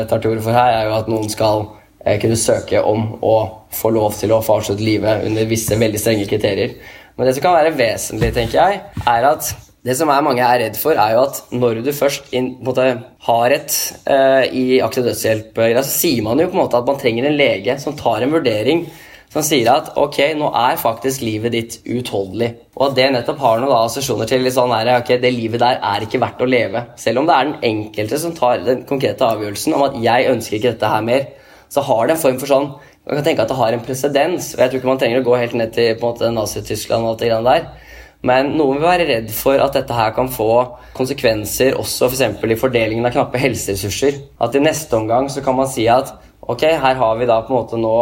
tar 0.08 0.22
til 0.22 0.32
orde 0.32 0.44
for 0.46 0.56
her, 0.56 0.78
er 0.78 0.88
jo 0.88 0.96
at 0.96 1.10
noen 1.12 1.28
skal 1.32 1.66
eh, 2.00 2.16
kunne 2.22 2.38
søke 2.40 2.80
om 2.80 3.10
å 3.20 3.34
få 3.76 3.92
lov 3.92 4.16
til 4.16 4.32
å 4.32 4.40
få 4.44 4.60
avslutte 4.60 4.86
livet 4.86 5.26
under 5.28 5.50
visse 5.50 5.76
veldig 5.76 6.00
strenge 6.00 6.30
kriterier. 6.30 6.78
Men 7.18 7.28
det 7.28 7.36
som 7.36 7.44
kan 7.44 7.58
være 7.58 7.74
vesentlig, 7.76 8.32
tenker 8.38 8.60
jeg, 8.62 8.80
er 9.04 9.28
at 9.28 9.52
det 9.82 9.96
som 9.98 10.10
er 10.14 10.22
mange 10.22 10.42
er 10.46 10.60
redd 10.62 10.76
for, 10.78 10.94
er 10.94 11.16
jo 11.16 11.24
at 11.26 11.40
når 11.50 11.80
du 11.82 11.92
først 11.94 12.28
inn, 12.36 12.52
måte, 12.62 12.84
har 13.26 13.54
et 13.54 13.78
uh, 14.06 14.44
i 14.46 14.78
aktiv 14.84 15.08
dødshjelp, 15.08 15.58
så 15.58 15.86
sier 15.88 16.22
man 16.22 16.38
jo 16.38 16.50
på 16.50 16.54
en 16.54 16.62
måte 16.62 16.78
at 16.78 16.86
man 16.86 17.00
trenger 17.00 17.26
en 17.26 17.38
lege 17.38 17.74
som 17.82 17.96
tar 17.98 18.22
en 18.22 18.34
vurdering 18.36 18.86
som 19.32 19.44
sier 19.44 19.68
at 19.72 19.94
ok, 19.96 20.18
nå 20.36 20.50
er 20.60 20.80
faktisk 20.80 21.22
livet 21.24 21.54
ditt 21.54 21.78
uutholdelig. 21.88 22.50
Og 22.76 22.90
at 22.90 22.96
det 22.98 23.06
nettopp 23.14 23.40
har 23.40 23.62
noen 23.62 23.72
assosiasjoner 23.78 24.28
til 24.28 24.44
litt 24.44 24.56
sånn 24.58 24.74
ok, 24.74 25.14
det 25.22 25.30
livet 25.32 25.62
der 25.62 25.78
er 25.80 26.04
ikke 26.04 26.20
verdt 26.20 26.42
å 26.44 26.48
leve. 26.48 26.82
Selv 27.00 27.22
om 27.22 27.28
det 27.28 27.36
er 27.36 27.48
den 27.48 27.62
enkelte 27.70 28.18
som 28.20 28.34
tar 28.36 28.60
den 28.66 28.84
konkrete 28.88 29.24
avgjørelsen 29.24 29.76
om 29.78 29.86
at 29.88 29.96
jeg 30.04 30.28
ønsker 30.34 30.58
ikke 30.58 30.74
dette 30.74 30.90
her 30.92 31.06
mer, 31.06 31.30
så 31.72 31.84
har 31.88 32.04
det 32.04 32.18
en 32.18 32.24
form 32.26 32.42
for 32.42 32.54
sånn 32.54 32.72
Man 33.02 33.18
kan 33.18 33.24
tenke 33.26 33.42
at 33.42 33.50
det 33.50 33.56
har 33.58 33.74
en 33.74 33.80
presedens. 33.82 34.52
Og 34.54 34.60
jeg 34.62 34.70
tror 34.70 34.78
ikke 34.78 34.88
man 34.92 34.98
trenger 35.00 35.18
å 35.18 35.24
gå 35.26 35.38
helt 35.40 35.54
ned 35.58 35.72
til 35.74 35.96
på 35.98 36.06
en 36.06 36.12
måte 36.12 36.28
Nazi-Tyskland 36.30 37.02
og 37.02 37.08
alt 37.08 37.24
det 37.24 37.30
greiene 37.32 37.54
der. 37.56 37.88
Men 38.22 38.52
noen 38.54 38.78
vil 38.78 38.86
være 38.86 39.06
redd 39.08 39.30
for 39.34 39.58
at 39.58 39.74
dette 39.74 39.94
her 39.96 40.12
kan 40.14 40.28
få 40.30 40.50
konsekvenser 40.94 41.74
også 41.80 42.10
f.eks. 42.10 42.36
For 42.38 42.54
i 42.54 42.58
fordelingen 42.58 43.08
av 43.08 43.14
knappe 43.16 43.40
helseressurser. 43.42 44.20
At 44.42 44.54
i 44.54 44.62
neste 44.62 44.98
omgang 44.98 45.30
så 45.32 45.42
kan 45.42 45.58
man 45.58 45.70
si 45.70 45.88
at 45.90 46.12
ok, 46.42 46.62
her 46.82 47.00
har 47.00 47.18
vi 47.18 47.26
da 47.30 47.40
på 47.42 47.52
en 47.52 47.58
måte 47.58 47.80
nå 47.80 47.96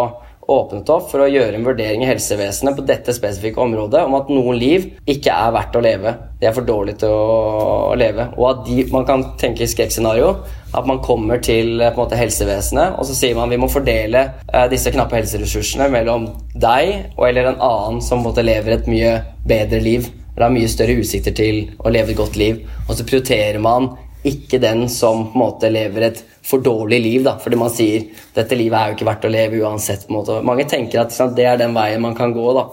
åpnet 0.50 0.90
opp 0.92 1.10
for 1.12 1.22
å 1.22 1.28
gjøre 1.30 1.58
en 1.58 1.66
vurdering 1.66 2.02
i 2.04 2.08
helsevesenet 2.08 2.76
på 2.76 2.84
dette 2.88 3.14
spesifikke 3.14 3.62
området 3.62 4.02
om 4.06 4.16
at 4.18 4.30
noen 4.32 4.58
liv 4.58 4.88
ikke 5.10 5.34
er 5.34 5.54
verdt 5.54 5.78
å 5.78 5.82
leve. 5.84 6.14
De 6.40 6.48
er 6.48 6.56
for 6.56 6.66
dårlige 6.66 7.02
til 7.04 7.14
å 7.14 7.94
leve. 7.98 8.26
Og 8.38 8.46
at 8.50 8.64
de, 8.66 8.84
man 8.92 9.06
kan 9.08 9.24
tenke 9.40 9.64
i 9.64 9.70
skrekkscenario 9.70 10.32
at 10.76 10.86
man 10.86 11.02
kommer 11.02 11.40
til 11.42 11.80
en 11.82 11.96
måte, 11.98 12.18
helsevesenet 12.18 12.98
og 12.98 13.06
så 13.08 13.16
sier 13.16 13.38
man 13.38 13.50
vi 13.50 13.58
må 13.60 13.70
fordele 13.70 14.26
eh, 14.46 14.66
disse 14.70 14.92
knappe 14.94 15.18
helseressursene 15.18 15.90
mellom 15.90 16.28
deg 16.54 17.16
og 17.16 17.26
eller 17.28 17.50
en 17.50 17.64
annen 17.70 18.04
som 18.04 18.22
måte, 18.24 18.44
lever 18.46 18.78
et 18.78 18.90
mye 18.90 19.16
bedre 19.46 19.82
liv. 19.82 20.10
Eller 20.34 20.46
har 20.46 20.54
mye 20.54 20.70
større 20.70 20.98
utsikter 21.00 21.34
til 21.36 21.64
å 21.78 21.90
leve 21.92 22.14
et 22.14 22.20
godt 22.20 22.38
liv. 22.40 22.62
Og 22.86 22.96
så 22.96 23.06
prioriterer 23.06 23.60
man 23.62 23.90
ikke 24.26 24.60
den 24.60 24.88
som 24.92 25.26
på 25.30 25.38
en 25.38 25.42
måte 25.44 25.70
lever 25.72 26.06
et 26.10 26.24
for 26.44 26.62
dårlig 26.64 27.00
liv. 27.02 27.22
da, 27.24 27.36
Fordi 27.38 27.56
man 27.56 27.70
sier 27.72 28.08
dette 28.34 28.56
livet 28.58 28.78
er 28.78 28.90
jo 28.90 28.98
ikke 28.98 29.08
verdt 29.08 29.28
å 29.28 29.32
leve 29.32 29.62
uansett. 29.62 30.06
på 30.06 30.12
en 30.12 30.18
måte. 30.20 30.42
Mange 30.44 30.66
tenker 30.68 31.00
at 31.00 31.12
sant, 31.12 31.36
det 31.36 31.46
er 31.46 31.56
den 31.56 31.74
veien 31.74 32.00
man 32.00 32.14
kan 32.14 32.32
gå. 32.32 32.52
da. 32.54 32.68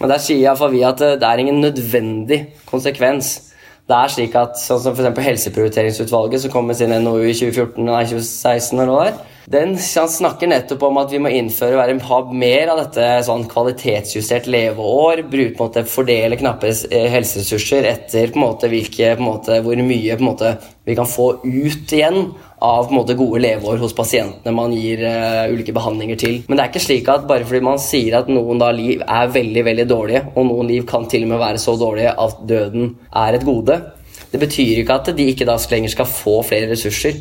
Men 0.00 0.08
der 0.10 0.18
sier 0.18 0.38
iallfall 0.38 0.70
vi 0.72 0.84
at 0.84 0.98
det 0.98 1.22
er 1.22 1.38
ingen 1.38 1.60
nødvendig 1.60 2.46
konsekvens. 2.66 3.52
Det 3.88 3.96
er 3.96 4.12
slik 4.12 4.34
at 4.36 4.58
sånn 4.60 4.80
som 4.80 4.94
f.eks. 4.94 5.18
Helseprioriteringsutvalget, 5.24 6.42
som 6.42 6.50
kom 6.50 6.66
med 6.66 6.76
sin 6.76 6.90
NOU 6.90 7.24
i 7.24 7.34
2014, 7.34 7.84
nei, 7.84 8.04
2016 8.04 8.76
eller 8.76 8.90
noe 8.90 9.04
der, 9.08 9.37
den 9.48 9.78
snakker 9.80 10.50
nettopp 10.50 10.82
om 10.90 10.98
at 11.00 11.12
vi 11.12 11.18
må 11.24 11.30
innføre 11.32 11.94
ha 12.04 12.16
mer 12.36 12.68
av 12.68 12.82
dette 12.82 13.04
sånn 13.24 13.46
kvalitetsjustert 13.48 14.44
leveår. 14.50 15.22
Bruke, 15.24 15.54
på 15.56 15.64
en 15.64 15.70
måte, 15.70 15.84
fordele 15.88 16.36
knappe 16.36 16.68
helseressurser 17.14 17.88
etter 17.88 18.28
på 18.34 18.36
en 18.36 18.44
måte, 18.44 18.68
hvilke, 18.68 19.14
på 19.16 19.24
en 19.24 19.28
måte, 19.30 19.60
hvor 19.64 19.80
mye 19.80 20.18
på 20.18 20.24
en 20.24 20.28
måte, 20.28 20.52
vi 20.84 20.96
kan 20.98 21.08
få 21.08 21.30
ut 21.46 21.94
igjen 21.96 22.34
av 22.58 22.90
på 22.90 22.92
en 22.92 22.98
måte, 22.98 23.16
gode 23.16 23.40
leveår 23.46 23.80
hos 23.80 23.96
pasientene 23.96 24.52
man 24.52 24.74
gir 24.76 25.00
uh, 25.06 25.48
ulike 25.48 25.72
behandlinger 25.76 26.20
til. 26.20 26.38
Men 26.44 26.58
det 26.58 26.66
er 26.66 26.72
ikke 26.74 26.84
slik 26.84 27.08
at 27.12 27.24
bare 27.30 27.48
fordi 27.48 27.64
man 27.70 27.80
sier 27.80 28.18
at 28.20 28.28
noen 28.28 28.60
da 28.60 28.68
liv 28.76 29.00
er 29.00 29.32
veldig 29.32 29.64
veldig 29.70 29.88
dårlige, 29.88 30.24
og 30.34 30.48
noen 30.50 30.68
liv 30.74 30.84
kan 30.88 31.08
til 31.08 31.24
og 31.24 31.32
med 31.32 31.40
være 31.46 31.64
så 31.64 31.78
dårlige 31.80 32.12
at 32.12 32.44
døden 32.52 32.92
er 33.16 33.40
et 33.40 33.48
gode, 33.48 33.80
det 34.28 34.44
betyr 34.44 34.82
ikke 34.82 35.00
at 35.00 35.12
de 35.16 35.30
ikke 35.32 35.48
da 35.48 35.56
lenger 35.72 35.96
skal 35.96 36.16
få 36.18 36.42
flere 36.44 36.68
ressurser. 36.68 37.16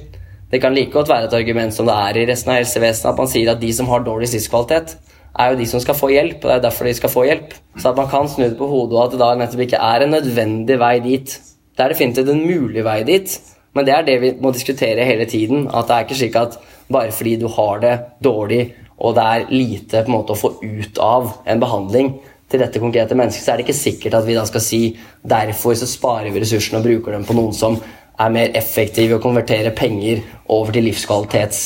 Det 0.52 0.62
kan 0.64 0.76
like 0.76 0.94
godt 0.94 1.10
være 1.12 1.28
et 1.28 1.36
argument 1.36 1.76
som 1.76 1.90
det 1.90 1.96
er 1.96 2.22
i 2.22 2.26
resten 2.30 2.54
av 2.54 2.62
helsevesenet, 2.62 3.10
at 3.12 3.20
man 3.20 3.28
sier 3.28 3.52
at 3.52 3.60
de 3.60 3.72
som 3.76 3.90
har 3.92 4.06
dårlig 4.06 4.30
livskvalitet, 4.32 4.96
er 5.38 5.52
jo 5.52 5.60
de 5.60 5.68
som 5.70 5.82
skal 5.84 5.98
få 5.98 6.10
hjelp, 6.14 6.40
og 6.40 6.48
det 6.48 6.56
er 6.56 6.64
derfor 6.64 6.88
de 6.88 6.94
skal 6.98 7.12
få 7.14 7.26
hjelp. 7.28 7.52
Så 7.78 7.92
at 7.92 8.00
man 8.00 8.08
kan 8.10 8.30
snu 8.32 8.46
det 8.46 8.58
på 8.58 8.70
hodet, 8.72 8.96
og 8.96 9.04
at 9.04 9.14
det 9.14 9.20
da 9.22 9.34
nettopp 9.38 9.66
ikke 9.68 9.82
er 9.90 10.06
en 10.06 10.16
nødvendig 10.16 10.80
vei 10.82 10.96
dit. 11.04 11.36
Det 11.78 11.84
er 11.84 11.94
definitivt 11.94 12.32
en 12.34 12.46
mulig 12.48 12.86
vei 12.88 13.02
dit, 13.06 13.36
men 13.76 13.86
det 13.86 13.94
er 13.94 14.08
det 14.08 14.18
vi 14.24 14.32
må 14.42 14.54
diskutere 14.56 15.06
hele 15.06 15.28
tiden. 15.30 15.68
At 15.68 15.90
det 15.90 15.98
er 15.98 16.08
ikke 16.08 16.20
slik 16.24 16.40
at 16.40 16.58
bare 16.90 17.12
fordi 17.12 17.36
du 17.44 17.48
har 17.52 17.84
det 17.84 17.94
dårlig, 18.24 18.64
og 18.98 19.14
det 19.20 19.28
er 19.28 19.52
lite 19.52 20.02
på 20.02 20.10
en 20.10 20.16
måte 20.16 20.34
å 20.34 20.40
få 20.40 20.56
ut 20.64 21.04
av 21.04 21.36
en 21.46 21.62
behandling 21.62 22.16
til 22.48 22.64
dette 22.64 22.80
konkrete 22.80 23.16
mennesket, 23.20 23.44
så 23.44 23.52
er 23.52 23.60
det 23.60 23.68
ikke 23.68 23.78
sikkert 23.78 24.16
at 24.22 24.26
vi 24.26 24.36
da 24.38 24.46
skal 24.48 24.64
si 24.64 24.82
derfor 25.28 25.76
så 25.76 25.86
sparer 25.90 26.32
vi 26.32 26.42
ressursene 26.42 26.80
og 26.80 26.88
bruker 26.88 27.14
dem 27.14 27.28
på 27.28 27.36
noen 27.36 27.54
som 27.54 27.76
er 28.18 28.34
mer 28.34 28.56
effektive 28.58 29.14
i 29.14 29.18
å 29.18 29.24
konvertere 29.24 29.74
penger 29.78 30.24
over 30.54 30.74
til 30.74 30.88
livskvalitets 30.88 31.60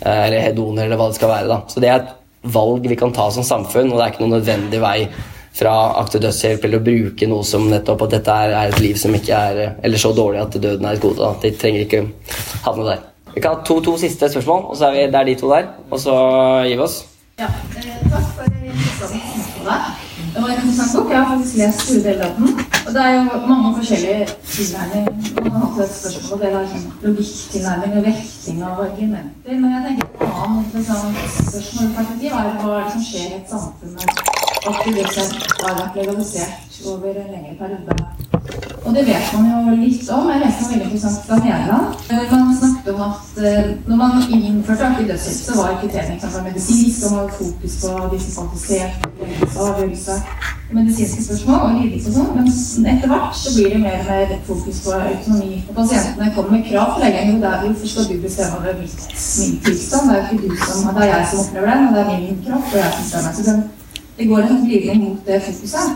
eh, 0.00 0.22
eller 0.28 0.40
hedoner 0.46 0.86
eller 0.86 1.00
hva 1.00 1.10
det 1.10 1.18
skal 1.18 1.32
være. 1.32 1.50
da. 1.50 1.58
Så 1.68 1.82
det 1.84 1.90
er 1.90 2.00
et 2.02 2.14
valg 2.54 2.86
vi 2.88 2.96
kan 2.98 3.12
ta 3.12 3.28
som 3.34 3.44
samfunn, 3.44 3.92
og 3.92 3.98
det 3.98 4.06
er 4.06 4.14
ikke 4.14 4.24
noen 4.24 4.38
nødvendig 4.38 4.80
vei 4.82 4.98
fra 5.58 5.74
aktiv 5.98 6.22
dødshjelp 6.22 6.64
eller 6.64 6.78
å 6.78 6.86
bruke 6.86 7.28
noe 7.28 7.44
som 7.46 7.66
nettopp 7.70 8.04
at 8.06 8.16
dette 8.18 8.34
er 8.46 8.56
et 8.60 8.80
liv 8.82 8.98
som 9.00 9.14
ikke 9.16 9.38
er 9.50 9.62
eller 9.82 9.98
så 10.00 10.12
dårlig 10.14 10.44
at 10.44 10.58
døden 10.62 10.86
er 10.86 10.98
et 10.98 11.02
gode. 11.02 11.18
Da. 11.18 11.34
De 11.42 11.52
trenger 11.58 11.86
ikke 11.86 12.04
havne 12.66 12.90
der. 12.92 13.06
Vi 13.34 13.42
kan 13.42 13.58
ha 13.58 13.64
to, 13.66 13.80
to 13.84 13.96
siste 14.00 14.30
spørsmål, 14.32 14.68
og 14.70 14.78
så 14.78 14.88
er 14.88 14.96
vi, 14.96 15.06
det 15.12 15.20
er 15.20 15.30
de 15.30 15.38
to 15.38 15.52
der. 15.52 15.72
Og 15.90 16.00
så 16.02 16.18
gir 16.66 16.78
vi 16.78 16.86
oss. 16.86 17.00
Ja, 17.38 17.50
eh, 17.76 18.06
takk 18.10 18.30
for. 18.38 20.07
Det 20.38 20.44
var 20.44 20.50
interessant 20.50 20.92
bok. 20.96 21.10
Jeg 21.10 21.18
har 21.22 21.36
faktisk 21.36 21.56
lest 21.56 21.80
store 21.82 22.02
deler 22.06 22.24
av 22.26 22.34
den. 22.36 22.48
Og 22.86 22.90
det 22.94 23.00
er 23.04 23.14
jo 23.14 23.22
mange 23.50 23.70
forskjellige 23.78 24.26
tilnærminger. 24.52 25.10
Man 25.42 25.52
har 25.52 25.72
hatt 25.78 25.96
spørsmål, 25.96 26.38
det 26.42 26.50
er 26.50 26.68
sånn 26.74 26.84
logikktilnærming 27.06 27.96
og 27.98 28.06
vekting 28.06 28.60
av 28.68 28.84
argumenter. 28.84 29.58
Men 29.64 29.74
jeg 29.74 29.82
tenker 29.88 30.06
et 30.06 30.38
annet 30.44 30.62
interessant 30.62 31.18
spørsmål 31.48 31.88
og 31.88 31.98
perspektiv 31.98 32.38
er 32.38 32.54
hva 32.62 32.70
er 32.76 32.86
det 32.86 32.94
som 32.94 33.04
skjer 33.08 33.26
i 33.26 33.40
et 33.40 33.52
samfunn 33.56 33.98
med 33.98 34.08
aktivitet 34.74 35.50
har 35.64 35.76
vært 35.82 36.00
legalisert 36.04 36.80
over 36.94 37.22
en 37.24 37.30
lengre 37.34 37.58
periode. 37.64 38.17
Og 38.84 38.94
det 38.94 39.06
vet 39.06 39.32
man 39.34 39.46
jo 39.50 39.76
litt 39.76 40.10
om. 40.14 40.28
Jeg 40.30 40.42
leste 40.42 40.64
noe 40.64 40.72
veldig 40.72 40.86
interessant 40.88 41.24
fra 41.26 41.38
Nederland. 41.42 41.86
Man 42.30 42.52
snakket 42.58 42.90
om 42.94 43.00
at 43.06 43.40
eh, 43.42 43.70
når 43.88 43.96
man 44.02 44.18
innførte 44.38 44.86
aktiv 44.88 45.08
dødshjelp, 45.10 45.40
så 45.46 45.56
var 45.58 45.74
ikke 45.74 46.42
medisinsk, 46.44 47.06
og 47.06 47.12
man 47.12 47.20
hadde 47.20 47.38
fokus 47.38 47.76
på 47.82 47.94
de 48.12 48.20
som 48.24 48.50
kvalifiserte 48.52 49.58
avgjørelse, 49.64 50.16
medisinske 50.72 51.24
spørsmål 51.24 51.60
og 51.66 51.80
lidelse 51.80 52.10
og 52.10 52.18
sånn. 52.18 52.30
Men 52.36 52.90
etter 52.92 53.12
hvert 53.12 53.40
så 53.40 53.54
blir 53.56 53.72
det 53.74 53.80
mer 53.86 53.98
og 54.02 54.12
mer 54.12 54.36
fokus 54.50 54.82
på 54.84 54.94
autonomi. 54.98 55.62
Og 55.68 55.80
pasientene 55.80 56.30
kommer 56.36 56.56
med 56.58 56.68
krav 56.68 56.94
til 56.94 57.06
legen. 57.06 57.32
Jo, 57.32 57.40
det 57.42 57.50
er 57.54 57.66
hvorfor 57.66 57.92
skal 57.94 58.08
du 58.12 58.14
bestemme 58.26 58.60
over 58.60 58.78
min 58.78 59.58
tilstand? 59.66 60.12
Det 60.12 60.20
er 60.20 60.22
jo 60.22 60.38
ikke 60.38 60.54
du 60.54 60.62
som, 60.66 60.94
det 60.94 61.08
er 61.08 61.12
jeg 61.16 61.32
som 61.32 61.44
opplever 61.46 61.74
den, 61.74 61.88
og 61.88 61.98
det 61.98 62.06
er 62.06 62.22
min 62.28 62.40
kropp, 62.46 62.72
og 62.72 62.80
jeg 62.82 63.10
som 63.10 63.28
bestemmer. 63.32 63.77
Det, 64.18 64.26
går 64.28 64.38
en 64.38 64.64
glidning 64.66 65.02
mot 65.04 65.26
det 65.26 65.38
fokuset. 65.46 65.88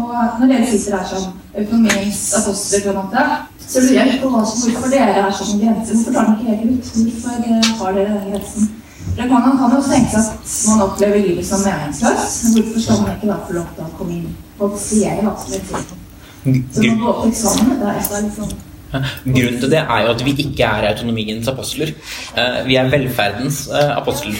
Og 0.00 0.10
når 0.40 0.46
dere 0.52 0.66
sitter 0.70 0.96
der 0.96 1.06
som 1.12 1.24
økonomiens 1.62 2.22
apostler, 2.38 2.80
på 2.84 2.90
en 2.94 3.00
måte, 3.02 3.24
så 3.68 3.80
lurer 3.84 4.04
jeg 4.06 4.20
på 4.22 4.28
hvorfor 4.32 4.90
dere 4.94 5.16
er 5.22 5.34
sånn 5.40 5.60
grense. 5.62 5.94
Hvorfor 5.94 6.16
tar 6.16 6.30
dere 6.30 6.36
ikke 6.38 6.56
helt 6.62 6.70
ut? 6.78 6.92
Hvorfor 6.96 7.32
eh, 7.44 7.72
har 7.80 7.98
dere 7.98 8.14
den 8.14 8.30
grensen? 8.32 8.70
Det 9.18 9.24
kan, 9.28 9.40
man 9.48 9.58
kan 9.60 9.72
jo 9.76 9.82
tenke 9.82 10.10
seg 10.14 10.32
at 10.32 10.54
man 10.68 10.82
opplever 10.86 11.22
livet 11.26 11.46
som 11.46 11.64
meningsløst. 11.66 12.38
Men 12.44 12.56
hvorfor 12.58 12.84
skal 12.86 13.02
man 13.02 13.16
ikke 13.16 13.30
da 13.32 13.38
få 13.48 13.56
lov 13.58 13.68
til 13.76 13.84
å 13.84 13.92
komme 13.98 14.16
inn 14.18 14.34
på 14.58 14.68
offisiell 14.70 15.30
aktivitet? 15.32 15.94
Så 16.44 16.84
man 16.84 17.00
går 17.02 17.12
opp 17.12 17.28
eksamen. 17.28 17.76
Det 17.80 17.92
er 17.92 18.26
liksom 18.28 18.56
Grunnen 18.88 19.58
til 19.60 19.68
det 19.68 19.80
er 19.82 20.04
jo 20.06 20.12
at 20.14 20.22
vi 20.24 20.32
ikke 20.46 20.64
er 20.64 20.86
autonomiens 20.94 21.48
apostler. 21.52 21.90
Eh, 22.36 22.60
Vi 22.66 22.78
er 22.80 22.88
velferdens 22.88 23.66
eh, 23.68 23.90
apostler. 23.98 24.38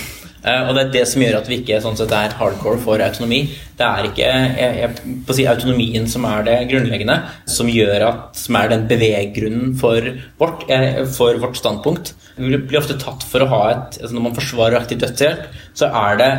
Eh, 0.48 0.68
Og 0.68 0.74
det 0.76 0.84
er 0.84 0.92
det 0.96 1.04
som 1.10 1.22
gjør 1.22 1.38
at 1.40 1.48
vi 1.50 1.60
ikke 1.60 1.80
sånn 1.84 1.96
sett 1.98 2.12
er 2.14 2.36
hardcore 2.38 2.80
for 2.82 3.02
autonomi. 3.04 3.40
Det 3.78 3.86
er 3.86 4.08
ikke 4.08 4.28
jeg, 4.28 4.74
jeg, 4.82 5.16
si, 5.36 5.46
autonomien 5.50 6.08
som 6.10 6.26
er 6.28 6.46
det 6.46 6.58
grunnleggende, 6.72 7.18
som 7.50 7.70
gjør 7.72 8.06
at, 8.08 8.38
som 8.38 8.58
er 8.60 8.72
den 8.72 8.86
beveggrunnen 8.90 9.74
for 9.80 10.12
vårt, 10.40 10.66
eh, 10.72 11.02
for 11.14 11.38
vårt 11.42 11.58
standpunkt. 11.60 12.14
Vi 12.38 12.56
blir 12.56 12.80
ofte 12.80 12.98
tatt 13.00 13.26
for 13.26 13.44
å 13.44 13.50
ha 13.50 13.64
et 13.72 13.98
altså 13.98 14.14
Når 14.14 14.24
man 14.28 14.36
forsvarer 14.36 14.78
aktiv 14.78 15.00
dødshjelp, 15.02 15.48
så 15.78 15.90
er 15.90 16.20
det 16.20 16.30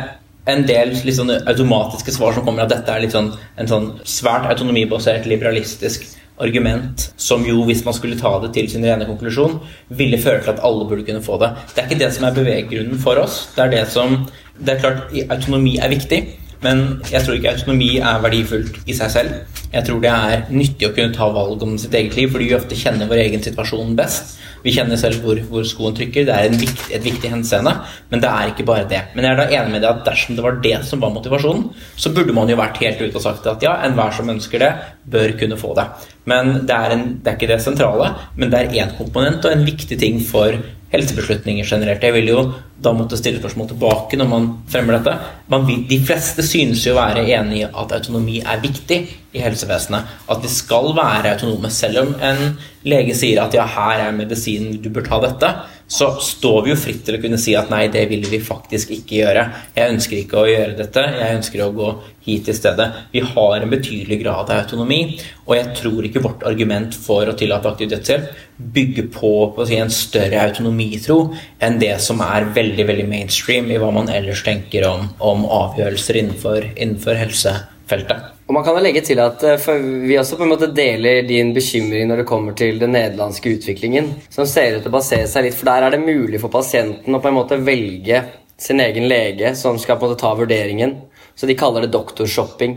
en 0.50 0.62
del 0.66 0.94
sånn 0.96 1.30
automatiske 1.30 2.14
svar 2.16 2.32
som 2.34 2.46
kommer 2.46 2.64
at 2.64 2.72
dette 2.72 2.94
er 2.94 3.04
sånn, 3.12 3.28
en 3.60 3.68
sånn 3.68 3.90
svært 4.08 4.48
autonomibasert, 4.48 5.28
liberalistisk 5.28 6.06
argument 6.40 7.10
som 7.20 7.44
jo, 7.46 7.62
hvis 7.68 7.84
man 7.86 7.96
skulle 7.96 8.18
ta 8.20 8.32
det 8.42 8.52
til 8.56 8.68
sin 8.72 8.84
rene 8.86 9.08
konklusjon, 9.08 9.58
ville 9.88 10.20
føre 10.20 10.42
til 10.44 10.54
at 10.54 10.62
alle 10.66 10.86
burde 10.88 11.06
kunne 11.06 11.24
få 11.24 11.38
det. 11.42 11.52
Det 11.74 11.82
er 11.82 11.88
ikke 11.88 12.02
det 12.04 12.12
som 12.16 12.28
er 12.28 12.36
beveggrunnen 12.36 13.00
for 13.00 13.20
oss. 13.22 13.42
Det 13.56 13.66
er 13.66 13.74
det 13.78 13.88
som 13.92 14.22
Det 14.60 14.74
er 14.74 14.80
klart, 14.82 15.14
autonomi 15.32 15.78
er 15.80 15.88
viktig, 15.88 16.18
men 16.60 17.00
jeg 17.08 17.22
tror 17.24 17.38
ikke 17.38 17.54
autonomi 17.54 17.94
er 17.96 18.18
verdifullt 18.20 18.74
i 18.84 18.92
seg 18.92 19.10
selv. 19.14 19.30
Jeg 19.72 19.86
tror 19.86 20.02
det 20.02 20.10
er 20.10 20.42
nyttig 20.52 20.88
å 20.88 20.92
kunne 20.92 21.14
ta 21.16 21.30
valg 21.32 21.62
om 21.64 21.78
sitt 21.80 21.94
eget 21.96 22.18
liv, 22.18 22.28
fordi 22.28 22.50
vi 22.50 22.56
ofte 22.58 22.76
kjenner 22.76 23.08
vår 23.08 23.22
egen 23.22 23.40
situasjon 23.40 23.96
best. 23.96 24.34
Vi 24.64 24.74
kjenner 24.74 24.98
selv 25.00 25.22
hvor, 25.24 25.40
hvor 25.50 25.66
skoen 25.68 25.96
trykker. 25.96 26.26
Det 26.28 26.36
er 26.36 26.56
vikt, 26.60 26.86
et 26.92 27.04
viktig 27.04 27.32
henseende, 27.32 27.72
men 28.10 28.22
det 28.22 28.30
er 28.30 28.52
ikke 28.52 28.66
bare 28.68 28.88
det. 28.90 29.02
Men 29.14 29.26
jeg 29.26 29.34
er 29.34 29.40
da 29.40 29.48
enig 29.60 29.74
med 29.74 29.84
deg 29.84 29.90
at 29.90 30.02
dersom 30.08 30.38
det 30.38 30.46
var 30.46 30.60
det 30.64 30.76
som 30.88 31.02
var 31.02 31.14
motivasjonen, 31.14 31.68
så 32.00 32.12
burde 32.16 32.36
man 32.36 32.50
jo 32.50 32.58
vært 32.60 32.82
helt 32.84 33.00
ute 33.02 33.16
og 33.16 33.24
sagt 33.24 33.48
at 33.50 33.64
ja, 33.64 33.78
enhver 33.86 34.14
som 34.16 34.32
ønsker 34.32 34.64
det, 34.64 34.72
bør 35.10 35.36
kunne 35.40 35.60
få 35.60 35.72
det. 35.78 35.86
Men 36.30 36.52
det 36.68 36.76
er, 36.76 36.96
en, 36.96 37.06
det 37.20 37.32
er 37.32 37.38
ikke 37.38 37.50
det 37.50 37.62
sentrale, 37.64 38.12
men 38.36 38.52
det 38.52 38.60
er 38.60 38.76
én 38.84 38.92
komponent 38.98 39.44
og 39.46 39.54
en 39.54 39.66
viktig 39.66 39.98
ting 40.00 40.20
for 40.24 40.58
helsebeslutninger 40.90 41.66
generelt. 41.66 42.02
Jeg 42.02 42.14
vil 42.16 42.30
jo 42.32 42.44
da 42.80 42.92
måtte 42.96 43.18
stille 43.20 43.40
spørsmål 43.40 43.68
tilbake 43.70 44.18
når 44.18 44.28
man 44.30 44.46
fremmer 44.70 44.96
dette. 44.96 45.16
Man 45.52 45.66
de 45.88 45.98
fleste 46.06 46.44
synes 46.46 46.82
jo 46.86 46.94
å 46.94 47.00
være 47.00 47.26
enig 47.28 47.60
i 47.60 47.66
at 47.68 47.94
autonomi 47.96 48.40
er 48.40 48.62
viktig 48.62 49.00
i 49.36 49.42
helsevesenet. 49.44 50.16
At 50.32 50.42
vi 50.42 50.50
skal 50.50 50.90
være 50.96 51.34
autonome. 51.34 51.70
Selv 51.70 52.02
om 52.04 52.14
en 52.16 52.56
lege 52.88 53.14
sier 53.14 53.42
at 53.44 53.54
ja, 53.54 53.68
her 53.68 54.06
er 54.08 54.16
medisinen, 54.16 54.80
du 54.82 54.90
bør 54.90 55.06
ta 55.06 55.20
dette, 55.26 55.52
så 55.90 56.12
står 56.22 56.60
vi 56.62 56.70
jo 56.70 56.78
fritt 56.78 57.02
til 57.06 57.16
å 57.16 57.20
kunne 57.22 57.38
si 57.40 57.56
at 57.58 57.70
nei, 57.72 57.88
det 57.90 58.04
vil 58.12 58.22
vi 58.30 58.38
faktisk 58.42 58.92
ikke 58.94 59.16
gjøre. 59.24 59.42
Jeg 59.74 59.94
ønsker 59.96 60.20
ikke 60.20 60.38
å 60.38 60.46
gjøre 60.46 60.76
dette, 60.78 61.02
jeg 61.18 61.38
ønsker 61.40 61.64
å 61.64 61.72
gå 61.74 61.88
hit 62.28 62.50
i 62.52 62.54
stedet. 62.54 62.86
Vi 63.10 63.24
har 63.26 63.56
en 63.58 63.72
betydelig 63.72 64.20
grad 64.22 64.52
av 64.52 64.62
autonomi, 64.62 65.00
og 65.48 65.56
jeg 65.58 65.74
tror 65.80 66.06
ikke 66.06 66.22
vårt 66.22 66.46
argument 66.46 66.94
for 66.94 67.26
å 67.26 67.34
tillate 67.38 67.72
aktiv 67.72 67.90
dødshjelp 67.90 68.46
bygger 68.60 69.10
på, 69.14 69.32
på 69.56 69.66
si, 69.66 69.80
en 69.82 69.90
større 69.90 70.42
autonomitro 70.44 71.18
enn 71.64 71.80
det 71.82 71.96
som 72.04 72.20
er 72.22 72.52
veldig 72.54 72.86
veldig 72.92 73.08
mainstream 73.10 73.70
i 73.72 73.80
hva 73.80 73.90
man 73.94 74.12
ellers 74.12 74.44
tenker 74.46 74.86
om, 74.86 75.08
om 75.18 75.46
avgjørelser 75.48 76.22
innenfor, 76.22 76.70
innenfor 76.76 77.18
helsefeltet. 77.18 78.39
Og 78.50 78.54
man 78.56 78.64
kan 78.66 78.74
jo 78.74 78.82
legge 78.82 79.04
til 79.06 79.20
at 79.22 79.44
eh, 79.46 79.68
Vi 80.08 80.16
også 80.18 80.34
på 80.34 80.42
en 80.42 80.50
måte 80.50 80.72
deler 80.74 81.22
din 81.22 81.52
bekymring 81.54 82.08
når 82.10 82.24
det 82.24 82.26
kommer 82.26 82.56
til 82.58 82.80
den 82.82 82.90
nederlandske 82.96 83.52
utviklingen, 83.54 84.08
som 84.26 84.48
ser 84.50 84.74
ut 84.74 84.82
til 84.82 84.90
å 84.90 84.96
basere 84.96 85.28
seg 85.30 85.46
litt 85.46 85.54
For 85.54 85.70
der 85.70 85.86
er 85.86 85.94
det 85.94 86.02
mulig 86.02 86.40
for 86.42 86.50
pasienten 86.50 87.14
å 87.14 87.22
på 87.22 87.30
en 87.30 87.38
måte 87.38 87.60
velge 87.62 88.24
sin 88.60 88.82
egen 88.82 89.06
lege 89.08 89.54
som 89.56 89.78
skal 89.78 90.00
på 90.00 90.08
en 90.08 90.10
måte 90.10 90.20
ta 90.24 90.34
vurderingen. 90.34 90.98
Så 91.38 91.46
de 91.46 91.54
kaller 91.56 91.86
det 91.86 91.94
doktorshopping. 91.94 92.74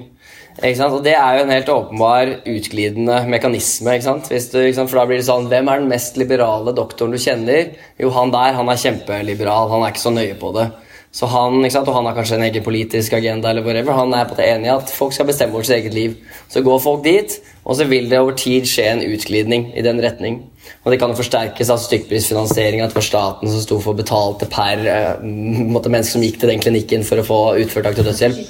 Og 0.61 1.01
Det 1.03 1.15
er 1.17 1.39
jo 1.39 1.43
en 1.47 1.51
helt 1.55 1.73
åpenbar 1.73 2.35
utglidende 2.45 3.23
mekanisme. 3.25 3.97
du? 3.97 4.85
For 4.85 4.99
da 4.99 5.05
blir 5.09 5.17
det 5.17 5.25
sånn 5.25 5.49
Hvem 5.49 5.67
er 5.67 5.81
den 5.81 5.89
mest 5.89 6.21
liberale 6.21 6.71
doktoren 6.77 7.11
du 7.11 7.17
kjenner? 7.17 7.73
Jo, 7.97 8.13
han 8.13 8.31
der 8.31 8.53
han 8.53 8.69
er 8.69 8.77
kjempeliberal. 8.77 9.73
Han 9.73 9.81
er 9.81 9.91
ikke 9.91 10.05
så 10.05 10.13
nøye 10.13 10.37
på 10.37 10.53
det. 10.53 10.69
Så 11.13 11.27
han, 11.29 11.59
sant? 11.69 11.87
Og 11.87 11.93
han 11.93 12.07
har 12.09 12.15
kanskje 12.17 12.39
en 12.39 12.45
egen 12.47 12.63
politisk 12.65 13.13
agenda. 13.13 13.49
eller 13.49 13.61
whatever. 13.61 13.93
Han 13.93 14.13
er 14.17 14.25
på 14.25 14.35
det 14.39 14.47
enig 14.49 14.65
i 14.65 14.73
at 14.73 14.89
folk 14.89 15.13
skal 15.13 15.27
bestemme 15.29 15.53
over 15.53 15.67
sitt 15.67 15.77
eget 15.77 15.93
liv. 15.93 16.15
Så 16.49 16.63
går 16.65 16.79
folk 16.81 17.03
dit, 17.05 17.35
og 17.63 17.77
så 17.77 17.85
vil 17.85 18.09
det 18.09 18.19
over 18.19 18.33
tid 18.33 18.65
skje 18.65 18.87
en 18.89 19.03
utglidning 19.05 19.69
i 19.77 19.83
den 19.85 20.01
retning. 20.01 20.41
Og 20.83 20.91
det 20.91 20.99
kan 20.99 21.13
jo 21.13 21.19
forsterkes 21.19 21.69
av 21.69 21.83
stykkprisfinansiering, 21.83 22.81
at 22.81 22.97
staten 23.03 23.51
som 23.51 23.61
sto 23.61 23.77
for 23.83 23.93
betalte 23.93 24.49
per 24.49 24.81
uh, 24.87 25.21
menneske 25.23 25.91
mennesker 25.91 26.17
som 26.17 26.25
gikk 26.25 26.39
til 26.41 26.49
den 26.49 26.63
klinikken 26.63 27.05
for 27.05 27.21
å 27.21 27.27
få 27.27 27.39
utført 27.61 27.91
aktiv 27.91 28.09
dødshjelp. 28.09 28.41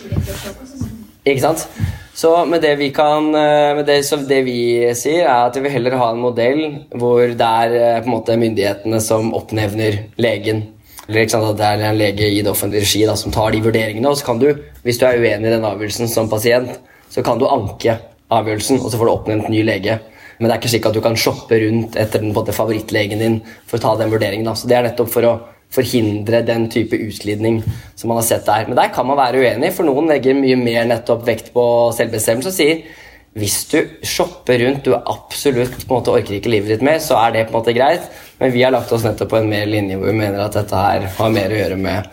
Ikke 1.24 1.44
sant? 1.44 1.68
Så 2.14 2.32
med 2.46 2.62
det 2.62 2.76
vi 2.78 2.92
kan 2.94 3.34
eh, 3.34 3.74
med 3.76 3.88
det, 3.90 4.04
det 4.30 4.42
vi 4.46 4.58
sier, 4.94 5.26
er 5.26 5.48
at 5.48 5.56
vi 5.58 5.64
vil 5.66 5.74
heller 5.74 5.96
ha 5.98 6.12
en 6.14 6.22
modell 6.22 6.62
hvor 6.94 7.24
det 7.26 7.48
er 7.48 7.74
eh, 7.74 8.02
på 8.04 8.06
en 8.06 8.14
måte 8.14 8.38
myndighetene 8.38 9.00
som 9.02 9.34
oppnevner 9.34 9.98
legen. 10.22 10.62
Eller 11.10 11.28
sant, 11.28 11.46
at 11.50 11.60
det 11.60 11.68
er 11.68 11.84
en 11.90 12.00
lege 12.00 12.30
i 12.32 12.42
det 12.42 12.52
offentlige 12.52 12.86
regi 12.86 13.04
da, 13.08 13.16
som 13.20 13.34
tar 13.34 13.52
de 13.52 13.62
vurderingene. 13.66 14.08
Og 14.10 14.20
så 14.20 14.30
kan 14.30 14.40
du, 14.40 14.50
hvis 14.86 15.00
du 15.02 15.06
er 15.08 15.20
uenig 15.20 15.50
i 15.50 15.54
den 15.54 15.68
avgjørelsen 15.68 16.12
som 16.12 16.32
pasient, 16.32 16.78
så 17.12 17.24
kan 17.26 17.42
du 17.42 17.50
anke 17.50 17.98
avgjørelsen, 18.34 18.80
og 18.80 18.90
så 18.90 19.00
får 19.00 19.10
du 19.10 19.14
oppnevnt 19.14 19.52
ny 19.52 19.64
lege. 19.68 20.00
Men 20.40 20.48
det 20.48 20.56
er 20.56 20.62
ikke 20.62 20.72
slik 20.74 20.88
at 20.90 20.96
du 20.96 21.02
kan 21.04 21.18
shoppe 21.20 21.60
rundt 21.62 21.98
etter 22.00 22.24
den 22.24 22.34
måte, 22.36 22.56
favorittlegen 22.56 23.22
din 23.22 23.42
for 23.70 23.78
å 23.78 23.84
ta 23.84 23.98
den 24.00 24.14
vurderingen. 24.14 24.48
Da. 24.48 24.56
Så 24.58 24.70
det 24.72 24.80
er 24.80 24.88
nettopp 24.88 25.12
for 25.14 25.28
å 25.28 25.34
forhindre 25.74 26.44
den 26.46 26.68
type 26.72 26.98
utglidning 26.98 27.62
som 27.98 28.12
man 28.12 28.20
har 28.20 28.28
sett 28.28 28.48
der. 28.48 28.68
Men 28.70 28.78
der 28.78 28.92
kan 28.94 29.08
man 29.10 29.20
være 29.20 29.42
uenig, 29.44 29.74
for 29.76 29.88
noen 29.88 30.10
legger 30.10 30.38
mye 30.38 30.58
mer 30.60 30.88
nettopp 30.90 31.26
vekt 31.28 31.52
på 31.56 31.66
selvbestemmelse 31.98 32.52
og 32.52 32.58
sier 32.58 32.84
hvis 33.34 33.56
du 33.72 33.80
shopper 34.06 34.62
rundt, 34.62 34.86
du 34.86 34.94
absolutt 34.94 35.74
på 35.88 35.96
en 35.96 35.98
måte 35.98 36.14
orker 36.14 36.36
ikke 36.38 36.52
livet 36.54 36.76
ditt 36.76 36.86
mer, 36.86 37.00
så 37.02 37.18
er 37.18 37.34
det 37.34 37.48
på 37.48 37.56
en 37.56 37.60
måte 37.64 37.74
greit. 37.74 38.06
Men 38.38 38.52
vi 38.54 38.62
har 38.62 38.74
lagt 38.76 38.92
oss 38.94 39.06
nettopp 39.06 39.32
på 39.32 39.40
en 39.40 39.50
mer 39.50 39.66
linje 39.70 39.98
hvor 39.98 40.12
vi 40.12 40.18
mener 40.20 40.44
at 40.44 40.54
dette 40.54 40.78
her 40.78 41.08
har 41.18 41.34
mer 41.34 41.54
å 41.54 41.58
gjøre 41.58 41.80
med 41.82 42.10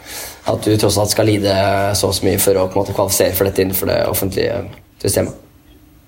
at 0.51 0.64
du 0.64 0.72
tross 0.80 0.97
alt 1.02 1.12
skal 1.12 1.28
lide 1.28 1.52
så 1.98 2.09
og 2.09 2.16
så 2.16 2.24
mye 2.24 2.40
for 2.40 2.56
å 2.56 2.66
på 2.70 2.78
en 2.78 2.82
måte 2.82 2.97
kvalifisere 2.97 3.36
for 3.36 3.51
dette 3.51 3.64
innenfor 3.64 3.90
det 3.92 3.98
offentlige 4.09 4.62
systemet. 5.02 5.36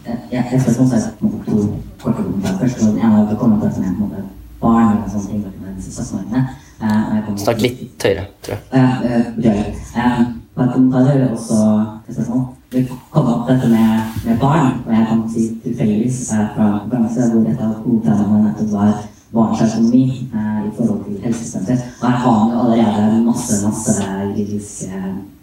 Ja, 0.06 0.16
jeg 0.32 0.60
skal 0.62 0.78
sånn 0.80 0.90
sett 0.90 1.20
to 1.20 1.60
jeg 2.02 2.10
har 2.10 3.36
kommet 3.38 3.74
til 3.76 3.84
en 3.84 3.98
måte 4.00 4.24
barn 4.62 4.96
og 5.04 5.10
sånne 5.12 5.28
ting. 5.28 5.44
med 5.62 5.76
disse. 5.76 6.02
Eh, 6.02 6.88
jeg 7.14 7.24
kommer- 7.24 7.38
Snakk 7.38 7.60
litt 7.60 8.02
høyere, 8.02 8.26
tror 8.42 8.56
jeg. 8.56 8.62
Ja, 8.72 8.86
eh, 9.04 9.22
beklager. 9.36 9.74
Eh, 9.96 10.24
Bare 10.56 10.72
kommentarer 10.72 11.30
også 11.32 11.58
til 12.06 12.14
spørsmål. 12.14 12.61
Det 12.72 12.88
kom 13.10 13.26
opp 13.28 13.48
dette 13.48 13.68
med, 13.68 14.12
med 14.24 14.38
barn, 14.40 14.78
og 14.86 14.92
jeg 14.94 15.06
kan 15.08 15.18
si 15.28 15.42
tilfeldigvis 15.60 16.20
er 16.32 16.46
fra 16.54 16.68
bransje 16.88 17.26
hvor 17.28 17.48
et 17.50 17.58
av 17.60 17.72
hovedtemaene 17.84 18.46
nettopp 18.46 18.70
var 18.72 18.92
barns 19.34 19.60
økonomi 19.66 20.04
eh, 20.32 20.60
i 20.64 20.70
forhold 20.78 21.02
til 21.04 21.18
helsesystemet. 21.20 21.82
Og 22.00 22.06
her 22.06 22.16
har 22.22 22.38
vi 22.46 22.54
allerede 22.62 23.18
masse, 23.26 23.58
masse 23.66 23.96
juridisk 23.98 24.86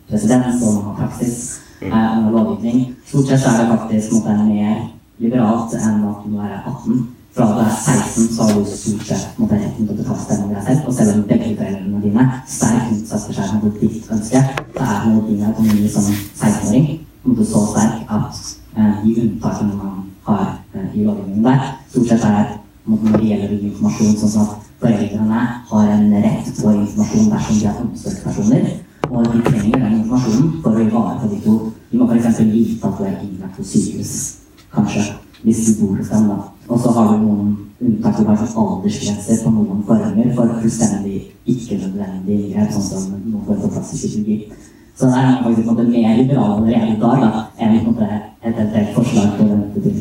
presedens 0.09 0.63
og 0.65 0.79
har 0.87 0.95
praksis 1.03 1.37
eh, 1.85 2.25
og 2.25 2.31
lovgivning. 2.33 2.95
Stort 3.11 3.29
sett 3.29 3.45
er 3.51 3.59
det 3.61 3.67
faktisk 3.75 4.15
måte 4.15 4.37
mer 4.47 4.79
liberalt 5.21 5.75
enn 5.77 6.07
at 6.09 6.23
du 6.23 6.31
må 6.33 6.41
være 6.41 6.63
18 6.63 7.03
fra 7.35 7.45
du 7.51 7.61
er 7.61 7.75
16, 7.77 8.25
så 8.33 8.47
har 8.47 8.57
du 8.57 8.65
stort 8.71 9.05
sett 9.11 9.37
måte, 9.37 9.59
retten 9.59 9.85
til 9.85 9.93
å 9.93 9.99
betale 9.99 10.23
stemmen 10.23 10.55
deg 10.55 10.65
selv. 10.65 10.89
Og 10.89 10.97
selv 10.97 11.13
om 11.13 11.21
begge 11.29 11.51
foreldrene 11.61 12.01
dine 12.07 12.25
sterkt 12.55 12.97
utsetter 12.97 13.37
seg 13.37 13.53
mot 13.61 13.77
ditt 13.83 14.09
ønske, 14.17 14.43
så 14.73 14.87
er 14.87 14.97
det 15.05 15.13
noe 15.13 15.27
din 15.29 15.45
økonomi 15.51 15.93
som 15.93 16.09
16-åring 16.09 16.89
en 17.25 17.33
måte 17.33 17.45
så 17.45 17.65
sterk 17.71 18.11
at 18.15 18.41
eh, 18.77 19.03
de 19.03 19.15
unntakene 19.21 19.75
man 19.75 20.03
har 20.23 20.59
eh, 20.73 20.89
i 20.95 21.03
lovgivningen 21.03 21.43
der, 21.43 21.75
stort 21.89 22.07
sett 22.07 22.23
er 22.23 22.57
når 22.89 23.17
det 23.17 23.25
gjelder 23.27 23.55
informasjon, 23.69 24.15
sånn 24.17 24.45
at 24.45 24.69
foreldrene 24.79 25.41
har 25.71 25.89
en 25.93 26.13
rett 26.23 26.51
på 26.57 26.71
informasjon 26.73 27.31
dersom 27.33 27.59
de 27.59 27.67
er 27.67 27.81
omsorgspersoner. 27.83 28.69
Og 29.09 29.25
de 29.33 29.41
trenger 29.45 29.83
den 29.83 29.97
informasjonen 29.99 30.53
for 30.63 30.77
å 30.77 30.85
ivareta 30.85 31.29
de 31.29 31.39
to. 31.43 31.55
De 31.89 31.99
må 31.99 32.07
f.eks. 32.09 32.39
vite 32.49 32.87
at 32.87 32.97
du 32.97 33.05
er 33.05 33.17
innlagt 33.25 33.57
på 33.57 33.65
sykehus, 33.65 34.13
kanskje, 34.73 35.05
hvis 35.43 35.65
du 35.67 35.71
bor 35.81 35.97
hos 35.97 36.09
dem. 36.13 36.29
da. 36.29 36.39
Og 36.69 36.81
så 36.81 36.93
har 36.95 37.11
du 37.11 37.23
noen 37.25 37.53
unntak 37.81 38.17
som 38.17 38.27
kanskje 38.29 38.49
aldersgrenser 38.63 39.43
på 39.43 39.53
noen 39.55 39.85
former 39.87 40.33
for 40.37 40.57
fullstendig 40.61 41.21
ikke-nødvendig 41.49 42.41
inngrep, 42.49 42.73
sånn 42.75 42.89
som 42.89 43.07
noen 43.15 43.45
får 43.47 43.63
på 43.63 43.71
plass 43.75 43.93
i 43.95 44.01
kirurgi. 44.03 44.37
Så 44.99 45.05
der 45.05 45.17
er 45.17 45.43
faktisk 45.43 45.67
på 45.67 45.71
en 45.71 45.75
måte 45.75 45.89
mer 45.89 46.17
liberal 46.17 46.51
allerede 46.57 46.91
i 46.95 46.99
dag 46.99 47.21
da, 47.23 47.29
enn 47.59 47.75
på 47.79 47.89
en 47.89 47.93
måte 47.93 48.07
et 48.43 48.55
eventuelt 48.55 48.89
forslag 48.95 49.29
på 49.37 49.43
en 49.43 49.59
måte, 49.59 49.91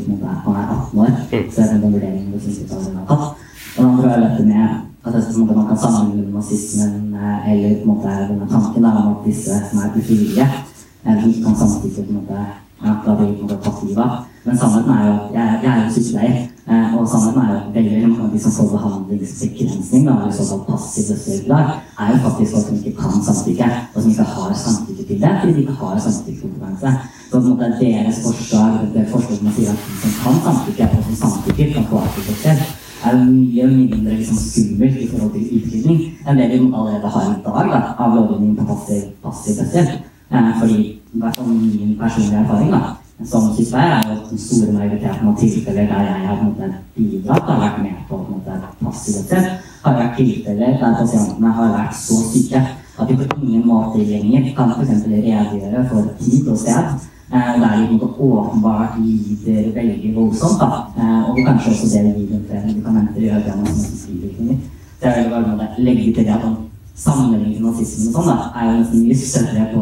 man 0.45 0.55
er 0.61 0.65
18 0.75 0.99
år. 0.99 1.11
Så 1.53 1.61
er 1.61 1.67
det 1.73 1.83
den 1.83 1.93
vurderingen 1.93 2.33
du 2.33 2.39
syns 2.39 2.71
tar 2.71 2.81
har 2.97 3.05
tatt. 3.07 3.27
Og 3.77 3.85
da 3.85 3.91
tror 3.95 4.09
jeg 4.09 4.23
dette 4.25 4.45
med 4.49 4.65
at 5.05 5.13
det, 5.13 5.21
er 5.21 5.23
sånn 5.27 5.45
måte, 5.45 5.55
man 5.55 5.69
kan 5.69 5.79
sammenligne 5.83 6.33
nazismen 6.35 7.15
eh, 7.15 7.51
eller 7.51 7.77
på 7.77 7.85
en 7.85 7.93
måte 7.93 8.17
denne 8.31 8.49
tanken 8.51 8.87
da, 8.87 8.91
om 8.99 9.13
at 9.13 9.23
disse 9.29 9.61
som 9.69 9.79
er 9.79 9.95
ufrivillige, 9.95 10.47
eh, 11.05 11.23
de 11.23 11.31
kan 11.45 11.55
samtidig 11.61 11.95
på 11.95 12.09
en 12.09 12.19
måte 12.19 12.43
ja, 12.83 12.97
da 13.05 13.15
blir 13.15 13.31
på 13.39 13.47
en 13.47 13.53
måte 13.55 14.03
av. 14.03 14.19
Men 14.45 14.57
sannheten 14.57 14.91
er 14.95 15.03
jo 15.07 15.15
jeg, 15.35 15.59
jeg 15.63 15.71
er 15.71 15.83
jo 15.83 15.91
sykepleier, 15.95 16.35
eh, 16.71 16.95
og 16.95 17.07
sannheten 17.11 17.41
er 17.41 17.49
jo 17.51 17.57
at 17.59 17.73
veldig 17.75 18.01
mange 18.07 18.23
av 18.23 18.33
de 18.33 18.39
som 18.43 18.53
får 18.57 18.69
behandlingsbegrensning, 18.73 20.03
da, 20.07 20.13
eller 20.21 20.35
såkalt 20.37 20.67
passiv 20.69 21.09
dødshjelp, 21.09 21.49
er 21.99 22.11
jo 22.13 22.19
faktisk 22.25 22.55
folk 22.55 22.67
som 22.67 22.77
ikke 22.79 22.93
kan 23.01 23.23
samtykke, 23.27 23.69
og 23.93 24.01
som 24.01 24.11
ikke 24.13 24.27
har 24.33 24.53
samtykke 24.65 25.07
til 25.09 25.21
det, 25.23 25.33
fordi 25.39 25.55
de 25.57 25.63
ikke 25.65 25.79
har 25.81 26.03
samtykkekompetanse. 26.05 26.93
Så 27.29 27.33
på 27.33 27.41
en 27.43 27.49
måte 27.49 27.71
deres 27.81 28.21
forslag, 28.25 28.77
det 28.93 29.07
forslaget 29.11 29.43
man 29.47 29.57
sier 29.57 29.73
at 29.73 29.81
de 29.89 29.97
som 30.03 30.13
kan 30.23 30.39
samtykke, 30.47 30.91
og 30.97 31.03
som 31.09 31.17
samtykker, 31.23 31.73
kan 31.73 31.89
få 31.91 32.05
dødshjelp, 32.29 32.63
er 33.03 33.11
jo 33.15 33.25
mye 33.25 33.67
mindre 33.67 34.15
liksom, 34.19 34.39
skummelt 34.39 34.97
i 34.99 35.07
forhold 35.07 35.31
til 35.35 35.51
utglidning 35.55 35.99
enn 36.27 36.39
det 36.39 36.47
vi 36.51 36.57
allerede 36.67 37.11
har 37.13 37.27
i 37.31 37.37
dag 37.45 37.69
da, 37.73 37.79
av 37.95 38.15
lovgivning 38.15 38.57
på 38.57 38.65
passiv, 38.71 39.05
passiv 39.23 39.59
dødshjelp. 39.59 39.93
Eh, 40.29 40.49
fordi 40.59 40.79
i 41.13 41.19
hvert 41.21 41.35
fall 41.35 41.47
min 41.47 41.95
personlige 41.99 42.41
erfaring 42.43 42.73
da, 42.73 42.81
som 43.27 43.49
sykepleier 43.55 43.95
er 43.97 44.05
jo 44.07 44.15
at 44.15 44.29
den 44.29 44.39
store 44.39 44.71
majoriteten 44.71 45.27
av 45.27 45.39
tilfeller 45.39 45.87
der 45.91 46.05
jeg 46.07 46.27
har 46.27 46.75
bidratt 46.95 47.49
og 47.49 47.61
vært 47.63 47.79
med 47.83 47.97
på, 48.09 48.17
på 48.17 48.35
måte, 48.35 48.59
passivitet, 48.79 49.49
har 49.83 49.97
vært 49.97 50.15
tilfeller 50.17 50.77
der 50.79 50.95
pasientene 51.01 51.51
har 51.57 51.73
vært 51.75 51.97
så 51.99 52.19
syke 52.31 52.61
at 52.99 53.07
de 53.07 53.15
på 53.15 53.27
ingen 53.41 53.67
måte 53.67 54.03
lenger 54.03 54.51
kan 54.55 54.71
f.eks. 54.75 55.05
redegjøre 55.07 55.85
for 55.91 56.11
tid 56.19 56.47
og 56.51 56.57
sted. 56.59 57.07
Eh, 57.29 57.61
der 57.61 57.87
de 57.87 57.99
åpenbart 58.01 58.97
lider 58.99 59.71
veldig 59.73 60.15
voldsomt. 60.15 60.59
da, 60.59 60.69
eh, 60.97 61.29
Og 61.29 61.37
kanskje 61.45 61.71
også 61.71 61.87
det 61.93 62.15
lider 62.17 62.39
flere 62.47 62.65
medikamenter 62.65 63.21
det 63.21 63.55
med 63.55 63.67
bivirkninger. 64.07 64.57
Så 64.99 65.05
jeg 65.07 65.23
vil 65.23 65.31
bare 65.31 65.47
måte, 65.47 65.67
legge 65.77 66.13
til 66.13 66.25
det 66.25 66.33
at 66.33 66.41
sånn, 66.41 66.57
sammenligning 66.95 67.61
nazismen 67.63 68.15
og 68.15 68.23
sånn 68.23 68.41
er 68.55 68.63
jo 68.65 68.77
nesten 68.79 69.03
mye 69.03 69.15
større 69.15 69.67
på 69.73 69.79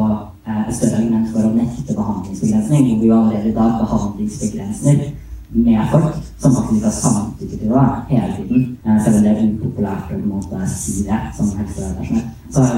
et 0.48 0.76
større 0.76 1.00
argument 1.02 1.32
for 1.34 1.48
å 1.48 1.54
nekte 1.56 1.96
behandlingsbegrensning. 1.98 2.86
Hvor 2.92 3.04
vi 3.04 3.12
allerede 3.20 3.50
i 3.50 3.56
dag 3.58 3.80
behandlingsbegrenser 3.82 5.02
med 5.50 5.92
folk 5.92 6.16
som 6.38 6.56
faktisk 6.56 6.76
ikke 6.76 6.86
har 6.86 6.96
samtykket 7.02 7.60
til 7.60 7.70
det 7.70 7.84
hele 8.10 8.34
tiden. 8.38 8.64
Eh, 8.86 9.04
selv 9.04 9.18
om 9.18 9.24
det 9.24 9.32
er 9.32 9.52
upopulært 9.52 10.10
å 10.12 10.64
si 10.72 11.04
det 11.08 11.22
som 11.38 11.52
helsepersonell. 11.60 12.26
Så 12.52 12.64
har 12.64 12.74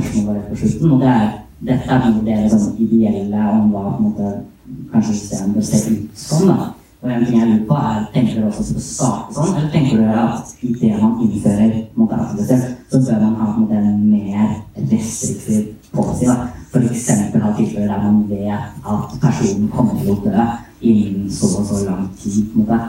jeg 0.00 0.36
et 0.36 0.50
på 0.50 0.56
slutten, 0.56 0.92
og 0.92 1.00
det 1.00 1.08
er 1.08 1.30
dette 1.60 1.92
er 1.92 2.04
noe 2.08 2.24
dere 2.24 2.48
sånn 2.48 2.76
ideelle 2.80 3.48
om 3.52 3.72
hva 3.72 3.90
på 3.92 3.96
en 4.00 4.06
måte 4.08 4.28
kanskje 4.92 5.16
systemet 5.16 5.56
bør 5.58 5.66
se 5.68 5.80
ut 5.90 6.22
som. 6.22 6.46
da. 6.48 6.70
Og 7.00 7.10
en 7.10 7.24
ting 7.24 7.38
jeg 7.38 7.48
lurer 7.48 7.66
på 7.68 7.76
er, 7.80 8.00
Tenker 8.14 8.34
dere 8.36 8.48
også 8.50 8.64
til 8.68 8.76
å 8.76 8.84
starte 8.84 9.34
sånn, 9.36 9.54
eller 9.56 9.70
tenker 9.72 10.00
dere 10.02 10.24
at 10.24 10.54
idet 10.60 10.96
man 11.00 11.14
innfører 11.24 11.76
måte, 11.96 12.16
aktivitet, 12.16 12.66
så 12.92 13.00
bør 13.06 13.22
man 13.24 13.36
ha 13.40 13.46
en 13.48 13.60
måte 13.62 13.78
en 13.80 14.02
mer 14.10 14.50
restriktiv 14.90 15.70
policy? 15.94 16.26
da? 16.26 16.48
F.eks. 16.70 17.08
ha 17.42 17.52
tilfeller 17.56 17.88
der 17.88 18.02
man 18.04 18.24
vet 18.30 18.88
at 18.92 19.14
personen 19.22 19.68
kommer 19.74 19.98
til 20.00 20.12
å 20.14 20.18
dø 20.24 20.46
innen 20.80 21.30
så 21.32 21.50
og 21.58 21.66
så 21.66 21.84
lang 21.84 22.08
tid. 22.22 22.44
på 22.52 22.60
en 22.60 22.66
måte. 22.66 22.80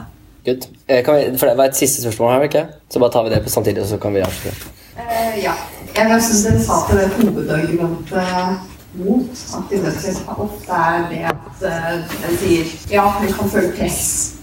Good. 0.45 0.68
Eh, 0.88 1.03
kan 1.06 1.15
vi, 1.15 1.38
for 1.38 1.49
det 1.49 1.57
var 1.57 1.69
et 1.69 1.78
siste 1.78 2.02
spørsmål 2.02 2.34
her, 2.34 2.48
ikke? 2.49 2.65
Så 2.90 2.99
bare 2.99 3.11
tar 3.11 3.23
vi 3.23 3.34
det 3.34 3.44
på 3.44 3.49
samtidig, 3.49 3.84
og 3.84 3.88
så 3.88 3.98
kan 3.98 4.14
vi 4.14 4.23
avslutte. 4.26 4.73
Eh, 4.98 5.44
ja. 5.44 5.53
Jeg 5.95 6.22
syns 6.23 6.44
dere 6.45 6.61
sa 6.64 6.78
til 6.88 6.98
det 6.98 7.07
hovedargumentet 7.18 8.69
mot 8.94 9.41
aktiv 9.57 9.84
dødshjelp 9.86 10.40
ofte 10.40 10.78
er 10.78 11.03
det 11.10 11.22
at 11.32 11.61
uh, 11.64 12.30
en 12.30 12.38
sier 12.40 12.72
ja, 12.91 13.06
vi 13.22 13.32
kan 13.32 13.52
føle 13.52 13.72
press 13.78 14.02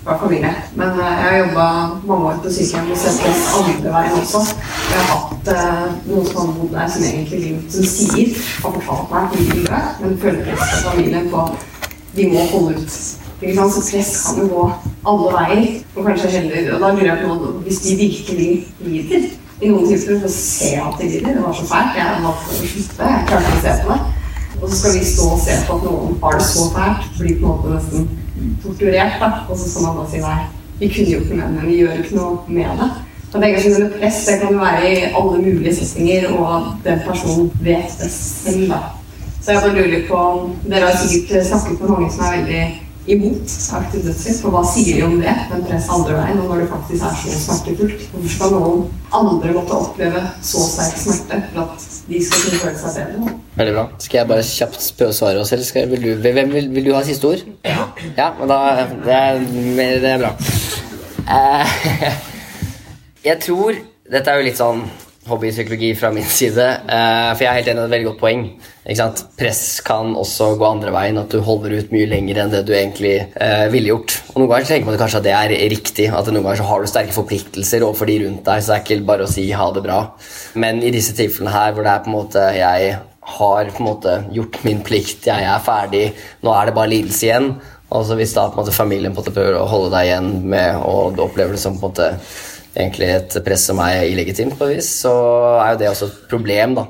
fra 0.08 0.18
familie. 0.18 0.54
Men 0.74 0.88
uh, 0.88 1.04
jeg 1.04 1.24
har 1.24 1.38
jobba 1.38 1.66
mange 2.08 2.24
år 2.26 2.36
på 2.42 2.52
sykehjem 2.56 2.92
og 2.92 2.98
sett 2.98 3.18
den 3.24 3.40
andre 3.58 3.94
veien 3.96 4.20
også. 4.22 4.40
Jeg 4.92 5.00
har 5.00 5.08
hatt 5.14 5.50
uh, 5.52 5.96
noen 6.08 6.28
som 6.28 6.38
har 6.40 6.52
bodd 6.56 6.70
der 6.74 6.92
som 6.94 7.08
egentlig 7.10 7.50
som 7.74 7.88
sier, 7.94 8.36
har 8.64 8.76
fortalt 8.76 9.10
meg 9.12 9.34
hvor 9.34 9.42
de 9.50 9.82
men 10.02 10.20
føler 10.22 10.46
press 10.46 10.70
fra 10.70 10.92
familien 10.92 11.28
på 11.32 11.48
de 12.16 12.28
må 12.32 12.46
holde 12.52 12.78
ut. 12.78 13.00
Ikke 13.42 13.56
sant? 13.58 13.74
Så 13.74 13.82
press 13.90 14.14
kan 14.26 14.40
jo 14.42 14.46
gå 14.54 14.64
alle 15.12 15.34
veier. 15.34 15.66
Og 15.94 16.06
kanskje 16.06 16.30
heller, 16.38 16.70
og 16.74 16.80
da 16.86 16.94
lurer 16.94 17.10
jeg 17.12 17.26
på 17.26 17.52
hvis 17.66 17.82
de 17.84 17.98
virkelig 18.00 18.50
lider 18.86 19.28
i 19.58 19.68
noen 19.72 19.88
tilfeller 19.90 20.22
så 20.22 20.30
ser 20.30 20.72
jeg 20.76 20.86
at 20.86 21.00
de 21.02 21.10
lider. 21.10 21.34
Det 21.34 21.44
var 21.44 21.58
så 21.58 21.66
fælt. 21.68 21.98
Jeg 21.98 22.30
å 22.30 22.32
slutte. 22.46 23.10
Jeg 23.12 23.28
klarte 23.28 23.52
ikke 23.52 23.58
å 23.58 23.66
se 23.66 23.76
på 23.82 23.92
det. 23.92 24.00
Og 24.58 24.64
så 24.70 24.78
skal 24.78 24.96
vi 24.96 25.04
stå 25.06 25.26
og 25.34 25.42
se 25.42 25.56
på 25.66 25.76
at 25.76 25.84
noen 25.86 26.16
har 26.22 26.38
det 26.38 26.46
så 26.48 26.64
fælt, 26.74 27.04
blir 27.18 27.36
på 27.38 27.44
en 27.44 27.50
måte 27.52 27.74
nesten 27.76 28.08
torturert. 28.62 29.22
Og 29.48 29.58
så 29.58 29.70
skal 29.70 29.86
man 29.86 30.00
da 30.00 30.06
si 30.10 30.22
nei, 30.22 30.38
vi 30.78 30.90
kunne 30.94 31.12
jo 31.12 31.20
ikke 31.24 31.36
med 31.36 31.44
det, 31.46 31.52
men 31.58 31.70
vi 31.70 31.78
gjør 31.82 32.02
ikke 32.02 32.18
noe 32.18 32.38
med 32.48 32.82
det. 32.82 32.90
Og 33.28 33.42
det 33.42 33.78
med 33.78 33.96
press 34.00 34.26
det 34.26 34.38
kan 34.40 34.52
jo 34.54 34.58
være 34.58 34.90
i 34.92 35.00
alle 35.20 35.40
mulige 35.42 35.74
settinger, 35.76 36.30
og 36.32 36.70
den 36.84 37.00
personen 37.06 37.50
vet 37.60 37.98
det 38.00 38.10
selv. 38.10 38.68
da. 38.70 38.78
Så 39.42 39.52
jeg 39.52 39.60
bare 39.62 39.74
lurer 39.74 40.02
på 40.08 40.50
Dere 40.70 40.86
har 40.90 41.08
sikkert 41.08 41.46
snakket 41.46 41.80
med 41.80 41.88
mange 41.88 42.12
som 42.12 42.24
er 42.24 42.36
veldig 42.36 42.64
imot 43.14 43.54
aktiv 43.78 44.04
dødshjelp. 44.06 44.44
Og 44.48 44.54
hva 44.54 44.62
sier 44.68 44.98
de 44.98 45.06
om 45.06 45.16
det? 45.22 45.34
Men 45.52 45.64
press 45.68 45.88
andre 45.94 46.16
veien, 46.18 46.42
og 46.42 46.52
når 46.52 46.62
det 46.62 46.68
faktisk 46.72 47.06
er 47.08 47.16
så 47.22 47.40
smertefullt. 47.44 48.06
Hvorfor 48.12 48.34
skal 48.34 48.54
noen 48.54 48.84
andre 49.20 49.54
måtte 49.56 49.78
oppleve 49.78 50.24
så 50.50 50.64
sterk 50.68 51.02
smerte 51.04 51.40
for 51.52 51.64
at 51.64 51.88
de 52.08 52.22
skal 52.26 52.44
kunne 52.44 52.62
føle 52.64 52.82
seg 52.82 52.98
bedre? 52.98 53.34
Veldig 53.58 53.74
bra. 53.78 53.86
Skal 54.04 54.20
jeg 54.20 54.30
bare 54.32 54.46
kjapt 54.50 54.80
spørre 54.84 55.16
svaret 55.16 55.28
svare 55.28 55.44
oss, 55.44 55.52
eller 55.52 55.64
skal, 55.64 55.90
vil, 55.90 56.02
du, 56.02 56.14
hvem, 56.22 56.52
vil, 56.52 56.70
vil, 56.74 56.88
du 56.88 56.94
ha 56.96 57.02
siste 57.06 57.28
ord? 57.28 57.44
Ja. 57.64 57.88
ja 58.16 58.30
men 58.38 58.48
da 58.48 58.58
Det 59.04 59.14
er, 59.14 59.42
det 60.04 60.12
er 60.12 60.22
bra. 60.24 60.32
Uh, 61.28 61.76
jeg 63.28 63.40
tror 63.44 63.76
Dette 64.08 64.32
er 64.32 64.38
jo 64.40 64.44
litt 64.46 64.56
sånn 64.56 64.86
hobbypsykologi 65.28 65.92
fra 65.98 66.10
min 66.14 66.26
side. 66.26 66.66
Uh, 66.88 67.30
for 67.34 67.44
jeg 67.44 67.50
er 67.50 67.58
helt 67.60 67.70
enig 67.72 67.82
i 67.82 67.86
et 67.86 67.94
veldig 67.94 68.08
godt 68.10 68.20
poeng. 68.22 68.44
Press 69.38 69.62
kan 69.84 70.14
også 70.16 70.54
gå 70.60 70.68
andre 70.68 70.94
veien. 70.94 71.20
At 71.20 71.34
du 71.34 71.42
holder 71.44 71.76
ut 71.78 71.92
mye 71.94 72.08
lenger 72.10 72.42
enn 72.42 72.54
det 72.54 72.64
du 72.68 72.72
egentlig 72.76 73.16
uh, 73.36 73.66
ville 73.72 73.92
gjort. 73.92 74.16
Og 74.32 74.40
Noen 74.40 74.52
ganger 74.54 74.70
tenker 74.72 74.90
man 74.90 75.00
kanskje 75.00 75.22
at 75.22 75.28
det 75.28 75.36
er 75.36 75.56
riktig. 75.74 76.08
At 76.08 76.32
noen 76.32 76.42
ganger 76.42 76.62
så 76.62 76.70
har 76.70 76.82
du 76.82 76.90
sterke 76.90 77.16
forpliktelser 77.16 77.86
overfor 77.86 78.10
de 78.10 78.18
rundt 78.24 78.44
deg. 78.48 78.64
Så 78.64 78.72
det 78.72 78.78
er 78.78 78.86
ikke 78.86 79.10
bare 79.12 79.28
å 79.28 79.32
si 79.32 79.46
ha 79.52 79.70
det 79.76 79.84
bra. 79.84 80.00
Men 80.58 80.82
i 80.82 80.94
disse 80.94 81.16
tilfellene 81.18 81.54
her 81.54 81.76
hvor 81.76 81.86
det 81.86 81.94
er 81.94 82.04
på 82.04 82.12
en 82.12 82.18
måte 82.18 82.48
jeg 82.56 82.98
har 83.28 83.64
på 83.64 83.82
en 83.82 83.88
måte 83.88 84.14
gjort 84.32 84.62
min 84.64 84.78
plikt, 84.84 85.26
jeg 85.28 85.44
er 85.44 85.64
ferdig, 85.64 86.06
nå 86.40 86.52
er 86.54 86.68
det 86.68 86.76
bare 86.78 86.92
lidelse 86.94 87.26
igjen. 87.26 87.50
Altså 87.88 88.18
Hvis 88.18 88.34
da 88.36 88.48
på 88.48 88.58
en 88.58 88.62
måte 88.62 88.76
familien 88.76 89.14
på 89.14 89.20
en 89.20 89.24
måte 89.24 89.34
prøver 89.36 89.56
å 89.56 89.68
holde 89.68 89.92
deg 89.94 90.10
igjen 90.10 90.30
med 90.52 90.80
og 90.84 91.14
du 91.16 91.22
opplever 91.24 91.56
det 91.56 91.62
som 91.62 91.78
på 91.78 91.88
en 91.88 91.94
måte 91.94 92.08
egentlig 92.78 93.08
et 93.14 93.38
press 93.44 93.68
som 93.70 93.80
er 93.84 94.06
illegitimt, 94.08 94.58
på 94.58 94.70
vis, 94.70 94.90
så 95.04 95.14
er 95.62 95.72
jo 95.72 95.80
det 95.82 95.90
også 95.92 96.10
et 96.10 96.20
problem. 96.30 96.78
da. 96.78 96.86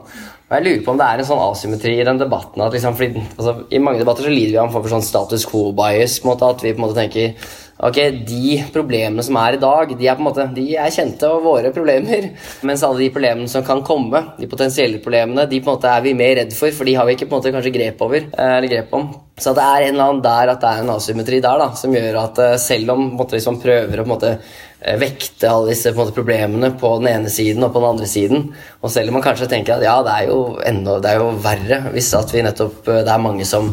Og 0.49 0.55
jeg 0.57 0.65
lurer 0.65 0.85
på 0.85 0.93
om 0.95 0.99
det 1.01 1.07
er 1.07 1.21
en 1.21 1.29
sånn 1.29 1.41
asymmetri 1.45 1.95
i 2.01 2.05
den 2.09 2.21
debatten. 2.23 2.63
at 2.65 2.73
liksom, 2.73 2.95
fordi, 2.97 3.23
altså, 3.37 3.55
I 3.71 3.81
mange 3.85 4.01
debatter 4.01 4.25
så 4.25 4.33
lider 4.33 4.55
vi 4.55 4.57
av 4.57 4.69
en 4.69 4.73
form 4.73 4.85
for 4.87 4.95
sånn 4.97 5.05
status 5.05 5.45
quo-bias. 5.45 6.21
på 6.21 6.29
en 6.29 6.33
måte, 6.33 6.49
At 6.49 6.63
vi 6.65 6.73
på 6.73 6.81
en 6.81 6.87
måte 6.87 6.97
tenker 6.97 7.35
ok, 7.79 7.99
de 8.27 8.65
problemene 8.73 9.23
som 9.23 9.37
er 9.37 9.55
i 9.55 9.61
dag, 9.61 9.93
de 9.99 10.09
er 10.09 10.17
på 10.17 10.25
en 10.25 10.29
måte, 10.31 10.47
de 10.55 10.65
er 10.75 10.91
kjente 10.91 11.29
og 11.29 11.45
våre 11.45 11.71
problemer. 11.71 12.31
Mens 12.67 12.83
alle 12.83 13.05
de 13.05 13.11
problemene 13.13 13.49
som 13.49 13.63
kan 13.63 13.85
komme, 13.85 14.25
de 14.39 14.49
potensielle 14.49 15.03
problemene, 15.05 15.47
de 15.47 15.61
på 15.61 15.69
en 15.69 15.77
måte 15.77 15.93
er 15.93 16.01
vi 16.03 16.17
mer 16.17 16.35
redd 16.41 16.57
for, 16.57 16.73
for 16.73 16.89
de 16.89 16.97
har 16.97 17.07
vi 17.07 17.19
ikke 17.19 17.29
på 17.29 17.37
en 17.37 17.43
måte 17.43 17.53
kanskje 17.53 17.75
grep 17.77 18.01
over, 18.09 18.31
eller 18.33 18.73
grep 18.73 18.95
om. 18.97 19.11
Så 19.39 19.53
det 19.55 19.63
er 19.63 19.85
en 19.85 19.95
eller 19.95 20.09
annen 20.09 20.25
der 20.25 20.55
at 20.55 20.65
det 20.65 20.71
er 20.73 20.83
en 20.83 20.97
asymmetri 20.97 21.43
der 21.45 21.61
da, 21.61 21.69
som 21.79 21.93
gjør 21.95 22.23
at 22.25 22.41
selv 22.59 22.97
om 22.97 23.05
måte, 23.21 23.37
hvis 23.37 23.47
man 23.53 23.61
prøver 23.63 24.01
å 24.01 24.07
på 24.07 24.09
en 24.09 24.15
måte 24.17 24.33
eh, 24.35 24.57
vekte 24.79 25.49
alle 25.51 25.73
disse 25.73 25.91
på 25.91 25.99
måte, 25.99 26.15
problemene 26.15 26.71
på 26.79 26.93
den 27.01 27.09
ene 27.11 27.31
siden 27.33 27.65
og 27.67 27.73
på 27.75 27.81
den 27.83 27.89
andre 27.89 28.07
siden. 28.07 28.45
Og 28.79 28.93
selv 28.95 29.11
om 29.11 29.17
man 29.19 29.25
kanskje 29.25 29.49
tenker 29.51 29.75
at 29.75 29.83
ja, 29.83 29.97
det 30.07 30.13
er 30.15 30.29
jo, 30.31 30.39
enda, 30.63 30.99
det 31.03 31.11
er 31.11 31.19
jo 31.19 31.33
verre 31.43 31.81
hvis 31.95 32.11
at 32.15 32.31
vi 32.35 32.45
nettopp, 32.47 32.87
eh, 32.87 33.01
det 33.07 33.11
er 33.11 33.25
mange 33.25 33.47
som 33.49 33.73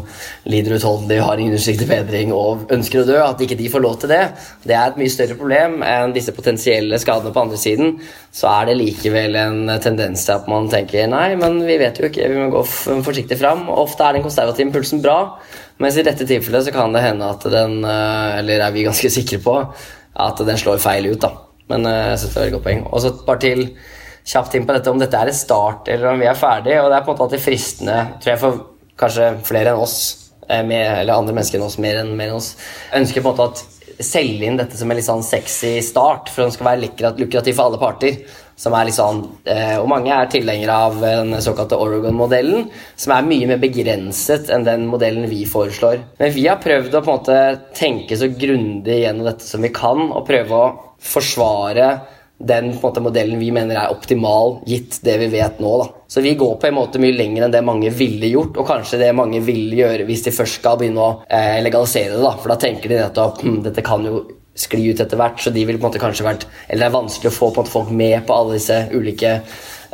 lider 0.49 0.80
utholdelig, 0.80 1.19
har 1.22 1.41
ingen 1.41 1.57
utsikt 1.57 1.84
til 1.84 1.91
bedring 1.91 2.34
og 2.34 2.72
ønsker 2.73 3.03
å 3.03 3.06
dø, 3.06 3.19
at 3.22 3.44
ikke 3.45 3.57
de 3.60 3.69
får 3.69 3.84
lov 3.86 3.99
til 4.02 4.15
det, 4.15 4.23
det 4.65 4.73
er 4.73 4.88
et 4.90 4.98
mye 4.98 5.14
større 5.14 5.38
problem 5.38 5.84
enn 5.86 6.15
disse 6.15 6.34
potensielle 6.34 6.98
skadene 7.02 7.34
på 7.36 7.44
andre 7.44 7.60
siden, 7.61 7.99
så 8.34 8.49
er 8.56 8.72
det 8.72 8.80
likevel 8.80 9.38
en 9.40 9.76
tendens 9.84 10.26
til 10.26 10.40
at 10.40 10.49
man 10.49 10.72
tenker 10.73 11.06
nei, 11.11 11.27
men 11.38 11.61
vi 11.68 11.77
vet 11.82 12.02
jo 12.02 12.10
ikke, 12.10 12.32
vi 12.32 12.40
må 12.40 12.49
gå 12.56 12.64
forsiktig 13.06 13.38
fram. 13.40 13.68
Ofte 13.69 14.07
er 14.07 14.18
den 14.18 14.26
konservative 14.26 14.65
impulsen 14.72 15.06
bra, 15.06 15.19
mens 15.82 15.99
i 15.99 16.06
dette 16.07 16.26
tilfellet 16.26 16.65
så 16.65 16.73
kan 16.73 16.95
det 16.95 17.03
hende 17.06 17.30
at 17.30 17.45
den, 17.52 17.77
eh, 17.86 18.40
eller 18.40 18.65
er 18.65 18.73
vi 18.73 18.88
ganske 18.88 19.14
sikre 19.14 19.40
på, 19.45 19.60
at 20.15 20.41
den 20.47 20.59
slår 20.59 20.81
feil 20.83 21.09
ut, 21.11 21.21
da. 21.21 21.31
Men 21.71 21.87
jeg 21.89 22.19
synes 22.21 22.25
det 22.25 22.29
er 22.29 22.35
et 22.35 22.41
veldig 22.43 22.55
godt 22.57 22.67
poeng. 22.67 22.83
Og 22.91 23.01
så 23.03 23.13
bare 23.25 23.41
til 23.41 23.63
kjapt 24.25 24.57
inn 24.57 24.65
på 24.67 24.75
dette 24.75 24.91
om 24.91 25.01
dette 25.01 25.19
er 25.19 25.29
en 25.29 25.37
start 25.37 25.89
eller 25.93 26.11
om 26.11 26.21
vi 26.21 26.29
er 26.29 26.37
ferdig. 26.39 26.77
Og 26.81 26.89
det 26.91 26.97
er 26.97 27.05
på 27.05 27.11
en 27.11 27.17
måte 27.17 27.27
alltid 27.27 27.45
fristende, 27.45 27.97
tror 28.21 28.33
jeg 28.33 28.41
for 28.41 28.61
kanskje 29.01 29.31
flere 29.45 29.73
enn 29.73 29.81
oss, 29.81 29.97
med, 30.45 31.01
eller 31.01 31.17
andre 31.17 31.33
mennesker 31.33 31.59
enn 31.59 31.65
oss, 31.65 31.79
mer 31.81 32.03
enn, 32.03 32.13
mer 32.17 32.31
enn 32.31 32.39
oss, 32.39 32.53
ønsker 32.95 33.23
på 33.25 33.31
en 33.31 33.39
måte 33.39 33.47
at 33.49 33.74
selge 34.03 34.47
inn 34.47 34.57
dette 34.59 34.77
som 34.77 34.91
en 34.91 34.97
litt 34.97 35.07
sånn 35.07 35.23
sexy 35.26 35.77
start, 35.85 36.31
for 36.31 36.45
den 36.45 36.55
skal 36.55 36.69
være 36.72 37.15
lukrativ 37.19 37.55
for 37.55 37.69
alle 37.69 37.80
parter. 37.81 38.17
Som 38.55 38.72
er 38.77 38.88
litt 38.88 38.95
sånn, 38.95 39.17
eh, 39.51 39.76
og 39.81 39.89
Mange 39.91 40.13
er 40.15 40.30
tilhengere 40.31 40.76
av 40.88 41.01
den 41.01 41.35
såkalte 41.43 41.76
Oregon-modellen, 41.76 42.69
som 42.95 43.11
er 43.11 43.27
mye 43.27 43.49
mer 43.49 43.59
begrenset 43.59 44.47
enn 44.47 44.63
den 44.63 44.85
modellen 44.88 45.27
vi 45.27 45.41
foreslår. 45.43 45.99
Men 46.22 46.31
vi 46.31 46.47
har 46.47 46.61
prøvd 46.63 46.95
å 46.95 47.03
på 47.03 47.11
en 47.11 47.19
måte 47.19 47.39
tenke 47.76 48.15
så 48.15 48.31
grundig 48.31 49.01
gjennom 49.01 49.27
dette 49.27 49.43
som 49.43 49.61
vi 49.61 49.73
kan, 49.76 50.07
og 50.07 50.23
prøve 50.30 50.55
å 50.55 50.73
forsvare 51.03 51.89
den 52.38 52.74
måte, 52.82 53.02
modellen 53.02 53.40
vi 53.40 53.52
mener 53.56 53.78
er 53.80 53.94
optimal, 53.94 54.60
gitt 54.68 54.99
det 55.06 55.16
vi 55.22 55.30
vet 55.32 55.60
nå. 55.64 55.72
Da. 55.82 55.88
Så 56.12 56.22
vi 56.22 56.36
går 56.36 56.57
på 56.60 56.68
en 56.68 56.78
måte 56.78 56.99
mye 57.02 57.16
lenger 57.16 57.45
enn 57.45 57.53
det 57.53 57.64
mange 57.66 57.91
ville 57.95 58.32
gjort, 58.32 58.57
og 58.60 58.68
kanskje 58.68 58.99
det 59.02 59.14
mange 59.16 59.40
vil 59.45 59.72
gjøre 59.78 60.07
hvis 60.07 60.26
de 60.28 60.36
først 60.36 60.60
skal 60.60 60.80
begynne 60.82 61.03
å 61.03 61.12
eh, 61.30 61.62
legalisere 61.64 62.18
det. 62.18 62.24
Da. 62.26 62.34
For 62.41 62.52
da 62.52 62.60
tenker 62.62 62.91
de 62.91 62.99
nettopp 62.99 63.44
hm, 63.45 63.62
dette 63.70 63.86
kan 63.86 64.03
jo 64.06 64.26
skli 64.56 64.90
ut 64.91 65.02
etter 65.03 65.20
hvert, 65.20 65.40
så 65.41 65.52
de 65.52 65.64
vil 65.68 65.80
på 65.80 65.84
en 65.84 65.90
måte 65.90 65.99
kanskje 65.99 66.24
vært 66.24 66.45
Eller 66.70 66.86
det 66.86 66.88
er 66.88 66.94
vanskelig 66.95 67.32
å 67.32 67.36
få 67.36 67.49
måte, 67.56 67.72
folk 67.72 67.90
med 67.91 68.22
på 68.28 68.36
alle 68.36 68.56
disse 68.56 68.86
ulike 68.95 69.40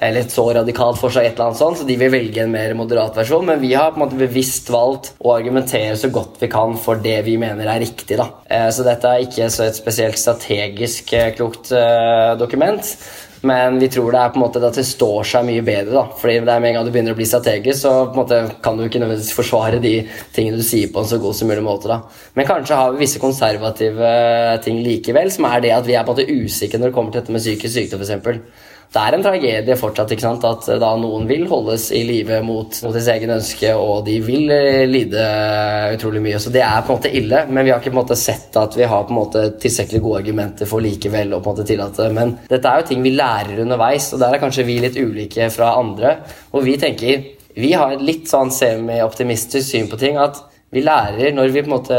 eller 0.01 0.25
så 0.33 0.47
radikalt 0.57 0.97
for 0.97 1.13
seg, 1.13 1.27
et 1.27 1.35
eller 1.35 1.51
annet 1.51 1.59
sånt, 1.59 1.77
så 1.77 1.85
de 1.85 1.95
vil 1.99 2.09
velge 2.09 2.41
en 2.41 2.53
mer 2.53 2.73
moderat 2.77 3.17
versjon. 3.21 3.45
Men 3.45 3.61
vi 3.61 3.75
har 3.75 3.93
på 3.93 3.99
en 3.99 4.05
måte 4.07 4.17
bevisst 4.17 4.71
valgt 4.73 5.11
å 5.21 5.35
argumentere 5.35 5.93
så 5.99 6.09
godt 6.13 6.41
vi 6.41 6.49
kan 6.49 6.73
for 6.81 7.01
det 7.03 7.19
vi 7.27 7.37
mener 7.41 7.69
er 7.69 7.83
riktig. 7.83 8.17
da. 8.17 8.31
Eh, 8.49 8.69
så 8.73 8.85
dette 8.87 9.07
er 9.09 9.27
ikke 9.27 9.51
så 9.53 9.67
et 9.67 9.77
spesielt 9.77 10.17
strategisk 10.17 11.13
eh, 11.13 11.33
klokt 11.37 11.69
uh, 11.75 12.33
dokument. 12.39 12.95
Men 13.45 13.77
vi 13.81 13.87
tror 13.89 14.13
det 14.13 14.19
er 14.21 14.33
på 14.33 14.37
en 14.37 14.43
måte 14.43 14.61
at 14.61 14.75
det 14.77 14.85
står 14.85 15.25
seg 15.25 15.45
mye 15.45 15.61
bedre. 15.65 15.93
da. 15.93 16.03
Fordi 16.17 16.39
det 16.39 16.55
er 16.55 16.65
med 16.65 16.71
en 16.71 16.79
gang 16.79 16.89
du 16.89 16.91
begynner 16.93 17.13
å 17.13 17.21
bli 17.21 17.29
strategisk, 17.29 17.83
så 17.83 17.93
på 18.09 18.17
en 18.17 18.21
måte 18.23 18.41
kan 18.65 18.77
du 18.77 18.87
ikke 18.87 19.01
nødvendigvis 19.01 19.37
forsvare 19.37 19.81
de 19.85 19.93
tingene 20.33 20.61
du 20.61 20.65
sier 20.65 20.89
på 20.93 21.01
en 21.01 21.09
så 21.13 21.21
god 21.21 21.37
som 21.37 21.49
mulig 21.49 21.65
måte. 21.65 21.89
da. 21.93 22.01
Men 22.33 22.49
kanskje 22.49 22.81
har 22.81 22.93
vi 22.93 23.05
visse 23.05 23.21
konservative 23.21 24.11
ting 24.65 24.81
likevel, 24.85 25.29
som 25.33 25.49
er 25.49 25.61
det 25.65 25.77
at 25.77 25.89
vi 25.89 25.97
er 25.97 26.05
på 26.05 26.13
en 26.13 26.21
måte 26.21 26.41
usikre 26.41 26.81
når 26.81 26.89
det 26.89 26.97
kommer 26.97 27.13
til 27.13 27.21
dette 27.21 27.37
med 27.37 27.45
psykisk 27.45 27.77
sykdom 27.77 28.01
f.eks 28.01 28.69
det 28.91 28.99
er 28.99 29.15
en 29.15 29.21
tragedie 29.23 29.75
fortsatt 29.79 30.09
ikke 30.11 30.23
sant? 30.25 30.43
at 30.43 30.65
eh, 30.67 30.79
da 30.81 30.89
noen 30.99 31.23
vil 31.29 31.45
holdes 31.47 31.85
i 31.95 32.01
live 32.03 32.41
mot, 32.43 32.75
mot 32.83 32.95
sitt 32.97 33.07
egen 33.13 33.31
ønske, 33.37 33.69
og 33.79 34.03
de 34.03 34.17
vil 34.25 34.51
eh, 34.51 34.83
lide 34.89 35.21
utrolig 35.95 36.19
mye. 36.25 36.41
Så 36.43 36.51
det 36.51 36.63
er 36.65 36.81
på 36.83 36.91
en 36.91 36.99
måte 36.99 37.11
ille, 37.15 37.45
men 37.47 37.63
vi 37.63 37.71
har 37.71 37.79
ikke 37.79 37.93
på 37.93 37.95
en 37.95 38.01
måte 38.01 38.17
sett 38.19 38.57
at 38.59 38.75
vi 38.75 38.89
har 38.91 39.05
på 39.07 39.15
en 39.15 39.19
måte 39.21 39.45
tilstrekkelig 39.63 40.01
gode 40.03 40.23
argumenter 40.25 40.67
for 40.67 40.83
likevel 40.83 41.31
å 41.31 41.39
på 41.39 41.53
en 41.53 41.55
måte 41.55 41.67
tillate. 41.69 42.09
Men 42.11 42.33
dette 42.49 42.67
er 42.67 42.81
jo 42.81 42.89
ting 42.89 43.05
vi 43.05 43.13
lærer 43.15 43.61
underveis, 43.63 44.09
og 44.11 44.19
der 44.25 44.35
er 44.35 44.43
kanskje 44.43 44.65
vi 44.67 44.81
litt 44.83 44.99
ulike 44.99 45.47
fra 45.55 45.71
andre. 45.79 46.17
Og 46.51 46.67
vi 46.67 46.79
tenker 46.81 47.29
Vi 47.51 47.73
har 47.75 47.91
et 47.91 48.03
litt 48.07 48.29
sånn 48.31 48.47
semi-optimistisk 48.47 49.65
syn 49.73 49.89
på 49.91 49.97
ting. 49.99 50.15
at 50.15 50.37
vi 50.71 50.79
lærer 50.79 51.33
når 51.35 51.51
vi 51.51 51.61
på 51.61 51.67
en 51.67 51.73
måte 51.73 51.97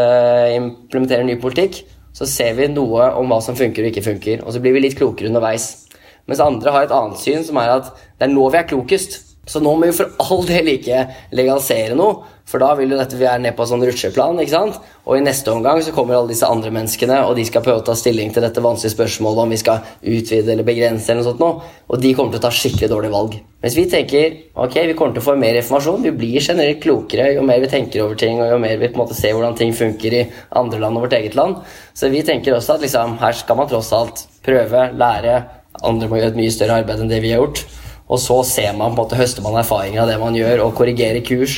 implementerer 0.56 1.24
ny 1.28 1.36
politikk, 1.36 1.82
så 2.16 2.24
ser 2.24 2.54
vi 2.56 2.68
noe 2.72 3.10
om 3.20 3.28
hva 3.28 3.40
som 3.44 3.56
funker 3.56 3.84
og 3.84 3.92
ikke 3.92 4.04
funker. 4.04 4.44
Og 4.46 4.52
så 4.54 4.60
blir 4.60 4.72
vi 4.72 4.80
litt 4.80 4.96
klokere 4.96 5.28
underveis. 5.28 5.91
Mens 6.30 6.42
andre 6.44 6.74
har 6.74 6.86
et 6.86 6.96
annet 6.96 7.20
syn, 7.20 7.44
som 7.46 7.58
er 7.60 7.76
at 7.78 7.92
det 8.18 8.28
er 8.28 8.34
nå 8.34 8.48
vi 8.52 8.60
er 8.60 8.68
klokest. 8.70 9.20
Så 9.42 9.58
nå 9.58 9.72
må 9.74 9.88
vi 9.88 9.94
for 9.96 10.12
all 10.22 10.44
del 10.46 10.68
ikke 10.76 11.00
legalisere 11.34 11.96
noe, 11.98 12.20
for 12.46 12.62
da 12.62 12.76
vil 12.78 12.92
jo 12.92 12.98
dette 12.98 13.16
vi 13.18 13.26
er 13.26 13.40
ned 13.42 13.56
på 13.58 13.64
sånn 13.66 13.82
rutsjeplan. 13.82 14.38
ikke 14.38 14.52
sant? 14.52 14.76
Og 15.02 15.16
i 15.18 15.22
neste 15.24 15.50
omgang 15.50 15.80
så 15.82 15.94
kommer 15.94 16.14
alle 16.14 16.30
disse 16.30 16.46
andre 16.46 16.70
menneskene, 16.74 17.16
og 17.26 17.34
de 17.34 17.46
skal 17.48 17.64
prøve 17.64 17.82
å 17.82 17.86
ta 17.86 17.96
stilling 17.98 18.30
til 18.30 18.44
dette 18.44 18.62
vanskelige 18.62 18.94
spørsmålet 18.94 19.42
om 19.42 19.54
vi 19.54 19.58
skal 19.58 19.80
utvide 19.98 20.52
eller 20.54 20.66
begrense 20.66 21.10
eller 21.10 21.24
noe 21.24 21.30
sånt 21.32 21.42
noe, 21.42 21.70
og 21.90 22.02
de 22.04 22.12
kommer 22.14 22.34
til 22.34 22.42
å 22.42 22.44
ta 22.44 22.52
skikkelig 22.54 22.90
dårlige 22.92 23.14
valg. 23.16 23.34
Mens 23.64 23.78
vi 23.78 23.86
tenker 23.90 24.36
ok, 24.54 24.76
vi 24.92 24.94
kommer 24.98 25.16
til 25.16 25.24
å 25.24 25.26
få 25.26 25.34
mer 25.40 25.58
informasjon, 25.58 26.06
vi 26.06 26.14
blir 26.20 26.38
generelt 26.38 26.82
klokere 26.84 27.32
jo 27.32 27.46
mer 27.46 27.62
vi 27.64 27.72
tenker 27.72 28.04
over 28.04 28.20
ting, 28.20 28.38
og 28.42 28.52
jo 28.52 28.60
mer 28.62 28.76
vi 28.78 28.92
på 28.92 28.98
en 28.98 29.02
måte 29.02 29.18
ser 29.18 29.34
hvordan 29.34 29.58
ting 29.58 29.74
funker 29.74 30.18
i 30.20 30.22
andre 30.60 30.84
land 30.84 31.00
og 31.00 31.08
vårt 31.08 31.18
eget 31.18 31.34
land. 31.38 31.58
Så 31.98 32.12
vi 32.14 32.22
tenker 32.26 32.54
også 32.54 32.76
at 32.76 32.86
liksom, 32.86 33.18
her 33.22 33.34
skal 33.38 33.58
man 33.58 33.70
tross 33.70 33.90
alt 33.96 34.22
prøve, 34.46 34.86
lære, 34.98 35.40
andre 35.88 36.08
må 36.08 36.18
gjøre 36.18 36.32
et 36.34 36.40
mye 36.40 36.54
større 36.54 36.80
arbeid 36.82 37.02
enn 37.02 37.12
det 37.12 37.22
vi 37.24 37.32
har 37.34 37.42
gjort. 37.42 37.64
Og 38.12 38.20
så 38.20 38.40
ser 38.44 38.74
man 38.76 38.92
på 38.92 38.96
en 38.96 38.98
måte, 39.04 39.18
høster 39.20 39.44
man 39.44 39.56
erfaringer 39.60 40.02
av 40.02 40.10
det 40.10 40.18
man 40.20 40.36
gjør, 40.36 40.66
og 40.66 40.74
korrigerer 40.76 41.24
kurs 41.24 41.56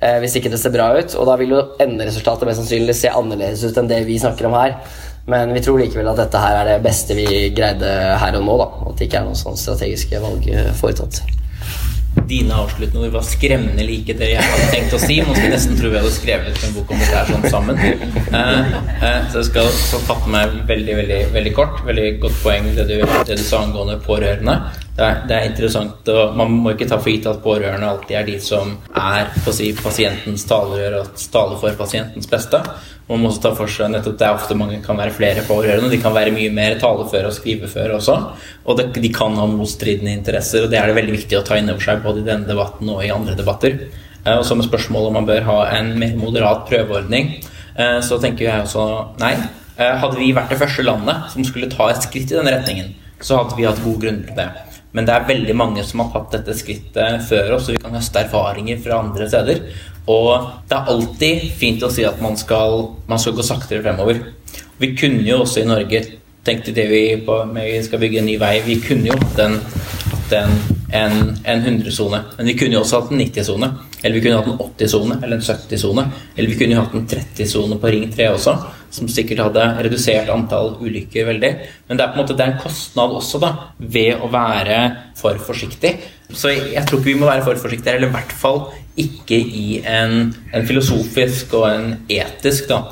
eh, 0.00 0.18
hvis 0.22 0.38
ikke 0.38 0.50
det 0.52 0.60
ser 0.62 0.74
bra 0.74 0.90
ut. 0.98 1.14
Og 1.18 1.28
da 1.28 1.36
vil 1.40 1.54
jo 1.54 1.62
enderesultatet 1.82 2.48
mest 2.48 2.62
sannsynlig 2.62 2.96
se 2.98 3.12
annerledes 3.12 3.64
ut 3.66 3.78
enn 3.78 3.90
det 3.90 4.02
vi 4.08 4.18
snakker 4.22 4.48
om 4.50 4.58
her. 4.58 4.78
Men 5.30 5.52
vi 5.54 5.62
tror 5.62 5.78
likevel 5.78 6.08
at 6.10 6.18
dette 6.18 6.40
her 6.42 6.58
er 6.58 6.72
det 6.72 6.80
beste 6.82 7.14
vi 7.14 7.28
greide 7.54 7.92
her 8.18 8.40
og 8.40 8.48
nå. 8.48 8.58
da, 8.58 8.68
At 8.88 8.98
det 8.98 9.06
ikke 9.06 9.22
er 9.22 9.28
noen 9.28 9.38
sånn 9.38 9.60
strategiske 9.60 10.22
valg 10.24 10.48
eh, 10.50 10.72
foretatt 10.80 11.22
dine 12.28 12.54
avsluttende 12.54 13.06
ord 13.06 13.14
var 13.16 13.24
skremmende 13.26 13.84
like 13.86 14.14
det 14.18 14.30
jeg 14.34 14.44
hadde 14.44 14.68
tenkt 14.72 14.96
å 14.96 15.00
si. 15.00 15.18
Man 15.24 15.36
skulle 15.36 15.54
nesten 15.54 15.78
tro 15.78 15.90
vi 15.92 16.00
hadde 16.00 16.12
skrevet 16.14 16.64
en 16.66 16.74
bok 16.76 16.92
om 16.92 17.02
dette 17.02 17.24
sånn 17.30 17.48
sammen. 17.52 17.82
Eh, 18.32 18.76
eh, 19.04 19.18
så 19.32 19.42
jeg 19.42 19.48
skal 19.50 19.68
fatte 20.06 20.30
meg 20.32 20.54
veldig 20.68 20.94
veldig, 21.00 21.20
veldig 21.34 21.52
kort. 21.56 21.82
Veldig 21.88 22.06
godt 22.22 22.38
poeng 22.44 22.70
det 22.76 22.86
du, 22.88 22.96
det 23.02 23.36
du 23.36 23.44
sa 23.44 23.62
angående 23.66 23.98
pårørende. 24.04 24.56
Det 24.92 25.04
er, 25.04 25.20
det 25.24 25.36
er, 25.36 25.46
interessant, 25.48 26.08
og 26.12 26.34
Man 26.36 26.50
må 26.52 26.74
ikke 26.74 26.84
ta 26.90 26.98
for 27.00 27.08
gitt 27.08 27.24
at 27.24 27.38
pårørende 27.40 27.88
alltid 27.88 28.16
er 28.18 28.26
de 28.28 28.34
som 28.44 28.74
er 28.92 29.30
si, 29.48 29.70
pasientens 29.78 30.44
talerør 30.44 30.98
og 30.98 31.22
taler 31.32 31.56
for 31.62 31.78
pasientens 31.78 32.28
beste. 32.28 32.60
Man 33.08 33.22
må 33.22 33.30
også 33.30 33.42
ta 33.46 33.52
for 33.56 33.72
seg 33.72 33.88
nettopp 33.92 34.18
det 34.20 34.26
er 34.28 34.36
ofte 34.36 34.56
mange 34.56 34.82
kan 34.84 35.00
være 35.00 35.14
flere 35.16 35.46
pårørende. 35.48 35.88
De 35.92 36.00
kan 36.02 36.12
være 36.12 36.34
mye 36.36 36.52
mer 36.52 36.76
taleføre 36.80 37.30
og 37.30 37.36
skriveføre 37.38 37.96
også. 37.96 38.18
Og 38.68 38.78
det, 38.78 38.90
de 39.00 39.10
kan 39.12 39.36
ha 39.40 39.48
motstridende 39.48 40.12
interesser, 40.12 40.66
og 40.66 40.72
det 40.72 40.78
er 40.80 40.90
det 40.90 40.98
veldig 41.00 41.16
viktig 41.16 41.40
å 41.40 41.44
ta 41.46 41.56
inn 41.56 41.72
over 41.72 41.88
seg 41.88 42.04
både 42.04 42.20
i 42.20 42.28
denne 42.28 42.48
debatten 42.48 42.92
og 42.92 43.00
i 43.04 43.12
andre 43.14 43.36
debatter. 43.38 43.80
Eh, 44.24 44.36
og 44.36 44.44
så 44.46 44.58
med 44.58 44.68
spørsmålet 44.68 45.08
om 45.08 45.18
man 45.22 45.28
bør 45.28 45.48
ha 45.48 45.58
en 45.78 45.94
mer 45.98 46.14
moderat 46.20 46.66
prøveordning, 46.68 47.32
eh, 47.76 47.98
så 48.04 48.20
tenker 48.22 48.48
jeg 48.48 48.66
også 48.68 48.84
nei. 49.24 49.34
Eh, 49.78 49.96
hadde 50.04 50.20
vi 50.20 50.34
vært 50.36 50.52
det 50.52 50.60
første 50.60 50.84
landet 50.84 51.32
som 51.32 51.48
skulle 51.48 51.72
ta 51.72 51.88
et 51.90 52.04
skritt 52.04 52.28
i 52.28 52.38
den 52.38 52.52
retningen, 52.52 52.92
så 53.20 53.40
hadde 53.40 53.56
vi 53.56 53.66
hatt 53.66 53.82
god 53.82 53.98
grunn 54.04 54.22
til 54.28 54.36
det. 54.36 54.50
Men 54.92 55.08
det 55.08 55.14
er 55.14 55.28
veldig 55.28 55.54
mange 55.56 55.84
som 55.88 56.02
har 56.02 56.10
tatt 56.12 56.36
dette 56.36 56.56
skrittet 56.58 57.24
før 57.28 57.56
oss, 57.56 57.68
og 57.68 57.76
vi 57.76 57.82
kan 57.82 57.96
høste 57.96 58.24
erfaringer 58.26 58.80
fra 58.84 59.00
andre 59.00 59.28
steder. 59.30 59.62
Og 60.12 60.48
det 60.68 60.76
er 60.76 60.90
alltid 60.92 61.46
fint 61.58 61.84
å 61.86 61.90
si 61.92 62.04
at 62.04 62.20
man 62.22 62.36
skal, 62.36 62.90
man 63.08 63.22
skal 63.22 63.36
gå 63.38 63.46
saktere 63.46 63.84
fremover. 63.84 64.20
Vi 64.82 64.92
kunne 64.98 65.24
jo 65.24 65.42
også 65.44 65.62
i 65.62 65.68
Norge 65.68 66.02
tenkt 66.44 66.72
det 66.74 66.88
vi, 66.90 67.02
på, 67.22 67.38
skal 67.86 68.02
bygge 68.02 68.20
en 68.20 68.28
ny 68.28 68.36
vei. 68.40 68.56
Vi 68.66 68.80
kunne 68.82 69.12
jo 69.12 69.18
hatt 70.32 70.50
en, 70.50 70.50
en, 70.92 71.36
en, 71.44 71.66
en 71.66 71.80
100-sone, 71.80 72.20
men 72.36 72.46
vi 72.46 72.54
kunne 72.58 72.76
jo 72.76 72.82
også 72.82 73.00
hatt 73.00 73.12
en 73.12 73.20
90-sone. 73.20 73.70
Eller 74.02 74.16
vi 74.18 74.22
kunne 74.24 74.38
hatt 74.40 74.48
en 74.50 74.58
80-sone 74.58 75.18
eller 75.22 75.36
en 75.36 75.44
70-sone. 75.46 76.04
Eller 76.36 76.50
vi 76.50 76.58
kunne 76.58 76.78
hatt 76.80 76.94
en 76.96 77.04
30-sone 77.08 77.78
på 77.78 77.92
Ring 77.94 78.08
3 78.12 78.30
også, 78.34 78.54
som 78.92 79.10
sikkert 79.10 79.44
hadde 79.46 79.66
redusert 79.86 80.32
antall 80.32 80.74
ulykker 80.80 81.28
veldig. 81.28 81.52
Men 81.88 81.98
det 81.98 82.04
er 82.04 82.10
på 82.10 82.18
en 82.18 82.24
måte 82.24 82.36
det 82.38 82.46
er 82.46 82.54
en 82.54 82.64
kostnad 82.64 83.14
også 83.18 83.42
da, 83.42 83.52
ved 83.78 84.18
å 84.18 84.30
være 84.32 84.80
for 85.18 85.38
forsiktig. 85.50 85.94
Så 86.32 86.54
jeg 86.54 86.82
tror 86.88 86.98
ikke 86.98 87.12
vi 87.12 87.20
må 87.20 87.28
være 87.30 87.46
for 87.46 87.62
forsiktige, 87.62 87.94
eller 87.98 88.10
i 88.10 88.16
hvert 88.16 88.34
fall 88.42 88.64
ikke 88.98 89.38
i 89.38 89.78
en, 89.88 90.32
en 90.52 90.66
filosofisk 90.68 91.54
og 91.60 91.68
en 91.70 91.86
etisk 92.12 92.66
da, 92.72 92.82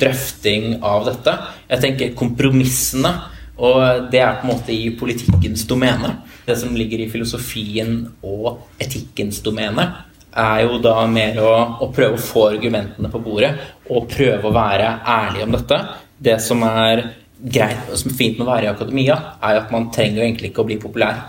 drøfting 0.00 0.78
av 0.86 1.08
dette. 1.08 1.34
Jeg 1.72 1.82
tenker 1.82 2.16
kompromissene, 2.16 3.12
og 3.60 4.10
det 4.12 4.22
er 4.24 4.38
på 4.40 4.46
en 4.46 4.54
måte 4.54 4.72
i 4.72 4.90
politikkens 4.96 5.66
domene. 5.68 6.14
Det 6.46 6.56
som 6.56 6.72
ligger 6.76 7.02
i 7.04 7.10
filosofien 7.12 7.98
og 8.24 8.64
etikkens 8.80 9.42
domene, 9.44 9.86
er 10.30 10.62
jo 10.62 10.78
da 10.82 10.94
mer 11.10 11.40
å, 11.42 11.52
å 11.82 11.88
prøve 11.92 12.16
å 12.16 12.22
få 12.22 12.46
argumentene 12.52 13.10
på 13.10 13.20
bordet 13.22 13.50
og 13.90 14.06
prøve 14.12 14.46
å 14.46 14.54
være 14.54 14.92
ærlig 15.02 15.42
om 15.44 15.56
dette. 15.56 15.80
Det 16.20 16.36
som 16.42 16.62
er 16.68 17.02
greit, 17.40 17.88
som 17.96 18.12
er 18.12 18.16
fint 18.16 18.38
med 18.38 18.46
å 18.46 18.50
være 18.50 18.68
i 18.68 18.70
akademia, 18.70 19.16
er 19.42 19.60
at 19.62 19.72
man 19.72 19.88
trenger 19.92 20.20
jo 20.20 20.26
egentlig 20.26 20.52
ikke 20.52 20.62
å 20.62 20.68
bli 20.68 20.78
populær. 20.80 21.22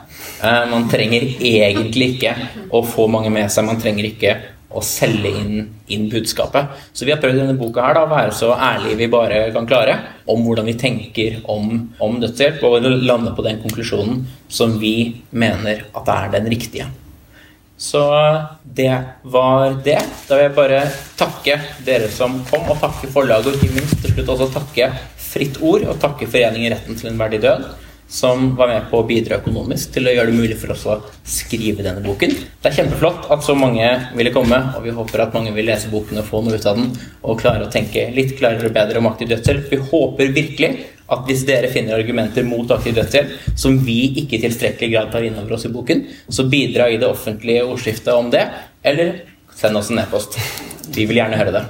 Eh, 0.44 0.64
man 0.72 0.88
trenger 0.92 1.28
egentlig 1.40 2.16
ikke 2.16 2.36
å 2.76 2.84
få 2.86 3.08
mange 3.12 3.32
med 3.34 3.52
seg. 3.52 3.68
Man 3.68 3.80
trenger 3.82 4.10
ikke 4.12 4.36
å 4.74 4.84
selge 4.86 5.32
inn, 5.42 5.68
inn 5.92 6.08
budskapet. 6.12 6.72
Så 6.94 7.08
vi 7.08 7.14
har 7.14 7.20
prøvd 7.22 7.38
i 7.38 7.44
denne 7.44 7.60
boka 7.60 7.84
her 7.86 7.98
da, 7.98 8.06
å 8.06 8.12
være 8.12 8.36
så 8.36 8.54
ærlige 8.56 9.00
vi 9.02 9.12
bare 9.12 9.44
kan 9.56 9.68
klare 9.70 9.98
om 10.32 10.46
hvordan 10.46 10.70
vi 10.70 10.78
tenker 10.80 11.42
om, 11.52 11.74
om 12.00 12.18
dødshjelp, 12.22 12.64
og 12.64 12.88
lande 13.04 13.36
på 13.36 13.46
den 13.46 13.62
konklusjonen 13.64 14.26
som 14.52 14.80
vi 14.82 14.96
mener 15.32 15.86
at 15.92 16.12
er 16.16 16.34
den 16.38 16.50
riktige. 16.52 16.90
Så 17.82 18.02
det 18.64 18.94
var 19.24 19.74
det. 19.84 19.98
Da 20.28 20.38
vil 20.38 20.44
jeg 20.46 20.54
bare 20.54 20.82
takke 21.18 21.56
dere 21.86 22.12
som 22.14 22.36
kom, 22.50 22.68
og 22.70 22.78
takke 22.84 23.10
forlaget, 23.10 23.50
og 23.50 23.58
ikke 23.58 23.80
minst 23.80 23.98
til 24.04 24.14
slutt 24.14 24.36
også 24.36 24.52
takke 24.54 24.92
Fritt 25.32 25.58
Ord, 25.66 25.88
og 25.90 25.98
takke 26.04 26.28
Foreningen 26.30 26.76
Retten 26.76 27.00
til 27.00 27.10
en 27.10 27.18
verdig 27.18 27.42
død, 27.42 27.66
som 28.12 28.56
var 28.56 28.68
med 28.68 28.90
på 28.92 29.00
å 29.00 29.06
bidra 29.08 29.38
økonomisk 29.40 29.94
til 29.96 30.10
å 30.10 30.14
gjøre 30.14 30.34
det 30.34 30.40
mulig 30.42 30.58
for 30.60 30.74
oss 30.74 30.84
å 30.84 30.98
skrive 31.24 31.86
denne 31.86 32.04
boken. 32.04 32.34
Det 32.60 32.68
er 32.68 32.76
kjempeflott 32.82 33.30
at 33.32 33.46
så 33.46 33.56
mange 33.56 33.88
ville 34.18 34.34
komme, 34.36 34.60
og 34.76 34.84
vi 34.84 34.92
håper 34.98 35.24
at 35.24 35.38
mange 35.38 35.54
vil 35.56 35.70
lese 35.72 35.88
boken 35.92 36.20
og 36.20 36.28
få 36.28 36.42
noe 36.44 36.60
ut 36.60 36.68
av 36.68 36.82
den, 36.82 36.92
og 37.24 37.40
klare 37.40 37.70
å 37.70 37.72
tenke 37.72 38.10
litt 38.12 38.36
klarere 38.40 38.68
og 38.68 38.76
bedre 38.76 39.00
om 39.00 39.08
aktiv 39.14 39.32
dødshjelp. 39.32 39.72
Vi 39.72 39.80
håper 39.94 40.36
virkelig 40.36 40.72
at 41.12 41.26
hvis 41.28 41.48
dere 41.48 41.72
finner 41.72 42.00
argumenter 42.00 42.44
mot 42.48 42.76
aktiv 42.76 43.00
dødshjelp 43.00 43.52
som 43.60 43.80
vi 43.88 44.00
ikke 44.22 44.38
i 44.38 44.44
tilstrekkelig 44.44 44.94
grad 44.94 45.12
tar 45.16 45.28
inn 45.28 45.40
over 45.40 45.56
oss 45.56 45.68
i 45.68 45.72
boken, 45.72 46.04
så 46.28 46.50
bidra 46.52 46.92
i 46.92 47.00
det 47.00 47.08
offentlige 47.08 47.64
ordskiftet 47.68 48.12
om 48.16 48.32
det, 48.34 48.44
eller 48.84 49.22
send 49.56 49.80
oss 49.80 49.92
en 49.92 50.04
e-post. 50.04 50.36
Vi 50.92 51.08
vil 51.08 51.24
gjerne 51.24 51.40
høre 51.40 51.56
det. 51.56 51.70